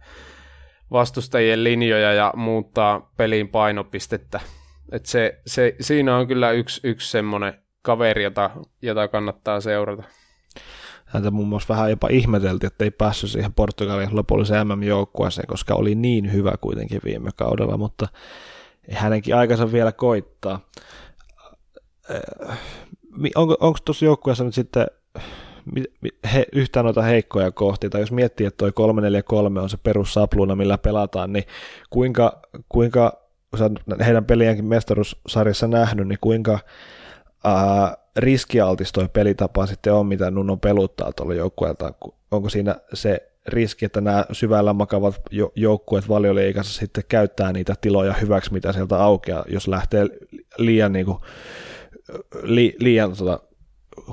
vastustajien 0.91 1.63
linjoja 1.63 2.13
ja 2.13 2.33
muuttaa 2.35 3.11
pelin 3.17 3.47
painopistettä. 3.47 4.39
Et 4.91 5.05
se, 5.05 5.41
se, 5.45 5.75
siinä 5.81 6.17
on 6.17 6.27
kyllä 6.27 6.51
yksi, 6.51 6.81
yksi 6.83 7.11
semmoinen 7.11 7.53
kaveri, 7.81 8.23
jota, 8.23 8.49
jota 8.81 9.07
kannattaa 9.07 9.61
seurata. 9.61 10.03
Häntä 11.05 11.31
muun 11.31 11.47
muassa 11.47 11.73
vähän 11.73 11.89
jopa 11.89 12.07
ihmeteltiin, 12.11 12.67
että 12.67 12.83
ei 12.83 12.91
päässyt 12.91 13.29
siihen 13.29 13.53
Portugalin 13.53 14.15
lopulliseen 14.15 14.67
MM-joukkueeseen, 14.67 15.47
koska 15.47 15.75
oli 15.75 15.95
niin 15.95 16.33
hyvä 16.33 16.53
kuitenkin 16.61 17.01
viime 17.05 17.29
kaudella, 17.35 17.77
mutta 17.77 18.07
hänenkin 18.91 19.35
aikansa 19.35 19.71
vielä 19.71 19.91
koittaa. 19.91 20.59
Onko, 23.35 23.57
onko 23.59 23.79
tuossa 23.85 24.05
joukkueessa 24.05 24.43
nyt 24.43 24.53
sitten 24.53 24.87
he, 26.33 26.45
yhtään 26.53 26.83
noita 26.83 27.01
heikkoja 27.01 27.51
kohti, 27.51 27.89
tai 27.89 28.01
jos 28.01 28.11
miettii, 28.11 28.47
että 28.47 28.57
toi 28.57 28.71
343 28.71 29.59
on 29.61 29.69
se 29.69 29.77
perussapluna, 29.83 30.55
millä 30.55 30.77
pelataan, 30.77 31.33
niin 31.33 31.43
kuinka, 31.89 32.41
kuinka 32.69 33.29
heidän 34.05 34.25
peliäänkin 34.25 34.65
mestaruussarjassa 34.65 35.67
nähnyt, 35.67 36.07
niin 36.07 36.19
kuinka 36.21 36.59
ää, 37.43 37.97
riskialtis 38.15 38.91
toi 38.91 39.09
pelitapa 39.13 39.65
sitten 39.65 39.93
on, 39.93 40.07
mitä 40.07 40.31
Nuno 40.31 40.57
peluttaa 40.57 41.11
tuolla 41.13 41.33
joukkueelta, 41.33 41.93
onko 42.31 42.49
siinä 42.49 42.75
se 42.93 43.31
riski, 43.47 43.85
että 43.85 44.01
nämä 44.01 44.25
syvällä 44.31 44.73
makavat 44.73 45.21
joukkueet 45.55 46.09
valioliikassa 46.09 46.79
sitten 46.79 47.03
käyttää 47.07 47.53
niitä 47.53 47.75
tiloja 47.81 48.13
hyväksi, 48.13 48.53
mitä 48.53 48.73
sieltä 48.73 49.03
aukeaa, 49.03 49.45
jos 49.47 49.67
lähtee 49.67 50.05
liian, 50.57 50.93
niin 50.93 51.05
kuin, 51.05 51.17
li, 52.43 52.75
liian 52.79 53.15
tota, 53.17 53.39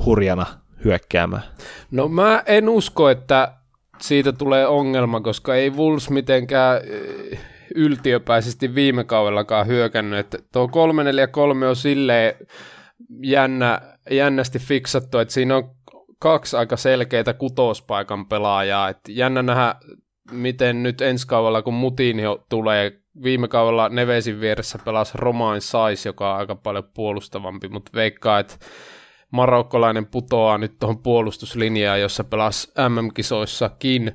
hurjana 0.05 0.47
hyökkäämään? 0.85 1.43
No 1.91 2.09
mä 2.09 2.43
en 2.47 2.69
usko, 2.69 3.09
että 3.09 3.53
siitä 4.01 4.33
tulee 4.33 4.67
ongelma, 4.67 5.21
koska 5.21 5.55
ei 5.55 5.71
Wolves 5.71 6.11
mitenkään 6.11 6.81
eh, 6.85 7.39
yltiöpäisesti 7.75 8.75
viime 8.75 9.05
kaudellakaan 9.05 9.67
hyökännyt. 9.67 10.19
Että 10.19 10.39
tuo 10.53 10.69
343 10.69 11.69
on 11.69 11.77
silleen 11.77 12.35
jännä, 13.23 13.81
jännästi 14.11 14.59
fiksattu, 14.59 15.19
että 15.19 15.35
siinä 15.35 15.57
on 15.57 15.71
kaksi 16.19 16.57
aika 16.57 16.77
selkeitä 16.77 17.35
kutospaikan 17.35 18.27
pelaajaa. 18.27 18.89
Että 18.89 19.13
jännä 19.13 19.43
nähdä, 19.43 19.75
miten 20.31 20.83
nyt 20.83 21.01
ensi 21.01 21.27
kaudella, 21.27 21.63
kun 21.63 21.75
Mutinho 21.75 22.45
tulee, 22.49 23.01
viime 23.23 23.49
kaudella 23.49 23.89
Nevesin 23.89 24.41
vieressä 24.41 24.79
pelasi 24.85 25.13
Romain 25.15 25.61
Sais, 25.61 26.07
joka 26.07 26.33
on 26.33 26.39
aika 26.39 26.55
paljon 26.55 26.85
puolustavampi, 26.95 27.69
mutta 27.69 27.91
veikkaa, 27.95 28.39
että 28.39 28.55
marokkolainen 29.37 30.07
putoaa 30.07 30.59
nyt 30.59 30.79
tuohon 30.79 31.03
puolustuslinjaan, 31.03 32.01
jossa 32.01 32.25
pelasi 32.25 32.73
MM-kisoissakin. 32.89 34.13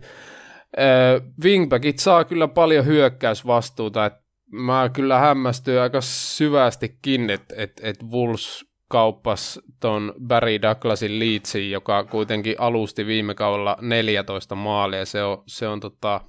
Wingbackit 1.44 2.00
saa 2.00 2.24
kyllä 2.24 2.48
paljon 2.48 2.86
hyökkäysvastuuta, 2.86 4.06
että 4.06 4.22
mä 4.52 4.90
kyllä 4.94 5.20
hämmästyin 5.20 5.80
aika 5.80 6.02
syvästikin, 6.02 7.30
että 7.30 7.56
et, 7.58 7.82
et 7.84 8.04
Wolves 8.04 8.66
kauppas 8.88 9.60
ton 9.80 10.14
Barry 10.28 10.62
Douglasin 10.62 11.20
Leedsin, 11.20 11.72
joka 11.72 12.04
kuitenkin 12.04 12.56
alusti 12.58 13.06
viime 13.06 13.34
kaudella 13.34 13.78
14 13.82 14.56
maalia. 14.56 15.06
Se 15.06 15.24
on, 15.24 15.44
se 15.48 15.68
on 15.68 15.80
tota, 15.80 16.22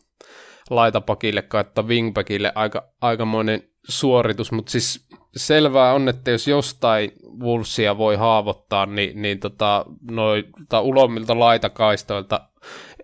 laitapakille 0.70 1.43
kautta 1.43 1.82
wingbackille 1.82 2.52
aika, 2.55 2.89
aikamoinen 3.01 3.62
suoritus, 3.89 4.52
mutta 4.52 4.73
siis 4.73 5.09
selvää 5.37 5.93
on, 5.93 6.09
että 6.09 6.31
jos 6.31 6.49
jostain 6.49 7.13
Wolvesia 7.41 7.99
voi 7.99 8.17
haavoittaa, 8.17 8.87
niin, 8.87 9.23
niin 9.23 9.39
tota, 9.41 9.85
noita 10.11 10.81
ulommilta 10.81 11.39
laitakaistoilta 11.39 12.41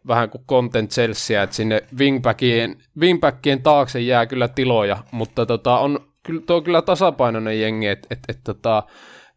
vähän 0.06 0.30
kuin 0.30 0.44
content 0.48 0.90
Chelsea, 0.90 1.42
että 1.42 1.56
sinne 1.56 1.82
wingbackien, 1.98 2.76
wingbackien 3.00 3.62
taakse 3.62 4.00
jää 4.00 4.26
kyllä 4.26 4.48
tiloja, 4.48 5.04
mutta 5.10 5.46
tota, 5.46 5.78
on, 5.78 6.00
tuo 6.46 6.56
on 6.56 6.64
kyllä 6.64 6.82
tasapainoinen 6.82 7.60
jengi, 7.60 7.86
että 7.86 8.06
et, 8.10 8.18
et, 8.28 8.38
tota, 8.44 8.82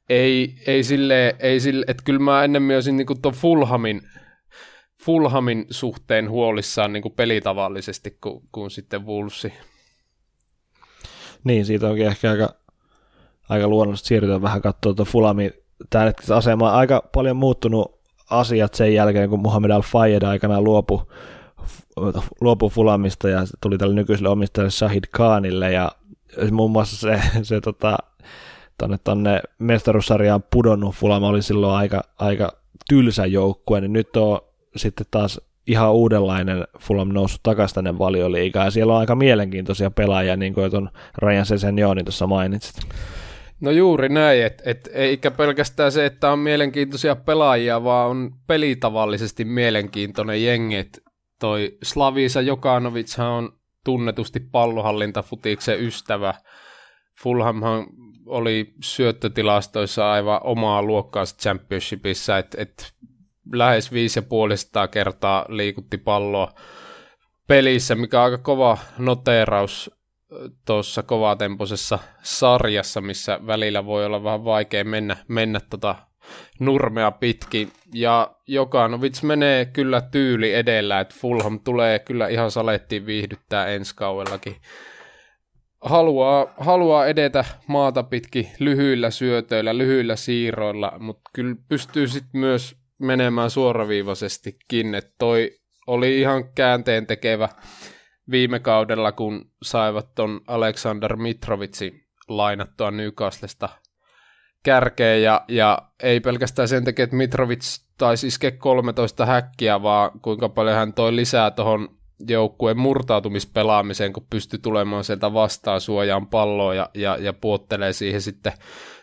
ei, 0.10 0.56
ei 0.68 0.84
sille, 0.84 1.36
ei 1.40 1.60
sille 1.60 1.86
että 1.88 2.04
kyllä 2.04 2.20
mä 2.20 2.44
ennemmin 2.44 2.76
olisin 2.76 2.98
niin 2.98 3.22
tuon 3.22 3.36
Fulhamin, 3.36 4.02
Fulhamin 5.04 5.66
suhteen 5.70 6.30
huolissaan 6.30 6.94
niin 6.94 7.04
kuin 7.04 7.14
pelitavallisesti 7.14 8.18
kuin, 8.22 8.44
kuin 8.52 8.72
sitten 8.72 9.06
Wolvesi. 9.06 9.54
Niin, 11.44 11.66
siitä 11.66 11.88
onkin 11.88 12.08
ehkä 12.08 12.32
aika, 12.32 12.50
aika 13.52 13.68
luonnollista 13.68 14.08
siirtyä 14.08 14.42
vähän 14.42 14.62
katsoa 14.62 14.94
tuon 14.94 15.08
Fulhamin 15.08 15.52
tämän 15.90 16.14
asemaa. 16.30 16.78
Aika 16.78 17.04
paljon 17.14 17.38
muuttunut 17.38 18.00
asiat 18.30 18.74
sen 18.74 18.94
jälkeen, 18.94 19.30
kun 19.30 19.40
Muhammed 19.40 19.70
Al-Fayed 19.70 20.24
aikanaan 20.24 20.64
luopui 20.64 21.06
luopu 22.42 22.70
Fulamista 22.70 23.30
ja 23.30 23.40
tuli 23.62 23.78
tälle 23.78 23.96
nykyiselle 23.96 24.30
omistajalle 24.30 24.72
Shahid 24.72 25.04
Khanille 25.16 25.72
ja 25.72 25.92
muun 26.52 26.72
muassa 26.72 26.98
se, 26.98 27.22
se 27.44 27.62
tota, 27.62 27.98
tonne, 28.78 28.98
tonne 29.04 29.42
mestaruussarjaan 29.60 30.44
pudonnut 30.52 30.96
Fulama 30.96 31.28
oli 31.28 31.42
silloin 31.42 31.76
aika, 31.76 32.02
aika 32.20 32.54
tylsä 32.90 33.26
joukkue, 33.26 33.82
niin 33.82 33.94
nyt 33.94 34.18
on 34.18 34.40
sitten 34.76 35.06
taas 35.12 35.42
ihan 35.68 35.94
uudenlainen 35.94 36.68
Fulham 36.80 37.10
noussut 37.10 37.44
takaisin 37.44 37.76
tänne 37.76 38.00
valioliigaan, 38.00 38.68
ja 38.68 38.72
siellä 38.72 38.94
on 38.94 39.00
aika 39.00 39.16
mielenkiintoisia 39.16 39.92
pelaajia, 39.92 40.36
niin 40.36 40.54
kuin 40.54 40.72
tuon 40.72 40.90
Ryan 41.18 41.46
Sesenjoonin 41.46 42.06
tuossa 42.06 42.28
mainitsit. 42.28 42.76
No 43.62 43.72
juuri 43.72 44.10
näin, 44.10 44.46
että 44.46 44.64
et, 44.66 44.90
eikä 44.94 45.32
pelkästään 45.32 45.92
se, 45.92 46.06
että 46.06 46.32
on 46.32 46.40
mielenkiintoisia 46.40 47.16
pelaajia, 47.16 47.84
vaan 47.84 48.10
on 48.10 48.32
pelitavallisesti 48.48 49.46
mielenkiintoinen 49.46 50.44
jengi. 50.44 50.76
Et 50.76 51.04
toi 51.40 51.78
Slavisa 51.84 52.42
Jokanovic 52.42 53.20
on 53.20 53.54
tunnetusti 53.84 54.40
pallohallintafutiksen 54.40 55.80
ystävä. 55.80 56.34
Fulhamhan 57.24 57.88
oli 58.26 58.74
syöttötilastoissa 58.84 60.12
aivan 60.12 60.40
omaa 60.44 60.84
luokkaansa 60.84 61.38
championshipissa, 61.38 62.38
että 62.38 62.62
et 62.62 62.94
lähes 63.54 63.92
5,5 63.92 63.98
kertaa 64.92 65.46
liikutti 65.50 65.98
palloa 65.98 66.54
pelissä, 67.48 67.96
mikä 67.96 68.20
on 68.20 68.26
aika 68.26 68.38
kova 68.38 68.78
noteeraus 68.98 70.01
tuossa 70.66 71.04
kovatempoisessa 71.04 72.00
sarjassa, 72.24 73.02
missä 73.02 73.40
välillä 73.48 73.86
voi 73.86 74.06
olla 74.06 74.24
vähän 74.24 74.46
vaikea 74.46 74.84
mennä, 74.84 75.18
mennä 75.28 75.60
tota 75.70 75.96
nurmea 76.60 77.12
pitkin. 77.12 77.72
Ja 77.94 78.36
Jokanovic 78.48 79.24
menee 79.24 79.66
kyllä 79.66 80.02
tyyli 80.02 80.54
edellä, 80.54 81.00
että 81.00 81.16
Fulham 81.18 81.60
tulee 81.60 82.00
kyllä 82.00 82.28
ihan 82.28 82.52
salettiin 82.52 83.06
viihdyttää 83.06 83.68
ensi 83.68 83.96
kauellakin. 83.96 84.56
Haluaa, 85.82 86.54
haluaa 86.58 87.06
edetä 87.06 87.46
maata 87.68 88.04
pitkin 88.04 88.48
lyhyillä 88.60 89.10
syötöillä, 89.10 89.78
lyhyillä 89.78 90.16
siirroilla, 90.16 90.94
mutta 91.00 91.30
kyllä 91.34 91.56
pystyy 91.70 92.08
sitten 92.08 92.42
myös 92.42 92.76
menemään 93.00 93.50
suoraviivaisestikin, 93.50 94.96
että 94.96 95.16
toi 95.20 95.52
oli 95.88 96.20
ihan 96.20 96.54
käänteen 96.54 97.08
tekevä 97.08 97.50
viime 98.32 98.60
kaudella, 98.60 99.12
kun 99.12 99.52
saivat 99.62 100.16
ton 100.16 100.42
Alexander 100.48 101.16
Mitrovitsi 101.16 102.08
lainattua 102.28 102.92
Newcastlesta 102.92 103.70
kärkeen, 104.64 105.24
ja, 105.24 105.46
ja 105.48 105.78
ei 106.04 106.20
pelkästään 106.20 106.68
sen 106.68 106.84
takia, 106.84 107.04
että 107.04 107.16
Mitrovic 107.16 107.80
taisi 107.98 108.28
iske 108.28 108.52
13 108.52 109.26
häkkiä, 109.26 109.82
vaan 109.82 110.12
kuinka 110.22 110.50
paljon 110.50 110.76
hän 110.76 110.94
toi 110.94 111.16
lisää 111.16 111.52
tuohon 111.52 111.90
joukkueen 112.28 112.78
murtautumispelaamiseen, 112.78 114.14
kun 114.14 114.28
pystyy 114.30 114.60
tulemaan 114.60 115.04
sieltä 115.04 115.34
vastaan 115.34 115.82
suojaan 115.82 116.28
palloa 116.28 116.76
ja, 116.76 116.90
ja, 116.94 117.18
ja 117.20 117.34
puottelee 117.34 117.94
siihen 117.94 118.22
sitten, 118.22 118.54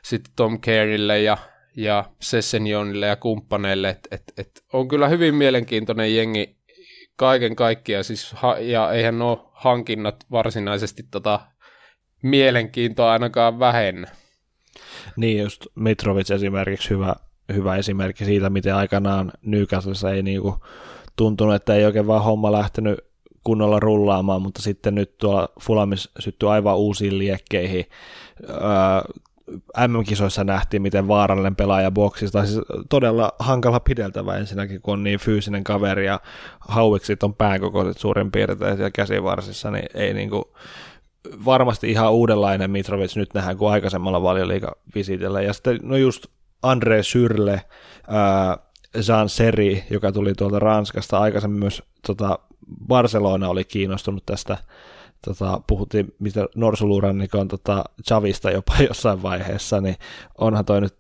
sitten 0.03 0.32
Tom 0.36 0.61
Careylle 0.61 1.20
ja, 1.20 1.39
ja 1.77 2.05
Sessenionille 2.20 3.07
ja 3.07 3.16
kumppaneille. 3.16 3.89
Et, 3.89 4.09
et, 4.11 4.23
et 4.36 4.65
on 4.73 4.89
kyllä 4.89 5.09
hyvin 5.09 5.35
mielenkiintoinen 5.35 6.16
jengi 6.16 6.57
kaiken 7.19 7.57
kaikkiaan, 7.57 8.05
siis, 8.05 8.32
ha, 8.32 8.59
ja 8.59 8.93
eihän 8.93 9.23
ole 9.23 9.39
hankinnat 9.53 10.24
varsinaisesti 10.31 11.03
tota 11.11 11.40
mielenkiintoa 12.23 13.12
ainakaan 13.12 13.59
vähennä. 13.59 14.09
Niin, 15.16 15.43
just 15.43 15.66
Mitrovic 15.74 16.31
esimerkiksi 16.31 16.90
hyvä, 16.90 17.15
hyvä 17.53 17.77
esimerkki 17.77 18.24
siitä, 18.24 18.51
miten 18.51 18.74
aikanaan 18.74 19.32
Newcastlessa 19.43 20.11
ei 20.11 20.23
niinku 20.23 20.57
tuntunut, 21.16 21.55
että 21.55 21.74
ei 21.74 21.85
oikein 21.85 22.07
vaan 22.07 22.23
homma 22.23 22.53
lähtenyt 22.53 22.99
kunnolla 23.45 23.81
rullaamaan, 23.81 24.43
mutta 24.43 24.62
sitten 24.62 24.95
nyt 24.95 25.19
tuolla 25.19 25.49
Fulamis 25.61 26.11
syttyi 26.19 26.49
aivan 26.49 26.77
uusiin 26.77 27.19
liekkeihin. 27.19 27.85
Öö, 28.49 28.57
MM-kisoissa 29.88 30.44
nähtiin, 30.44 30.82
miten 30.82 31.08
vaarallinen 31.08 31.56
pelaaja 31.56 31.90
boksista, 31.90 32.46
siis 32.46 32.60
todella 32.88 33.32
hankala 33.38 33.80
pideltävä 33.80 34.36
ensinnäkin, 34.36 34.80
kun 34.80 34.92
on 34.92 35.04
niin 35.04 35.18
fyysinen 35.18 35.64
kaveri 35.64 36.06
ja 36.06 36.20
hauiksit 36.60 37.22
on 37.22 37.34
päänkokoiset 37.34 37.98
suurin 37.98 38.30
piirtein 38.30 38.76
siellä 38.76 38.90
käsivarsissa, 38.90 39.70
niin 39.70 39.86
ei 39.94 40.14
niinku, 40.14 40.54
varmasti 41.44 41.90
ihan 41.90 42.12
uudenlainen 42.12 42.70
Mitrovic 42.70 43.16
nyt 43.16 43.34
nähdään 43.34 43.56
kuin 43.56 43.72
aikaisemmalla 43.72 44.22
valioliigavisitellä. 44.22 45.42
Ja 45.42 45.52
sitten 45.52 45.78
no 45.82 45.96
just 45.96 46.26
Andre 46.62 47.02
Syrle, 47.02 47.62
Jean 49.08 49.28
Seri, 49.28 49.84
joka 49.90 50.12
tuli 50.12 50.32
tuolta 50.34 50.58
Ranskasta 50.58 51.18
aikaisemmin 51.18 51.60
myös 51.60 51.82
tota, 52.06 52.38
Barcelona 52.88 53.48
oli 53.48 53.64
kiinnostunut 53.64 54.26
tästä 54.26 54.58
tota, 55.24 55.61
puhuttiin 55.66 56.15
mistä 56.19 56.47
norsulurannikon 56.57 57.49
tota, 57.49 57.85
Chavista 58.07 58.51
jopa 58.51 58.74
jossain 58.89 59.23
vaiheessa, 59.23 59.81
niin 59.81 59.97
onhan 60.39 60.65
toi 60.65 60.81
nyt 60.81 60.99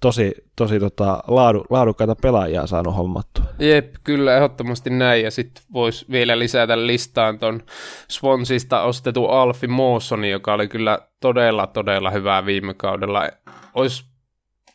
tosi, 0.00 0.32
tosi 0.56 0.80
tota, 0.80 1.22
laadu, 1.28 1.64
laadukkaita 1.70 2.16
pelaajia 2.22 2.66
saanut 2.66 2.96
hommattua. 2.96 3.44
Jep, 3.58 3.94
kyllä 4.04 4.36
ehdottomasti 4.36 4.90
näin, 4.90 5.24
ja 5.24 5.30
sitten 5.30 5.64
voisi 5.72 6.06
vielä 6.10 6.38
lisätä 6.38 6.86
listaan 6.86 7.38
ton 7.38 7.62
Swonsista 8.08 8.82
ostettu 8.82 9.26
Alfi 9.26 9.66
Mawsoni, 9.66 10.30
joka 10.30 10.54
oli 10.54 10.68
kyllä 10.68 10.98
todella, 11.20 11.66
todella 11.66 12.10
hyvää 12.10 12.46
viime 12.46 12.74
kaudella. 12.74 13.28
Olisi 13.74 14.09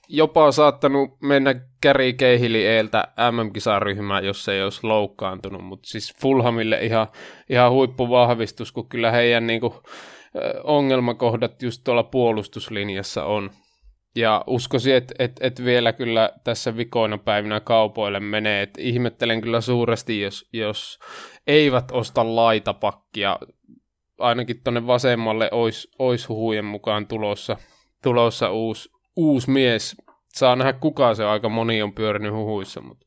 jopa 0.08 0.52
saattanut 0.52 1.22
mennä 1.22 1.56
Gary 1.84 2.14
Keihili 2.14 2.66
eeltä 2.66 3.08
MM-kisaryhmään, 3.32 4.26
jos 4.26 4.50
ei 4.50 4.64
olisi 4.64 4.80
loukkaantunut, 4.84 5.64
mutta 5.64 5.90
siis 5.90 6.14
Fulhamille 6.22 6.80
ihan, 6.86 7.08
ihan 7.50 7.72
huippuvahvistus, 7.72 8.72
kun 8.72 8.90
kyllä 8.90 9.12
heidän 9.12 9.48
niin 9.48 9.62
kuin, 9.62 9.74
ongelmakohdat 10.64 11.62
just 11.62 11.82
tuolla 11.84 12.04
puolustuslinjassa 12.04 13.26
on. 13.26 13.52
Ja 14.16 14.44
uskoisin, 14.48 14.96
että 14.96 15.16
et, 15.20 15.32
et 15.40 15.66
vielä 15.66 15.94
kyllä 15.94 16.30
tässä 16.44 16.78
vikoina 16.78 17.18
päivinä 17.18 17.60
kaupoille 17.60 18.20
menee. 18.20 18.62
Et 18.62 18.78
ihmettelen 18.78 19.42
kyllä 19.42 19.62
suuresti, 19.62 20.22
jos, 20.22 20.50
jos 20.54 21.00
eivät 21.48 21.92
osta 21.92 22.36
laitapakkia. 22.36 23.40
Ainakin 24.20 24.62
tuonne 24.64 24.88
vasemmalle 24.88 25.50
olisi, 25.52 25.88
olisi 26.00 26.28
huhujen 26.28 26.66
mukaan 26.66 27.08
tulossa, 27.08 27.58
tulossa 28.04 28.52
uusi, 28.52 28.90
uusi 29.16 29.52
mies. 29.52 29.96
Saa 30.28 30.56
nähdä 30.56 30.74
kuka 30.74 31.16
se 31.16 31.26
on, 31.26 31.32
aika 31.32 31.50
moni 31.50 31.82
on 31.82 31.94
pyörinyt 31.94 32.34
huhuissa, 32.34 32.82
mutta, 32.82 33.06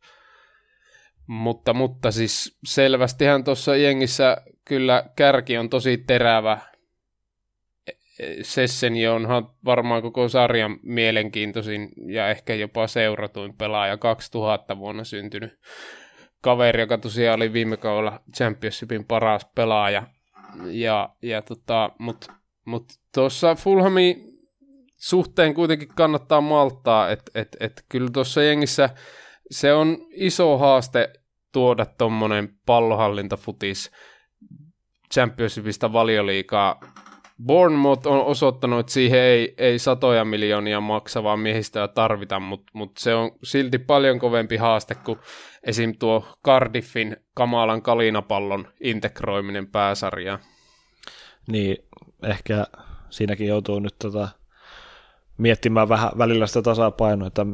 mutta, 1.26 1.74
mutta 1.74 2.10
siis 2.10 2.58
selvästihän 2.64 3.44
tuossa 3.44 3.76
jengissä 3.76 4.36
kyllä 4.64 5.04
kärki 5.16 5.58
on 5.58 5.70
tosi 5.70 5.98
terävä. 5.98 6.58
Sesseni 8.42 9.08
onhan 9.08 9.50
varmaan 9.64 10.02
koko 10.02 10.28
sarjan 10.28 10.78
mielenkiintoisin 10.82 11.88
ja 12.06 12.30
ehkä 12.30 12.54
jopa 12.54 12.86
seuratuin 12.86 13.56
pelaaja 13.56 13.96
2000 13.96 14.78
vuonna 14.78 15.04
syntynyt 15.04 15.58
kaveri, 16.40 16.80
joka 16.80 16.98
tosiaan 16.98 17.36
oli 17.36 17.52
viime 17.52 17.76
kaudella 17.76 18.20
Championshipin 18.36 19.04
paras 19.04 19.46
pelaaja. 19.54 20.06
Ja, 20.64 21.08
ja 21.22 21.42
tota, 21.42 21.90
mutta 21.98 22.32
mut 22.64 22.84
tuossa 23.14 23.54
Fulhami 23.54 24.27
suhteen 24.98 25.54
kuitenkin 25.54 25.88
kannattaa 25.88 26.40
malttaa, 26.40 27.10
että 27.10 27.30
et, 27.34 27.56
et, 27.60 27.84
kyllä 27.88 28.10
tuossa 28.12 28.42
jengissä 28.42 28.90
se 29.50 29.72
on 29.72 29.98
iso 30.10 30.58
haaste 30.58 31.12
tuoda 31.52 31.86
tuommoinen 31.86 32.48
pallohallintafutis 32.66 33.90
Championshipista 35.14 35.92
valioliikaa. 35.92 36.80
Bournemouth 37.44 38.06
on 38.06 38.24
osoittanut, 38.24 38.80
että 38.80 38.92
siihen 38.92 39.20
ei, 39.20 39.54
ei 39.58 39.78
satoja 39.78 40.24
miljoonia 40.24 40.80
maksavaa 40.80 41.36
miehistöä 41.36 41.88
tarvita, 41.88 42.40
mutta 42.40 42.70
mut 42.72 42.96
se 42.96 43.14
on 43.14 43.30
silti 43.44 43.78
paljon 43.78 44.18
kovempi 44.18 44.56
haaste 44.56 44.94
kuin 44.94 45.18
esim. 45.62 45.98
tuo 45.98 46.28
Cardiffin 46.44 47.16
kamalan 47.34 47.82
kalinapallon 47.82 48.68
integroiminen 48.80 49.66
pääsarjaan. 49.66 50.38
Niin, 51.48 51.76
ehkä 52.22 52.66
siinäkin 53.10 53.46
joutuu 53.46 53.78
nyt 53.78 53.94
tota, 53.98 54.28
miettimään 55.38 55.88
vähän 55.88 56.10
välillä 56.18 56.46
sitä 56.46 56.62
tasapainoa, 56.62 57.28
että 57.28 57.46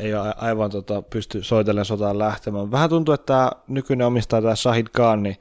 ei 0.00 0.14
aivan 0.36 0.70
tota, 0.70 1.02
pysty 1.02 1.42
soitellen 1.42 1.84
sotaan 1.84 2.18
lähtemään. 2.18 2.70
Vähän 2.70 2.90
tuntuu, 2.90 3.14
että 3.14 3.26
tämä 3.26 3.50
nykyinen 3.68 4.06
omistaja, 4.06 4.42
tämä 4.42 4.56
Shahid 4.56 4.86
Khan, 4.92 5.22
niin 5.22 5.36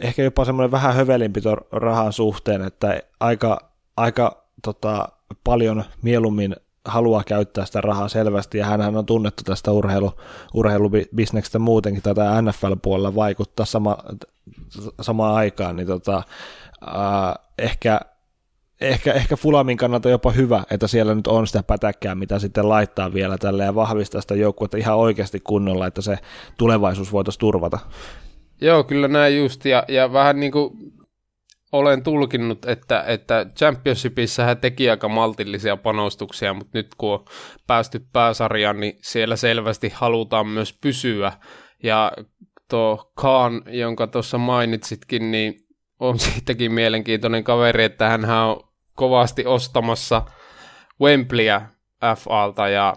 ehkä 0.00 0.22
jopa 0.22 0.44
semmoinen 0.44 0.70
vähän 0.70 0.94
hövelimpi 0.94 1.40
rahan 1.72 2.12
suhteen, 2.12 2.62
että 2.62 3.02
aika, 3.20 3.70
aika 3.96 4.44
tota, 4.62 5.08
paljon 5.44 5.84
mieluummin 6.02 6.56
haluaa 6.84 7.24
käyttää 7.24 7.64
sitä 7.64 7.80
rahaa 7.80 8.08
selvästi, 8.08 8.58
ja 8.58 8.66
hän 8.66 8.96
on 8.96 9.06
tunnettu 9.06 9.42
tästä 9.44 9.72
urheilu, 9.72 10.12
urheilubisneksestä 10.54 11.58
muutenkin, 11.58 12.02
tätä 12.02 12.42
NFL-puolella 12.42 13.14
vaikuttaa 13.14 13.66
sama, 13.66 13.98
samaan 15.00 15.34
aikaan, 15.34 15.76
niin 15.76 15.86
tota, 15.86 16.22
äh, 16.86 17.34
ehkä 17.58 18.00
ehkä, 18.82 19.12
ehkä 19.12 19.36
Fulamin 19.36 19.76
kannalta 19.76 20.10
jopa 20.10 20.30
hyvä, 20.30 20.64
että 20.70 20.86
siellä 20.86 21.14
nyt 21.14 21.26
on 21.26 21.46
sitä 21.46 21.62
pätäkkää, 21.62 22.14
mitä 22.14 22.38
sitten 22.38 22.68
laittaa 22.68 23.14
vielä 23.14 23.38
tälle 23.38 23.64
ja 23.64 23.74
vahvistaa 23.74 24.20
sitä 24.20 24.34
joukkuetta 24.34 24.76
ihan 24.76 24.96
oikeasti 24.96 25.40
kunnolla, 25.40 25.86
että 25.86 26.02
se 26.02 26.18
tulevaisuus 26.58 27.12
voitaisiin 27.12 27.40
turvata. 27.40 27.78
Joo, 28.60 28.84
kyllä 28.84 29.08
näin 29.08 29.38
just, 29.38 29.64
ja, 29.64 29.84
ja 29.88 30.12
vähän 30.12 30.40
niin 30.40 30.52
kuin 30.52 30.70
olen 31.72 32.02
tulkinnut, 32.02 32.64
että, 32.64 33.04
että 33.06 33.46
Championshipissa 33.56 34.44
hän 34.44 34.58
teki 34.58 34.90
aika 34.90 35.08
maltillisia 35.08 35.76
panostuksia, 35.76 36.54
mutta 36.54 36.78
nyt 36.78 36.94
kun 36.98 37.12
on 37.12 37.24
päästy 37.66 38.06
pääsarjaan, 38.12 38.80
niin 38.80 38.98
siellä 39.02 39.36
selvästi 39.36 39.92
halutaan 39.94 40.46
myös 40.46 40.78
pysyä. 40.80 41.32
Ja 41.82 42.12
tuo 42.70 43.12
Khan, 43.20 43.62
jonka 43.66 44.06
tuossa 44.06 44.38
mainitsitkin, 44.38 45.30
niin 45.30 45.54
on 46.00 46.18
siitäkin 46.18 46.72
mielenkiintoinen 46.72 47.44
kaveri, 47.44 47.84
että 47.84 48.08
hän 48.08 48.24
on 48.24 48.71
kovasti 49.02 49.46
ostamassa 49.46 50.22
Wembleyä 51.00 51.62
FAlta 52.16 52.68
ja 52.68 52.96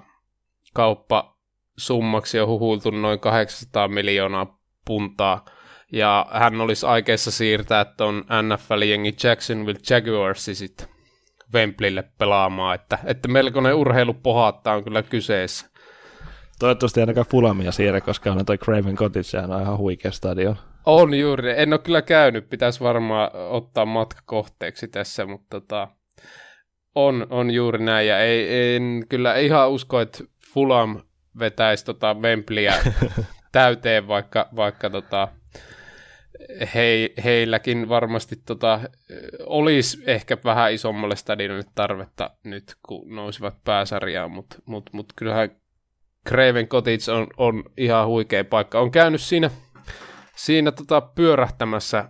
kauppa 0.73 1.37
summaksi 1.77 2.39
on 2.39 2.47
huhultu 2.47 2.91
noin 2.91 3.19
800 3.19 3.87
miljoonaa 3.87 4.59
puntaa. 4.85 5.45
Ja 5.91 6.25
hän 6.31 6.61
olisi 6.61 6.85
aikeissa 6.85 7.31
siirtää 7.31 7.85
tuon 7.85 8.23
NFL-jengi 8.41 9.15
Jacksonville 9.23 9.79
Jaguarsi 9.89 10.55
sitten 10.55 10.87
Wembleylle 11.53 12.03
pelaamaan, 12.17 12.75
että, 12.75 12.99
että 13.05 13.27
melkoinen 13.27 13.75
urheilupohatta 13.75 14.73
on 14.73 14.83
kyllä 14.83 15.03
kyseessä. 15.03 15.69
Toivottavasti 16.59 16.99
ainakaan 16.99 17.27
Fulamia 17.31 17.71
siirrä, 17.71 18.01
koska 18.01 18.31
on 18.31 18.45
toi 18.45 18.57
Craven 18.57 18.95
Cottage, 18.95 19.53
on 19.53 19.61
ihan 19.61 19.77
huikea 19.77 20.11
stadion. 20.11 20.55
On 20.85 21.13
juuri, 21.13 21.53
en 21.57 21.73
ole 21.73 21.79
kyllä 21.79 22.01
käynyt, 22.01 22.49
pitäisi 22.49 22.79
varmaan 22.79 23.31
ottaa 23.33 23.85
matka 23.85 24.21
kohteeksi 24.25 24.87
tässä, 24.87 25.25
mutta 25.25 25.61
tota, 25.61 25.87
on, 26.95 27.27
on 27.29 27.51
juuri 27.51 27.83
näin, 27.83 28.07
ja 28.07 28.19
ei, 28.19 28.75
en 28.75 29.05
kyllä 29.09 29.35
ihan 29.35 29.69
usko, 29.69 29.99
että 29.99 30.23
Fulham 30.53 31.01
vetäisi 31.39 31.85
tota 31.85 32.13
Wembleyä 32.13 32.73
täyteen, 33.51 34.07
vaikka, 34.07 34.49
vaikka 34.55 34.89
tota, 34.89 35.27
he, 36.75 37.13
heilläkin 37.23 37.89
varmasti 37.89 38.35
tota, 38.45 38.79
olisi 39.45 40.03
ehkä 40.07 40.37
vähän 40.43 40.73
isommalle 40.73 41.15
stadionille 41.15 41.69
tarvetta 41.75 42.29
nyt, 42.43 42.75
kun 42.83 43.15
nousivat 43.15 43.63
pääsarjaan, 43.63 44.31
mutta 44.31 44.57
mut, 44.65 44.89
mut 44.93 45.13
kyllähän 45.15 45.49
Craven 46.29 46.67
Cottage 46.67 47.11
on, 47.11 47.27
on 47.37 47.63
ihan 47.77 48.07
huikea 48.07 48.43
paikka. 48.45 48.79
On 48.79 48.91
käynyt 48.91 49.21
siinä 49.21 49.49
siinä 50.35 50.71
tota 50.71 51.01
pyörähtämässä 51.01 52.09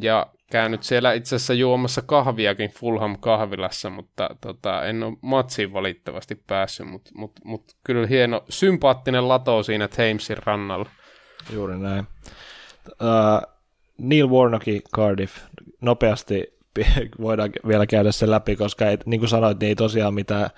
ja 0.00 0.26
käynyt 0.50 0.82
siellä 0.82 1.12
itse 1.12 1.36
asiassa 1.36 1.54
juomassa 1.54 2.02
kahviakin 2.02 2.70
Fulham 2.70 3.18
kahvilassa, 3.20 3.90
mutta 3.90 4.36
tota, 4.40 4.84
en 4.84 5.02
ole 5.02 5.16
matsiin 5.20 5.72
valittavasti 5.72 6.34
päässyt, 6.46 6.86
mutta 6.86 7.10
mut, 7.14 7.32
mut, 7.44 7.76
kyllä 7.84 8.06
hieno, 8.06 8.44
sympaattinen 8.48 9.28
lato 9.28 9.62
siinä 9.62 9.88
Thamesin 9.88 10.36
rannalla. 10.44 10.90
Juuri 11.52 11.78
näin. 11.78 12.06
Uh, 12.88 13.60
Neil 13.98 14.28
Warnocki 14.28 14.82
Cardiff, 14.96 15.36
nopeasti 15.80 16.44
voidaan 17.20 17.50
vielä 17.68 17.86
käydä 17.86 18.12
sen 18.12 18.30
läpi, 18.30 18.56
koska 18.56 18.86
ei, 18.86 18.98
niin 19.06 19.20
kuin 19.20 19.28
sanoit, 19.28 19.60
niin 19.60 19.68
ei 19.68 19.74
tosiaan 19.74 20.14
mitään 20.14 20.50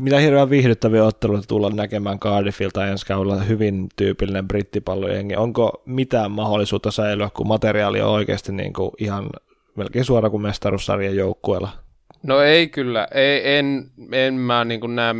mitä 0.00 0.18
hirveän 0.18 0.50
viihdyttäviä 0.50 1.04
otteluita 1.04 1.46
tulla 1.46 1.70
näkemään 1.70 2.18
Cardiffilta 2.18 2.86
ensi 2.86 3.06
kaudella 3.06 3.42
hyvin 3.42 3.88
tyypillinen 3.96 4.48
brittipallojengi. 4.48 5.36
Onko 5.36 5.82
mitään 5.86 6.30
mahdollisuutta 6.30 6.90
säilyä, 6.90 7.30
kun 7.34 7.48
materiaali 7.48 8.00
on 8.00 8.10
oikeasti 8.10 8.52
niin 8.52 8.72
kuin 8.72 8.90
ihan 8.98 9.30
melkein 9.76 10.04
suora 10.04 10.30
kuin 10.30 10.42
mestaruussarjan 10.42 11.16
joukkueella? 11.16 11.68
No 12.22 12.40
ei 12.40 12.68
kyllä, 12.68 13.08
ei, 13.14 13.56
en, 13.56 13.90
en 14.12 14.34
mä 14.34 14.64
niin 14.64 14.80
kuin 14.80 14.96
näe, 14.96 15.14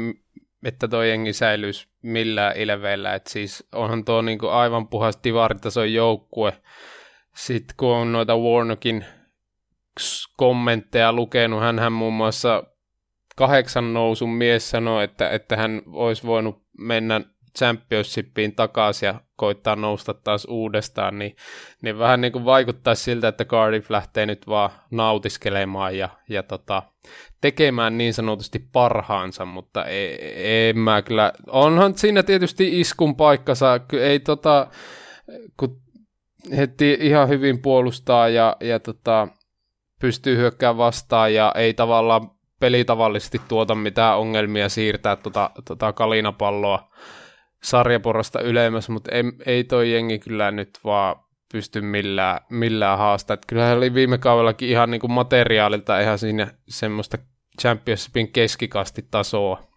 että 0.65 0.89
tuo 0.89 1.03
jengi 1.03 1.33
säilyisi 1.33 1.89
millään 2.03 2.57
ilveellä. 2.57 3.15
Et 3.15 3.27
siis 3.27 3.69
onhan 3.73 4.05
tuo 4.05 4.23
niin 4.23 4.39
kuin 4.39 4.53
aivan 4.53 4.89
puhas 4.89 5.19
divaritason 5.25 5.93
joukkue. 5.93 6.53
Sitten 7.37 7.77
kun 7.77 7.89
on 7.89 8.13
noita 8.13 8.37
Warnockin 8.37 9.05
kommentteja 10.37 11.13
lukenut, 11.13 11.61
hän 11.61 11.93
muun 11.93 12.15
muassa 12.15 12.65
kahdeksan 13.35 13.95
nousun 13.95 14.31
mies 14.31 14.71
sanoi, 14.71 15.05
että, 15.05 15.31
että 15.31 15.57
hän 15.57 15.83
olisi 15.87 16.27
voinut 16.27 16.63
mennä 16.79 17.21
championshipiin 17.59 18.55
takaisin 18.55 19.07
ja 19.07 19.21
koittaa 19.37 19.77
nousta 19.77 20.15
taas 20.15 20.45
uudestaan, 20.51 21.19
niin, 21.19 21.37
niin 21.83 21.99
vähän 21.99 22.21
niin 22.21 22.33
kuin 22.33 22.45
vaikuttaa 22.45 22.95
siltä, 22.95 23.29
että 23.29 23.45
Cardiff 23.45 23.91
lähtee 23.91 24.27
nyt 24.27 24.47
vaan 24.47 24.71
nautiskelemaan 24.91 25.99
ja, 25.99 26.09
ja 26.29 26.43
tota, 26.43 26.83
tekemään 27.41 27.99
niin 27.99 28.15
sanotusti 28.15 28.59
parhaansa, 28.73 29.45
mutta 29.45 29.85
ei, 29.85 30.15
ei 30.25 30.73
mä 30.73 31.03
kyllä, 31.03 31.33
onhan 31.47 31.99
siinä 31.99 32.23
tietysti 32.23 32.81
iskun 32.81 33.17
paikkansa, 33.17 33.81
ei 34.01 34.21
tota, 34.21 34.67
kun 35.57 35.81
heti 36.57 36.99
ihan 37.01 37.29
hyvin 37.29 37.63
puolustaa 37.63 38.29
ja, 38.29 38.57
ja 38.61 38.81
tota, 38.81 39.29
pystyy 40.01 40.37
hyökkäämään 40.37 40.79
vastaan 40.79 41.35
ja 41.35 41.53
ei 41.57 41.75
tavallaan 41.75 42.31
peli 42.65 42.85
tavallisesti 42.85 43.41
tuota 43.49 43.75
mitään 43.75 44.19
ongelmia 44.19 44.69
siirtää 44.69 45.17
tota, 45.17 45.51
tota 45.65 45.93
kalinapalloa 45.93 46.91
sarjaporrasta 47.63 48.41
ylemmäs, 48.41 48.89
mutta 48.89 49.13
ei, 49.13 49.25
ei 49.47 49.65
toi 49.65 49.93
jengi 49.93 50.19
kyllä 50.19 50.51
nyt 50.51 50.71
vaan 50.85 51.17
pysty 51.53 51.81
millään, 51.81 52.41
millään 52.51 52.99
haastaa. 52.99 53.37
Kyllähän 53.47 53.77
oli 53.77 53.95
viime 53.95 54.19
kaudellakin 54.19 54.69
ihan 54.69 54.91
niin 54.91 55.01
kuin 55.01 55.13
materiaalilta 55.13 56.01
ihan 56.01 56.19
siinä 56.19 56.47
semmoista 56.69 57.19
Championshipin 57.61 58.33
keskikastitasoa. 58.33 59.74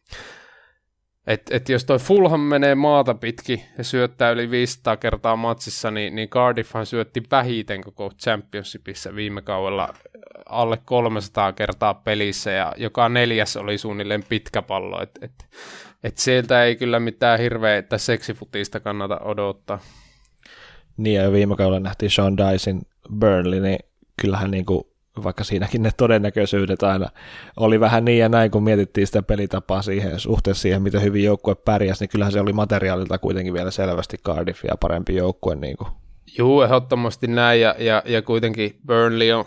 Et, 1.27 1.41
et 1.51 1.69
jos 1.69 1.85
toi 1.85 1.99
Fulham 1.99 2.39
menee 2.39 2.75
maata 2.75 3.13
pitki 3.13 3.63
ja 3.77 3.83
syöttää 3.83 4.31
yli 4.31 4.51
500 4.51 4.97
kertaa 4.97 5.35
matsissa, 5.35 5.91
niin, 5.91 6.15
niin 6.15 6.29
Cardiffhan 6.29 6.85
syötti 6.85 7.23
vähiten 7.31 7.81
koko 7.81 8.11
Championshipissa 8.23 9.15
viime 9.15 9.41
kaudella 9.41 9.93
alle 10.45 10.77
300 10.85 11.53
kertaa 11.53 11.93
pelissä 11.93 12.51
ja 12.51 12.73
joka 12.77 13.09
neljäs 13.09 13.57
oli 13.57 13.77
suunnilleen 13.77 14.23
pitkä 14.29 14.61
pallo. 14.61 15.01
Et, 15.01 15.19
et, 15.21 15.31
et 16.03 16.17
sieltä 16.17 16.63
ei 16.63 16.75
kyllä 16.75 16.99
mitään 16.99 17.39
hirveä 17.39 17.83
seksifutista 17.97 18.79
kannata 18.79 19.19
odottaa. 19.19 19.79
Niin 20.97 21.21
ja 21.21 21.31
viime 21.31 21.55
kaudella 21.55 21.79
nähtiin 21.79 22.11
Sean 22.11 22.37
Dyson 22.37 22.81
Burnley, 23.19 23.59
niin 23.59 23.79
kyllähän 24.21 24.51
niin 24.51 24.65
kuin 24.65 24.83
vaikka 25.23 25.43
siinäkin 25.43 25.83
ne 25.83 25.89
todennäköisyydet 25.97 26.83
aina 26.83 27.09
oli 27.57 27.79
vähän 27.79 28.05
niin 28.05 28.19
ja 28.19 28.29
näin, 28.29 28.51
kun 28.51 28.63
mietittiin 28.63 29.07
sitä 29.07 29.21
pelitapaa 29.21 29.81
siihen, 29.81 30.19
suhteessa 30.19 30.61
siihen, 30.61 30.81
miten 30.81 31.01
hyvin 31.01 31.23
joukkue 31.23 31.55
pärjäsi, 31.55 32.03
niin 32.03 32.09
kyllähän 32.09 32.31
se 32.31 32.39
oli 32.39 32.53
materiaalilta 32.53 33.17
kuitenkin 33.17 33.53
vielä 33.53 33.71
selvästi 33.71 34.17
Cardiffia 34.17 34.75
parempi 34.79 35.15
joukkue. 35.15 35.55
Niin 35.55 35.77
kuin. 35.77 35.89
Juu, 36.37 36.61
ehdottomasti 36.61 37.27
näin, 37.27 37.61
ja, 37.61 37.75
ja, 37.79 38.03
ja 38.05 38.21
kuitenkin 38.21 38.79
Burnley 38.87 39.31
on 39.31 39.45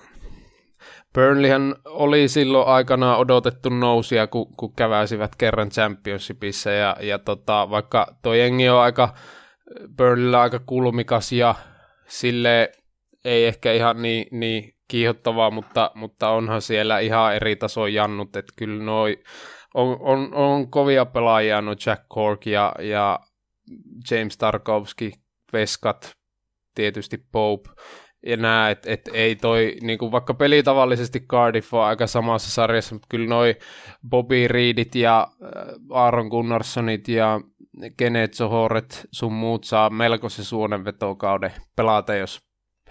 Burnleyhän 1.15 1.75
oli 1.85 2.29
silloin 2.29 2.69
aikanaan 2.69 3.19
odotettu 3.19 3.69
nousia, 3.69 4.27
kun, 4.27 4.57
kun 4.57 4.75
käväisivät 4.75 5.37
kerran 5.37 5.71
championshipissa, 5.71 6.71
ja, 6.71 6.97
ja 7.01 7.19
tota, 7.19 7.71
vaikka 7.71 8.17
tuo 8.23 8.35
jengi 8.35 8.69
on 8.69 8.81
aika, 8.81 9.15
Burnleyllä 9.97 10.41
aika 10.41 10.59
kulmikas, 10.59 11.33
ja 11.33 11.55
sille 12.09 12.73
ei 13.25 13.47
ehkä 13.47 13.73
ihan 13.73 14.03
niin, 14.03 14.27
niin 14.31 14.75
kiihottavaa, 14.91 15.51
mutta, 15.51 15.91
mutta 15.95 16.31
onhan 16.31 16.63
siellä 16.63 16.99
ihan 16.99 17.35
eri 17.35 17.57
taso 17.57 17.87
jannut, 17.87 18.37
että 18.37 18.53
kyllä 18.57 18.85
noi 18.85 19.19
on, 19.75 19.97
on, 20.01 20.35
on 20.35 20.71
kovia 20.71 21.07
pelaajia, 21.07 21.61
no 21.61 21.75
Jack 21.87 22.03
Cork 22.09 22.47
ja, 22.47 22.75
ja 22.79 23.21
James 24.11 24.39
Tarkovski, 24.39 25.13
Veskat, 25.53 26.13
tietysti 26.75 27.19
Pope, 27.33 27.71
ja 28.27 28.37
nää, 28.37 28.71
että 28.71 28.93
et 28.93 29.11
ei 29.13 29.37
toi, 29.37 29.77
niinku 29.83 30.13
vaikka 30.13 30.35
peli 30.35 30.63
tavallisesti 30.63 31.21
Cardiff 31.21 31.75
on 31.75 31.85
aika 31.85 32.07
samassa 32.07 32.51
sarjassa, 32.51 32.95
mutta 32.95 33.07
kyllä 33.11 33.29
noi 33.29 33.57
Bobby 34.09 34.49
Reedit 34.49 34.95
ja 34.95 35.29
äh, 35.43 35.51
Aaron 35.91 36.27
Gunnarssonit 36.27 37.09
ja 37.09 37.41
Kenneth 37.97 38.35
Sohoret 38.35 39.07
sun 39.13 39.33
muut 39.33 39.65
saa 39.65 39.91
melkoisen 39.91 40.45
suonenvetokauden 40.45 41.53
pelata, 41.77 42.15
jos 42.15 42.41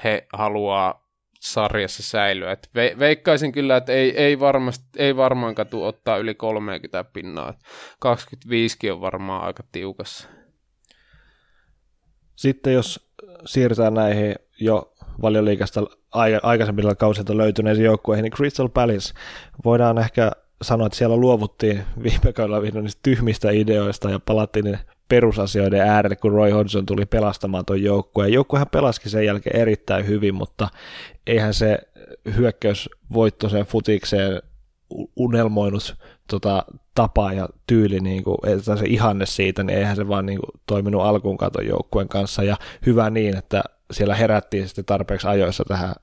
he 0.03 0.27
haluaa 0.33 1.08
sarjassa 1.39 2.03
säilyä. 2.03 2.51
Et 2.51 2.69
ve- 2.77 2.99
veikkaisin 2.99 3.51
kyllä, 3.51 3.77
että 3.77 3.91
ei, 3.91 4.17
ei, 4.17 4.39
varmasti, 4.39 4.85
ei 4.97 5.15
varmaankaan 5.17 5.67
tule 5.67 5.87
ottaa 5.87 6.17
yli 6.17 6.35
30 6.35 7.03
pinnaa. 7.03 7.53
25 7.99 8.91
on 8.91 9.01
varmaan 9.01 9.43
aika 9.43 9.63
tiukassa. 9.71 10.27
Sitten 12.35 12.73
jos 12.73 13.09
siirrytään 13.45 13.93
näihin 13.93 14.35
jo 14.59 14.93
valioliikasta 15.21 15.83
aikaisemmilla 16.43 16.95
kausilta 16.95 17.37
löytyneisiin 17.37 17.85
joukkueihin, 17.85 18.23
niin 18.23 18.33
Crystal 18.33 18.69
Palace 18.69 19.13
voidaan 19.65 19.97
ehkä 19.97 20.31
sanoa, 20.61 20.87
että 20.87 20.97
siellä 20.97 21.17
luovuttiin 21.17 21.83
viime 22.03 22.33
kaudella 22.33 22.81
niistä 22.81 22.99
tyhmistä 23.03 23.51
ideoista 23.51 24.09
ja 24.09 24.19
palattiin 24.19 24.79
perusasioiden 25.09 25.81
äärelle, 25.81 26.15
kun 26.15 26.31
Roy 26.31 26.51
Hodgson 26.51 26.85
tuli 26.85 27.05
pelastamaan 27.05 27.65
tuon 27.65 27.83
joukkueen. 27.83 28.33
Joukkuehan 28.33 28.67
pelasikin 28.67 29.11
sen 29.11 29.25
jälkeen 29.25 29.61
erittäin 29.61 30.07
hyvin, 30.07 30.35
mutta 30.35 30.67
eihän 31.27 31.53
se 31.53 31.77
hyökkäysvoittoiseen 32.35 33.65
futikseen 33.65 34.41
unelmoinut 35.15 35.95
tota, 36.29 36.65
tapa 36.95 37.33
ja 37.33 37.49
tyyli, 37.67 37.99
niin 37.99 38.23
kuin, 38.23 38.37
että 38.43 38.75
se 38.75 38.85
ihanne 38.85 39.25
siitä, 39.25 39.63
niin 39.63 39.77
eihän 39.77 39.95
se 39.95 40.07
vaan 40.07 40.25
niin 40.25 40.39
kuin, 40.39 40.61
toiminut 40.65 41.01
alkuun 41.01 41.37
katon 41.37 41.67
joukkueen 41.67 42.07
kanssa. 42.07 42.43
Ja 42.43 42.57
hyvä 42.85 43.09
niin, 43.09 43.37
että 43.37 43.63
siellä 43.91 44.15
herättiin 44.15 44.67
sitten 44.67 44.85
tarpeeksi 44.85 45.27
ajoissa 45.27 45.63
tähän 45.67 45.95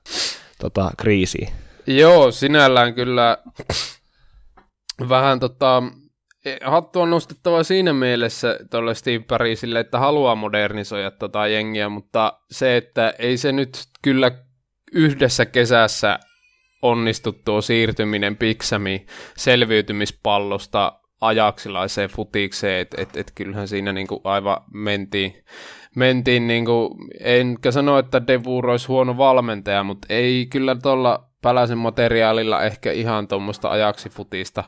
tota, 0.59 0.91
kriisiin. 0.97 1.49
Joo, 1.87 2.31
sinällään 2.31 2.93
kyllä 2.93 3.37
vähän 5.09 5.39
tota, 5.39 5.83
hattu 6.65 7.01
on 7.01 7.09
nostettava 7.09 7.63
siinä 7.63 7.93
mielessä 7.93 8.59
tuolle 8.71 8.95
Steve 8.95 9.19
Parisille, 9.19 9.79
että 9.79 9.99
haluaa 9.99 10.35
modernisoida 10.35 11.11
tota 11.11 11.47
jengiä, 11.47 11.89
mutta 11.89 12.39
se, 12.51 12.77
että 12.77 13.13
ei 13.19 13.37
se 13.37 13.51
nyt 13.51 13.77
kyllä 14.01 14.31
yhdessä 14.91 15.45
kesässä 15.45 16.19
onnistu 16.81 17.31
tuo 17.45 17.61
siirtyminen 17.61 18.37
Piksami 18.37 19.05
selviytymispallosta 19.37 20.99
ajaksilaiseen 21.21 22.09
futikseen, 22.09 22.81
että 22.81 23.01
et, 23.01 23.17
et 23.17 23.31
kyllähän 23.35 23.67
siinä 23.67 23.93
niinku 23.93 24.21
aivan 24.23 24.57
mentiin, 24.73 25.43
mentiin 25.95 26.47
niinku, 26.47 26.97
enkä 27.19 27.71
sano, 27.71 27.97
että 27.97 28.27
Devur 28.27 28.69
olisi 28.69 28.87
huono 28.87 29.17
valmentaja, 29.17 29.83
mutta 29.83 30.07
ei 30.09 30.47
kyllä 30.49 30.75
tuolla 30.75 31.29
Päläsen 31.47 31.77
materiaalilla 31.77 32.63
ehkä 32.63 32.91
ihan 32.91 33.27
tuommoista 33.27 33.69
ajaksifutista 33.69 34.63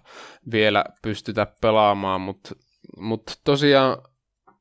vielä 0.52 0.86
pystytä 1.02 1.48
pelaamaan, 1.62 2.22
mutta 2.22 2.56
mut 2.98 3.24
tosiaan 3.44 3.98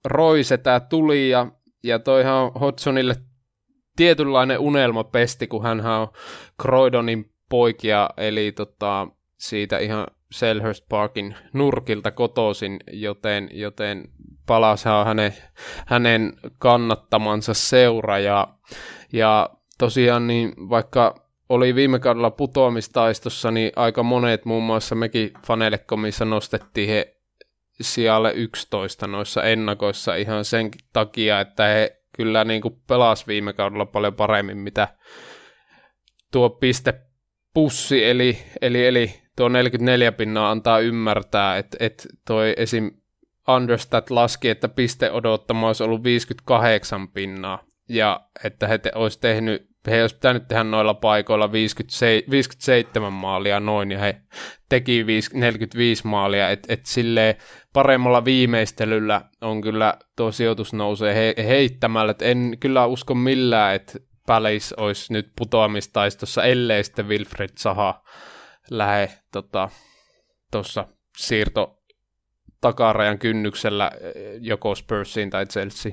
Roise 0.05 0.59
tämä 0.59 0.81
tuli 0.81 1.31
ja, 1.31 1.47
ja 1.83 1.99
toihan 1.99 2.53
Hodsonille 2.53 3.17
tietynlainen 3.97 4.59
unelmapesti, 4.59 5.47
kun 5.47 5.63
hän 5.63 5.87
on 5.87 6.09
Croydonin 6.63 7.33
poikia, 7.49 8.11
eli 8.17 8.53
tota, 8.53 9.09
siitä 9.37 9.79
ihan 9.79 10.07
Selhurst 10.33 10.85
Parkin 10.89 11.37
nurkilta 11.53 12.11
kotoisin, 12.11 12.81
joten, 12.93 13.49
joten 13.53 14.05
palas 14.47 14.87
on 14.87 15.07
hänen, 15.07 15.35
hänen 15.87 16.33
kannattamansa 16.59 17.55
seura, 17.55 18.19
ja, 18.19 18.49
ja 19.13 19.51
tosiaan 19.79 20.27
niin 20.27 20.53
vaikka 20.69 21.28
oli 21.49 21.75
viime 21.75 21.99
kaudella 21.99 22.31
putoamistaistossa, 22.31 23.51
niin 23.51 23.73
aika 23.77 24.03
monet, 24.03 24.45
muun 24.45 24.63
muassa 24.63 24.95
mekin 24.95 25.33
Fanelekomissa 25.47 26.25
nostettiin 26.25 26.89
he 26.89 27.17
sijalle 27.81 28.33
11 28.33 29.07
noissa 29.07 29.43
ennakoissa 29.43 30.15
ihan 30.15 30.45
sen 30.45 30.71
takia, 30.93 31.41
että 31.41 31.67
he 31.67 32.03
kyllä 32.17 32.45
niin 32.45 32.63
kuin 32.63 32.81
pelasi 32.87 33.27
viime 33.27 33.53
kaudella 33.53 33.87
paljon 33.87 34.15
paremmin, 34.15 34.59
mitä 34.59 34.89
tuo 36.33 36.51
piste 36.51 36.95
pussi, 37.55 38.05
eli, 38.05 38.39
eli, 38.63 38.87
eli 38.87 39.15
tuo 39.37 39.49
44 39.49 40.13
pinnaa 40.13 40.51
antaa 40.51 40.81
ymmärtää, 40.81 41.57
että, 41.57 41.77
että 41.81 42.09
toi 42.27 42.55
esim. 42.57 42.91
Understat 43.57 44.11
laski, 44.11 44.49
että 44.49 44.69
piste 44.69 45.11
odottama 45.11 45.67
olisi 45.67 45.83
ollut 45.83 46.03
58 46.03 47.09
pinnaa, 47.09 47.65
ja 47.89 48.21
että 48.45 48.69
he 48.69 48.79
te, 48.79 48.93
olisi 48.95 49.21
tehnyt 49.21 49.69
he 49.87 50.03
olisi 50.03 50.15
pitänyt 50.15 50.49
tehdä 50.49 50.65
noilla 50.65 50.95
paikoilla 50.95 51.53
57, 51.53 52.31
57 52.31 53.13
maalia 53.13 53.61
noin, 53.61 53.91
ja 53.91 53.99
he 53.99 54.21
teki 54.69 55.05
45 55.35 56.07
maalia, 56.07 56.51
että 56.51 56.73
et 56.73 56.87
paremmalla 57.73 58.25
viimeistelyllä 58.25 59.23
on 59.41 59.61
kyllä 59.61 59.95
tuo 60.17 60.33
sijoitus 60.33 60.73
nousee 60.73 61.15
he, 61.15 61.35
heittämällä, 61.47 62.11
että 62.11 62.25
en 62.25 62.57
kyllä 62.61 62.87
usko 62.87 63.15
millään, 63.15 63.75
että 63.75 63.99
Palace 64.27 64.75
olisi 64.77 65.13
nyt 65.13 65.33
putoamistaistossa, 65.37 66.45
ellei 66.45 66.85
sitten 66.85 67.09
Wilfred 67.09 67.51
Saha 67.59 68.03
lähde 68.71 69.13
tuossa 70.51 70.83
tota, 70.83 70.95
siirto 71.17 71.79
takarajan 72.61 73.19
kynnyksellä 73.19 73.91
joko 74.41 74.75
Spursiin 74.75 75.31
tai 75.31 75.47
Chelsea. 75.47 75.93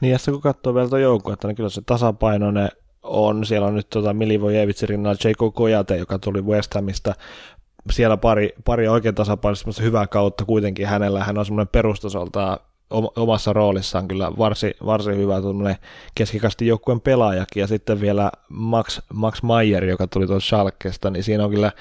Niin, 0.00 0.12
ja 0.12 0.18
kun 0.32 0.40
katsoo 0.40 0.74
vielä 0.74 0.88
tuo 0.88 0.98
joukko, 0.98 1.32
että 1.32 1.48
niin 1.48 1.56
kyllä 1.56 1.68
se 1.68 1.82
tasapainoinen 1.86 2.68
on. 3.02 3.46
Siellä 3.46 3.66
on 3.66 3.74
nyt 3.74 3.90
tota 3.90 4.14
Milivojevitsin 4.14 4.88
rinnalla 4.88 5.18
Jaco 5.24 5.50
Kojate, 5.50 5.96
joka 5.96 6.18
tuli 6.18 6.42
West 6.42 6.74
Hamista. 6.74 7.14
Siellä 7.90 8.16
pari, 8.16 8.54
pari 8.64 8.88
oikein 8.88 9.14
tasapainoista 9.14 9.82
hyvää 9.82 10.06
kautta 10.06 10.44
kuitenkin 10.44 10.86
hänellä. 10.86 11.24
Hän 11.24 11.38
on 11.38 11.46
semmoinen 11.46 11.68
perustasolta 11.72 12.60
omassa 13.16 13.52
roolissaan 13.52 14.08
kyllä 14.08 14.32
varsin, 14.38 14.74
varsin 14.86 15.16
hyvä 15.16 15.36
keskikasti 16.14 16.66
joukkueen 16.66 17.00
pelaajakin. 17.00 17.60
Ja 17.60 17.66
sitten 17.66 18.00
vielä 18.00 18.30
Max, 18.48 19.00
Max 19.14 19.42
Mayer, 19.42 19.84
joka 19.84 20.06
tuli 20.06 20.26
tuossa 20.26 20.48
Schalkesta, 20.48 21.10
niin 21.10 21.24
siinä 21.24 21.44
on 21.44 21.50
kyllä 21.50 21.72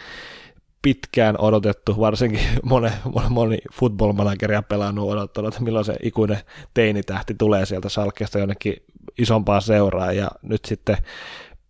pitkään 0.82 1.36
odotettu, 1.40 2.00
varsinkin 2.00 2.40
moni, 2.64 2.90
moni 3.30 3.58
football 3.74 4.12
manageria 4.12 4.62
pelannut 4.62 5.10
odottanut, 5.10 5.54
että 5.54 5.64
milloin 5.64 5.86
se 5.86 5.96
ikuinen 6.04 6.40
teinitähti 6.74 7.36
tulee 7.38 7.66
sieltä 7.66 7.90
Salkesta 7.90 8.40
jonnekin 8.40 8.76
isompaa 9.18 9.62
seuraa, 9.62 10.14
ja 10.14 10.28
nyt 10.42 10.66
sitten 10.66 10.98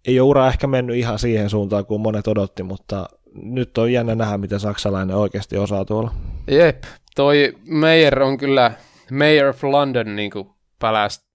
ei 0.07 0.19
ole 0.19 0.29
ura 0.29 0.47
ehkä 0.47 0.67
mennyt 0.67 0.95
ihan 0.95 1.19
siihen 1.19 1.49
suuntaan 1.49 1.85
kuin 1.85 2.01
monet 2.01 2.27
odotti, 2.27 2.63
mutta 2.63 3.05
nyt 3.35 3.77
on 3.77 3.93
jännä 3.93 4.15
nähdä, 4.15 4.37
miten 4.37 4.59
saksalainen 4.59 5.15
oikeasti 5.15 5.57
osaa 5.57 5.85
tuolla. 5.85 6.11
Jep, 6.51 6.83
toi 7.15 7.53
Meyer 7.65 8.23
on 8.23 8.37
kyllä, 8.37 8.71
Mayor 9.11 9.47
of 9.47 9.63
London, 9.63 10.15
niin 10.15 10.31
kuin 10.31 10.49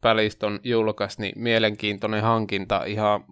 Päliston 0.01 0.61
julkaisi, 0.65 1.21
niin 1.21 1.33
mielenkiintoinen 1.37 2.23
hankinta 2.23 2.85
ihan 2.85 3.25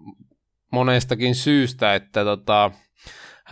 monestakin 0.73 1.35
syystä, 1.35 1.94
että 1.94 2.24
tota, 2.24 2.70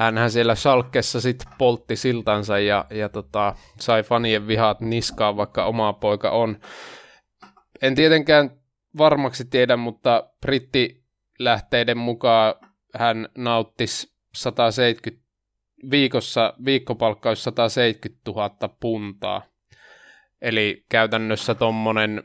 hänhän 0.01 0.31
siellä 0.31 0.55
Schalkessa 0.55 1.21
sitten 1.21 1.53
poltti 1.59 1.97
siltansa 1.97 2.59
ja, 2.59 2.85
ja 2.91 3.09
tota, 3.09 3.55
sai 3.81 4.03
fanien 4.03 4.47
vihat 4.47 4.81
niskaan, 4.81 5.37
vaikka 5.37 5.65
oma 5.65 5.93
poika 5.93 6.31
on. 6.31 6.61
En 7.83 7.95
tietenkään 7.95 8.51
varmaksi 8.99 9.45
tiedä, 9.45 9.77
mutta 9.77 10.31
brittilähteiden 10.41 11.99
mukaan 11.99 12.55
hän 12.95 13.29
nauttisi 13.39 14.15
170 14.35 15.27
viikossa, 15.91 16.55
viikkopalkkaus 16.65 17.45
170 17.45 18.31
000 18.31 18.51
puntaa. 18.81 19.43
Eli 20.43 20.85
käytännössä 20.89 21.55
tuommoinen 21.55 22.23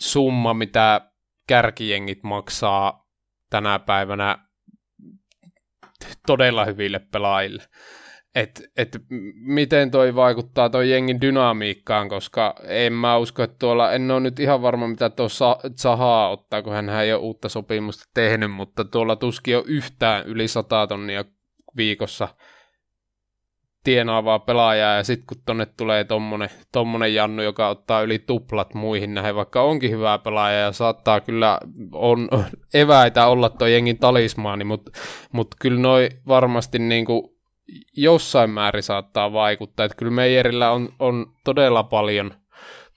summa, 0.00 0.54
mitä 0.54 1.10
kärkijengit 1.46 2.22
maksaa 2.22 3.08
tänä 3.50 3.78
päivänä 3.78 4.49
todella 6.26 6.64
hyville 6.64 7.00
pelaajille. 7.12 7.62
Et, 8.34 8.62
et 8.76 8.98
miten 9.34 9.90
toi 9.90 10.14
vaikuttaa 10.14 10.70
toi 10.70 10.90
jengin 10.90 11.20
dynamiikkaan, 11.20 12.08
koska 12.08 12.54
en 12.64 12.92
mä 12.92 13.16
usko, 13.16 13.42
että 13.42 13.56
tuolla, 13.58 13.92
en 13.92 14.10
ole 14.10 14.20
nyt 14.20 14.40
ihan 14.40 14.62
varma 14.62 14.88
mitä 14.88 15.10
tuo 15.10 15.28
Zahaa 15.76 16.30
ottaa, 16.30 16.62
kun 16.62 16.72
hän 16.72 16.88
ei 16.88 17.12
ole 17.12 17.20
uutta 17.20 17.48
sopimusta 17.48 18.04
tehnyt, 18.14 18.50
mutta 18.50 18.84
tuolla 18.84 19.16
tuskin 19.16 19.56
on 19.56 19.64
yhtään 19.66 20.26
yli 20.26 20.48
100 20.48 20.86
tonnia 20.86 21.24
viikossa 21.76 22.28
tienaavaa 23.84 24.38
pelaajaa, 24.38 24.96
ja 24.96 25.04
sitten 25.04 25.26
kun 25.26 25.42
tonne 25.46 25.66
tulee 25.66 26.04
tommonen, 26.04 26.50
tommonen 26.72 27.14
Jannu, 27.14 27.42
joka 27.42 27.68
ottaa 27.68 28.02
yli 28.02 28.18
tuplat 28.18 28.74
muihin 28.74 29.14
nähden, 29.14 29.34
vaikka 29.34 29.62
onkin 29.62 29.90
hyvää 29.90 30.18
pelaaja 30.18 30.58
ja 30.58 30.72
saattaa 30.72 31.20
kyllä, 31.20 31.60
on 31.92 32.28
eväitä 32.74 33.26
olla 33.26 33.48
tuo 33.48 33.68
jengin 33.68 33.98
talismaani, 33.98 34.64
mutta 34.64 34.90
mut 35.32 35.54
kyllä 35.60 35.80
noi 35.80 36.08
varmasti 36.28 36.78
niinku 36.78 37.36
jossain 37.96 38.50
määrin 38.50 38.82
saattaa 38.82 39.32
vaikuttaa, 39.32 39.86
että 39.86 39.96
kyllä 39.96 40.12
Meijerillä 40.12 40.70
on, 40.70 40.88
on 40.98 41.26
todella 41.44 41.82
paljon 41.82 42.34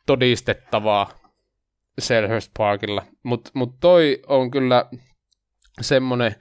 todistettavaa 0.05 1.09
Selhurst 1.99 2.51
Parkilla, 2.57 3.03
mutta 3.23 3.51
mut 3.53 3.79
toi 3.79 4.21
on 4.27 4.51
kyllä 4.51 4.85
semmonen 5.81 6.35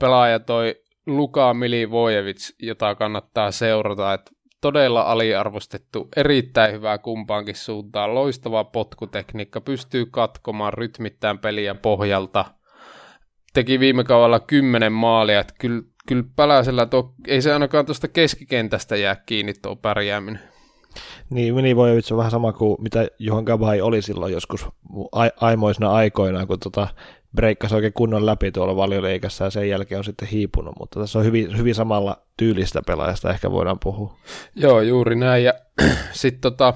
pelaaja 0.00 0.40
toi 0.40 0.74
Luka 1.06 1.54
Milivojevic, 1.54 2.54
jota 2.62 2.94
kannattaa 2.94 3.50
seurata, 3.50 4.14
että 4.14 4.30
todella 4.60 5.02
aliarvostettu, 5.02 6.08
erittäin 6.16 6.72
hyvää 6.72 6.98
kumpaankin 6.98 7.56
suuntaan, 7.56 8.14
loistava 8.14 8.64
potkutekniikka, 8.64 9.60
pystyy 9.60 10.06
katkomaan 10.06 10.72
rytmittäin 10.72 11.38
peliä 11.38 11.74
pohjalta, 11.74 12.44
teki 13.54 13.80
viime 13.80 14.04
kaudella 14.04 14.40
kymmenen 14.40 14.92
maalia, 14.92 15.40
että 15.40 15.54
kyllä, 15.58 15.82
kyllä 16.08 16.24
Päläsellä 16.36 16.86
tuo, 16.86 17.14
ei 17.28 17.42
se 17.42 17.52
ainakaan 17.52 17.86
tuosta 17.86 18.08
keskikentästä 18.08 18.96
jää 18.96 19.16
kiinni 19.26 19.54
tuo 19.62 19.76
pärjääminen. 19.76 20.40
Niin, 21.30 21.54
Milivojevic 21.54 22.12
on 22.12 22.18
vähän 22.18 22.30
sama 22.30 22.52
kuin 22.52 22.82
mitä 22.82 23.08
Johan 23.18 23.44
Gabai 23.44 23.80
oli 23.80 24.02
silloin 24.02 24.32
joskus 24.32 24.66
aimoisena 25.40 25.92
aikoina, 25.92 26.46
kun 26.46 26.58
tota 26.60 26.88
breikkasi 27.36 27.74
oikein 27.74 27.92
kunnon 27.92 28.26
läpi 28.26 28.52
tuolla 28.52 28.76
valioliikassa 28.76 29.44
ja 29.44 29.50
sen 29.50 29.68
jälkeen 29.68 29.98
on 29.98 30.04
sitten 30.04 30.28
hiipunut, 30.28 30.74
mutta 30.78 31.00
tässä 31.00 31.18
on 31.18 31.24
hyvin, 31.24 31.58
hyvin 31.58 31.74
samalla 31.74 32.22
tyylistä 32.36 32.82
pelaajasta 32.86 33.30
ehkä 33.30 33.50
voidaan 33.50 33.78
puhua. 33.82 34.16
Joo, 34.54 34.80
juuri 34.80 35.16
näin. 35.16 35.44
Ja 35.44 35.52
sitten 36.12 36.40
tota, 36.40 36.74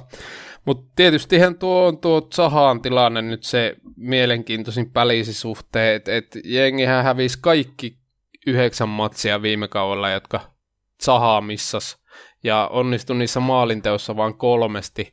mutta 0.64 0.92
tietystihän 0.96 1.58
tuo 1.58 1.86
on 1.86 1.98
tuo 1.98 2.28
Zahaan 2.34 2.82
tilanne 2.82 3.22
nyt 3.22 3.44
se 3.44 3.76
mielenkiintoisin 3.96 4.92
suhteen, 5.32 5.96
että 5.96 6.16
et 6.16 6.38
jengihän 6.44 7.04
hävisi 7.04 7.38
kaikki 7.40 7.98
yhdeksän 8.46 8.88
matsia 8.88 9.42
viime 9.42 9.68
kaudella, 9.68 10.10
jotka 10.10 10.40
Zahaa 11.04 11.40
missas, 11.40 11.98
ja 12.44 12.68
onnistui 12.72 13.16
niissä 13.16 13.40
maalinteossa 13.40 14.16
vain 14.16 14.34
kolmesti. 14.34 15.12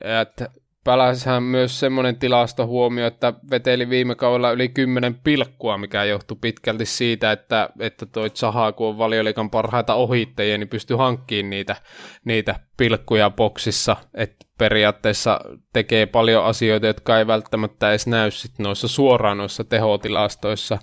Et 0.00 0.61
Päläshän 0.84 1.42
myös 1.42 1.80
semmoinen 1.80 2.16
tilastohuomio, 2.16 3.06
että 3.06 3.32
veteli 3.50 3.88
viime 3.88 4.14
kaudella 4.14 4.50
yli 4.50 4.68
10 4.68 5.14
pilkkua, 5.14 5.78
mikä 5.78 6.04
johtui 6.04 6.36
pitkälti 6.40 6.86
siitä, 6.86 7.32
että, 7.32 7.70
että 7.80 8.06
toi 8.06 8.30
Zaha, 8.30 8.72
kun 8.72 8.88
on 8.88 8.98
valioliikan 8.98 9.50
parhaita 9.50 9.94
ohittajia, 9.94 10.58
niin 10.58 10.68
pystyi 10.68 10.96
hankkimaan 10.96 11.50
niitä, 11.50 11.76
niitä 12.24 12.60
pilkkuja 12.76 13.30
boksissa, 13.30 13.96
että 14.14 14.46
periaatteessa 14.58 15.40
tekee 15.72 16.06
paljon 16.06 16.44
asioita, 16.44 16.86
jotka 16.86 17.18
ei 17.18 17.26
välttämättä 17.26 17.90
edes 17.90 18.06
näy 18.06 18.30
sit 18.30 18.58
noissa 18.58 18.88
suoraan 18.88 19.38
noissa 19.38 19.64
tehotilastoissa. 19.64 20.78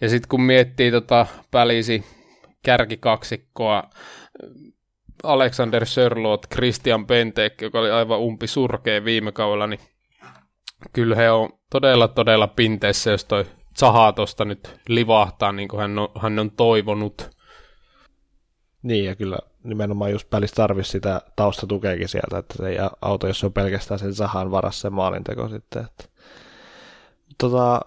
Ja 0.00 0.08
sitten 0.08 0.28
kun 0.28 0.42
miettii 0.42 0.90
tota 0.90 1.26
Pälisi 1.50 2.04
kärkikaksikkoa, 2.62 3.82
Alexander 5.24 5.86
Sörlot, 5.86 6.46
Christian 6.54 7.06
Pentek, 7.06 7.60
joka 7.60 7.80
oli 7.80 7.90
aivan 7.90 8.18
umpi 8.18 8.46
surkea 8.46 9.04
viime 9.04 9.32
kaudella, 9.32 9.66
niin 9.66 9.80
kyllä 10.92 11.16
he 11.16 11.30
on 11.30 11.52
todella, 11.70 12.08
todella 12.08 12.46
pinteessä, 12.46 13.10
jos 13.10 13.24
toi 13.24 13.44
Zaha 13.78 14.12
tuosta 14.12 14.44
nyt 14.44 14.80
livahtaa, 14.88 15.52
niin 15.52 15.68
kuin 15.68 15.80
hän 15.80 15.98
on, 15.98 16.08
hän 16.20 16.38
on 16.38 16.50
toivonut. 16.50 17.30
Niin, 18.82 19.04
ja 19.04 19.16
kyllä 19.16 19.38
nimenomaan 19.64 20.12
just 20.12 20.32
välissä 20.32 20.56
tarvisi 20.56 20.90
sitä 20.90 21.22
taustatukeekin 21.36 22.08
sieltä, 22.08 22.38
että 22.38 22.54
se 22.56 22.68
ei 22.68 22.76
auto, 23.02 23.26
jos 23.26 23.44
on 23.44 23.52
pelkästään 23.52 23.98
sen 23.98 24.14
Zahan 24.14 24.50
varassa 24.50 24.80
se 24.80 24.90
maalinteko 24.90 25.48
sitten. 25.48 25.84
Että. 25.84 26.04
Tota, 27.38 27.80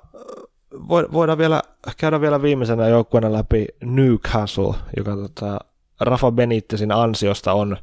voidaan 1.14 1.38
vielä 1.38 1.62
käydä 1.98 2.22
vielä 2.22 2.42
viimeisenä 2.42 2.88
joukkueena 2.88 3.34
läpi 3.34 3.68
Newcastle, 3.84 4.74
joka 4.98 5.16
tota, 5.16 5.60
Rafa 6.00 6.32
Benitezin 6.32 6.92
ansiosta 6.92 7.54
on, 7.54 7.78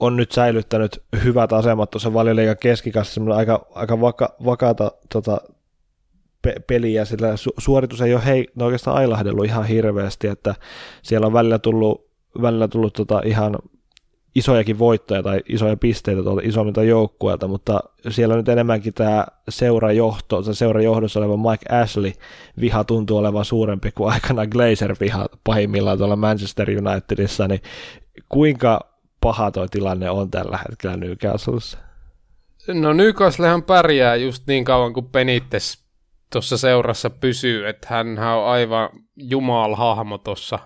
on 0.00 0.16
nyt 0.16 0.32
säilyttänyt 0.32 1.02
hyvät 1.24 1.52
asemat 1.52 1.90
tuossa 1.90 2.14
valioliigan 2.14 2.56
keskikassa, 2.60 3.20
aika, 3.34 3.66
aika 3.74 4.00
vaka, 4.00 4.34
vakaata 4.44 4.92
tota, 5.12 5.40
pe- 6.42 6.60
peliä, 6.66 7.04
sillä 7.04 7.34
su- 7.34 7.54
suoritus 7.58 8.00
ei 8.00 8.14
ole 8.14 8.24
hei, 8.24 8.48
oikeastaan 8.60 8.96
ailahdellut 8.96 9.44
ihan 9.44 9.64
hirveästi, 9.64 10.26
että 10.26 10.54
siellä 11.02 11.26
on 11.26 11.32
välillä 11.32 11.58
tullut, 11.58 12.06
välillä 12.42 12.68
tullut 12.68 12.92
tota 12.92 13.22
ihan 13.24 13.58
isojakin 14.34 14.78
voittoja 14.78 15.22
tai 15.22 15.40
isoja 15.48 15.76
pisteitä 15.76 16.22
tuolta 16.22 16.42
isommilta 16.44 16.82
joukkueilta, 16.82 17.48
mutta 17.48 17.80
siellä 18.08 18.36
nyt 18.36 18.48
enemmänkin 18.48 18.94
tämä 18.94 19.26
seurajohto, 19.48 20.42
se 20.42 20.54
seurajohdossa 20.54 21.20
oleva 21.20 21.36
Mike 21.36 21.74
Ashley 21.74 22.12
viha 22.60 22.84
tuntuu 22.84 23.18
olevan 23.18 23.44
suurempi 23.44 23.92
kuin 23.92 24.12
aikana 24.12 24.46
Glazer 24.46 24.96
viha 25.00 25.26
pahimmillaan 25.44 25.98
tuolla 25.98 26.16
Manchester 26.16 26.68
Unitedissa, 26.70 27.48
niin 27.48 27.60
kuinka 28.28 28.80
paha 29.20 29.50
tuo 29.50 29.68
tilanne 29.68 30.10
on 30.10 30.30
tällä 30.30 30.58
hetkellä 30.68 30.96
Newcastlessa? 30.96 31.78
No 32.68 32.92
Newcastlehan 32.92 33.62
pärjää 33.62 34.16
just 34.16 34.46
niin 34.46 34.64
kauan 34.64 34.92
kuin 34.92 35.06
Penittes 35.06 35.84
tuossa 36.32 36.58
seurassa 36.58 37.10
pysyy, 37.10 37.68
että 37.68 37.86
hän 37.90 38.18
on 38.18 38.46
aivan 38.46 38.88
jumal-hahmo 39.16 40.18
tuossa 40.18 40.58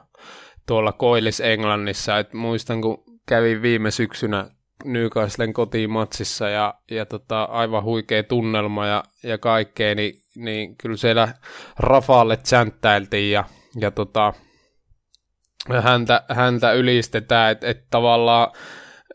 tuolla 0.66 0.93
Koillis 0.93 1.40
Englannissa, 1.40 2.18
että 2.18 2.36
muistan 2.36 2.80
kun 2.80 3.05
kävin 3.27 3.62
viime 3.62 3.90
syksynä 3.90 4.51
Newcastlen 4.85 5.53
kotimatsissa 5.53 6.48
ja, 6.48 6.74
ja 6.90 7.07
tota, 7.07 7.43
aivan 7.43 7.85
huikea 7.85 8.23
tunnelma 8.23 8.86
ja, 8.86 9.05
ja 9.23 9.39
kaikkea, 9.39 9.94
niin, 9.94 10.23
niin 10.36 10.77
kyllä 10.77 10.97
siellä 10.97 11.28
Rafalle 11.78 12.36
tsänttäiltiin 12.36 13.32
ja, 13.32 13.44
ja 13.81 13.90
tota, 13.90 14.32
häntä, 15.82 16.24
häntä 16.28 16.73
ylistetään, 16.73 17.53
että 17.53 17.66
et 17.66 17.85
tavallaan 17.90 18.53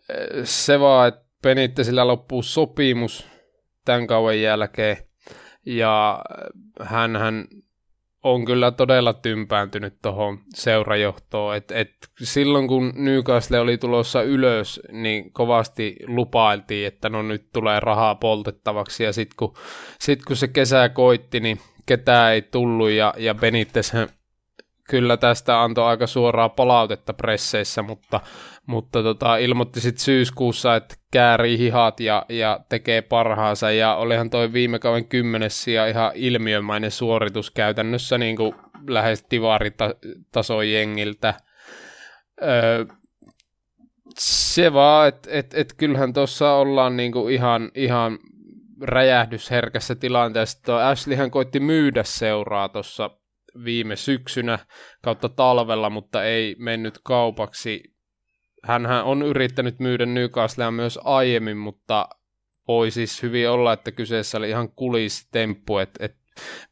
eh, 0.09 0.41
se 0.43 0.79
vaan, 0.79 1.07
että 1.07 1.21
Penittesillä 1.41 2.07
loppuu 2.07 2.43
sopimus 2.43 3.27
tämän 3.85 4.07
kauan 4.07 4.41
jälkeen 4.41 4.97
ja 5.65 6.19
hän 6.81 7.45
on 8.23 8.45
kyllä 8.45 8.71
todella 8.71 9.13
tympääntynyt 9.13 9.93
tuohon 10.01 10.39
seurajohtoon. 10.53 11.55
Et, 11.55 11.71
et 11.71 11.91
silloin 12.23 12.67
kun 12.67 12.93
Newcastle 12.95 13.59
oli 13.59 13.77
tulossa 13.77 14.21
ylös, 14.21 14.81
niin 14.91 15.33
kovasti 15.33 15.95
lupailtiin, 16.07 16.87
että 16.87 17.09
no 17.09 17.21
nyt 17.21 17.51
tulee 17.53 17.79
rahaa 17.79 18.15
poltettavaksi. 18.15 19.03
Ja 19.03 19.13
sitten 19.13 19.35
kun, 19.37 19.53
sit 19.99 20.25
kun 20.25 20.35
se 20.35 20.47
kesä 20.47 20.89
koitti, 20.89 21.39
niin 21.39 21.59
ketään 21.85 22.33
ei 22.33 22.41
tullut 22.41 22.89
ja, 22.89 23.13
ja 23.17 23.35
Benitez 23.35 23.93
kyllä 24.91 25.17
tästä 25.17 25.63
antoi 25.63 25.85
aika 25.85 26.07
suoraa 26.07 26.49
palautetta 26.49 27.13
presseissä, 27.13 27.81
mutta, 27.81 28.19
mutta 28.67 29.03
tota, 29.03 29.37
ilmoitti 29.37 29.81
sitten 29.81 30.03
syyskuussa, 30.03 30.75
että 30.75 30.95
käärii 31.11 31.57
hihat 31.57 31.99
ja, 31.99 32.25
ja 32.29 32.59
tekee 32.69 33.01
parhaansa, 33.01 33.71
ja 33.71 33.95
olihan 33.95 34.29
toi 34.29 34.53
viime 34.53 34.79
kauden 34.79 35.07
kymmenes 35.07 35.67
ja 35.67 35.87
ihan 35.87 36.11
ilmiömäinen 36.15 36.91
suoritus 36.91 37.51
käytännössä 37.51 38.17
niin 38.17 38.35
kuin 38.35 38.53
lähes 38.87 39.25
divaritason 39.31 40.69
jengiltä. 40.71 41.33
Öö, 42.41 42.85
se 44.19 44.73
vaan, 44.73 45.07
että 45.07 45.29
et, 45.31 45.53
et 45.53 45.73
kyllähän 45.77 46.13
tuossa 46.13 46.53
ollaan 46.53 46.97
niinku 46.97 47.27
ihan, 47.27 47.71
ihan 47.75 48.19
räjähdysherkässä 48.81 49.95
tilanteessa. 49.95 50.63
Tuo 50.65 50.75
Ashleyhän 50.75 51.31
koitti 51.31 51.59
myydä 51.59 52.03
seuraa 52.03 52.69
tuossa 52.69 53.09
viime 53.63 53.95
syksynä 53.95 54.59
kautta 55.01 55.29
talvella, 55.29 55.89
mutta 55.89 56.23
ei 56.23 56.55
mennyt 56.59 56.99
kaupaksi. 57.03 57.90
Hänhän 58.63 59.03
on 59.03 59.21
yrittänyt 59.21 59.79
myydä 59.79 60.05
Newcastlea 60.05 60.71
myös 60.71 60.99
aiemmin, 61.03 61.57
mutta 61.57 62.09
voi 62.67 62.91
siis 62.91 63.23
hyvin 63.23 63.49
olla, 63.49 63.73
että 63.73 63.91
kyseessä 63.91 64.37
oli 64.37 64.49
ihan 64.49 64.69
kulistemppu, 64.75 65.77
että, 65.77 66.05
että 66.05 66.21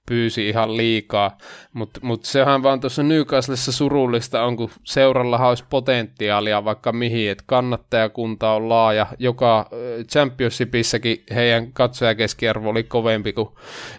pyysi 0.06 0.49
ihan 0.49 0.78
liikaa, 0.78 1.38
mutta 1.74 1.99
mut 2.03 2.26
sehän 2.26 2.64
vaan 2.64 2.80
tuossa 2.80 3.03
Newcastlessa 3.03 3.72
surullista 3.72 4.44
on, 4.44 4.57
kun 4.57 4.70
seuralla 4.84 5.48
olisi 5.48 5.66
potentiaalia 5.70 6.66
vaikka 6.66 6.91
mihin, 6.91 7.32
että 7.32 7.44
kannattajakunta 7.48 8.52
on 8.52 8.70
laaja, 8.70 9.07
joka 9.20 9.70
Championshipissäkin 10.11 11.24
heidän 11.36 11.74
katsojakeskiarvo 11.74 12.70
oli 12.70 12.84
kovempi 12.84 13.34
kuin 13.34 13.49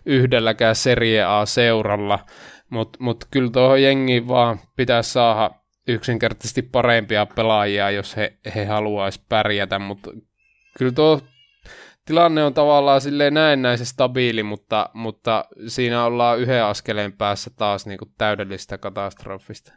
yhdelläkään 0.06 0.76
Serie 0.76 1.24
A-seuralla, 1.24 2.18
mutta 2.70 2.98
mut 3.02 3.24
kyllä 3.30 3.50
tuohon 3.50 3.82
jengiin 3.82 4.28
vaan 4.28 4.60
pitää 4.76 5.02
saada 5.02 5.59
yksinkertaisesti 5.92 6.62
parempia 6.62 7.26
pelaajia, 7.26 7.90
jos 7.90 8.16
he, 8.16 8.38
he 8.54 8.64
haluaisi 8.64 9.20
pärjätä, 9.28 9.78
mutta 9.78 10.10
kyllä 10.78 10.92
tuo 10.92 11.20
tilanne 12.04 12.44
on 12.44 12.54
tavallaan 12.54 13.00
silleen 13.00 13.34
näennäisen 13.34 13.86
stabiili, 13.86 14.42
mutta, 14.42 14.90
mutta 14.94 15.44
siinä 15.66 16.04
ollaan 16.04 16.38
yhden 16.38 16.64
askeleen 16.64 17.12
päässä 17.12 17.50
taas 17.56 17.86
niin 17.86 17.98
kuin 17.98 18.10
täydellistä 18.18 18.78
katastrofista. 18.78 19.72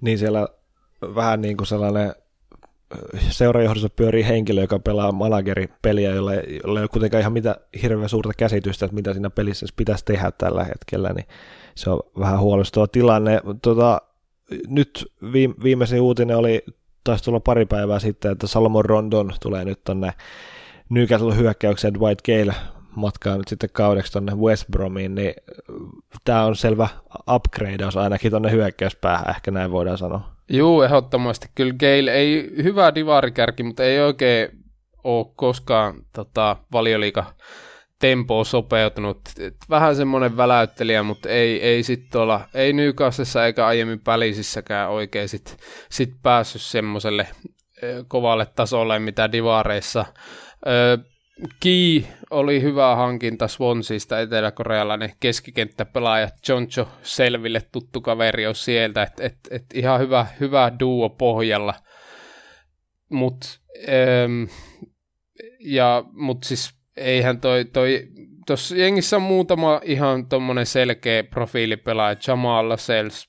Niin 0.00 0.18
siellä 0.18 0.48
vähän 1.14 1.40
niin 1.40 1.56
kuin 1.56 1.66
sellainen 1.66 2.14
seurajohdossa 3.30 3.88
pyörii 3.88 4.26
henkilö, 4.26 4.60
joka 4.60 4.78
pelaa 4.78 5.12
peliä, 5.82 6.10
jolla, 6.10 6.34
jolla 6.34 6.80
ei 6.80 6.82
ole 6.82 6.88
kuitenkaan 6.88 7.20
ihan 7.20 7.32
mitä 7.32 7.56
hirveän 7.82 8.08
suurta 8.08 8.32
käsitystä, 8.36 8.86
että 8.86 8.94
mitä 8.94 9.12
siinä 9.12 9.30
pelissä 9.30 9.66
pitäisi 9.76 10.04
tehdä 10.04 10.30
tällä 10.30 10.64
hetkellä, 10.64 11.12
niin 11.12 11.26
se 11.74 11.90
on 11.90 12.00
vähän 12.18 12.40
huolestuttava 12.40 12.86
tilanne. 12.86 13.40
Tota, 13.62 14.00
nyt 14.68 15.12
viimeisin 15.62 16.00
uutinen 16.00 16.36
oli, 16.36 16.64
taisi 17.04 17.24
tulla 17.24 17.40
pari 17.40 17.66
päivää 17.66 17.98
sitten, 17.98 18.32
että 18.32 18.46
Salomon 18.46 18.84
Rondon 18.84 19.32
tulee 19.42 19.64
nyt 19.64 19.84
tonne 19.84 20.12
Newcastle 20.88 21.36
hyökkäykseen 21.36 21.94
Dwight 21.94 22.20
Gale 22.26 22.54
matkaa 22.96 23.36
nyt 23.36 23.48
sitten 23.48 23.70
kaudeksi 23.72 24.12
tuonne 24.12 24.34
West 24.34 24.64
Bromiin, 24.70 25.14
niin 25.14 25.34
tämä 26.24 26.44
on 26.44 26.56
selvä 26.56 26.88
upgradeaus 27.34 27.96
ainakin 27.96 28.30
tuonne 28.30 28.50
hyökkäyspäähän, 28.50 29.30
ehkä 29.30 29.50
näin 29.50 29.70
voidaan 29.70 29.98
sanoa. 29.98 30.34
Juu, 30.48 30.82
ehdottomasti. 30.82 31.48
Kyllä 31.54 31.74
Gale 31.74 32.12
ei 32.12 32.52
hyvä 32.62 32.94
divarikärki, 32.94 33.62
mutta 33.62 33.84
ei 33.84 34.00
oikein 34.00 34.48
ole 35.04 35.26
koskaan 35.36 35.94
tota, 36.12 36.56
valioliika 36.72 37.34
tempoa 38.04 38.44
sopeutunut. 38.44 39.20
Et 39.38 39.56
vähän 39.70 39.96
semmoinen 39.96 40.36
väläyttelijä, 40.36 41.02
mutta 41.02 41.28
ei, 41.28 41.62
ei 41.62 41.82
sitten 41.82 42.20
olla, 42.20 42.40
ei 42.54 42.72
Newcastlessa 42.72 43.46
eikä 43.46 43.66
aiemmin 43.66 44.00
pälisissäkään 44.00 44.90
oikein 44.90 45.28
sit, 45.28 45.56
sit 45.90 46.10
päässyt 46.22 46.62
semmoiselle 46.62 47.26
kovalle 48.08 48.46
tasolle, 48.46 48.98
mitä 48.98 49.32
divareissa. 49.32 50.04
Ki 51.60 52.08
oli 52.30 52.62
hyvä 52.62 52.96
hankinta 52.96 53.48
Swansista 53.48 54.20
etelä-korealainen 54.20 55.12
keskikenttäpelaaja 55.20 56.28
Joncho 56.48 56.88
Selville 57.02 57.62
tuttu 57.72 58.00
kaveri 58.00 58.46
on 58.46 58.54
sieltä, 58.54 59.02
että 59.02 59.24
et, 59.24 59.38
et 59.50 59.64
ihan 59.74 60.00
hyvä, 60.00 60.26
hyvä 60.40 60.72
duo 60.80 61.10
pohjalla. 61.10 61.74
Mutta 63.10 63.46
ja, 65.60 66.04
mut 66.12 66.44
siis 66.44 66.83
eihän 66.96 67.40
toi, 67.40 67.64
toi 67.64 68.08
tuossa 68.46 68.76
jengissä 68.76 69.16
on 69.16 69.22
muutama 69.22 69.80
ihan 69.84 70.28
tommonen 70.28 70.66
selkeä 70.66 71.24
profiilipelaaja, 71.24 72.16
Jamal 72.28 72.68
Lascelles, 72.68 73.28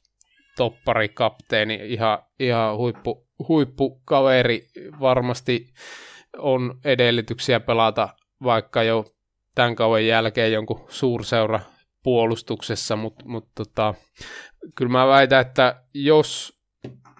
toppari, 0.57 1.09
kapteeni, 1.09 1.79
ihan, 1.83 2.19
ihan 2.39 2.77
huippu, 2.77 3.27
huippukaveri, 3.47 4.67
varmasti 4.99 5.67
on 6.37 6.79
edellytyksiä 6.85 7.59
pelata 7.59 8.09
vaikka 8.43 8.83
jo 8.83 9.05
tämän 9.55 9.75
kauan 9.75 10.05
jälkeen 10.05 10.53
jonkun 10.53 10.85
suurseura 10.89 11.59
puolustuksessa, 12.03 12.95
mutta 12.95 13.25
mut 13.27 13.47
tota, 13.55 13.93
kyllä 14.75 14.91
mä 14.91 15.07
väitän, 15.07 15.41
että 15.41 15.83
jos 15.93 16.59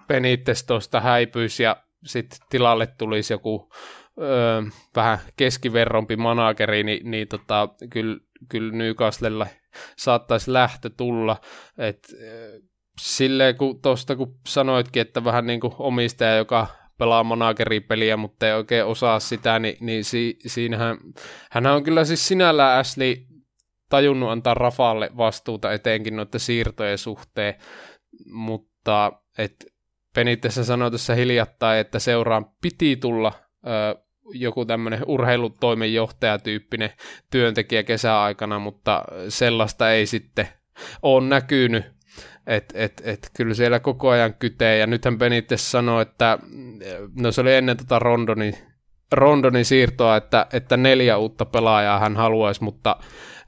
Benitez 0.06 0.62
tuosta 0.66 1.00
häipyisi 1.00 1.62
ja 1.62 1.76
sitten 2.04 2.38
tilalle 2.50 2.86
tulisi 2.86 3.32
joku 3.32 3.72
öö, 4.20 4.62
vähän 4.96 5.18
keskiverrompi 5.36 6.16
manageri, 6.16 6.82
niin, 6.82 7.10
niin 7.10 7.28
tota, 7.28 7.68
kyllä, 7.90 8.18
kyllä 8.48 8.72
Newcastlella 8.72 9.46
saattaisi 9.96 10.52
lähtö 10.52 10.90
tulla. 10.96 11.36
Et, 11.78 12.08
silleen 13.00 13.56
kun 13.56 13.82
tuosta 13.82 14.16
kun 14.16 14.38
sanoitkin, 14.46 15.00
että 15.00 15.24
vähän 15.24 15.46
niin 15.46 15.60
kuin 15.60 15.72
omistaja, 15.78 16.36
joka 16.36 16.66
pelaa 16.98 17.24
manageripeliä, 17.24 18.16
mutta 18.16 18.46
ei 18.46 18.52
oikein 18.52 18.84
osaa 18.84 19.20
sitä, 19.20 19.58
niin, 19.58 19.76
niin 19.80 20.04
si, 20.04 20.38
siinähän, 20.46 20.98
hän 21.50 21.66
on 21.66 21.82
kyllä 21.82 22.04
siis 22.04 22.28
sinällään 22.28 22.78
Ashley 22.80 23.16
tajunnut 23.88 24.30
antaa 24.30 24.54
Rafalle 24.54 25.10
vastuuta 25.16 25.72
etenkin 25.72 26.16
noiden 26.16 26.40
siirtojen 26.40 26.98
suhteen, 26.98 27.54
mutta 28.26 29.12
et 29.38 29.66
Penitessä 30.14 30.64
sanoi 30.64 30.90
tässä 30.90 31.14
hiljattain, 31.14 31.80
että 31.80 31.98
seuraan 31.98 32.46
piti 32.62 32.96
tulla 32.96 33.32
ö, 33.66 34.05
joku 34.32 34.64
tämmöinen 34.64 35.00
urheilutoimenjohtajatyyppinen 35.06 36.90
työntekijä 37.30 37.82
kesäaikana, 37.82 38.58
mutta 38.58 39.04
sellaista 39.28 39.92
ei 39.92 40.06
sitten 40.06 40.48
ole 41.02 41.28
näkynyt. 41.28 41.84
Et, 42.46 42.72
et, 42.74 43.02
et, 43.04 43.30
kyllä 43.36 43.54
siellä 43.54 43.80
koko 43.80 44.08
ajan 44.08 44.34
kytee, 44.34 44.78
ja 44.78 44.86
nythän 44.86 45.18
Benitez 45.18 45.60
sanoi, 45.60 46.02
että 46.02 46.38
no 47.20 47.32
se 47.32 47.40
oli 47.40 47.54
ennen 47.54 47.76
tota 47.76 47.98
Rondonin, 47.98 48.54
Rondonin 49.12 49.64
siirtoa, 49.64 50.16
että, 50.16 50.46
että 50.52 50.76
neljä 50.76 51.16
uutta 51.16 51.44
pelaajaa 51.44 51.98
hän 51.98 52.16
haluaisi, 52.16 52.64
mutta 52.64 52.96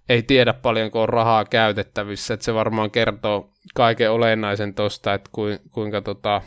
ei 0.09 0.23
tiedä 0.23 0.53
paljonko 0.53 1.03
on 1.03 1.09
rahaa 1.09 1.45
käytettävissä, 1.45 2.35
että 2.35 2.45
se 2.45 2.55
varmaan 2.55 2.91
kertoo 2.91 3.53
kaiken 3.75 4.11
olennaisen 4.11 4.75
tosta, 4.75 5.15
että 5.15 5.31
kuinka 5.71 6.01
tota, 6.01 6.43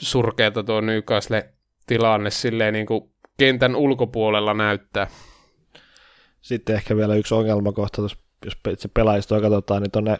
surkeata 0.00 0.62
tuo 0.62 0.80
Newcastle 0.80 1.50
tilanne 1.86 2.30
silleen 2.30 2.74
niin 2.74 2.86
kuin 2.86 3.10
kentän 3.40 3.76
ulkopuolella 3.76 4.54
näyttää. 4.54 5.06
Sitten 6.40 6.76
ehkä 6.76 6.96
vielä 6.96 7.14
yksi 7.14 7.34
ongelmakohta, 7.34 8.02
jos 8.02 8.16
se 8.78 8.88
pelaajistoa 8.88 9.40
katsotaan, 9.40 9.82
niin 9.82 9.90
tuonne 9.90 10.18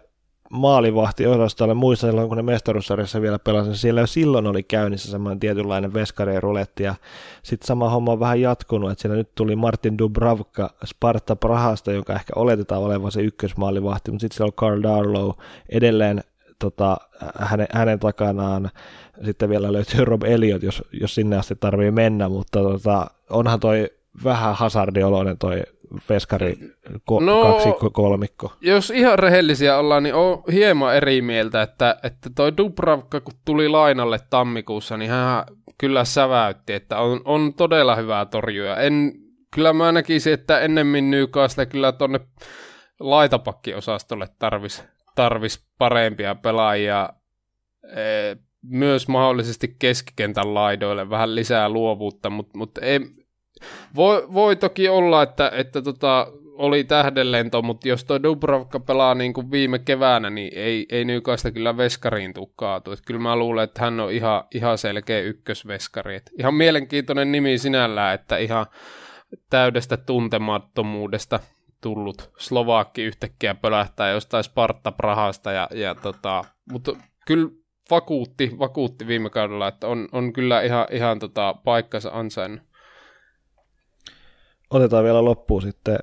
maalivahti 0.51 1.27
osastolle 1.27 1.75
muissa 1.75 2.07
silloin, 2.07 2.29
kun 2.29 2.37
ne 2.37 2.43
mestaruussarjassa 2.43 3.23
vielä 3.23 3.39
pelasin, 3.39 3.77
siellä 3.77 4.01
jo 4.01 4.07
silloin 4.07 4.47
oli 4.47 4.63
käynnissä 4.63 5.11
semmoinen 5.11 5.41
tietynlainen 5.41 5.93
ruletti 6.41 6.83
ja 6.83 6.95
sitten 7.43 7.67
sama 7.67 7.91
homma 7.91 8.13
on 8.13 8.21
vähän 8.21 8.41
jatkunut, 8.41 8.91
että 8.91 9.03
siellä 9.03 9.17
nyt 9.17 9.35
tuli 9.35 9.57
Martin 9.57 9.99
Dubravka 9.99 10.71
Sparta 10.85 11.37
Prahasta, 11.37 11.93
joka 11.93 12.15
ehkä 12.15 12.33
oletetaan 12.37 12.83
olevan 12.83 13.13
se 13.13 13.23
ykkösmaalivahti, 13.23 14.11
mutta 14.11 14.23
sitten 14.23 14.37
siellä 14.37 14.49
on 14.49 14.69
Carl 14.69 14.83
Darlow 14.83 15.31
edelleen 15.69 16.25
tota, 16.61 16.97
hänen, 17.39 17.67
hänen 17.73 17.99
takanaan, 17.99 18.71
sitten 19.25 19.49
vielä 19.49 19.73
löytyy 19.73 20.05
Rob 20.05 20.23
Elliot, 20.23 20.63
jos, 20.63 20.83
jos 20.93 21.15
sinne 21.15 21.39
asti 21.39 21.57
tarvii 21.61 21.91
mennä, 21.91 22.29
mutta 22.29 22.59
tota, 22.59 23.07
onhan 23.31 23.61
toi 23.61 23.91
vähän 24.25 24.55
hazardioloinen 24.55 25.39
toi 25.39 25.63
veskari 26.09 26.59
ko- 27.11 27.25
no, 27.25 27.43
kaksi 27.43 27.69
kolmikko. 27.93 28.53
Jos 28.61 28.91
ihan 28.91 29.19
rehellisiä 29.19 29.79
ollaan, 29.79 30.03
niin 30.03 30.15
on 30.15 30.43
hieman 30.53 30.97
eri 30.97 31.23
mieltä, 31.23 31.63
että, 31.63 31.97
että 32.03 32.31
toi 32.35 32.57
Dubravka, 32.57 33.21
kun 33.21 33.35
tuli 33.45 33.69
lainalle 33.69 34.19
tammikuussa, 34.31 34.97
niin 34.97 35.11
hän 35.11 35.45
kyllä 35.79 36.05
säväytti, 36.05 36.73
että 36.73 36.99
on, 36.99 37.21
on 37.25 37.55
todella 37.55 37.97
hyvää 37.97 38.27
torjuja. 38.27 38.77
En, 38.77 39.13
kyllä 39.55 39.73
mä 39.73 39.93
näkisin, 39.93 40.33
että 40.33 40.61
ennemmin 40.61 41.11
Newcastle 41.11 41.67
kyllä 41.67 41.93
tonne 41.93 42.21
laitapakkiosastolle 43.01 44.29
tarvis, 44.39 44.85
tarvis 45.21 45.65
parempia 45.79 46.35
pelaajia. 46.35 47.09
E, 47.85 48.37
myös 48.63 49.09
mahdollisesti 49.09 49.77
keskikentän 49.79 50.55
laidoille 50.55 51.11
vähän 51.11 51.35
lisää 51.35 51.69
luovuutta, 51.69 52.31
mutta, 52.31 52.59
mutta 52.59 52.81
ei, 52.81 53.01
voi, 53.95 54.27
voi 54.33 54.57
toki 54.57 54.89
olla, 54.89 55.23
että, 55.23 55.53
että 55.55 55.83
tota, 55.83 56.27
oli 56.53 56.85
tähdenlento, 56.85 57.63
mutta 57.63 57.89
jos 57.89 58.05
tuo 58.05 58.23
Dubrovka 58.23 58.81
pelaa 58.81 59.15
niin 59.15 59.33
kuin 59.33 59.51
viime 59.51 59.79
keväänä, 59.79 60.31
niin 60.31 60.53
ei, 60.57 60.87
ei 60.91 61.05
Nykaista 61.05 61.51
kyllä 61.51 61.77
veskariin. 61.77 62.35
Et 62.93 63.01
kyllä 63.07 63.21
mä 63.21 63.37
luulen, 63.37 63.65
että 63.65 63.83
hän 63.85 64.01
on 64.01 64.13
ihan, 64.13 64.45
ihan 64.55 64.79
selkeä 64.79 65.21
ykkösveskari. 65.21 66.17
Et 66.17 66.31
ihan 66.39 66.55
mielenkiintoinen 66.55 67.33
nimi 67.33 67.59
sinällään, 67.59 68.15
että 68.15 68.37
ihan 68.37 68.67
täydestä 69.51 69.97
tuntemattomuudesta 69.97 71.41
tullut 71.81 72.31
Slovaakki 72.39 73.03
yhtäkkiä 73.03 73.55
pölähtää 73.55 74.11
jostain 74.11 74.45
Sparta 74.45 74.93
Prahasta. 74.93 75.53
Ja, 75.53 75.69
ja 75.75 75.95
tota, 75.95 76.45
mutta 76.73 76.93
kyllä 77.27 77.51
vakuutti, 77.91 78.57
vakuutti 78.59 79.07
viime 79.07 79.31
kaudella, 79.31 79.69
että 79.69 79.87
on, 79.87 80.09
on 80.13 80.33
kyllä 80.33 80.63
ihan, 80.63 80.87
ihan 80.91 81.19
tota, 81.19 81.55
paikkansa 81.65 82.11
ansainnut. 82.13 82.61
Otetaan 84.71 85.05
vielä 85.05 85.25
loppuun 85.25 85.63
sitten, 85.63 85.99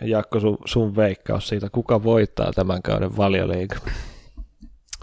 Jakko, 0.00 0.40
sun, 0.40 0.58
sun 0.64 0.96
veikkaus 0.96 1.48
siitä, 1.48 1.68
kuka 1.70 2.02
voittaa 2.02 2.52
tämän 2.52 2.82
kauden 2.82 3.16
valioliiga? 3.16 3.76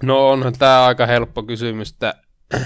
No 0.01 0.29
onhan 0.29 0.53
tämä 0.59 0.85
aika 0.85 1.05
helppo 1.05 1.43
kysymys, 1.43 1.91
että 1.91 2.13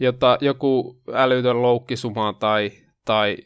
jota 0.00 0.38
joku 0.40 1.00
älytön 1.12 1.62
loukkisuma 1.62 2.32
tai, 2.32 2.72
tai 3.04 3.36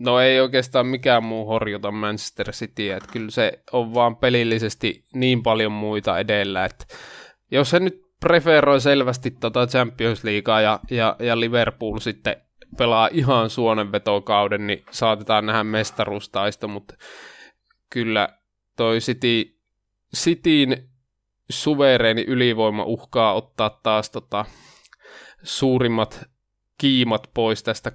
no 0.00 0.20
ei 0.20 0.40
oikeastaan 0.40 0.86
mikään 0.86 1.24
muu 1.24 1.46
horjuta 1.46 1.90
Manchester 1.90 2.52
Cityä, 2.52 2.96
että 2.96 3.12
kyllä 3.12 3.30
se 3.30 3.62
on 3.72 3.94
vaan 3.94 4.16
pelillisesti 4.16 5.04
niin 5.14 5.42
paljon 5.42 5.72
muita 5.72 6.18
edellä, 6.18 6.64
että 6.64 6.84
jos 7.50 7.70
se 7.70 7.80
nyt 7.80 8.02
preferoi 8.20 8.80
selvästi 8.80 9.30
tota 9.30 9.66
Champions 9.66 10.24
Leaguea 10.24 10.60
ja, 10.60 10.80
ja, 10.90 11.16
ja 11.18 11.40
Liverpool 11.40 11.98
sitten 11.98 12.36
pelaa 12.78 13.08
ihan 13.12 13.50
suonenvetokauden, 13.50 14.66
niin 14.66 14.84
saatetaan 14.90 15.46
nähdä 15.46 15.64
mestaruustaisto, 15.64 16.68
mutta 16.68 16.94
kyllä 17.90 18.28
toi 18.76 18.98
City, 18.98 19.58
Cityin 20.16 20.88
suvereeni 21.50 22.24
ylivoima 22.28 22.84
uhkaa 22.84 23.34
ottaa 23.34 23.80
taas 23.82 24.10
tota, 24.10 24.44
suurimmat 25.42 26.24
kiimat 26.78 27.30
pois 27.34 27.62
tästä 27.62 27.92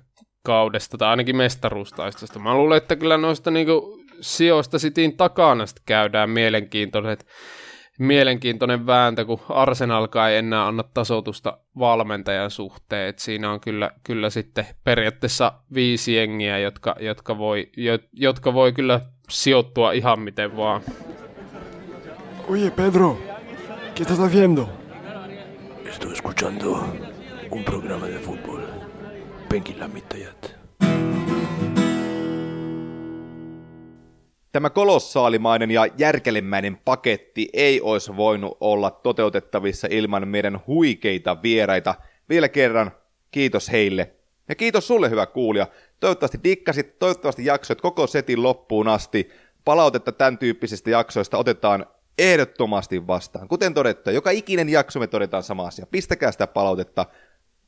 kaudesta, 0.48 0.98
tai 0.98 1.10
ainakin 1.10 1.36
mestaruustaistosta. 1.36 2.40
Mä 2.40 2.54
luulen, 2.54 2.78
että 2.78 2.96
kyllä 2.96 3.18
noista 3.18 3.52
niinku 3.52 4.00
sijoista 4.22 4.78
Cityin 4.78 5.18
takana 5.18 5.66
käydään 5.86 6.30
mielenkiintoiset 6.30 7.26
mielenkiintoinen 8.00 8.88
vääntö, 8.88 9.26
kun 9.26 9.40
Arsenalkaan 9.50 10.32
ei 10.32 10.38
enää 10.38 10.68
anna 10.68 10.84
tasotusta 10.94 11.58
valmentajan 11.80 12.52
suhteen. 12.52 13.10
Et 13.10 13.20
siinä 13.20 13.52
on 13.52 13.60
kyllä, 13.60 13.92
kyllä 14.04 14.30
sitten 14.30 14.66
periaatteessa 14.84 15.54
viisi 15.74 16.16
jengiä, 16.16 16.60
jotka, 16.60 16.96
jotka, 17.00 17.38
voi, 17.38 17.70
jo, 17.78 18.00
jotka 18.14 18.54
voi 18.54 18.72
kyllä 18.72 19.02
sijoittua 19.30 19.92
ihan 19.92 20.20
miten 20.20 20.58
vaan. 20.58 20.82
Oye, 22.48 22.72
Pedro, 22.72 23.18
¿qué 23.96 24.04
estás 24.04 24.20
haciendo? 24.20 24.70
Estoy 25.86 26.14
escuchando 26.14 26.80
un 27.52 27.64
programa 27.64 28.08
de 28.08 28.20
fútbol. 28.20 28.67
Penkin 29.50 29.80
lämmittäjät. 29.80 30.56
Tämä 34.52 34.70
kolossaalimainen 34.70 35.72
ja 35.72 35.88
järkelemäinen 35.98 36.78
paketti 36.86 37.50
ei 37.54 37.82
olisi 37.82 38.16
voinut 38.16 38.58
olla 38.60 38.92
toteutettavissa 38.92 39.88
ilman 39.92 40.28
meidän 40.28 40.60
huikeita 40.68 41.42
vieraita. 41.44 41.96
Vielä 42.30 42.50
kerran 42.50 42.92
kiitos 43.32 43.72
heille. 43.72 44.12
Ja 44.50 44.56
kiitos 44.56 44.88
sulle 44.88 45.10
hyvä 45.10 45.26
kuulija. 45.26 45.68
Toivottavasti 46.00 46.40
dikkasit, 46.44 47.00
toivottavasti 47.00 47.46
jaksoit 47.46 47.82
koko 47.82 48.08
setin 48.08 48.44
loppuun 48.44 48.88
asti. 48.88 49.30
Palautetta 49.66 50.12
tämän 50.12 50.38
tyyppisistä 50.38 50.90
jaksoista 50.90 51.38
otetaan 51.38 51.86
ehdottomasti 52.18 53.08
vastaan. 53.08 53.48
Kuten 53.48 53.74
todettu, 53.74 54.10
joka 54.10 54.32
ikinen 54.32 54.70
jakso 54.70 55.00
me 55.00 55.08
todetaan 55.08 55.44
sama 55.44 55.68
asia. 55.68 55.86
Pistäkää 55.92 56.32
sitä 56.32 56.48
palautetta 56.48 57.06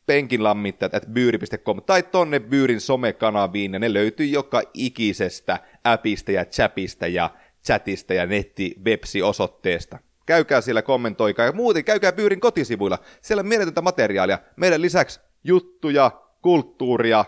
penkinlammittajat 0.10 0.94
at 0.94 1.06
byyri.com 1.14 1.82
tai 1.86 2.04
tonne 2.04 2.40
Byyrin 2.40 2.82
somekanaviin, 2.82 3.74
ja 3.74 3.80
ne 3.80 3.94
löytyy 3.94 4.26
joka 4.26 4.62
ikisestä 4.74 5.60
appista 5.84 6.32
ja 6.32 6.46
chapista 6.46 7.08
ja 7.08 7.30
chatista 7.66 8.14
ja 8.14 8.26
netti 8.26 8.76
osoitteesta 9.24 10.00
Käykää 10.26 10.62
siellä, 10.62 10.82
kommentoikaa 10.82 11.46
ja 11.46 11.52
muuten 11.52 11.86
käykää 11.86 12.12
Byyrin 12.12 12.40
kotisivuilla. 12.40 12.98
Siellä 13.22 13.42
on 13.42 13.48
mieletöntä 13.48 13.82
materiaalia. 13.82 14.40
Meidän 14.56 14.82
lisäksi 14.82 15.20
juttuja, 15.44 16.12
kulttuuria, 16.42 17.26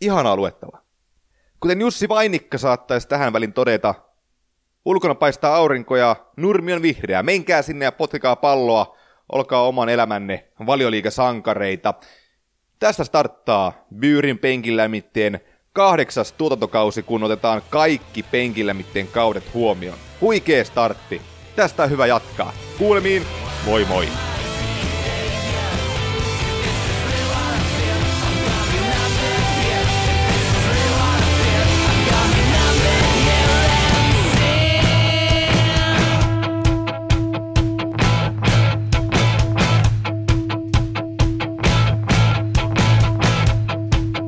ihan 0.00 0.36
luettava. 0.36 0.82
Kuten 1.60 1.80
Jussi 1.80 2.08
Vainikka 2.08 2.58
saattaisi 2.58 3.08
tähän 3.08 3.32
välin 3.32 3.52
todeta, 3.52 3.94
ulkona 4.84 5.14
paistaa 5.14 5.56
aurinko 5.56 5.96
ja 5.96 6.16
nurmi 6.36 6.72
on 6.72 6.82
vihreä. 6.82 7.22
Menkää 7.22 7.62
sinne 7.62 7.84
ja 7.84 7.92
potkikaa 7.92 8.36
palloa, 8.36 8.97
olkaa 9.32 9.66
oman 9.66 9.88
elämänne 9.88 10.44
valioliikasankareita. 10.66 11.94
Tästä 12.78 13.04
starttaa 13.04 13.72
Byyrin 13.98 14.38
penkilämitteen 14.38 15.40
kahdeksas 15.72 16.32
tuotantokausi, 16.32 17.02
kun 17.02 17.22
otetaan 17.22 17.62
kaikki 17.70 18.22
penkilämitteen 18.22 19.08
kaudet 19.08 19.54
huomioon. 19.54 19.98
Huikee 20.20 20.64
startti. 20.64 21.22
Tästä 21.56 21.82
on 21.82 21.90
hyvä 21.90 22.06
jatkaa. 22.06 22.52
Kuulemiin, 22.78 23.22
moi 23.66 23.84
moi! 23.84 24.08